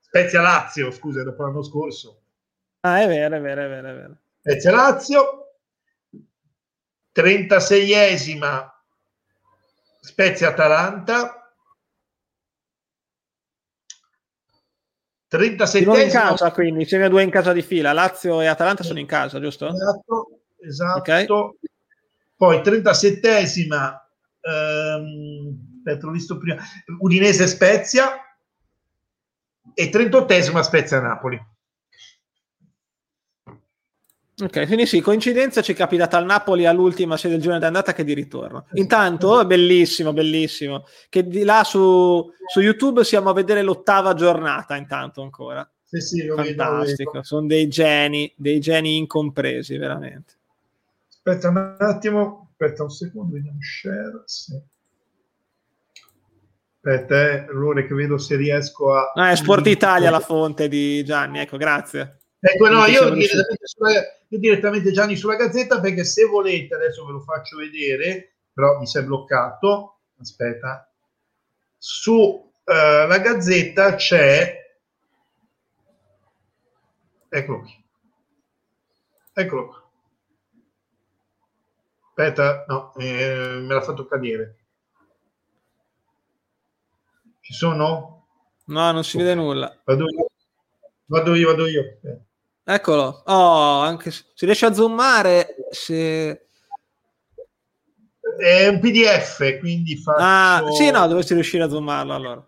Spezia-Lazio, 0.00 0.90
scusa, 0.90 1.24
dopo 1.24 1.42
l'anno 1.42 1.62
scorso. 1.62 2.22
Ah, 2.80 3.00
è 3.00 3.06
vero, 3.06 3.36
è 3.36 3.40
vero, 3.40 3.64
è 3.64 3.68
vero. 3.68 3.88
È 3.88 3.94
vero. 3.94 4.18
Spezia-Lazio. 4.40 5.40
36esima 7.14 8.70
Spezia-Atalanta. 10.00 11.45
37 15.28 15.84
due 15.84 16.02
in 16.04 16.10
casa 16.10 16.52
quindi 16.52 16.82
insieme 16.82 17.06
a 17.06 17.08
due 17.08 17.22
in 17.22 17.30
casa 17.30 17.52
di 17.52 17.62
fila 17.62 17.92
Lazio 17.92 18.40
e 18.40 18.46
Atalanta 18.46 18.82
sono 18.82 18.98
in 18.98 19.06
casa 19.06 19.40
giusto? 19.40 19.68
esatto, 19.68 20.40
esatto. 20.60 20.98
Okay. 20.98 21.26
poi 22.36 22.58
37esima 22.58 23.94
ehm, 24.40 25.66
aspetta 25.78 26.10
visto 26.10 26.38
prima 26.38 26.62
Udinese 27.00 27.46
Spezia 27.46 28.20
e 29.74 29.90
38esima 29.90 30.60
Spezia 30.60 31.00
Napoli 31.00 31.54
Ok, 34.38 34.66
quindi 34.66 34.84
sì, 34.84 35.00
coincidenza 35.00 35.62
ci 35.62 35.72
è 35.72 35.74
capitata 35.74 36.18
al 36.18 36.26
Napoli 36.26 36.66
all'ultima 36.66 37.16
sia 37.16 37.30
del 37.30 37.40
giorno 37.40 37.58
d'andata 37.58 37.94
che 37.94 38.04
di 38.04 38.12
ritorno. 38.12 38.66
Intanto, 38.72 39.46
bellissimo, 39.46 40.12
bellissimo, 40.12 40.84
che 41.08 41.26
di 41.26 41.42
là 41.42 41.64
su, 41.64 42.30
su 42.46 42.60
YouTube 42.60 43.02
siamo 43.02 43.30
a 43.30 43.32
vedere 43.32 43.62
l'ottava 43.62 44.12
giornata 44.12 44.76
intanto 44.76 45.22
ancora. 45.22 45.66
Sì, 45.84 46.00
sì, 46.00 46.28
Fantastico, 46.28 47.22
sono 47.22 47.46
dei 47.46 47.66
geni, 47.68 48.30
dei 48.36 48.60
geni 48.60 48.98
incompresi, 48.98 49.78
veramente. 49.78 50.34
Aspetta 51.08 51.48
un 51.48 51.76
attimo, 51.78 52.50
aspetta 52.50 52.82
un 52.82 52.90
secondo, 52.90 53.32
vediamo 53.36 53.58
share, 53.60 54.22
sì. 54.26 54.60
Aspetta, 56.74 57.14
eh, 57.14 57.34
errore 57.48 57.86
che 57.86 57.94
vedo 57.94 58.18
se 58.18 58.36
riesco 58.36 58.92
a... 58.92 59.12
Ah, 59.14 59.30
è 59.30 59.36
Sport 59.36 59.66
Italia 59.68 60.10
la 60.10 60.20
fonte 60.20 60.68
di 60.68 61.02
Gianni, 61.04 61.38
ecco, 61.38 61.56
grazie. 61.56 62.18
Ecco, 62.38 62.68
no, 62.68 62.84
io 62.86 63.10
direttamente, 63.10 63.66
sulla, 63.66 63.90
io 63.92 64.38
direttamente 64.38 64.92
Gianni 64.92 65.16
sulla 65.16 65.36
Gazzetta 65.36 65.80
perché 65.80 66.04
se 66.04 66.24
volete, 66.24 66.74
adesso 66.74 67.04
ve 67.04 67.12
lo 67.12 67.20
faccio 67.20 67.56
vedere, 67.56 68.36
però 68.52 68.78
mi 68.78 68.86
si 68.86 68.98
è 68.98 69.02
bloccato, 69.02 70.00
aspetta, 70.18 70.90
su 71.76 72.12
uh, 72.12 72.62
la 72.64 73.18
Gazzetta 73.18 73.94
c'è... 73.94 74.64
Eccolo 77.28 77.60
qui. 77.60 77.84
Eccolo 79.34 79.66
qua. 79.66 79.90
Aspetta, 82.08 82.64
no, 82.68 82.94
eh, 82.94 83.58
me 83.60 83.74
l'ha 83.74 83.82
fatto 83.82 84.06
cadere. 84.06 84.56
Ci 87.40 87.52
sono? 87.52 88.26
No, 88.64 88.90
non 88.92 89.04
si 89.04 89.18
vede 89.18 89.34
nulla. 89.34 89.78
Vado 89.84 90.04
io, 90.04 90.26
vado 91.06 91.34
io. 91.34 91.48
Vado 91.48 91.66
io. 91.66 91.98
Eccolo. 92.64 93.22
Oh, 93.26 93.80
anche 93.80 94.10
se 94.10 94.24
riesce 94.40 94.66
a 94.66 94.72
zoomare, 94.72 95.56
se... 95.70 96.46
È 98.38 98.66
un 98.66 98.80
PDF, 98.80 99.58
quindi 99.60 99.96
faccio... 99.96 100.18
Ah, 100.20 100.62
sì, 100.72 100.90
no, 100.90 101.06
dovresti 101.06 101.32
riuscire 101.32 101.62
a 101.62 101.68
zoomarlo 101.68 102.12
allora. 102.12 102.46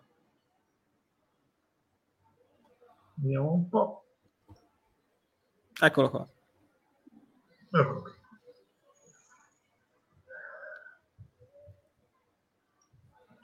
Vediamo 3.14 3.52
un 3.52 3.68
po'. 3.68 4.05
Eccolo 5.80 6.10
qua. 6.10 6.28
Eccolo 7.70 8.02
qua. 8.02 8.12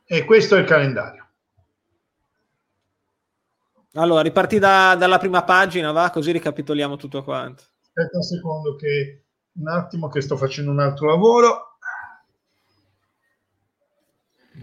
E 0.06 0.24
questo 0.24 0.56
è 0.56 0.60
il 0.60 0.66
calendario. 0.66 1.23
Allora, 3.94 4.22
riparti 4.22 4.58
da, 4.58 4.96
dalla 4.96 5.18
prima 5.18 5.44
pagina, 5.44 5.92
va? 5.92 6.10
Così 6.10 6.32
ricapitoliamo 6.32 6.96
tutto 6.96 7.22
quanto. 7.22 7.62
Aspetta 7.80 8.16
un 8.16 8.22
secondo 8.22 8.74
che 8.74 9.24
un 9.52 9.68
attimo 9.68 10.08
che 10.08 10.20
sto 10.20 10.36
facendo 10.36 10.72
un 10.72 10.80
altro 10.80 11.06
lavoro. 11.06 11.78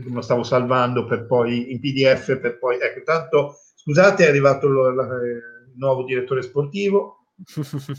Lo 0.06 0.22
stavo 0.22 0.44
salvando 0.44 1.06
per 1.06 1.26
poi 1.26 1.72
in 1.72 1.80
PDF 1.80 2.40
per 2.40 2.58
poi 2.60 2.80
ecco, 2.80 3.04
tanto 3.04 3.56
scusate, 3.76 4.26
è 4.26 4.30
arrivato 4.30 4.68
lo, 4.68 4.90
la, 4.94 5.04
il 5.04 5.74
nuovo 5.76 6.04
direttore 6.04 6.42
sportivo. 6.42 7.28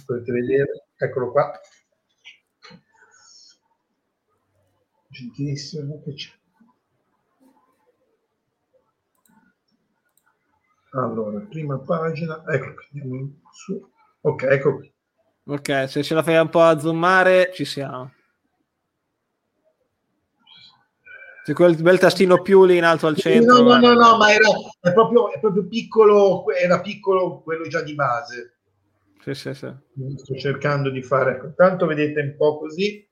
Potete 0.06 0.32
vedere, 0.32 0.86
eccolo 0.96 1.30
qua. 1.30 1.50
Gentilissimo 5.08 6.02
che 6.02 6.14
c'è. 6.14 6.41
Allora, 10.94 11.40
prima 11.48 11.78
pagina, 11.78 12.42
ecco 12.46 12.74
qui, 12.74 13.40
su. 13.50 13.90
Ok, 14.20 14.42
ecco 14.42 14.76
qui. 14.76 14.92
Ok, 15.44 15.88
se 15.88 16.02
ce 16.02 16.14
la 16.14 16.22
fai 16.22 16.36
un 16.36 16.48
po' 16.48 16.60
a 16.60 16.78
zoomare, 16.78 17.50
ci 17.52 17.64
siamo. 17.64 18.12
C'è 21.44 21.54
quel 21.54 21.80
bel 21.82 21.98
tastino 21.98 22.40
più 22.40 22.64
lì 22.64 22.76
in 22.76 22.84
alto 22.84 23.08
al 23.08 23.16
centro. 23.16 23.62
No, 23.62 23.62
no, 23.62 23.78
no, 23.78 23.94
no, 23.94 24.16
ma 24.16 24.30
era 24.32 24.46
è 24.80 24.92
proprio, 24.92 25.32
è 25.32 25.40
proprio 25.40 25.66
piccolo, 25.66 26.48
era 26.50 26.80
piccolo 26.80 27.40
quello 27.40 27.66
già 27.66 27.82
di 27.82 27.94
base. 27.94 28.58
Sì, 29.22 29.34
sì, 29.34 29.54
sì. 29.54 29.72
Sto 30.16 30.34
cercando 30.36 30.90
di 30.90 31.02
fare, 31.02 31.32
ecco, 31.32 31.52
tanto 31.54 31.86
vedete 31.86 32.20
un 32.20 32.34
po' 32.36 32.58
così. 32.58 33.08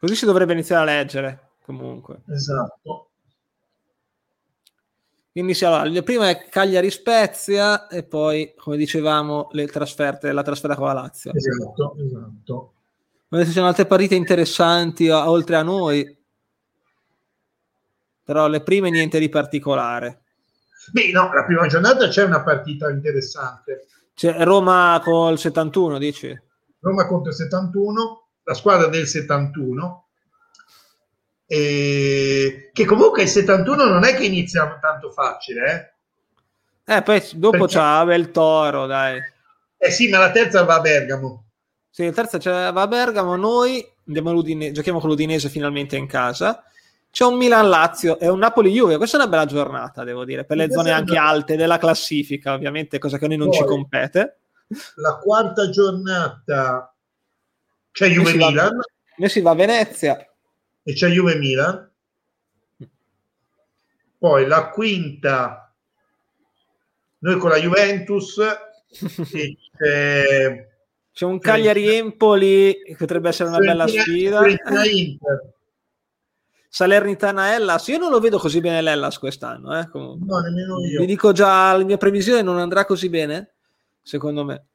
Così 0.00 0.14
si 0.16 0.24
dovrebbe 0.24 0.54
iniziare 0.54 0.82
a 0.82 0.94
leggere, 0.96 1.50
comunque. 1.62 2.22
Esatto. 2.28 3.07
Quindi 5.38 5.54
sì, 5.54 5.64
allora, 5.64 6.02
prima 6.02 6.28
è 6.28 6.48
Cagliari 6.48 6.90
Spezia 6.90 7.86
e 7.86 8.02
poi, 8.02 8.54
come 8.56 8.76
dicevamo, 8.76 9.46
le 9.52 9.68
trasferte, 9.68 10.32
la 10.32 10.42
trasferta 10.42 10.74
con 10.74 10.88
la 10.88 10.94
Lazio. 10.94 11.32
Esatto, 11.32 11.96
esatto. 12.04 12.72
Ma 13.28 13.44
ci 13.44 13.52
sono 13.52 13.68
altre 13.68 13.86
partite 13.86 14.16
interessanti 14.16 15.08
a, 15.08 15.30
oltre 15.30 15.54
a 15.54 15.62
noi, 15.62 16.18
però 18.24 18.48
le 18.48 18.62
prime 18.62 18.90
niente 18.90 19.20
di 19.20 19.28
particolare. 19.28 20.22
Beh, 20.90 21.12
no, 21.12 21.32
la 21.32 21.44
prima 21.44 21.68
giornata 21.68 22.08
c'è 22.08 22.24
una 22.24 22.42
partita 22.42 22.90
interessante. 22.90 23.86
C'è 24.14 24.42
Roma 24.42 25.00
col 25.04 25.38
71, 25.38 25.98
dici? 25.98 26.36
Roma 26.80 27.06
contro 27.06 27.30
il 27.30 27.36
71, 27.36 28.28
la 28.42 28.54
squadra 28.54 28.88
del 28.88 29.06
71 29.06 30.07
e 31.50 32.68
che 32.74 32.84
comunque 32.84 33.22
il 33.22 33.28
71 33.28 33.86
non 33.86 34.04
è 34.04 34.14
che 34.14 34.26
inizia 34.26 34.78
tanto 34.80 35.10
facile, 35.10 35.94
eh? 36.84 36.96
Eh, 36.96 37.02
poi 37.02 37.22
dopo 37.34 37.58
Perché... 37.58 37.74
c'ha 37.74 38.00
Abel 38.00 38.30
Toro, 38.30 38.86
dai. 38.86 39.18
Eh 39.78 39.90
sì, 39.90 40.08
ma 40.08 40.18
la 40.18 40.30
terza 40.30 40.62
va 40.64 40.74
a 40.74 40.80
Bergamo. 40.80 41.44
Sì, 41.88 42.04
la 42.04 42.12
terza 42.12 42.36
c'è, 42.36 42.70
va 42.70 42.82
a 42.82 42.86
Bergamo, 42.86 43.34
noi 43.36 43.84
andiamo 44.06 44.30
all'Udine, 44.30 44.72
giochiamo 44.72 45.00
con 45.00 45.08
l'Udinese 45.08 45.48
finalmente 45.48 45.96
in 45.96 46.06
casa. 46.06 46.62
C'è 47.10 47.24
un 47.24 47.36
Milan-Lazio 47.36 48.18
e 48.18 48.28
un 48.28 48.38
Napoli-Juve. 48.38 48.98
Questa 48.98 49.16
è 49.16 49.20
una 49.20 49.30
bella 49.30 49.46
giornata, 49.46 50.04
devo 50.04 50.24
dire, 50.24 50.44
per 50.44 50.58
le 50.58 50.70
zone 50.70 50.90
anche 50.90 51.16
alte 51.16 51.56
della 51.56 51.78
classifica, 51.78 52.52
ovviamente, 52.52 52.98
cosa 52.98 53.16
che 53.16 53.24
a 53.24 53.28
noi 53.28 53.38
non 53.38 53.48
poi, 53.48 53.56
ci 53.56 53.64
compete. 53.64 54.40
La 54.96 55.16
quarta 55.16 55.70
giornata 55.70 56.94
c'è 57.90 58.08
Juve-Milan. 58.08 58.80
Noi 59.16 59.28
si 59.30 59.40
va 59.40 59.50
a 59.50 59.54
Venezia 59.54 60.27
e 60.88 60.94
c'è 60.94 61.08
Juve 61.10 61.36
Milan. 61.36 61.86
poi 64.16 64.46
la 64.46 64.70
quinta, 64.70 65.70
noi 67.18 67.36
con 67.36 67.50
la 67.50 67.58
Juventus, 67.58 68.40
c'è, 69.76 70.68
c'è 71.12 71.24
un 71.26 71.38
Cagliari-Empoli 71.38 72.84
che 72.86 72.96
potrebbe 72.96 73.28
essere 73.28 73.50
una 73.50 73.58
bella 73.58 73.86
sfida. 73.86 74.40
Salernitana 76.70 77.54
Ellas, 77.54 77.86
io 77.88 77.98
non 77.98 78.10
lo 78.10 78.18
vedo 78.18 78.38
così 78.38 78.60
bene 78.60 78.80
l'Ellas 78.80 79.18
quest'anno. 79.18 79.78
Eh, 79.78 79.88
no, 79.92 80.38
nemmeno 80.42 80.80
io. 80.86 81.00
Vi 81.00 81.06
dico 81.06 81.32
già, 81.32 81.76
la 81.76 81.84
mia 81.84 81.98
previsione 81.98 82.40
non 82.40 82.58
andrà 82.58 82.86
così 82.86 83.10
bene, 83.10 83.56
secondo 84.00 84.42
me. 84.42 84.66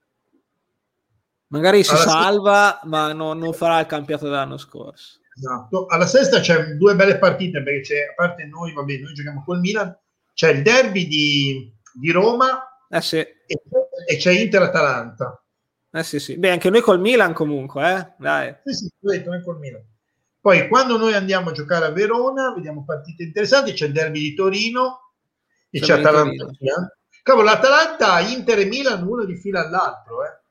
Magari 1.48 1.84
si 1.84 1.90
Alla 1.90 2.00
salva, 2.02 2.72
sesta... 2.74 2.88
ma 2.88 3.14
no, 3.14 3.34
non 3.34 3.52
farà 3.54 3.80
il 3.80 3.88
campionato 3.88 4.28
dell'anno 4.28 4.58
scorso. 4.58 5.22
Esatto. 5.36 5.88
Alla 5.88 6.06
sesta 6.06 6.40
c'è 6.40 6.76
due 6.76 6.96
belle 6.96 7.18
partite, 7.18 7.64
perché 7.64 7.82
c'è, 7.82 8.10
a 8.12 8.14
parte 8.16 8.46
noi, 8.46 8.74
vabbè, 8.74 8.98
noi 8.98 9.14
giochiamo 9.14 9.44
col 9.44 9.60
Milan, 9.60 9.98
c'è 10.34 10.52
il 10.52 10.62
derby 10.62 11.08
di, 11.08 11.74
di 11.94 12.12
Roma 12.12 12.64
eh 12.90 13.02
sì. 13.02 13.18
e, 13.18 13.62
e 14.08 14.18
c'è 14.18 14.32
Inter-Atalanta. 14.32 15.44
Eh 15.92 16.04
sì, 16.04 16.20
sì. 16.20 16.38
Beh, 16.38 16.52
anche 16.52 16.70
noi 16.70 16.82
col 16.82 17.00
Milan 17.00 17.34
comunque, 17.34 17.94
eh? 17.96 18.14
Dai. 18.18 18.56
Sì, 18.64 18.74
sì, 18.74 18.92
detto, 19.00 19.30
noi 19.30 19.44
col 19.44 19.60
Milan. 19.60 19.84
Poi 20.40 20.68
quando 20.68 20.98
noi 20.98 21.14
andiamo 21.14 21.50
a 21.50 21.54
giocare 21.54 21.86
a 21.86 21.92
Verona, 21.92 22.54
vediamo 22.54 22.84
partite 22.84 23.24
interessanti, 23.24 23.74
c'è 23.74 23.86
il 23.86 23.94
derby 23.94 24.20
di 24.20 24.34
Torino 24.36 25.14
e 25.70 25.80
c'è 25.80 26.00
Atalanta. 26.00 26.48
Cavolo, 27.24 27.46
l'Atalanta, 27.46 28.20
Inter 28.20 28.60
e 28.60 28.66
Milan, 28.66 29.08
uno 29.08 29.24
di 29.24 29.38
fila 29.38 29.66
all'altro, 29.66 30.26
eh. 30.26 30.42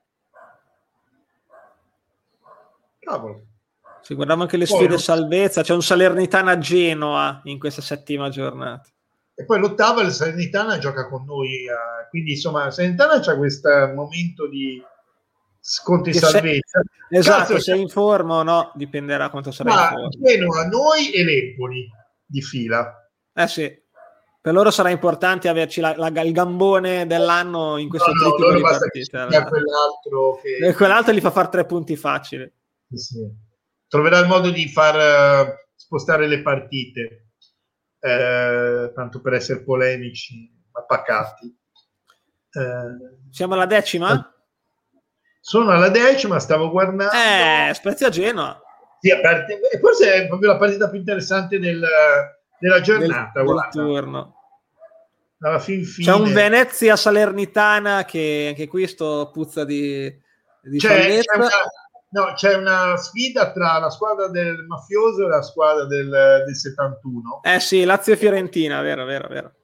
Cavolo. 3.01 3.47
Sì, 4.03 4.15
guardiamo 4.15 4.43
anche 4.43 4.57
le 4.57 4.67
poi, 4.67 4.79
sfide 4.79 4.99
salvezza. 4.99 5.63
C'è 5.63 5.73
un 5.73 5.83
Salernitana 5.83 6.59
Genoa 6.59 7.41
in 7.45 7.59
questa 7.59 7.81
settima 7.81 8.29
giornata. 8.29 8.89
E 9.35 9.45
poi 9.45 9.61
l'ottava, 9.61 10.03
il 10.03 10.11
Salernitana 10.11 10.79
gioca 10.79 11.09
con 11.09 11.25
noi. 11.25 11.65
Eh, 11.65 12.09
quindi 12.11 12.33
insomma, 12.33 12.71
Salernitana 12.71 13.21
c'è 13.21 13.37
questo 13.37 13.69
momento 13.95 14.49
di 14.49 14.83
sconti 15.61 16.13
salvezza. 16.13 16.81
Se, 17.09 17.17
esatto, 17.17 17.55
Cazzo, 17.55 17.61
se 17.61 17.77
in 17.77 17.89
forma 17.89 18.37
o 18.37 18.43
no, 18.43 18.73
dipenderà 18.75 19.31
quanto 19.31 19.53
sarà 19.53 19.73
ma 19.73 19.83
in 19.83 19.89
forma. 19.91 20.09
Genoa, 20.11 20.67
noi 20.67 21.11
e 21.13 21.25
l'Empoli 21.25 21.89
di 22.27 22.43
fila. 22.43 23.09
Eh 23.33 23.47
sì. 23.47 23.81
Per 24.43 24.53
loro 24.53 24.73
sarà 24.73 24.91
importante 24.91 25.49
averci 25.49 25.81
la, 25.81 25.95
la, 25.97 26.09
il 26.09 26.33
gambone 26.33 27.07
dell'anno 27.07 27.77
in 27.77 27.89
questo 27.89 28.11
no, 28.11 28.37
no, 28.37 28.53
di 28.57 28.61
partite. 28.61 29.27
Quell'altro, 29.29 30.41
che... 30.43 30.67
E 30.67 30.75
quell'altro 30.75 31.13
gli 31.13 31.21
fa 31.21 31.31
fare 31.31 31.49
tre 31.49 31.65
punti 31.65 31.95
facili 31.95 32.53
sì. 32.93 33.51
Troverà 33.93 34.21
il 34.21 34.27
modo 34.27 34.49
di 34.49 34.71
far 34.71 34.95
uh, 35.47 35.55
spostare 35.75 36.27
le 36.27 36.41
partite, 36.41 37.33
eh, 38.01 38.91
tanto 38.95 39.21
per 39.21 39.35
essere 39.35 39.63
polemici, 39.63 40.51
ma 40.73 40.83
pacati. 40.85 41.55
Eh, 42.53 43.31
Siamo 43.31 43.53
alla 43.53 43.67
decima? 43.67 44.35
Sono 45.39 45.73
alla 45.73 45.91
decima, 45.91 46.39
stavo 46.39 46.71
guardando. 46.71 47.13
Eh, 47.13 47.75
Spezia 47.75 48.09
Genoa. 48.09 48.59
Sì, 48.99 49.11
parte, 49.21 49.61
forse 49.79 50.15
è 50.15 50.27
proprio 50.27 50.53
la 50.53 50.57
partita 50.57 50.89
più 50.89 50.99
interessante 50.99 51.59
del, 51.59 51.87
della 52.59 52.81
giornata. 52.81 53.43
Del, 53.43 53.69
del. 53.75 54.33
Alla 55.41 55.59
fin 55.59 55.85
fine. 55.85 56.11
C'è 56.11 56.19
un 56.19 56.33
Venezia 56.33 56.97
Salernitana 56.97 58.07
che 58.07 58.47
anche 58.49 58.69
qui 58.69 58.87
sto 58.87 59.29
puzza 59.31 59.67
di, 59.67 60.11
di 60.63 60.79
c'è, 60.79 61.21
c'è, 61.21 61.37
una, 61.37 61.49
No, 62.13 62.35
c'è 62.35 62.55
una 62.57 62.97
sfida 62.99 63.53
tra 63.53 63.79
la 63.79 63.89
squadra 63.89 64.29
del 64.29 64.67
mafioso 64.67 65.25
e 65.25 65.29
la 65.29 65.41
squadra 65.41 65.87
del, 65.87 66.11
del 66.45 66.55
71. 66.55 67.41
Eh 67.43 67.59
sì, 67.59 67.85
Lazio 67.85 68.13
e 68.13 68.17
Fiorentina, 68.19 68.83
vero, 68.83 69.07
vero, 69.07 69.29
vero. 69.29 69.55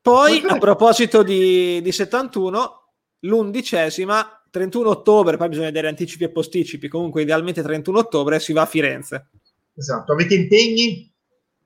Poi, 0.00 0.42
a 0.48 0.56
proposito 0.56 1.22
di, 1.22 1.82
di 1.82 1.92
71, 1.92 2.92
l'undicesima, 3.20 4.42
31 4.50 4.88
ottobre, 4.88 5.36
poi 5.36 5.48
bisogna 5.48 5.66
vedere 5.66 5.88
anticipi 5.88 6.24
e 6.24 6.30
posticipi, 6.30 6.88
comunque 6.88 7.20
idealmente 7.20 7.62
31 7.62 7.98
ottobre 7.98 8.40
si 8.40 8.54
va 8.54 8.62
a 8.62 8.66
Firenze. 8.66 9.28
Esatto, 9.74 10.12
avete 10.12 10.34
impegni? 10.34 11.12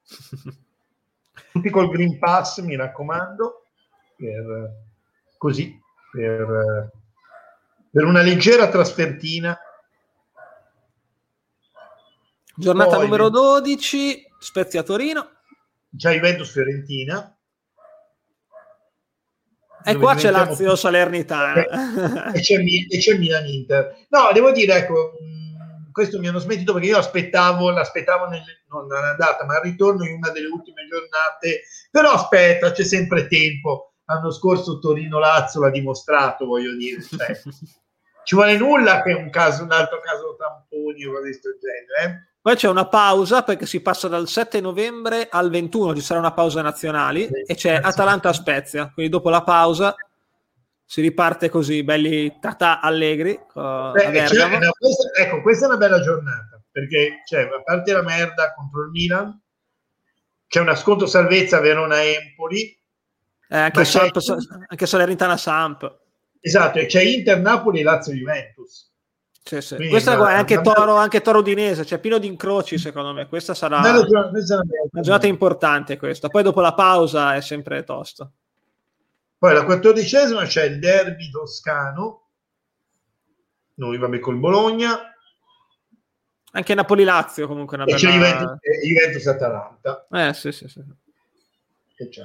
Tutti 1.53 1.71
col 1.71 1.91
Green 1.91 2.19
Pass, 2.19 2.61
mi 2.61 2.75
raccomando, 2.75 3.67
per, 4.17 4.71
così, 5.39 5.81
per 6.11 6.91
per 7.97 8.05
una 8.05 8.21
leggera 8.21 8.69
trasfertina. 8.69 9.59
Giornata 12.55 12.97
Poi, 12.97 13.05
numero 13.05 13.31
12, 13.31 14.33
Spezia 14.39 14.83
Torino. 14.83 15.31
Già 15.89 16.11
Juventus 16.11 16.53
Fiorentina. 16.53 17.35
E 19.83 19.97
qua 19.97 20.15
c'è 20.15 20.31
Lazio 20.31 20.67
più... 20.67 20.77
Salernitana. 20.77 22.33
E 22.35 22.41
c'è, 22.41 22.59
e 22.61 22.99
c'è 22.99 23.17
Milan 23.17 23.47
Inter. 23.47 24.05
No, 24.11 24.29
devo 24.35 24.53
dire, 24.53 24.75
ecco, 24.75 25.13
questo 25.91 26.19
mi 26.19 26.29
hanno 26.29 26.39
smentito 26.39 26.75
perché 26.75 26.89
io 26.89 26.99
aspettavo, 26.99 27.71
l'aspettavo 27.71 28.27
nel, 28.27 28.43
non 28.69 28.93
all'andata, 28.93 29.47
ma 29.47 29.55
al 29.55 29.63
ritorno 29.63 30.05
in 30.05 30.17
una 30.17 30.29
delle 30.33 30.49
ultime 30.49 30.87
giornate. 30.87 31.63
Però 31.91 32.11
aspetta, 32.11 32.73
c'è 32.73 32.85
sempre 32.85 33.27
tempo. 33.27 33.95
L'anno 34.05 34.31
scorso 34.33 34.81
Torino-Lazio 34.81 35.63
l'ha 35.63 35.71
dimostrato, 35.71 36.45
voglio 36.45 36.77
dire. 36.77 37.01
Cioè, 37.03 37.41
ci 38.27 38.35
vuole 38.35 38.57
nulla 38.57 39.03
che 39.03 39.13
un, 39.13 39.31
caso, 39.31 39.63
un 39.63 39.71
altro 39.71 40.01
caso 40.01 40.35
tamponi 40.37 41.05
o 41.05 41.13
cose 41.13 41.23
di 41.23 41.31
questo 41.31 41.51
genere. 41.61 42.05
Eh? 42.05 42.35
Poi 42.41 42.57
c'è 42.57 42.69
una 42.69 42.89
pausa 42.89 43.45
perché 43.45 43.67
si 43.67 43.81
passa 43.81 44.09
dal 44.09 44.27
7 44.27 44.61
novembre 44.61 45.29
al 45.31 45.49
21, 45.49 45.95
ci 45.95 46.01
sarà 46.01 46.19
una 46.19 46.33
pausa 46.33 46.61
nazionali 46.61 47.27
sì, 47.27 47.43
e 47.47 47.55
c'è 47.55 47.79
Atalanta-Spezia, 47.81 48.91
quindi 48.93 49.13
dopo 49.13 49.31
la 49.31 49.45
pausa 49.45 49.95
si 50.85 51.01
riparte 51.03 51.49
così, 51.49 51.85
belli 51.85 52.39
tata 52.41 52.81
allegri. 52.81 53.31
Uh, 53.31 53.93
Beh, 53.93 54.27
cioè, 54.27 54.59
no, 54.59 54.71
questa, 54.77 55.23
ecco, 55.23 55.43
questa 55.43 55.67
è 55.67 55.69
una 55.69 55.79
bella 55.79 56.01
giornata 56.01 56.61
perché 56.73 57.23
cioè, 57.27 57.43
a 57.43 57.63
parte 57.63 57.93
la 57.93 58.03
merda 58.03 58.53
contro 58.55 58.83
il 58.83 58.91
Milan, 58.91 59.41
c'è 60.49 60.59
una 60.59 60.75
sconto 60.75 61.07
salvezza 61.07 61.61
Verona-Empoli. 61.61 62.81
Eh, 63.49 63.57
anche, 63.57 63.85
Samp, 63.85 64.19
anche 64.67 64.87
Salernitana-Samp. 64.87 66.06
Esatto, 66.47 66.79
e 66.79 66.87
c'è 66.87 67.03
Inter, 67.03 67.41
Napoli, 67.41 67.83
Lazio, 67.83 68.13
Juventus. 68.15 68.89
Sì, 69.43 69.61
sì. 69.61 69.75
Quindi, 69.75 69.93
Questa 69.93 70.13
è 70.13 70.35
anche, 70.35 70.61
Toro, 70.61 70.95
anche 70.95 71.21
Toro 71.21 71.41
Udinese, 71.41 71.83
c'è 71.83 71.89
cioè 71.89 71.99
pieno 71.99 72.19
di 72.19 72.29
incroci 72.29 72.79
secondo 72.79 73.13
me. 73.13 73.27
Questa 73.27 73.53
sarà 73.53 73.79
una 73.79 75.01
giornata 75.01 75.27
importante 75.27 75.97
questa. 75.97 76.29
Poi 76.29 76.45
dopo 76.45 76.61
la 76.61 76.73
pausa 76.73 77.35
è 77.35 77.41
sempre 77.41 77.83
tosta. 77.83 78.31
Poi 79.39 79.55
la 79.55 79.65
quattordicesima 79.65 80.45
c'è 80.45 80.67
il 80.67 80.79
derby 80.79 81.31
toscano. 81.31 82.29
Noi 83.75 83.99
vabbè 83.99 84.21
col 84.21 84.37
Bologna. 84.37 85.01
Anche 86.53 86.75
Napoli-Lazio 86.75 87.49
comunque 87.49 87.77
una 87.77 87.87
e 87.87 87.93
bella... 87.93 87.99
c'è 87.99 88.13
Juventus, 88.13 88.59
Juventus-Atalanta. 88.85 90.07
Eh 90.13 90.33
sì 90.33 90.53
sì 90.53 90.69
sì. 90.69 90.81
Che 91.97 92.09
c'è? 92.09 92.23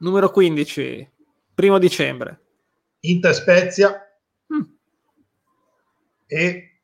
Numero 0.00 0.30
15, 0.30 1.10
primo 1.54 1.78
dicembre. 1.78 2.40
Inter 3.00 3.34
Spezia 3.34 4.00
mm. 4.52 4.62
e 6.26 6.80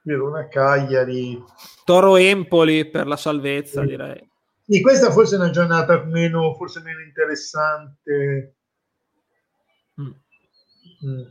Verona 0.00 0.48
Cagliari. 0.48 1.42
Toro 1.84 2.16
Empoli 2.16 2.88
per 2.88 3.06
la 3.06 3.16
salvezza, 3.16 3.82
sì. 3.82 3.88
direi. 3.88 4.30
Sì, 4.66 4.80
questa 4.80 5.10
forse 5.10 5.36
è 5.36 5.38
una 5.38 5.50
giornata 5.50 6.02
meno, 6.04 6.54
forse 6.54 6.80
meno 6.80 7.00
interessante. 7.00 8.56
Mm. 10.00 10.10
Mm. 11.06 11.22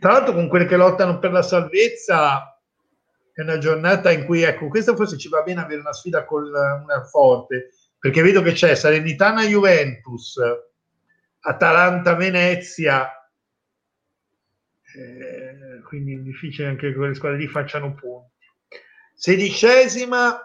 Tra 0.00 0.12
l'altro, 0.12 0.32
con 0.32 0.48
quelli 0.48 0.66
che 0.66 0.76
lottano 0.76 1.18
per 1.18 1.30
la 1.30 1.42
salvezza, 1.42 2.58
è 3.34 3.42
una 3.42 3.58
giornata 3.58 4.10
in 4.10 4.24
cui, 4.24 4.42
ecco, 4.42 4.68
questa 4.68 4.96
forse 4.96 5.18
ci 5.18 5.28
va 5.28 5.42
bene 5.42 5.60
avere 5.60 5.80
una 5.80 5.92
sfida 5.92 6.24
con 6.24 6.44
una 6.44 7.04
forte 7.10 7.68
perché 8.02 8.20
vedo 8.20 8.42
che 8.42 8.50
c'è 8.50 8.74
Salernitana 8.74 9.44
Juventus, 9.44 10.36
Atalanta 11.38 12.16
Venezia, 12.16 13.08
eh, 14.96 15.80
quindi 15.84 16.16
è 16.16 16.18
difficile 16.18 16.66
anche 16.66 16.88
che 16.88 16.96
quelle 16.96 17.14
squadre 17.14 17.38
lì 17.38 17.46
facciano 17.46 17.94
punti. 17.94 18.44
Sedicesima, 19.14 20.36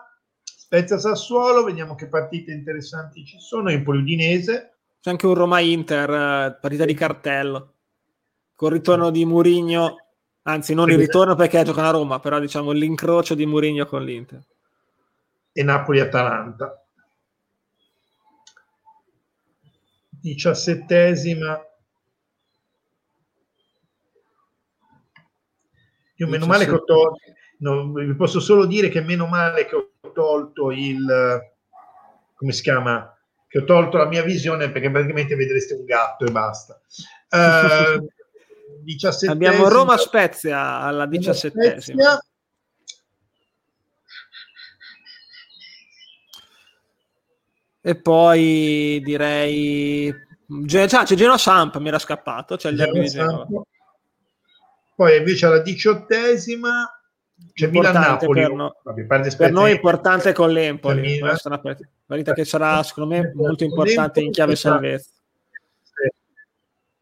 Spezia 0.43 0.99
Sassuolo, 0.99 1.63
vediamo 1.63 1.95
che 1.95 2.07
partite 2.07 2.51
interessanti 2.51 3.25
ci 3.25 3.39
sono, 3.39 3.71
Empoli 3.71 4.01
Udinese. 4.01 4.75
C'è 5.01 5.09
anche 5.09 5.25
un 5.25 5.33
Roma 5.33 5.59
Inter, 5.59 6.09
eh, 6.11 6.57
partita 6.61 6.85
di 6.85 6.93
cartello, 6.93 7.73
con 8.53 8.69
il 8.69 8.75
ritorno 8.75 9.09
di 9.09 9.25
Murigno, 9.25 9.95
anzi 10.43 10.75
non 10.75 10.91
il 10.91 10.97
ritorno 10.99 11.33
perché 11.33 11.63
gioca 11.63 11.87
a 11.87 11.89
Roma, 11.89 12.19
però 12.19 12.39
diciamo 12.39 12.69
l'incrocio 12.69 13.33
di 13.33 13.47
Murigno 13.47 13.87
con 13.87 14.03
l'Inter. 14.03 14.45
E 15.51 15.63
Napoli-Atalanta. 15.63 16.83
Diciassettesima 20.21 21.67
Io 26.17 26.27
meno 26.27 26.45
male 26.45 26.65
che 26.65 26.71
ho 26.71 26.83
tolto, 26.83 27.19
no, 27.59 27.91
vi 27.91 28.15
posso 28.15 28.39
solo 28.39 28.65
dire 28.65 28.89
che 28.89 29.01
meno 29.01 29.27
male 29.27 29.65
che 29.65 29.75
ho 29.75 30.11
tolto 30.13 30.71
il, 30.71 31.05
come 32.33 32.51
si 32.51 32.61
chiama, 32.63 33.15
che 33.47 33.59
ho 33.59 33.63
tolto 33.63 33.97
la 33.97 34.07
mia 34.07 34.23
visione 34.23 34.71
perché 34.71 34.89
praticamente 34.89 35.35
vedreste 35.35 35.75
un 35.75 35.85
gatto 35.85 36.25
e 36.25 36.31
basta. 36.31 36.79
Uh, 37.29 38.07
Abbiamo 39.27 39.67
Roma 39.67 39.97
Spezia 39.97 40.79
alla 40.79 41.05
diciassettesima. 41.05 42.17
E 47.87 47.95
poi 47.95 49.01
direi 49.01 50.13
Ge- 50.45 50.87
c'è 50.87 51.15
Genoa 51.15 51.37
Samp, 51.37 51.77
mi 51.77 51.87
era 51.87 51.99
scappato, 51.99 52.57
c'è 52.57 52.69
il 52.69 52.75
derby 52.75 52.99
di 52.99 53.07
Genova. 53.07 53.47
Poi 54.93 55.17
invece 55.17 55.45
alla 55.45 55.59
diciottesima 55.59 57.01
c'è 57.53 57.67
Milan-Napoli. 57.67 58.41
Per, 58.41 58.51
no, 58.51 58.75
per 59.37 59.51
noi 59.53 59.71
è 59.71 59.75
importante 59.75 60.33
con 60.33 60.51
l'Empoli. 60.51 61.17
Questa 61.17 61.47
è 61.47 61.53
una 61.53 61.77
partita 62.05 62.33
che 62.33 62.43
sarà 62.43 62.83
secondo 62.83 63.15
me 63.15 63.31
molto 63.33 63.63
importante 63.63 64.19
in 64.19 64.31
chiave 64.31 64.57
salvezza. 64.57 65.09
Sì. 65.81 66.11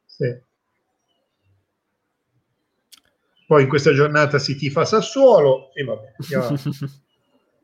Sì. 0.05 0.39
Poi 3.47 3.63
in 3.63 3.69
questa 3.69 3.91
giornata 3.91 4.37
si 4.37 4.55
tifa 4.55 4.85
Sassuolo 4.85 5.73
e 5.73 5.83
vabbè, 5.83 6.13
io 6.29 6.59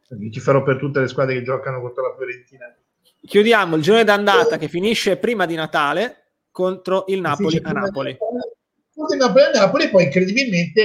ti 0.31 0.39
farò 0.39 0.63
per 0.63 0.77
tutte 0.77 1.01
le 1.01 1.07
squadre 1.07 1.35
che 1.35 1.43
giocano 1.43 1.81
contro 1.81 2.07
la 2.07 2.15
Fiorentina. 2.15 2.75
Chiudiamo 3.23 3.75
il 3.75 3.83
giorno 3.83 4.03
d'andata 4.03 4.57
che 4.57 4.67
finisce 4.67 5.17
prima 5.17 5.45
di 5.45 5.55
Natale 5.55 6.21
contro 6.51 7.05
il 7.07 7.21
Napoli 7.21 7.61
a 7.63 7.71
Napoli. 7.71 8.17
Contro 8.17 9.15
il 9.15 9.19
Napoli 9.19 9.43
a 9.43 9.51
Napoli, 9.51 9.89
poi 9.89 10.03
incredibilmente 10.05 10.81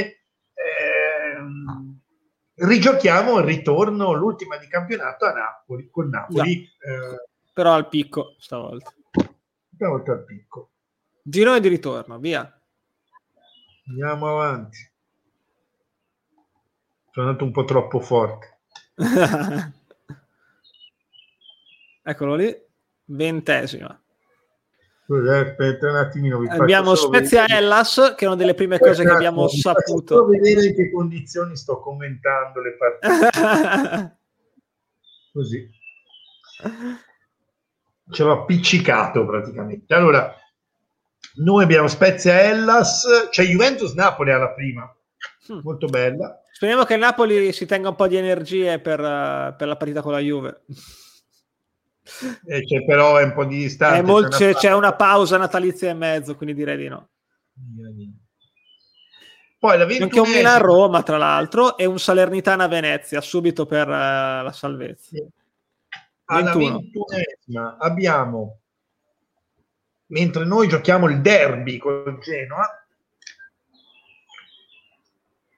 eh, 0.52 1.36
rigiochiamo 2.56 3.38
il 3.38 3.44
ritorno, 3.44 4.12
l'ultima 4.12 4.56
di 4.58 4.68
campionato 4.68 5.24
a 5.24 5.32
Napoli, 5.32 5.88
con 5.90 6.08
Napoli. 6.08 6.68
No. 6.84 6.92
Eh, 6.92 7.28
Però 7.52 7.72
al 7.72 7.88
picco 7.88 8.36
stavolta. 8.38 8.92
Stavolta 9.74 10.12
al 10.12 10.24
picco. 10.24 10.70
Girone 11.22 11.60
di 11.60 11.68
ritorno, 11.68 12.18
via. 12.18 12.50
Andiamo 13.88 14.28
avanti. 14.28 14.78
Sono 17.10 17.28
andato 17.28 17.44
un 17.44 17.52
po' 17.52 17.64
troppo 17.64 18.00
forte. 18.00 18.58
Eccolo 22.08 22.36
lì, 22.36 22.56
ventesima. 23.06 24.00
Aspetta 25.08 25.90
un 25.90 25.96
attimino. 25.96 26.40
abbiamo 26.48 26.94
Spezia 26.94 27.40
vedere. 27.42 27.58
Hellas, 27.58 28.14
che 28.16 28.24
è 28.24 28.28
una 28.28 28.36
delle 28.36 28.54
prime 28.54 28.78
cose 28.78 29.02
che 29.02 29.10
abbiamo 29.10 29.48
saputo. 29.48 30.24
vedere 30.26 30.66
in 30.66 30.74
che 30.76 30.92
condizioni 30.92 31.56
sto 31.56 31.80
commentando 31.80 32.60
le 32.60 32.76
partite. 32.76 34.18
Così. 35.32 35.68
Ce 38.12 38.22
l'ho 38.22 38.32
appiccicato 38.32 39.26
praticamente. 39.26 39.92
Allora, 39.92 40.32
noi 41.42 41.64
abbiamo 41.64 41.88
Spezia 41.88 42.40
Hellas, 42.40 43.04
c'è 43.30 43.42
Juventus 43.42 43.94
Napoli 43.94 44.30
alla 44.30 44.52
prima, 44.52 44.88
hmm. 45.50 45.58
molto 45.64 45.88
bella. 45.88 46.40
Speriamo 46.52 46.84
che 46.84 46.96
Napoli 46.96 47.52
si 47.52 47.66
tenga 47.66 47.88
un 47.88 47.96
po' 47.96 48.06
di 48.06 48.16
energie 48.16 48.78
per, 48.78 49.00
uh, 49.00 49.56
per 49.56 49.66
la 49.66 49.76
partita 49.76 50.02
con 50.02 50.12
la 50.12 50.20
Juve. 50.20 50.62
Eh, 52.46 52.64
c'è 52.64 52.84
però 52.84 53.16
è 53.16 53.24
un 53.24 53.32
po' 53.32 53.44
di 53.44 53.56
distanza. 53.56 54.02
Molto, 54.02 54.36
c'è, 54.36 54.50
una, 54.50 54.58
c'è 54.58 54.72
una 54.72 54.94
pausa 54.94 55.36
natalizia 55.36 55.90
in 55.90 55.98
mezzo, 55.98 56.36
quindi 56.36 56.54
direi 56.54 56.76
di 56.76 56.88
no. 56.88 57.08
Poi 59.58 59.78
la 59.78 59.84
anche 59.84 60.20
un 60.20 60.28
Milan-Roma, 60.28 61.02
tra 61.02 61.16
l'altro, 61.16 61.76
e 61.76 61.84
un 61.84 61.98
Salernitana-Venezia 61.98 63.20
subito 63.20 63.66
per 63.66 63.88
uh, 63.88 63.90
la 63.90 64.52
salvezza. 64.52 65.08
Sì. 65.10 65.26
Alla 66.28 66.54
ventunesima 66.54 67.76
abbiamo 67.78 68.60
mentre 70.06 70.44
noi 70.44 70.68
giochiamo 70.68 71.08
il 71.08 71.20
derby 71.20 71.78
con 71.78 72.18
Genoa, 72.20 72.86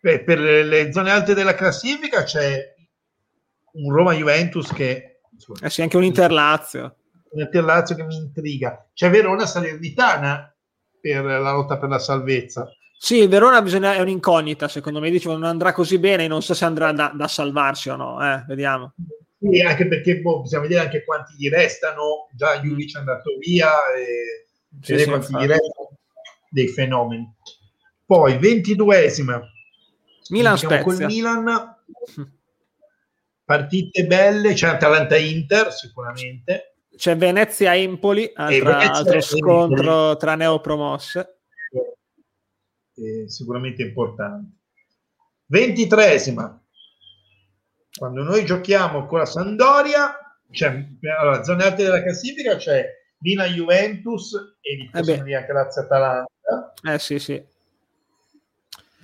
Beh, 0.00 0.22
per 0.22 0.38
le 0.38 0.92
zone 0.92 1.10
alte 1.10 1.34
della 1.34 1.54
classifica 1.54 2.22
c'è 2.22 2.74
un 3.72 3.92
Roma-Juventus 3.92 4.72
che... 4.72 5.17
Insomma, 5.39 5.59
eh 5.62 5.70
sì, 5.70 5.82
anche 5.82 5.97
un 5.97 6.05
Inter-Lazio. 6.05 6.97
Un 7.31 7.40
Inter-Lazio 7.43 7.94
che 7.94 8.02
mi 8.02 8.16
intriga. 8.16 8.89
C'è 8.93 9.09
Verona-Salernitana 9.09 10.52
per 11.01 11.24
la 11.24 11.52
lotta 11.52 11.78
per 11.78 11.89
la 11.89 11.98
salvezza. 12.01 12.69
Sì, 12.98 13.19
il 13.19 13.28
Verona 13.28 13.62
bisogna, 13.62 13.94
è 13.94 14.01
un'incognita, 14.01 14.66
secondo 14.66 14.98
me. 14.98 15.10
Dicevo, 15.10 15.35
non 15.35 15.44
andrà 15.44 15.73
così 15.73 15.98
bene, 15.98 16.27
non 16.27 16.43
so 16.43 16.55
se 16.55 16.65
andrà 16.65 16.90
da, 16.90 17.12
da 17.15 17.28
salvarsi 17.28 17.89
o 17.90 17.97
no. 17.97 18.20
Eh, 18.20 18.43
vediamo. 18.48 18.94
Sì, 19.40 19.60
anche 19.60 19.86
perché 19.86 20.20
boh, 20.20 20.40
bisogna 20.40 20.62
vedere 20.62 20.81
anche 20.81 21.05
quanti 21.05 21.35
gli 21.36 21.48
restano. 21.48 22.28
Già 22.32 22.59
Juric 22.60 22.97
è 22.97 22.98
andato 22.98 23.36
via 23.39 23.70
e 23.94 24.48
sì, 24.81 24.94
vedere 24.94 25.02
sì, 25.05 25.09
quanti 25.09 25.32
gli 25.32 25.48
restano 25.48 25.90
dei 26.51 26.69
fenomeni. 26.69 27.32
Poi, 28.05 28.39
ventiduesima. 28.39 29.40
Milan 30.31 30.55
diciamo 30.55 30.82
col 30.82 30.97
Milan. 31.05 31.77
Partite 33.48 34.04
belle, 34.04 34.52
c'è 34.52 34.68
Atalanta-Inter 34.68 35.72
sicuramente. 35.72 36.74
C'è 36.94 37.16
Venezia-Empoli, 37.16 38.30
altro 38.34 39.22
scontro 39.22 40.18
tra 40.18 40.34
neopromosse. 40.34 41.38
Eh, 42.94 43.26
sicuramente 43.26 43.80
importante. 43.84 44.50
Ventitresima, 45.46 46.62
quando 47.96 48.22
noi 48.22 48.44
giochiamo 48.44 49.06
con 49.06 49.20
la 49.20 49.24
Sandoria, 49.24 50.14
cioè, 50.50 50.84
allora, 51.18 51.42
zone 51.42 51.64
alte 51.64 51.84
della 51.84 52.02
classifica 52.02 52.56
c'è 52.56 52.86
Milan 53.20 53.54
Juventus 53.54 54.34
e 54.60 54.76
di 54.76 54.90
eh 54.92 55.34
anche 55.34 55.52
Lazio 55.54 55.80
Atalanta. 55.80 56.74
Eh 56.82 56.98
sì, 56.98 57.18
sì. 57.18 57.42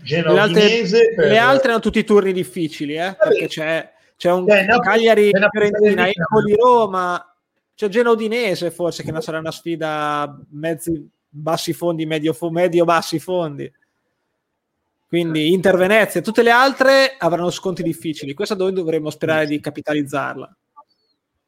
Genoa 0.02 0.34
le 0.34 0.40
altre, 0.40 1.14
per... 1.14 1.28
le 1.28 1.38
altre 1.38 1.70
hanno 1.70 1.80
tutti 1.80 2.00
i 2.00 2.04
turni 2.04 2.34
difficili, 2.34 2.96
eh, 2.96 3.16
perché 3.18 3.46
c'è, 3.46 3.93
c'è 4.16 4.30
un 4.30 4.48
eh, 4.50 4.64
no, 4.64 4.78
Cagliari, 4.78 5.30
Fiorentina, 5.50 6.06
Empoli, 6.06 6.54
Roma, 6.54 7.36
c'è 7.74 7.88
Genodinese 7.88 8.70
forse 8.70 9.02
che 9.02 9.20
sarà 9.20 9.38
una 9.38 9.50
sfida 9.50 10.38
mezzi 10.50 11.10
bassi 11.28 11.72
fondi, 11.72 12.06
medio, 12.06 12.36
medio 12.50 12.84
bassi 12.84 13.18
fondi. 13.18 13.70
Quindi 15.08 15.52
Inter 15.52 15.76
Venezia, 15.76 16.20
tutte 16.20 16.42
le 16.42 16.50
altre 16.50 17.14
avranno 17.18 17.50
sconti 17.50 17.82
difficili. 17.82 18.34
Questa 18.34 18.54
noi 18.54 18.72
dovremmo 18.72 19.10
sperare 19.10 19.46
di 19.46 19.60
capitalizzarla. 19.60 20.56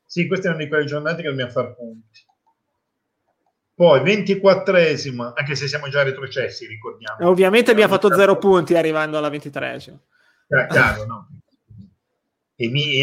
Sì, 0.04 0.26
queste 0.26 0.46
erano 0.46 0.62
di 0.62 0.68
quelle 0.68 0.84
giornate 0.84 1.22
che 1.22 1.28
dobbiamo 1.28 1.50
fare 1.50 1.74
punti. 1.74 2.24
Poi 3.74 4.00
24esima, 4.00 5.32
anche 5.34 5.54
se 5.54 5.68
siamo 5.68 5.88
già 5.88 6.02
retrocessi, 6.02 6.66
ricordiamo. 6.66 7.28
Ovviamente 7.28 7.72
abbiamo 7.72 7.92
fatto 7.92 8.14
zero 8.14 8.38
punti 8.38 8.74
arrivando 8.74 9.18
alla 9.18 9.28
23esima. 9.28 9.98
Eh, 10.48 10.66
chiaro, 10.68 11.04
no? 11.04 11.28
Emi, 12.56 13.00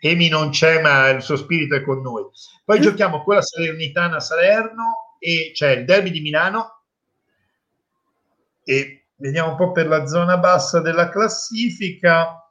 Emi 0.00 0.28
non 0.28 0.50
c'è, 0.50 0.80
ma 0.80 1.08
il 1.08 1.22
suo 1.22 1.36
spirito 1.36 1.76
è 1.76 1.82
con 1.82 2.00
noi. 2.00 2.24
Poi 2.64 2.78
mm. 2.78 2.82
giochiamo 2.82 3.22
con 3.22 3.36
la 3.36 3.42
Salernitana 3.42 4.20
Salerno 4.20 5.16
e 5.18 5.52
c'è 5.54 5.70
il 5.76 5.84
derby 5.84 6.10
di 6.10 6.20
Milano 6.20 6.82
e 8.64 9.00
Vediamo 9.20 9.50
un 9.50 9.56
po' 9.56 9.70
per 9.70 9.86
la 9.86 10.06
zona 10.06 10.38
bassa 10.38 10.80
della 10.80 11.10
classifica. 11.10 12.42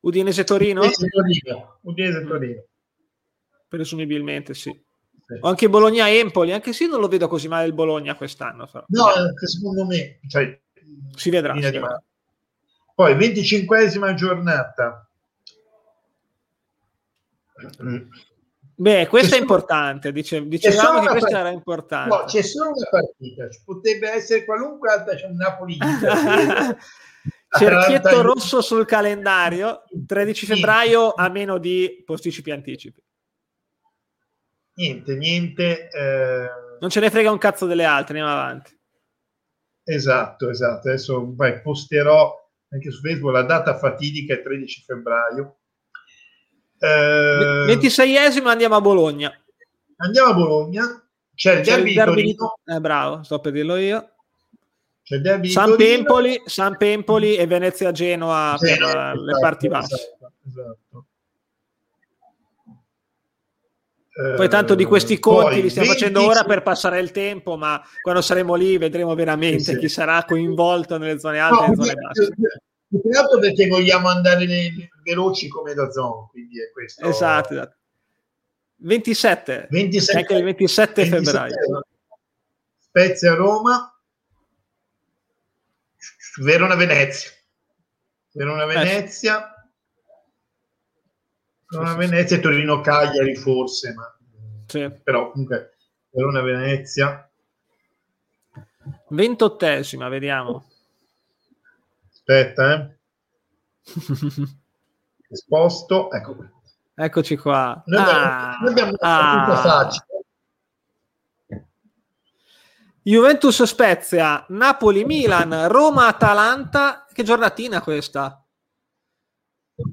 Udinese 0.00 0.42
Torino? 0.44 0.80
Udinese 0.80 1.08
Torino. 1.08 1.78
Udinese 1.82 2.24
Torino. 2.24 2.64
Presumibilmente 3.68 4.54
sì. 4.54 4.70
sì. 4.70 5.38
O 5.40 5.46
anche 5.46 5.68
Bologna 5.68 6.08
Empoli, 6.08 6.52
anche 6.52 6.72
se 6.72 6.86
non 6.86 7.00
lo 7.00 7.08
vedo 7.08 7.28
così 7.28 7.48
male 7.48 7.66
il 7.66 7.74
Bologna 7.74 8.16
quest'anno. 8.16 8.66
Però. 8.66 8.86
No, 8.88 9.08
secondo 9.44 9.84
me 9.84 10.20
cioè, 10.26 10.58
si 11.14 11.28
vedrà. 11.28 11.52
Si 11.52 11.60
vedrà. 11.60 12.02
Poi 12.94 13.14
25esima 13.14 14.14
giornata. 14.14 15.06
Beh, 18.80 19.08
questo 19.08 19.34
è 19.34 19.40
importante, 19.40 20.12
dice, 20.12 20.46
dicevamo 20.46 21.00
che 21.00 21.08
questo 21.08 21.36
era 21.36 21.50
importante. 21.50 22.14
No, 22.14 22.24
c'è 22.24 22.42
solo 22.42 22.70
una 22.70 22.88
partita, 22.88 23.50
ci 23.50 23.60
potrebbe 23.64 24.08
essere 24.10 24.44
qualunque 24.44 24.92
altra, 24.92 25.16
c'è 25.16 25.26
un 25.26 25.34
Napoli. 25.34 25.76
Cerchietto 27.50 28.22
rosso 28.22 28.60
sul 28.60 28.84
calendario, 28.84 29.84
13 30.06 30.46
febbraio 30.46 31.12
a 31.14 31.28
meno 31.28 31.58
di 31.58 32.02
posticipi 32.04 32.50
anticipi. 32.50 33.02
Niente, 34.74 35.16
niente. 35.16 35.88
Eh... 35.88 36.48
Non 36.78 36.90
ce 36.90 37.00
ne 37.00 37.10
frega 37.10 37.32
un 37.32 37.38
cazzo 37.38 37.66
delle 37.66 37.84
altre, 37.84 38.18
andiamo 38.18 38.40
avanti. 38.40 38.78
Esatto, 39.82 40.50
esatto. 40.50 40.88
Adesso 40.88 41.34
vai, 41.34 41.60
posterò 41.62 42.32
anche 42.70 42.90
su 42.90 43.00
Facebook 43.00 43.32
la 43.32 43.42
data 43.42 43.76
fatidica 43.76 44.34
è 44.34 44.42
13 44.42 44.82
febbraio 44.82 45.57
eh, 46.78 47.74
26esimo 47.74 48.46
andiamo 48.46 48.76
a 48.76 48.80
Bologna. 48.80 49.32
Andiamo 49.96 50.30
a 50.30 50.34
Bologna. 50.34 51.02
C'è 51.34 51.58
il, 51.58 51.64
C'è 51.64 51.74
derby, 51.74 51.88
il 51.90 51.94
derby 51.94 52.22
di 52.22 52.34
Torino. 52.34 52.58
Eh, 52.64 52.80
bravo, 52.80 53.22
sto 53.22 53.38
per 53.40 53.52
dirlo 53.52 53.76
io. 53.76 54.12
San 55.44 55.76
Pempoli, 55.76 56.42
San 56.44 56.76
Pempoli 56.76 57.36
e 57.36 57.46
Venezia 57.46 57.92
Genoa 57.92 58.56
per 58.58 58.72
esatto, 58.72 59.24
le 59.24 59.38
parti 59.40 59.68
basse. 59.68 59.94
Esatto, 59.94 60.32
esatto. 60.46 61.06
Poi 64.36 64.48
tanto 64.48 64.74
di 64.74 64.84
questi 64.84 65.14
eh, 65.14 65.18
conti 65.20 65.54
Poi, 65.54 65.62
li 65.62 65.70
stiamo 65.70 65.88
20... 65.88 66.02
facendo 66.02 66.26
ora 66.26 66.42
per 66.42 66.62
passare 66.62 66.98
il 66.98 67.12
tempo, 67.12 67.56
ma 67.56 67.80
quando 68.02 68.20
saremo 68.20 68.56
lì 68.56 68.76
vedremo 68.76 69.14
veramente 69.14 69.62
sì, 69.62 69.72
sì. 69.74 69.78
chi 69.78 69.88
sarà 69.88 70.24
coinvolto 70.24 70.98
nelle 70.98 71.20
zone 71.20 71.38
alte 71.38 71.54
no, 71.54 71.64
e 71.64 71.68
nelle 71.68 71.84
zone 71.84 71.94
basse. 71.94 72.62
Più 72.88 73.02
che 73.02 73.18
altro 73.18 73.38
perché 73.38 73.66
vogliamo 73.66 74.08
andare 74.08 74.46
veloci 75.02 75.48
come 75.48 75.74
da 75.74 75.90
zone, 75.90 76.28
quindi 76.30 76.62
è 76.62 76.70
questo. 76.70 77.06
Esatto, 77.06 77.52
esatto. 77.52 77.76
27, 78.76 79.66
27 79.70 80.18
anche 80.18 80.34
il 80.34 80.44
27, 80.44 81.02
27 81.02 81.32
febbraio. 81.32 81.86
Spezia 82.78 83.34
Roma, 83.34 83.92
Verona 86.40 86.76
Venezia. 86.76 87.30
Verona 88.32 88.64
Venezia. 88.64 89.52
Eh, 89.52 89.66
Verona 91.70 91.94
Venezia 91.96 92.36
e 92.36 92.40
Torino 92.40 92.80
Cagliari 92.80 93.34
forse, 93.34 93.92
ma 93.92 94.16
sì. 94.66 94.90
però 95.02 95.30
comunque 95.30 95.76
Verona 96.10 96.40
Venezia. 96.40 97.30
Ventottesima, 99.08 100.08
vediamo. 100.08 100.67
Aspetta, 102.28 102.74
eh. 102.74 102.98
Sposto, 105.34 106.10
ecco 106.10 106.36
qui. 106.36 106.46
Eccoci 106.94 107.38
qua. 107.38 107.82
Noi 107.86 108.00
ah, 108.02 108.04
abbiamo, 108.04 108.56
noi 108.60 108.70
abbiamo 108.70 108.96
ah, 109.00 109.56
facile. 109.56 110.06
Juventus 113.02 113.62
Spezia, 113.62 114.44
Napoli 114.48 115.06
Milan, 115.06 115.68
Roma 115.68 116.08
Atalanta. 116.08 117.06
Che 117.10 117.22
giornatina 117.22 117.80
questa? 117.80 118.44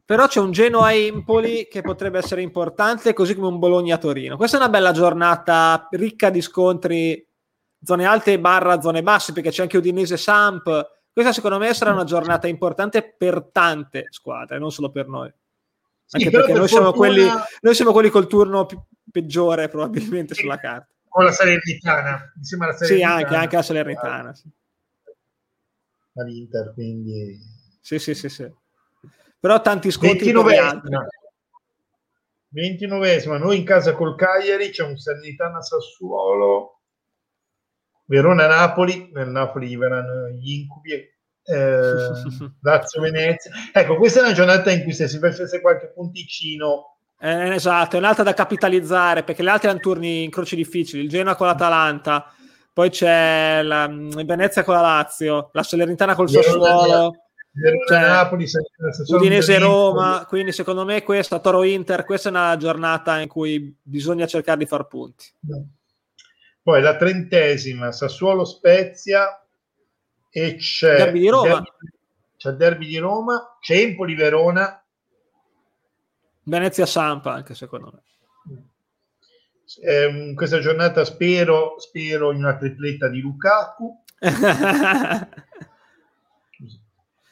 Però 0.03 0.28
c'è 0.28 0.41
un 0.41 0.52
Genoa 0.52 0.94
Empoli 0.94 1.70
che 1.70 1.82
potrebbe 1.82 2.18
essere 2.18 2.41
importante, 2.41 3.14
così 3.14 3.34
come 3.34 3.48
un 3.48 3.60
Bologna 3.60 3.98
Torino. 3.98 4.36
Questa 4.36 4.57
è 4.57 4.60
una 4.60 4.70
bella 4.70 4.91
giornata 4.91 5.88
ricca 5.91 6.30
di 6.30 6.41
scontri 6.41 7.26
zone 7.82 8.06
alte 8.06 8.38
barra 8.41 8.82
zone 8.82 9.03
basse, 9.03 9.32
perché 9.32 9.52
c'è 9.52 9.62
anche 9.62 9.78
Udinese 9.78 10.18
Samp. 10.18 10.94
Questa 11.16 11.32
secondo 11.32 11.58
me 11.60 11.74
sarà 11.74 11.94
una 11.94 12.04
giornata 12.04 12.48
importante 12.48 13.16
per 13.18 13.50
tante 13.52 14.08
squadre, 14.10 14.60
non 14.60 14.70
solo 14.70 14.92
per 14.92 15.08
noi. 15.08 15.28
Anche 15.28 16.26
sì, 16.26 16.30
perché 16.30 16.52
per 16.52 16.58
noi, 16.58 16.68
fortuna... 16.68 16.68
siamo 16.68 16.92
quelli, 16.92 17.26
noi 17.62 17.74
siamo 17.74 17.92
quelli 17.94 18.10
col 18.10 18.28
turno 18.28 18.66
peggiore 19.10 19.70
probabilmente 19.70 20.34
sì. 20.34 20.42
sulla 20.42 20.58
carta. 20.58 20.90
O 21.08 21.22
la 21.22 21.32
Salernitana, 21.32 22.34
insieme 22.36 22.66
alla 22.66 22.74
Salernitana. 22.74 23.18
Sì, 23.18 23.24
anche, 23.24 23.36
anche 23.36 23.56
la 23.56 23.62
Salernitana. 23.62 24.34
Sì. 24.34 24.50
All'Inter, 26.16 26.74
quindi... 26.74 27.40
Sì, 27.80 27.98
sì, 27.98 28.14
sì, 28.14 28.28
sì 28.28 28.52
però 29.46 29.62
tanti 29.62 29.92
scontri 29.92 30.32
29 30.32 30.82
29esima, 32.52 33.38
noi 33.38 33.58
in 33.58 33.64
casa 33.64 33.94
col 33.94 34.16
Cagliari 34.16 34.72
c'è 34.72 34.84
un 34.84 34.98
Salernitana 34.98 35.62
Sassuolo 35.62 36.74
Verona 38.06 38.48
Napoli 38.48 39.10
nel 39.14 39.30
Napoli 39.30 39.68
gli 39.68 39.77
verranno 39.77 40.30
gli 40.30 40.60
incubi 40.60 40.91
eh, 41.45 42.53
Lazio 42.61 43.02
Venezia. 43.02 43.52
Ecco 43.72 43.98
questa 43.98 44.19
è 44.19 44.23
una 44.23 44.34
giornata 44.34 44.72
in 44.72 44.84
cui 44.84 44.94
se 44.94 45.07
si 45.07 45.19
facesse 45.19 45.61
qualche 45.61 45.91
punticino 45.94 46.98
eh, 47.18 47.53
esatto, 47.53 47.95
è 47.95 47.99
un'altra 47.99 48.23
da 48.23 48.34
capitalizzare 48.34 49.23
perché 49.23 49.41
le 49.41 49.49
altre 49.49 49.69
hanno 49.69 49.80
turni 49.80 50.23
incroci 50.23 50.56
difficili 50.56 51.03
il 51.03 51.10
Genoa 51.10 51.36
con 51.36 51.48
l'Atalanta 51.48 52.32
poi 52.73 52.90
c'è 52.90 53.61
la, 53.64 53.88
Venezia 53.88 54.64
con 54.64 54.76
la 54.76 54.82
Lazio 54.82 55.49
la 55.53 55.64
Salernitana 55.64 56.14
col 56.14 56.30
Sassuolo 56.30 57.14
cioè, 57.88 57.99
Napoli, 58.02 58.45
Udinese 59.07 59.57
Roma, 59.60 60.26
quindi. 60.27 60.52
secondo 60.52 60.84
me 60.84 61.03
questa 61.03 61.40
Toro 61.40 61.64
Inter, 61.64 62.03
questa 62.03 62.27
è 62.27 62.32
una 62.32 62.57
giornata 62.57 63.22
in 63.22 63.30
cui 63.30 63.73
bisogna 63.82 64.27
cercare 64.27 64.57
di 64.57 64.65
far 64.65 64.88
punti. 64.88 65.26
Poi 66.66 66.82
la 66.82 66.96
trentesima, 66.96 67.92
Sassuolo 67.92 68.44
Spezia 68.44 69.40
e 70.32 70.56
c'è 70.56 70.98
derby 70.98 71.20
di 71.20 71.30
Roma. 71.30 71.48
Derby, 71.48 71.70
c'è 72.38 72.52
derby 72.54 72.88
di 72.88 72.98
Roma, 72.98 73.58
c'è 73.60 73.76
Empoli 73.76 74.16
Verona. 74.16 74.84
Venezia 76.42 76.88
Sampa 76.88 77.34
anche 77.34 77.54
secondo 77.54 77.92
me. 77.94 78.02
Eh, 79.80 80.34
questa 80.34 80.58
giornata 80.58 81.06
spero, 81.06 81.76
spero 81.78 82.32
in 82.32 82.40
una 82.40 82.58
tripletta 82.58 83.10
di 83.10 83.20
Lukaku. 83.20 84.04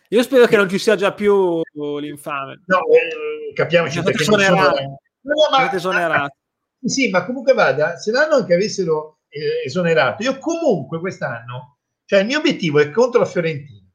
Io 0.09 0.21
spero 0.21 0.45
che 0.45 0.57
non 0.57 0.69
ci 0.69 0.77
sia 0.77 0.95
già 0.95 1.11
più 1.11 1.59
l'infame. 1.73 2.61
No, 2.67 2.85
eh, 2.85 3.51
capiamoci 3.55 3.99
perché. 4.03 4.25
Sono... 4.25 4.37
No, 4.37 5.33
ma, 5.49 5.73
esonerato. 5.73 6.35
Sì, 6.85 7.09
ma 7.09 7.23
comunque 7.23 7.53
vada, 7.53 7.95
se 7.95 8.11
l'anno 8.11 8.35
anche 8.35 8.53
avessero 8.53 9.21
eh, 9.33 9.65
esonerato, 9.65 10.23
io 10.23 10.37
comunque 10.37 10.99
quest'anno, 10.99 11.77
cioè 12.05 12.19
il 12.19 12.27
mio 12.27 12.37
obiettivo 12.37 12.79
è 12.79 12.91
contro 12.91 13.19
la 13.19 13.25
Fiorentina, 13.25 13.87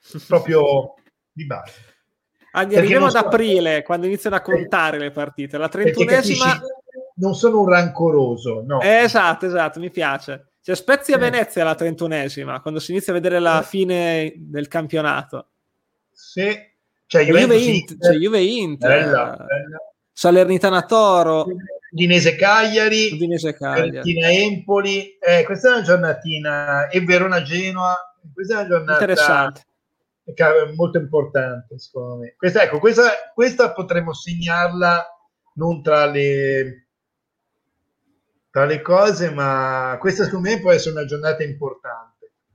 proprio 0.26 0.94
di 1.30 1.46
base. 1.46 1.90
Arriviamo 2.52 3.06
ad 3.06 3.14
aprile, 3.14 3.82
quando 3.82 4.06
iniziano 4.06 4.36
a 4.36 4.42
contare 4.42 4.98
le 4.98 5.10
partite. 5.10 5.56
La 5.56 5.68
trentunesima... 5.68 6.60
Non 7.14 7.34
sono 7.34 7.60
un 7.60 7.68
rancoroso, 7.68 8.62
no. 8.66 8.80
Eh, 8.80 9.02
esatto, 9.02 9.46
esatto, 9.46 9.78
mi 9.80 9.90
piace. 9.90 10.52
C'è 10.62 10.74
Spezia 10.74 11.18
Venezia 11.18 11.62
alla 11.62 11.74
trentunesima, 11.74 12.60
quando 12.60 12.80
si 12.80 12.92
inizia 12.92 13.12
a 13.12 13.16
vedere 13.16 13.38
la 13.38 13.62
fine 13.62 14.32
del 14.36 14.68
campionato. 14.68 15.48
Sì, 16.10 16.56
c'è 17.06 17.24
Juve 17.24 17.56
Inter, 17.56 17.96
c'è 17.98 18.12
Juve 18.12 18.40
Inter 18.42 18.88
bella, 18.88 19.36
bella. 19.36 19.76
Salernitana 20.12 20.82
Toro, 20.82 21.46
Udinese 21.92 22.36
Cagliari, 22.36 23.10
Udinese 23.12 23.54
Cagliari. 23.54 24.42
Empoli. 24.42 25.18
Eh, 25.18 25.44
questa 25.44 25.68
è 25.68 25.72
una 25.72 25.82
giornatina 25.82 26.88
e 26.88 27.00
Verona 27.00 27.42
Genoa. 27.42 27.94
Questa 28.32 28.54
è 28.54 28.56
una 28.58 28.68
giornata 28.68 29.00
interessante 29.00 29.62
molto 30.74 30.98
importante 30.98 31.78
secondo 31.78 32.16
me. 32.16 32.34
Questa, 32.36 32.62
ecco, 32.62 32.78
questa, 32.78 33.10
questa 33.34 33.72
potremmo 33.72 34.12
segnarla 34.12 35.04
non 35.54 35.82
tra 35.82 36.06
le 36.06 36.86
tra 38.50 38.66
le 38.66 38.82
cose, 38.82 39.30
ma 39.30 39.96
questa 39.98 40.24
secondo 40.24 40.50
me 40.50 40.60
può 40.60 40.70
essere 40.70 40.94
una 40.94 41.06
giornata 41.06 41.42
importante. 41.42 42.11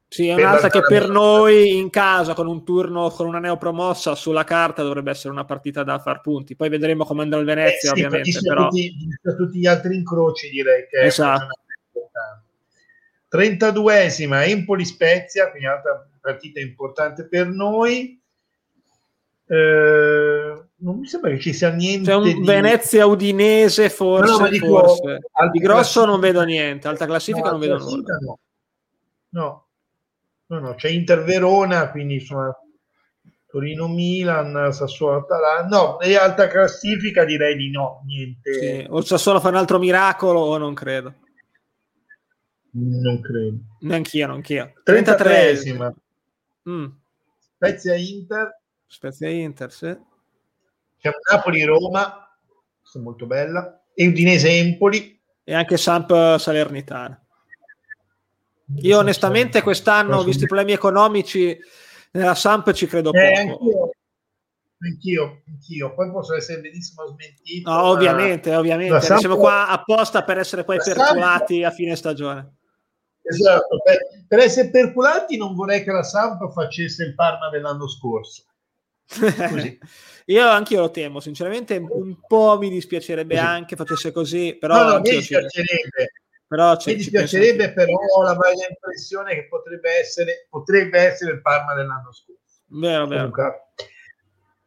Sì, 0.10 0.28
è 0.28 0.36
un'altra 0.36 0.70
che 0.70 0.82
per 0.82 1.10
noi 1.10 1.78
in 1.78 1.90
casa 1.90 2.34
con 2.34 2.48
un 2.48 2.64
turno 2.64 3.10
con 3.10 3.28
una 3.28 3.40
neopromossa 3.40 4.16
sulla 4.16 4.46
carta 4.46 4.82
dovrebbe 4.82 5.12
essere 5.12 5.34
una 5.34 5.44
partita 5.44 5.84
da 5.84 6.00
far 6.00 6.22
punti. 6.22 6.56
Poi 6.56 6.70
vedremo 6.70 7.04
come 7.04 7.24
andrà 7.24 7.40
il 7.40 7.46
Venezia, 7.46 7.92
eh 7.92 7.96
sì, 7.96 8.04
ovviamente. 8.04 8.40
Però... 8.42 8.70
Tutti, 8.70 8.96
tutti, 9.22 9.60
gli 9.60 9.66
altri 9.66 9.96
incroci 9.96 10.50
direi 10.50 10.88
che 10.88 11.02
esatto. 11.02 11.44
è 11.44 11.48
32esima 13.30 14.48
Empoli 14.48 14.86
Spezia, 14.86 15.50
quindi 15.50 15.68
un'altra 15.68 16.08
partita 16.22 16.62
importante 16.62 17.28
per 17.28 17.48
noi. 17.48 18.18
Eh, 19.46 20.64
non 20.78 21.00
mi 21.00 21.06
sembra 21.06 21.32
che 21.32 21.40
ci 21.40 21.52
sia 21.52 21.70
niente. 21.72 22.10
C'è 22.10 22.16
un 22.16 22.24
di... 22.24 22.46
Venezia 22.46 23.06
Udinese, 23.06 23.90
forse. 23.90 24.42
No, 24.42 24.48
dico, 24.48 24.68
forse. 24.68 25.20
Di 25.52 25.60
grosso 25.60 26.06
non 26.06 26.22
vedo 26.22 26.44
niente, 26.44 26.88
alta 26.88 27.06
classifica 27.06 27.48
no, 27.48 27.52
non 27.52 27.60
vedo 27.60 27.78
nulla. 27.78 28.18
No. 28.22 28.40
no. 29.30 29.67
No, 30.48 30.60
no, 30.60 30.76
c'è 30.76 30.90
Inter 30.90 31.24
Verona, 31.24 31.92
quindi 31.92 32.16
insomma 32.16 32.54
Torino 33.48 33.88
Milan, 33.88 34.72
Sassuolo 34.72 35.20
Atalanta. 35.20 35.76
No, 35.76 36.00
e 36.00 36.16
alta 36.16 36.48
classifica 36.48 37.24
direi 37.26 37.56
di 37.56 37.72
no, 37.72 38.04
niente. 38.06 38.54
Sì. 38.54 38.86
O 38.90 39.02
Sassuolo 39.02 39.40
fa 39.40 39.50
un 39.50 39.56
altro 39.56 39.80
miracolo 39.80 40.42
o 40.42 40.58
non 40.58 40.74
credo. 40.74 41.14
Non 42.72 43.22
credo. 43.22 43.58
Neanch'io, 43.80 44.28
neanch'io. 44.28 44.74
33esima. 44.86 45.92
Mm. 46.70 46.86
Spezia 47.56 47.96
Inter. 47.96 48.62
Spezia 48.86 49.30
Inter, 49.30 49.72
sì. 49.72 49.98
C'è 51.00 51.12
Napoli-Roma, 51.32 52.30
molto 52.96 53.26
bella, 53.26 53.82
e 53.94 54.08
Udinese-Empoli. 54.08 55.20
E 55.44 55.54
anche 55.54 55.78
Samp 55.78 56.38
Salernitana. 56.38 57.27
Io 58.76 58.98
onestamente 58.98 59.62
quest'anno, 59.62 60.24
visti 60.24 60.44
i 60.44 60.48
problemi 60.48 60.74
economici, 60.74 61.58
nella 62.12 62.36
Samp 62.36 62.72
ci 62.74 62.86
credo 62.86 63.14
eh, 63.14 63.46
poco. 63.48 63.64
Anch'io, 63.64 63.92
anch'io, 64.80 65.44
anch'io. 65.48 65.94
Poi 65.94 66.12
posso 66.12 66.36
essere 66.36 66.62
benissimo 66.62 67.06
smentito. 67.08 67.72
No, 67.72 67.84
ovviamente, 67.84 68.54
ovviamente. 68.56 69.00
Samp... 69.02 69.20
Siamo 69.20 69.38
qua 69.38 69.68
apposta 69.68 70.24
per 70.24 70.38
essere 70.38 70.64
poi 70.64 70.78
perculati 70.84 71.62
Samp... 71.62 71.72
a 71.72 71.76
fine 71.76 71.96
stagione. 71.96 72.56
Esatto, 73.22 73.80
per, 73.84 73.98
per, 74.28 74.40
essere 74.40 74.70
perculati 74.70 75.36
non 75.36 75.54
vorrei 75.54 75.84
che 75.84 75.92
la 75.92 76.04
Samp 76.04 76.50
facesse 76.52 77.04
il 77.04 77.16
Parma 77.16 77.50
dell'anno 77.50 77.88
scorso. 77.88 78.44
Così. 79.08 79.80
Io 80.30 80.46
anche 80.46 80.74
io 80.74 80.82
lo 80.82 80.92
temo, 80.92 81.22
sinceramente 81.22 81.78
un 81.78 82.18
po' 82.28 82.58
mi 82.60 82.68
dispiacerebbe 82.68 83.36
così. 83.36 83.48
anche 83.48 83.76
facesse 83.78 84.12
così, 84.12 84.58
però 84.60 84.84
no, 84.84 84.90
no, 84.90 85.00
mi 85.00 85.10
dispiacerebbe. 85.12 86.12
Però 86.48 86.78
ci, 86.78 86.92
mi 86.92 86.96
dispiacerebbe, 86.96 87.74
però 87.74 87.94
ho 87.94 88.22
la 88.24 88.34
vaga 88.34 88.66
impressione 88.70 89.34
che 89.36 89.48
potrebbe 89.48 89.92
essere, 90.00 90.48
potrebbe 90.50 91.00
essere 91.00 91.34
il 91.34 91.42
Parma 91.42 91.74
dell'anno 91.74 92.14
scorso. 92.14 92.62
Vero, 92.68 93.06
vero. 93.06 93.30
Comunque, 93.30 93.66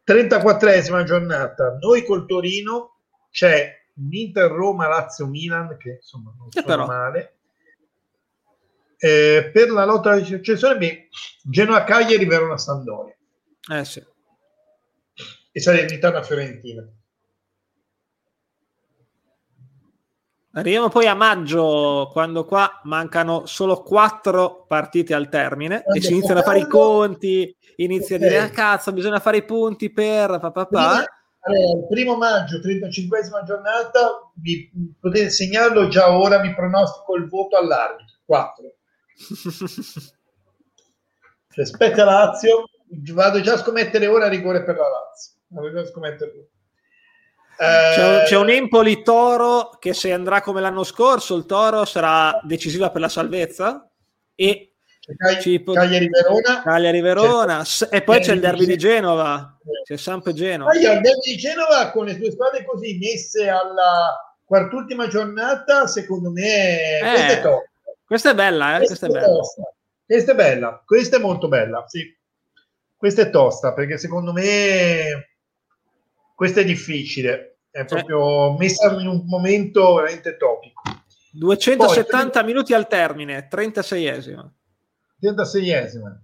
34esima 0.07 1.03
giornata, 1.05 1.79
noi 1.81 2.05
col 2.05 2.27
Torino 2.27 2.99
c'è 3.31 3.79
l'Inter 3.95 4.51
Roma 4.51 4.89
Lazio 4.89 5.27
Milan 5.27 5.77
che 5.79 5.99
insomma 6.01 6.35
non 6.37 6.49
che 6.49 6.63
sono 6.67 6.87
male. 6.87 7.35
Eh, 8.99 9.51
per 9.51 9.71
la 9.71 9.87
lotta 9.87 10.11
alla 10.11 10.25
successione 10.25 11.09
Genoa 11.43 11.85
Cagliari 11.85 12.27
Verona 12.27 12.59
Sandoria 12.59 13.17
eh 13.73 13.85
sì. 13.87 14.05
E 15.53 15.61
Salernitana 15.61 16.23
Fiorentina 16.23 16.87
Arriviamo 20.53 20.89
poi 20.89 21.07
a 21.07 21.15
maggio, 21.15 22.09
quando 22.11 22.45
qua 22.45 22.81
mancano 22.85 23.47
solo 23.47 23.83
quattro 23.83 24.65
partite 24.67 25.15
al 25.15 25.29
termine 25.29 25.83
quando 25.83 26.01
e 26.01 26.03
si 26.03 26.11
iniziano 26.11 26.41
a 26.41 26.43
fare 26.43 26.59
i 26.59 26.67
conti, 26.67 27.57
inizia 27.77 28.17
okay. 28.17 28.27
a 28.27 28.31
dire, 28.31 28.43
ah 28.43 28.51
cazzo, 28.51 28.93
bisogna 28.93 29.21
fare 29.21 29.37
i 29.37 29.45
punti 29.45 29.93
per 29.93 30.39
papà. 30.41 31.07
Allora, 31.43 31.79
il 31.79 31.87
primo 31.89 32.17
maggio, 32.17 32.59
35esima 32.59 33.45
giornata, 33.47 34.29
vi 34.35 34.69
potete 34.99 35.31
segnarlo 35.31 35.87
già 35.87 36.11
ora, 36.19 36.41
vi 36.41 36.53
pronostico 36.53 37.15
il 37.15 37.29
voto 37.29 37.57
all'arbitro, 37.57 38.17
4. 38.25 38.75
cioè, 41.49 41.65
Spezia 41.65 42.05
Lazio, 42.05 42.65
vado 43.15 43.41
già 43.41 43.53
a 43.53 43.59
scommettere 43.59 44.09
ora 44.09 44.27
rigore 44.27 44.65
per 44.65 44.77
la 44.77 44.89
Lazio. 44.89 45.35
Vado 45.47 45.73
già 45.73 45.81
a 45.81 45.87
scommettere 47.61 48.25
c'è, 48.25 48.25
c'è, 48.25 48.37
un 48.37 48.51
Empoli 48.51 49.03
Toro 49.03 49.77
che 49.79 49.93
se 49.93 50.13
andrà 50.13 50.41
come 50.41 50.61
l'anno 50.61 50.83
scorso, 50.83 51.37
il 51.37 51.45
Toro 51.45 51.85
sarà 51.85 52.41
decisiva 52.43 52.91
per 52.91 53.03
la 53.03 53.09
salvezza 53.09 53.89
e 54.35 54.67
Cagli- 55.17 55.63
Cagliari 55.65 56.09
Verona, 56.09 56.63
Cagliari 56.63 57.01
Verona 57.01 57.65
e 57.91 58.03
poi 58.03 58.21
c'è 58.21 58.33
il 58.33 58.41
derby 58.41 58.65
di 58.65 58.77
Genova, 58.77 59.59
c'è 59.83 59.97
Samp 59.97 60.31
Genova. 60.31 60.73
il 60.73 61.01
derby 61.01 61.33
di 61.33 61.37
Genova 61.37 61.91
con 61.91 62.07
le 62.07 62.15
sue 62.15 62.31
squadre 62.31 62.65
così 62.65 62.97
messe 62.99 63.49
alla 63.49 64.37
quart'ultima 64.45 65.09
giornata, 65.09 65.87
secondo 65.89 66.31
me 66.31 66.99
eh, 66.99 67.01
questa, 67.01 67.33
è 67.33 67.41
top. 67.41 67.63
questa 68.05 68.31
è 68.31 68.35
bella, 68.35 68.75
eh? 68.75 68.77
questa, 68.85 69.07
questa, 69.07 69.19
è 69.19 69.23
bella. 69.23 69.43
questa 70.07 70.33
è 70.33 70.35
bella, 70.35 70.83
questa 70.85 71.17
è 71.17 71.21
molto 71.21 71.49
bella, 71.49 71.85
sì. 71.89 72.19
Questa 72.97 73.23
è 73.23 73.31
tosta 73.31 73.73
perché 73.73 73.97
secondo 73.97 74.33
me 74.33 75.31
questa 76.37 76.61
è 76.61 76.65
difficile 76.65 77.50
è 77.71 77.85
proprio 77.85 78.57
messa 78.57 78.93
in 78.93 79.07
un 79.07 79.23
momento 79.27 79.95
veramente 79.95 80.37
topico. 80.37 80.83
270 81.33 82.31
Poi, 82.31 82.45
minuti 82.45 82.75
al 82.75 82.89
termine, 82.89 83.49
36esima. 83.49 84.49
36esima. 85.23 86.19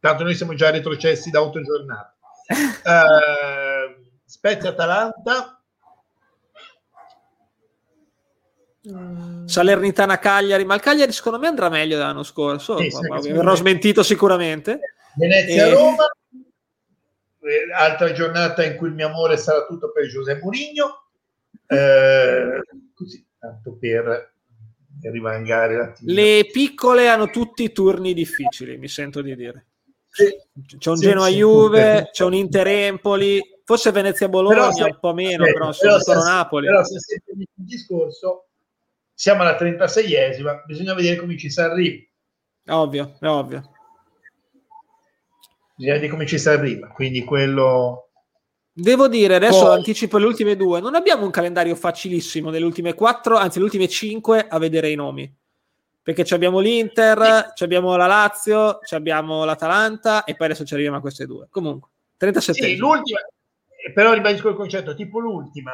Tanto 0.00 0.22
noi 0.22 0.34
siamo 0.34 0.54
già 0.54 0.70
retrocessi 0.70 1.30
da 1.30 1.42
8 1.42 1.60
giornate. 1.62 2.16
uh, 2.84 4.06
Spezia 4.24 4.70
Atalanta. 4.70 5.60
Salernitana 9.44 10.18
Cagliari, 10.18 10.64
ma 10.64 10.74
il 10.74 10.80
Cagliari 10.80 11.12
secondo 11.12 11.38
me 11.38 11.48
andrà 11.48 11.68
meglio 11.68 11.96
dell'anno 11.96 12.22
scorso. 12.22 12.78
Sì, 12.78 12.90
verrò 13.32 13.54
smentito 13.54 14.02
sicuramente. 14.02 14.80
Venezia 15.14 15.66
e... 15.66 15.76
Roma 17.40 17.76
altra 17.76 18.12
giornata 18.12 18.64
in 18.64 18.76
cui 18.76 18.88
il 18.88 18.94
mio 18.94 19.06
amore 19.06 19.36
sarà 19.36 19.64
tutto 19.66 19.90
per 19.92 20.06
Giuseppe 20.06 20.40
Mourinho. 20.42 21.04
Eh, 21.66 22.62
così, 22.94 23.24
tanto 23.38 23.76
per 23.78 24.32
rivangare 25.00 25.94
Le 26.00 26.48
piccole 26.50 27.08
hanno 27.08 27.30
tutti 27.30 27.62
i 27.62 27.72
turni 27.72 28.14
difficili, 28.14 28.76
mi 28.76 28.88
sento 28.88 29.22
di 29.22 29.34
dire. 29.36 29.66
C'è 30.10 30.90
un 30.90 30.96
sì, 30.96 31.06
Genoa 31.06 31.28
Juve, 31.28 32.08
c'è 32.10 32.24
un 32.24 32.34
Inter 32.34 32.66
Empoli, 32.66 33.40
forse 33.64 33.92
Venezia 33.92 34.28
Bologna 34.28 34.72
se, 34.72 34.82
un 34.82 34.98
po' 34.98 35.14
meno, 35.14 35.44
sì, 35.44 35.52
però, 35.52 35.70
però 35.78 35.98
se, 36.00 36.14
Napoli. 36.14 36.66
Però 36.66 36.82
se 36.82 36.98
senti 36.98 37.30
il 37.30 37.46
discorso, 37.54 38.46
siamo 39.14 39.42
alla 39.42 39.56
36esima, 39.56 40.64
bisogna 40.66 40.94
vedere 40.94 41.16
come 41.16 41.38
ci 41.38 41.50
si 41.50 41.60
arriva. 41.60 42.02
Ovvio, 42.70 43.16
è 43.20 43.26
ovvio 43.26 43.76
bisogna 45.78 46.08
come 46.08 46.26
ci 46.26 46.38
si 46.38 46.48
arriva, 46.48 46.88
quindi 46.88 47.22
quello... 47.24 48.10
Devo 48.72 49.08
dire, 49.08 49.36
adesso 49.36 49.66
Poi... 49.66 49.76
anticipo 49.76 50.18
le 50.18 50.26
ultime 50.26 50.56
due, 50.56 50.80
non 50.80 50.94
abbiamo 50.94 51.24
un 51.24 51.30
calendario 51.30 51.74
facilissimo 51.74 52.50
nelle 52.50 52.64
ultime 52.64 52.94
quattro, 52.94 53.36
anzi 53.36 53.58
le 53.58 53.64
ultime 53.64 53.88
cinque 53.88 54.46
a 54.48 54.58
vedere 54.58 54.90
i 54.90 54.94
nomi, 54.94 55.32
perché 56.02 56.22
abbiamo 56.34 56.58
l'Inter, 56.58 57.52
sì. 57.54 57.64
abbiamo 57.64 57.96
la 57.96 58.06
Lazio, 58.06 58.80
abbiamo 58.90 59.44
l'Atalanta 59.44 60.24
e 60.24 60.34
poi 60.34 60.46
adesso 60.46 60.64
ci 60.64 60.74
arriviamo 60.74 60.98
a 60.98 61.00
queste 61.00 61.26
due. 61.26 61.46
Comunque, 61.50 61.90
37. 62.16 62.60
Sì, 62.60 62.76
l'ultima, 62.76 63.18
però 63.94 64.12
ribadisco 64.12 64.48
il 64.48 64.56
concetto, 64.56 64.94
tipo 64.94 65.18
l'ultima, 65.20 65.72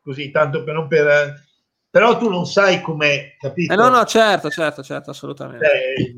così, 0.00 0.30
tanto 0.30 0.64
per 0.64 0.74
non 0.74 0.88
per... 0.88 1.50
Però 1.90 2.16
tu 2.16 2.30
non 2.30 2.46
sai 2.46 2.80
com'è, 2.80 3.36
capito? 3.38 3.70
Eh 3.70 3.76
no, 3.76 3.90
no, 3.90 4.02
certo, 4.06 4.48
certo, 4.48 4.82
certo, 4.82 5.10
assolutamente. 5.10 5.66
Eh, 5.66 6.16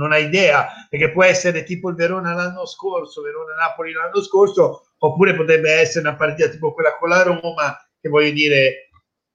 non 0.00 0.12
hai 0.12 0.24
idea, 0.24 0.66
perché 0.88 1.12
può 1.12 1.22
essere 1.24 1.62
tipo 1.62 1.90
il 1.90 1.94
Verona 1.94 2.32
l'anno 2.32 2.64
scorso, 2.64 3.20
Verona-Napoli 3.20 3.92
l'anno 3.92 4.22
scorso, 4.22 4.92
oppure 4.96 5.34
potrebbe 5.34 5.70
essere 5.70 6.08
una 6.08 6.16
partita 6.16 6.48
tipo 6.48 6.72
quella 6.72 6.96
con 6.96 7.10
la 7.10 7.22
Roma, 7.22 7.76
che 8.00 8.08
voglio 8.08 8.30
dire... 8.30 8.88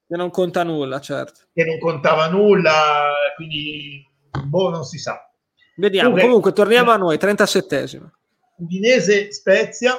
Che 0.08 0.16
non 0.16 0.32
conta 0.32 0.64
nulla, 0.64 1.00
certo. 1.00 1.42
Che 1.54 1.64
non 1.64 1.78
contava 1.78 2.28
nulla, 2.28 3.12
quindi 3.36 4.04
boh, 4.46 4.70
non 4.70 4.84
si 4.84 4.98
sa. 4.98 5.32
Vediamo, 5.76 6.10
comunque, 6.10 6.28
comunque 6.28 6.54
torniamo 6.54 6.92
a 6.92 6.98
noi, 6.98 7.18
37esimo. 7.18 8.10
Udinese 8.58 9.32
Spezia. 9.32 9.96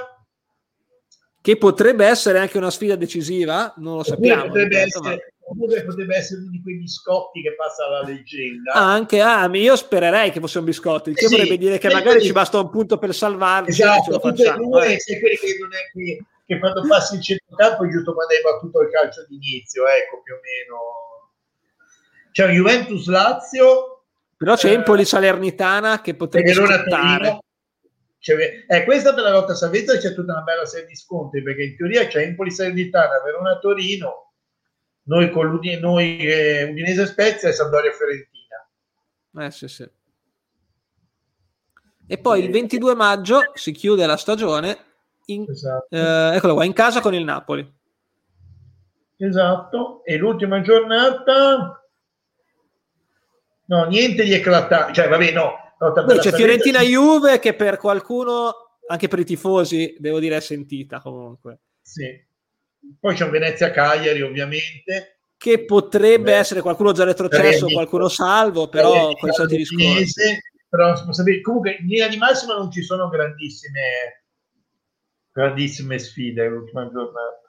Che 1.41 1.57
potrebbe 1.59 2.07
essere 2.07 2.41
anche 2.41 2.59
una 2.59 2.73
sfida 2.73 2.97
decisiva, 2.97 3.73
non 3.77 3.99
lo 3.99 4.03
sappiamo. 4.03 4.47
Potrebbe 4.47 4.81
essere, 4.81 5.35
oppure 5.49 5.85
potrebbe 5.85 6.17
essere 6.17 6.41
uno 6.41 6.51
di 6.51 6.61
quei 6.61 6.77
biscotti 6.77 7.41
che 7.41 7.55
passa 7.55 7.87
alla 7.87 8.03
leggenda. 8.03 8.73
Ah, 8.73 8.93
anche 8.93 9.21
ah, 9.21 9.49
io 9.53 9.77
spererei 9.77 10.33
che 10.33 10.41
fosse 10.41 10.59
un 10.59 10.65
biscotto, 10.65 11.09
il 11.09 11.15
che 11.15 11.25
eh 11.25 11.29
sì, 11.29 11.37
vorrebbe 11.37 11.57
dire 11.57 11.79
che 11.79 11.89
magari 11.89 12.21
ci 12.21 12.33
basta 12.33 12.59
un 12.59 12.69
punto 12.69 12.99
per 12.99 13.15
salvarci 13.15 13.71
esatto, 13.71 14.19
facciamo. 14.19 14.81
Eh. 14.81 14.99
sei 14.99 15.21
quelli 15.21 15.37
che 15.37 15.57
non 15.61 15.73
è 15.73 15.91
qui, 15.93 16.27
che 16.45 16.59
quando 16.59 16.85
passi 16.87 17.15
il 17.15 17.23
centrocampo 17.23 17.85
è 17.85 17.89
giusto 17.89 18.13
quando 18.13 18.35
hai 18.35 18.43
battuto 18.43 18.81
il 18.83 18.91
calcio 18.91 19.25
d'inizio, 19.29 19.87
ecco 19.87 20.21
più 20.23 20.35
o 20.35 20.39
meno. 20.43 20.77
C'è 22.33 22.49
Juventus 22.49 23.07
Lazio. 23.07 24.05
Però 24.37 24.55
c'è 24.57 24.71
eh, 24.71 24.75
Empoli 24.75 25.05
Salernitana 25.05 26.01
che 26.01 26.15
potrebbe 26.15 26.53
scontare. 26.53 27.39
Eh, 28.67 28.85
questa 28.85 29.15
per 29.15 29.23
la 29.23 29.31
lotta 29.31 29.55
salvezza 29.55 29.97
c'è 29.97 30.13
tutta 30.13 30.33
una 30.33 30.43
bella 30.43 30.67
serie 30.67 30.89
di 30.89 30.97
scontri 30.97 31.45
perché 31.45 31.63
in 31.63 31.77
teoria 31.77 32.09
c'è 32.09 32.23
Empoli 32.23 32.51
Salernitana, 32.51 33.23
Verona 33.25 33.57
Torino, 33.61 34.26
noi 35.07 35.31
con 35.31 35.47
l'Udinese, 35.47 35.81
noi 35.81 36.19
eh, 36.19 36.65
Udinese 36.65 37.07
Spezia 37.07 37.49
e 37.49 37.53
Sampdoria 37.53 37.93
Fiorentina. 37.93 39.47
Eh 39.47 39.51
sì, 39.51 39.69
sì. 39.69 39.89
E 42.09 42.19
poi 42.19 42.45
il 42.45 42.51
22 42.51 42.95
maggio 42.95 43.41
si 43.55 43.73
chiude 43.73 44.07
la 44.07 44.17
stagione 44.17 44.79
in, 45.27 45.45
esatto. 45.49 45.89
eh, 45.91 46.37
eccolo 46.37 46.55
qua, 46.55 46.65
in 46.65 46.73
casa 46.73 47.01
con 47.01 47.15
il 47.15 47.25
Napoli. 47.25 47.75
Esatto, 49.19 50.05
e 50.05 50.17
l'ultima 50.17 50.61
giornata 50.61 51.83
no, 53.65 53.85
niente 53.87 54.25
di 54.25 54.35
eclatante, 54.35 54.93
cioè 54.93 55.09
vabbè 55.09 55.33
no. 55.33 55.53
no 55.79 56.17
c'è 56.19 56.33
Fiorentina 56.33 56.81
Juve 56.81 57.39
che 57.39 57.55
per 57.55 57.79
qualcuno, 57.79 58.53
anche 58.89 59.09
per 59.09 59.21
i 59.21 59.25
tifosi, 59.25 59.97
devo 59.99 60.21
dire 60.21 60.37
è 60.37 60.41
sentita 60.41 61.01
comunque. 61.01 61.61
Sì. 61.81 62.26
Poi 62.99 63.15
c'è 63.15 63.25
un 63.25 63.31
Venezia 63.31 63.71
Cagliari, 63.71 64.23
ovviamente. 64.23 65.19
Che 65.37 65.65
potrebbe 65.65 66.33
Beh, 66.33 66.37
essere 66.37 66.61
qualcuno 66.61 66.93
già 66.93 67.05
retrocesso, 67.05 67.67
qualcuno 67.67 68.09
salvo, 68.09 68.69
però 68.69 69.13
con 69.15 69.29
i 69.29 69.33
soliti 69.33 69.57
discorsi. 69.59 70.39
Però 70.69 70.95
comunque 71.43 71.77
in 71.79 71.87
linea 71.87 72.09
di 72.09 72.17
massima 72.17 72.55
non 72.55 72.71
ci 72.71 72.83
sono 72.83 73.09
grandissime, 73.09 74.25
grandissime 75.33 75.99
sfide 75.99 76.49
l'ultima 76.49 76.91
giornata. 76.91 77.47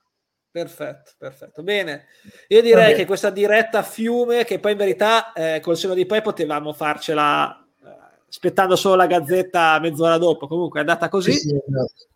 Perfetto, 0.51 1.11
perfetto. 1.17 1.63
Bene, 1.63 2.05
io 2.47 2.61
direi 2.61 2.95
che 2.95 3.05
questa 3.05 3.29
diretta 3.29 3.79
a 3.79 3.83
fiume, 3.83 4.43
che 4.43 4.59
poi 4.59 4.71
in 4.71 4.77
verità 4.77 5.31
eh, 5.33 5.59
col 5.61 5.77
seno 5.77 5.93
di 5.93 6.05
poi 6.05 6.21
potevamo 6.21 6.73
farcela 6.73 7.63
eh, 7.83 7.87
aspettando 8.27 8.75
solo 8.75 8.95
la 8.95 9.07
gazzetta 9.07 9.79
mezz'ora 9.79 10.17
dopo. 10.17 10.47
Comunque 10.47 10.79
è 10.79 10.81
andata 10.81 11.09
così. 11.09 11.31
Sì, 11.31 11.49
sì, 11.49 11.55
esatto. 11.55 12.07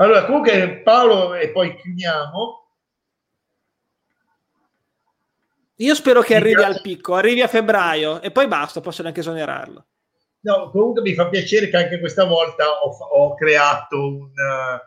Allora, 0.00 0.24
comunque 0.24 0.80
Paolo, 0.82 1.34
e 1.34 1.50
poi 1.50 1.76
chiudiamo. 1.76 2.66
Io 5.76 5.94
spero 5.94 6.22
che 6.22 6.34
arrivi 6.34 6.62
al 6.62 6.80
picco, 6.80 7.14
arrivi 7.14 7.40
a 7.42 7.48
febbraio 7.48 8.20
e 8.20 8.32
poi 8.32 8.48
basta, 8.48 8.80
posso 8.80 9.02
neanche 9.02 9.20
esonerarlo. 9.20 9.86
No, 10.40 10.70
comunque 10.70 11.02
mi 11.02 11.14
fa 11.14 11.28
piacere 11.28 11.68
che 11.68 11.76
anche 11.76 12.00
questa 12.00 12.24
volta 12.24 12.64
ho, 12.68 12.90
ho 12.90 13.34
creato 13.34 13.96
un, 13.96 14.30
uh, 14.30 14.78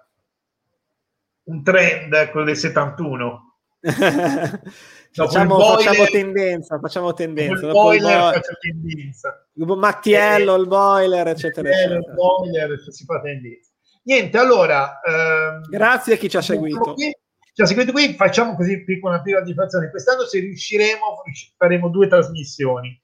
un 1.51 1.63
trend 1.63 2.31
con 2.31 2.43
le 2.45 2.55
71. 2.55 3.55
Facciamo, 5.13 5.57
boiler, 5.57 5.83
facciamo, 5.83 6.05
tendenza, 6.05 6.79
facciamo 6.79 7.13
tendenza. 7.13 7.65
Il 7.65 7.71
boiler, 7.73 8.27
il 8.27 8.33
faccio 8.33 8.57
tendenza. 8.61 9.45
Mattiello, 9.55 10.55
il 10.55 10.67
boiler, 10.67 11.27
eccetera. 11.27 11.67
Mattiello, 11.67 11.95
eccetera. 11.95 12.11
Il 12.11 12.15
boiler, 12.15 12.79
si 12.79 13.03
fa 13.03 13.19
tendenza. 13.19 13.70
Niente, 14.03 14.37
allora... 14.37 14.99
Ehm, 15.01 15.69
Grazie 15.69 16.15
a 16.15 16.17
chi 16.17 16.29
ci 16.29 16.37
ha 16.37 16.41
seguito. 16.41 16.93
Qui, 16.93 17.15
ci 17.53 17.61
ha 17.61 17.65
seguito 17.65 17.91
qui, 17.91 18.13
facciamo 18.13 18.55
così 18.55 18.73
una 18.73 18.83
piccola 18.83 19.21
diffrazione. 19.43 19.89
Quest'anno 19.89 20.25
se 20.25 20.39
riusciremo 20.39 21.23
faremo 21.57 21.89
due 21.89 22.07
trasmissioni, 22.07 22.99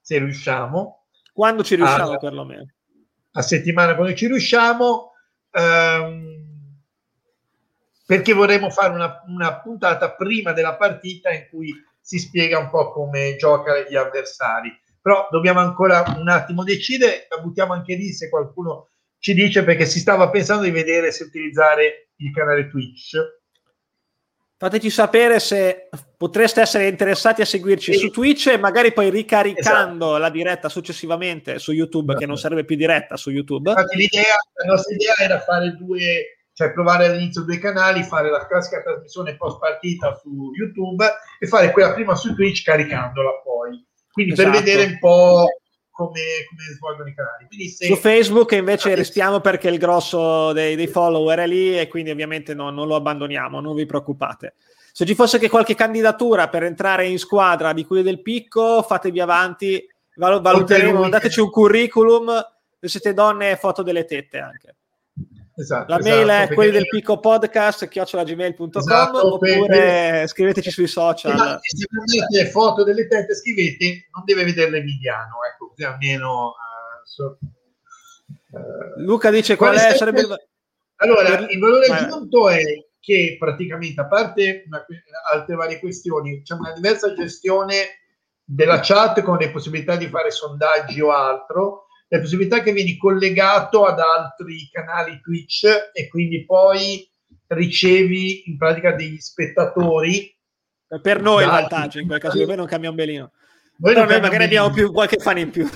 se 0.00 0.18
riusciamo. 0.18 1.06
Quando 1.32 1.62
ci 1.62 1.76
riusciamo 1.76 2.12
a, 2.12 2.16
perlomeno. 2.16 2.66
A 3.32 3.42
settimana 3.42 3.94
quando 3.94 4.14
ci 4.14 4.26
riusciamo. 4.26 5.12
Ehm, 5.52 6.46
perché 8.06 8.32
vorremmo 8.32 8.70
fare 8.70 8.94
una, 8.94 9.22
una, 9.26 9.60
puntata 9.60 10.14
prima 10.14 10.52
della 10.52 10.76
partita 10.76 11.30
in 11.30 11.46
cui 11.50 11.70
si 12.00 12.18
spiega 12.18 12.58
un 12.58 12.70
po' 12.70 12.90
come 12.90 13.36
giocano 13.36 13.86
gli 13.86 13.96
avversari. 13.96 14.70
Però 15.00 15.28
dobbiamo 15.30 15.60
ancora 15.60 16.02
un 16.16 16.28
attimo 16.28 16.64
decidere, 16.64 17.26
la 17.28 17.36
buttiamo 17.36 17.74
anche 17.74 17.94
lì 17.96 18.12
se 18.12 18.30
qualcuno 18.30 18.88
ci 19.18 19.34
dice 19.34 19.64
perché 19.64 19.84
si 19.84 19.98
stava 19.98 20.30
pensando 20.30 20.64
di 20.64 20.70
vedere 20.70 21.10
se 21.10 21.24
utilizzare 21.24 22.10
il 22.16 22.32
canale 22.32 22.68
Twitch. 22.68 23.16
Fateci 24.60 24.90
sapere 24.90 25.38
se 25.38 25.88
potreste 26.16 26.60
essere 26.60 26.88
interessati 26.88 27.42
a 27.42 27.44
seguirci 27.44 27.92
sì. 27.92 27.98
su 27.98 28.10
Twitch 28.10 28.48
e 28.48 28.58
magari 28.58 28.92
poi 28.92 29.08
ricaricando 29.08 30.06
esatto. 30.06 30.18
la 30.18 30.30
diretta 30.30 30.68
successivamente 30.68 31.60
su 31.60 31.70
YouTube, 31.70 32.06
esatto. 32.06 32.18
che 32.18 32.26
non 32.26 32.34
esatto. 32.34 32.48
sarebbe 32.48 32.66
più 32.66 32.76
diretta 32.76 33.16
su 33.16 33.30
YouTube. 33.30 33.70
Infatti, 33.70 33.96
l'idea, 33.96 34.34
la 34.54 34.72
nostra 34.72 34.94
idea 34.94 35.14
era 35.16 35.38
fare 35.38 35.76
due, 35.76 36.38
cioè 36.54 36.72
provare 36.72 37.06
all'inizio 37.06 37.42
due 37.42 37.58
canali, 37.60 38.02
fare 38.02 38.30
la 38.30 38.48
classica 38.48 38.82
trasmissione 38.82 39.36
post 39.36 39.60
partita 39.60 40.12
su 40.14 40.50
YouTube 40.52 41.06
e 41.38 41.46
fare 41.46 41.70
quella 41.70 41.94
prima 41.94 42.16
su 42.16 42.34
Twitch 42.34 42.64
caricandola 42.64 43.40
poi. 43.44 43.86
Quindi 44.10 44.32
esatto. 44.32 44.50
per 44.50 44.58
vedere 44.58 44.84
un 44.90 44.98
po' 44.98 45.46
come, 45.98 46.46
come 46.48 46.62
svolgono 46.76 47.08
i 47.08 47.14
canali. 47.14 47.68
Se... 47.68 47.86
Su 47.86 47.96
Facebook 47.96 48.52
invece 48.52 48.94
restiamo 48.94 49.40
perché 49.40 49.68
il 49.68 49.78
grosso 49.78 50.52
dei, 50.52 50.76
dei 50.76 50.86
follower 50.86 51.40
è 51.40 51.46
lì 51.48 51.76
e 51.76 51.88
quindi 51.88 52.10
ovviamente 52.10 52.54
no, 52.54 52.70
non 52.70 52.86
lo 52.86 52.94
abbandoniamo, 52.94 53.60
non 53.60 53.74
vi 53.74 53.84
preoccupate. 53.84 54.54
Se 54.92 55.04
ci 55.04 55.16
fosse 55.16 55.40
che 55.40 55.48
qualche 55.48 55.74
candidatura 55.74 56.48
per 56.48 56.62
entrare 56.62 57.08
in 57.08 57.18
squadra 57.18 57.72
di 57.72 57.84
quelli 57.84 58.04
del 58.04 58.22
picco, 58.22 58.82
fatevi 58.82 59.18
avanti, 59.18 59.84
valuteremo, 60.14 61.00
mandateci 61.00 61.40
un 61.40 61.50
curriculum, 61.50 62.32
se 62.78 62.88
siete 62.88 63.12
donne, 63.12 63.56
foto 63.56 63.82
delle 63.82 64.04
tette 64.04 64.38
anche. 64.38 64.76
Esatto, 65.58 65.90
la 65.90 65.98
mail 66.00 66.28
esatto, 66.28 66.52
è 66.52 66.54
quelli 66.54 66.70
del 66.70 66.86
picco 66.86 67.18
podcast 67.18 67.88
chiocciolagmail.com 67.88 68.68
esatto, 68.76 69.34
oppure 69.34 69.66
per... 69.66 70.28
scriveteci 70.28 70.70
sui 70.70 70.86
social 70.86 71.34
esatto, 71.34 71.60
se 71.62 71.86
prendete 71.88 72.50
foto 72.52 72.84
delle 72.84 73.08
tette 73.08 73.34
scrivete 73.34 74.06
non 74.14 74.22
deve 74.24 74.44
vederle 74.44 74.78
Emiliano 74.78 75.38
ecco 75.52 75.57
così 75.78 75.84
almeno 75.84 76.48
uh, 76.48 77.04
so, 77.04 77.38
uh, 78.50 79.00
Luca 79.00 79.30
dice 79.30 79.56
qual 79.56 79.76
è 79.76 79.94
sarebbe... 79.94 80.26
allora 80.96 81.46
il 81.48 81.58
valore 81.58 81.86
aggiunto 81.86 82.48
è 82.48 82.62
che 82.98 83.36
praticamente 83.38 84.00
a 84.00 84.06
parte 84.06 84.64
una, 84.66 84.84
altre 85.32 85.54
varie 85.54 85.78
questioni 85.78 86.42
c'è 86.42 86.54
una 86.54 86.72
diversa 86.72 87.14
gestione 87.14 88.00
della 88.44 88.80
chat 88.80 89.22
con 89.22 89.36
le 89.38 89.50
possibilità 89.50 89.96
di 89.96 90.08
fare 90.08 90.30
sondaggi 90.30 91.00
o 91.00 91.12
altro 91.12 91.86
la 92.08 92.20
possibilità 92.20 92.62
che 92.62 92.72
vieni 92.72 92.96
collegato 92.96 93.84
ad 93.84 94.00
altri 94.00 94.68
canali 94.72 95.20
Twitch 95.20 95.64
e 95.92 96.08
quindi 96.08 96.44
poi 96.46 97.06
ricevi 97.48 98.48
in 98.48 98.56
pratica 98.56 98.92
degli 98.92 99.18
spettatori. 99.18 100.34
Per 101.02 101.20
noi 101.20 101.44
il 101.44 101.50
vantaggio, 101.50 101.98
in 101.98 102.06
quel 102.06 102.18
caso, 102.18 102.42
noi 102.42 102.56
non 102.56 102.64
cambia 102.64 102.88
un 102.88 102.96
belino. 102.96 103.32
Noi, 103.80 103.94
Però 103.94 104.06
noi 104.06 104.20
magari 104.20 104.44
abbiamo 104.44 104.70
più, 104.70 104.92
qualche 104.92 105.18
fan 105.18 105.38
in 105.38 105.50
più. 105.50 105.68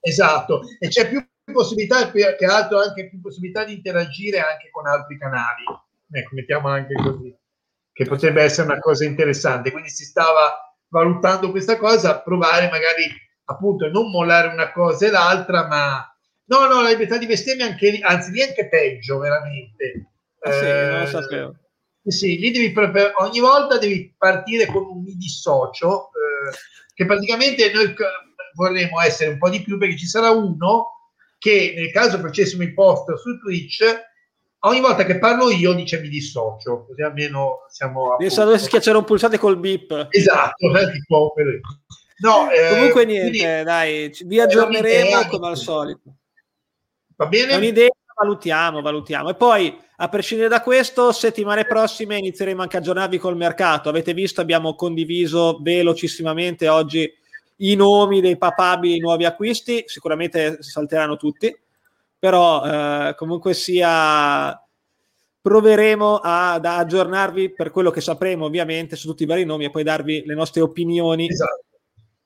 Esatto, 0.00 0.62
e 0.78 0.88
c'è 0.88 1.08
più 1.08 1.24
possibilità, 1.52 2.10
che 2.10 2.44
altro 2.44 2.80
anche 2.80 3.08
più 3.08 3.20
possibilità 3.20 3.64
di 3.64 3.74
interagire 3.74 4.38
anche 4.38 4.70
con 4.70 4.86
altri 4.86 5.18
canali. 5.18 5.64
Ecco, 6.10 6.34
mettiamo 6.34 6.68
anche 6.68 6.94
così, 6.94 7.34
che 7.92 8.04
potrebbe 8.04 8.42
essere 8.42 8.68
una 8.68 8.78
cosa 8.78 9.04
interessante. 9.04 9.70
Quindi 9.70 9.90
si 9.90 10.04
stava 10.04 10.76
valutando 10.88 11.50
questa 11.50 11.76
cosa, 11.78 12.20
provare 12.20 12.68
magari 12.70 13.10
appunto 13.44 13.88
non 13.88 14.10
mollare 14.10 14.48
una 14.48 14.70
cosa 14.70 15.06
e 15.06 15.10
l'altra, 15.10 15.66
ma 15.66 16.16
no, 16.44 16.66
no, 16.66 16.82
la 16.82 16.90
libertà 16.90 17.18
di 17.18 17.26
bestemmia 17.26 17.66
anche 17.66 17.90
lì, 17.90 18.02
anzi 18.02 18.30
lì 18.30 18.42
anche 18.42 18.68
peggio, 18.68 19.18
veramente. 19.18 20.10
Ah, 20.40 20.52
sì, 20.52 20.64
eh, 20.64 20.86
non 20.90 21.00
lo 21.00 21.06
sapevo. 21.06 21.56
Sì, 22.04 22.38
lì 22.38 22.50
devi 22.50 22.72
proprio, 22.72 23.12
ogni 23.18 23.38
volta 23.38 23.78
devi 23.78 24.12
partire 24.16 24.66
con 24.66 24.82
un 24.84 25.02
mi 25.02 25.14
dissocio, 25.14 26.08
eh, 26.08 26.11
che 26.94 27.06
praticamente 27.06 27.72
noi 27.72 27.94
vorremmo 28.54 29.00
essere 29.00 29.30
un 29.30 29.38
po' 29.38 29.48
di 29.48 29.62
più 29.62 29.78
perché 29.78 29.96
ci 29.96 30.06
sarà 30.06 30.30
uno 30.30 31.12
che 31.38 31.74
nel 31.76 31.90
caso 31.90 32.18
facessimo 32.18 32.62
il 32.62 32.74
post 32.74 33.14
su 33.16 33.38
Twitch 33.38 33.82
ogni 34.60 34.80
volta 34.80 35.04
che 35.04 35.18
parlo 35.18 35.50
io 35.50 35.72
dice 35.72 36.00
mi 36.00 36.08
dissocio 36.08 36.84
così 36.86 37.02
almeno 37.02 37.66
siamo 37.68 38.14
a 38.14 38.16
dovessi 38.18 38.66
schiacciare 38.66 38.98
un 38.98 39.04
pulsante 39.04 39.38
col 39.38 39.58
bip 39.58 40.08
esatto 40.10 40.78
eh, 40.78 40.92
tipo, 40.92 41.32
No, 42.22 42.48
eh, 42.50 42.68
Comunque 42.68 43.04
niente, 43.04 43.38
quindi, 43.38 43.64
dai, 43.64 44.16
vi 44.26 44.40
aggiorneremo 44.40 45.26
come 45.26 45.48
al 45.48 45.56
solito. 45.56 46.14
Va 47.16 47.26
bene? 47.26 47.52
È 47.52 47.56
un'idea, 47.56 47.90
valutiamo, 48.14 48.80
valutiamo. 48.80 49.30
E 49.30 49.34
poi, 49.34 49.76
a 50.02 50.08
prescindere 50.08 50.48
da 50.48 50.62
questo, 50.62 51.12
settimane 51.12 51.64
prossime 51.64 52.18
inizieremo 52.18 52.60
anche 52.60 52.74
a 52.74 52.80
aggiornarvi 52.80 53.18
col 53.18 53.36
mercato. 53.36 53.88
Avete 53.88 54.12
visto, 54.12 54.40
abbiamo 54.40 54.74
condiviso 54.74 55.60
velocissimamente 55.62 56.66
oggi 56.66 57.08
i 57.58 57.76
nomi 57.76 58.20
dei 58.20 58.36
papabili 58.36 58.98
nuovi 58.98 59.24
acquisti, 59.24 59.84
sicuramente 59.86 60.60
salteranno 60.60 61.16
tutti, 61.16 61.56
però 62.18 62.64
eh, 62.64 63.14
comunque 63.14 63.54
sia 63.54 64.60
proveremo 65.40 66.18
ad 66.20 66.64
aggiornarvi 66.64 67.52
per 67.52 67.70
quello 67.70 67.92
che 67.92 68.00
sapremo 68.00 68.46
ovviamente 68.46 68.96
su 68.96 69.06
tutti 69.06 69.22
i 69.22 69.26
vari 69.26 69.44
nomi 69.44 69.66
e 69.66 69.70
poi 69.70 69.84
darvi 69.84 70.24
le 70.26 70.34
nostre 70.34 70.62
opinioni 70.62 71.28
esatto. 71.28 71.62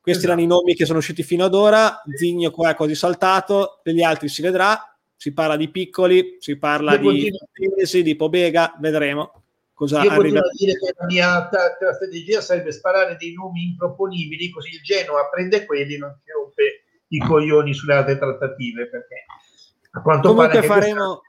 Questi 0.00 0.24
esatto. 0.24 0.40
erano 0.40 0.40
i 0.40 0.46
nomi 0.46 0.74
che 0.74 0.86
sono 0.86 0.98
usciti 0.98 1.22
fino 1.22 1.44
ad 1.44 1.52
ora. 1.54 2.00
Zigno 2.16 2.50
qua 2.50 2.70
è 2.70 2.74
quasi 2.74 2.94
saltato, 2.94 3.80
degli 3.82 4.02
altri 4.02 4.28
si 4.28 4.40
vedrà. 4.40 4.95
Si 5.16 5.32
parla 5.32 5.56
di 5.56 5.70
piccoli, 5.70 6.36
si 6.40 6.56
parla 6.58 6.94
Io 6.98 7.10
di 7.10 7.32
Tesi, 7.74 8.02
di 8.02 8.16
Pobega, 8.16 8.76
vedremo 8.78 9.42
cosa 9.72 10.02
Io 10.02 10.10
arriva. 10.10 10.38
a 10.40 10.50
dire 10.56 10.72
che 10.72 10.94
la 10.96 11.04
mia 11.06 11.48
t- 11.48 11.94
strategia 11.94 12.40
sarebbe 12.40 12.72
sparare 12.72 13.16
dei 13.18 13.32
nomi 13.34 13.64
improponibili, 13.64 14.50
così 14.50 14.70
il 14.70 14.82
Genoa 14.82 15.28
prende 15.30 15.66
quelli 15.66 15.94
e 15.94 15.98
non 15.98 16.14
si 16.22 16.30
rompe 16.30 16.84
i 17.08 17.18
coglioni 17.18 17.74
sulle 17.74 17.94
altre 17.94 18.18
trattative. 18.18 18.88
Perché 18.88 19.24
a 19.92 20.00
quanto 20.00 20.28
Comunque 20.28 20.60
pare 20.60 20.66
faremo, 20.66 21.20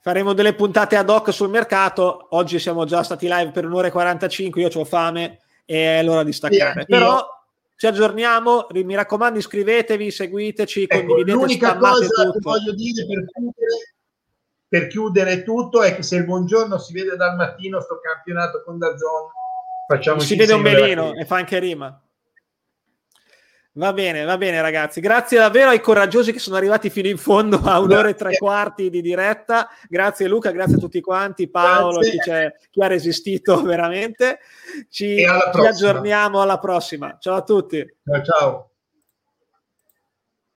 faremo 0.00 0.32
delle 0.32 0.54
puntate 0.54 0.96
ad 0.96 1.08
hoc 1.08 1.32
sul 1.32 1.50
mercato. 1.50 2.28
Oggi 2.30 2.58
siamo 2.58 2.84
già 2.84 3.02
stati 3.02 3.26
live 3.28 3.50
per 3.50 3.64
un'ora 3.64 3.88
e 3.88 3.90
45, 3.90 4.60
io 4.60 4.70
ho 4.72 4.84
fame 4.84 5.40
e 5.64 5.98
è 5.98 6.02
l'ora 6.02 6.22
di 6.22 6.32
staccare. 6.32 6.80
Sì, 6.80 6.86
Però 6.86 7.26
ci 7.76 7.86
aggiorniamo, 7.86 8.68
mi 8.72 8.94
raccomando 8.94 9.38
iscrivetevi, 9.38 10.10
seguiteci, 10.10 10.82
ecco, 10.84 10.96
condividete, 10.96 11.32
l'unica 11.32 11.76
cosa 11.76 12.06
tutto. 12.06 12.32
che 12.32 12.38
voglio 12.40 12.74
dire 12.74 13.06
per 13.06 13.24
chiudere, 13.26 13.94
per 14.66 14.86
chiudere 14.86 15.42
tutto 15.42 15.82
è 15.82 15.94
che 15.94 16.02
se 16.02 16.16
il 16.16 16.24
buongiorno 16.24 16.78
si 16.78 16.92
vede 16.94 17.16
dal 17.16 17.36
mattino 17.36 17.80
sto 17.80 18.00
campionato 18.00 18.62
con 18.64 18.78
Dazzon 18.78 19.28
facciamo 19.86 20.20
si 20.20 20.36
vede 20.36 20.54
un 20.54 20.62
melino 20.62 21.14
e 21.14 21.24
fa 21.24 21.36
anche 21.36 21.58
rima 21.58 22.00
Va 23.76 23.92
bene, 23.92 24.24
va 24.24 24.38
bene 24.38 24.62
ragazzi. 24.62 25.00
Grazie 25.00 25.38
davvero 25.38 25.68
ai 25.68 25.80
coraggiosi 25.80 26.32
che 26.32 26.38
sono 26.38 26.56
arrivati 26.56 26.88
fino 26.88 27.08
in 27.08 27.18
fondo 27.18 27.60
a 27.62 27.78
un'ora 27.78 28.08
e 28.08 28.14
tre 28.14 28.36
quarti 28.38 28.88
di 28.88 29.02
diretta. 29.02 29.68
Grazie 29.86 30.28
Luca, 30.28 30.50
grazie 30.50 30.76
a 30.76 30.80
tutti 30.80 31.00
quanti, 31.02 31.48
Paolo, 31.48 32.00
chi, 32.00 32.18
chi, 32.70 32.82
ha 32.82 32.86
resistito 32.86 33.60
veramente. 33.62 34.38
Ci, 34.88 35.18
ci 35.18 35.24
aggiorniamo 35.66 36.40
alla 36.40 36.58
prossima. 36.58 37.18
Ciao 37.20 37.34
a 37.34 37.42
tutti. 37.42 37.84
Ciao 38.02 38.22
ciao. 38.22 38.70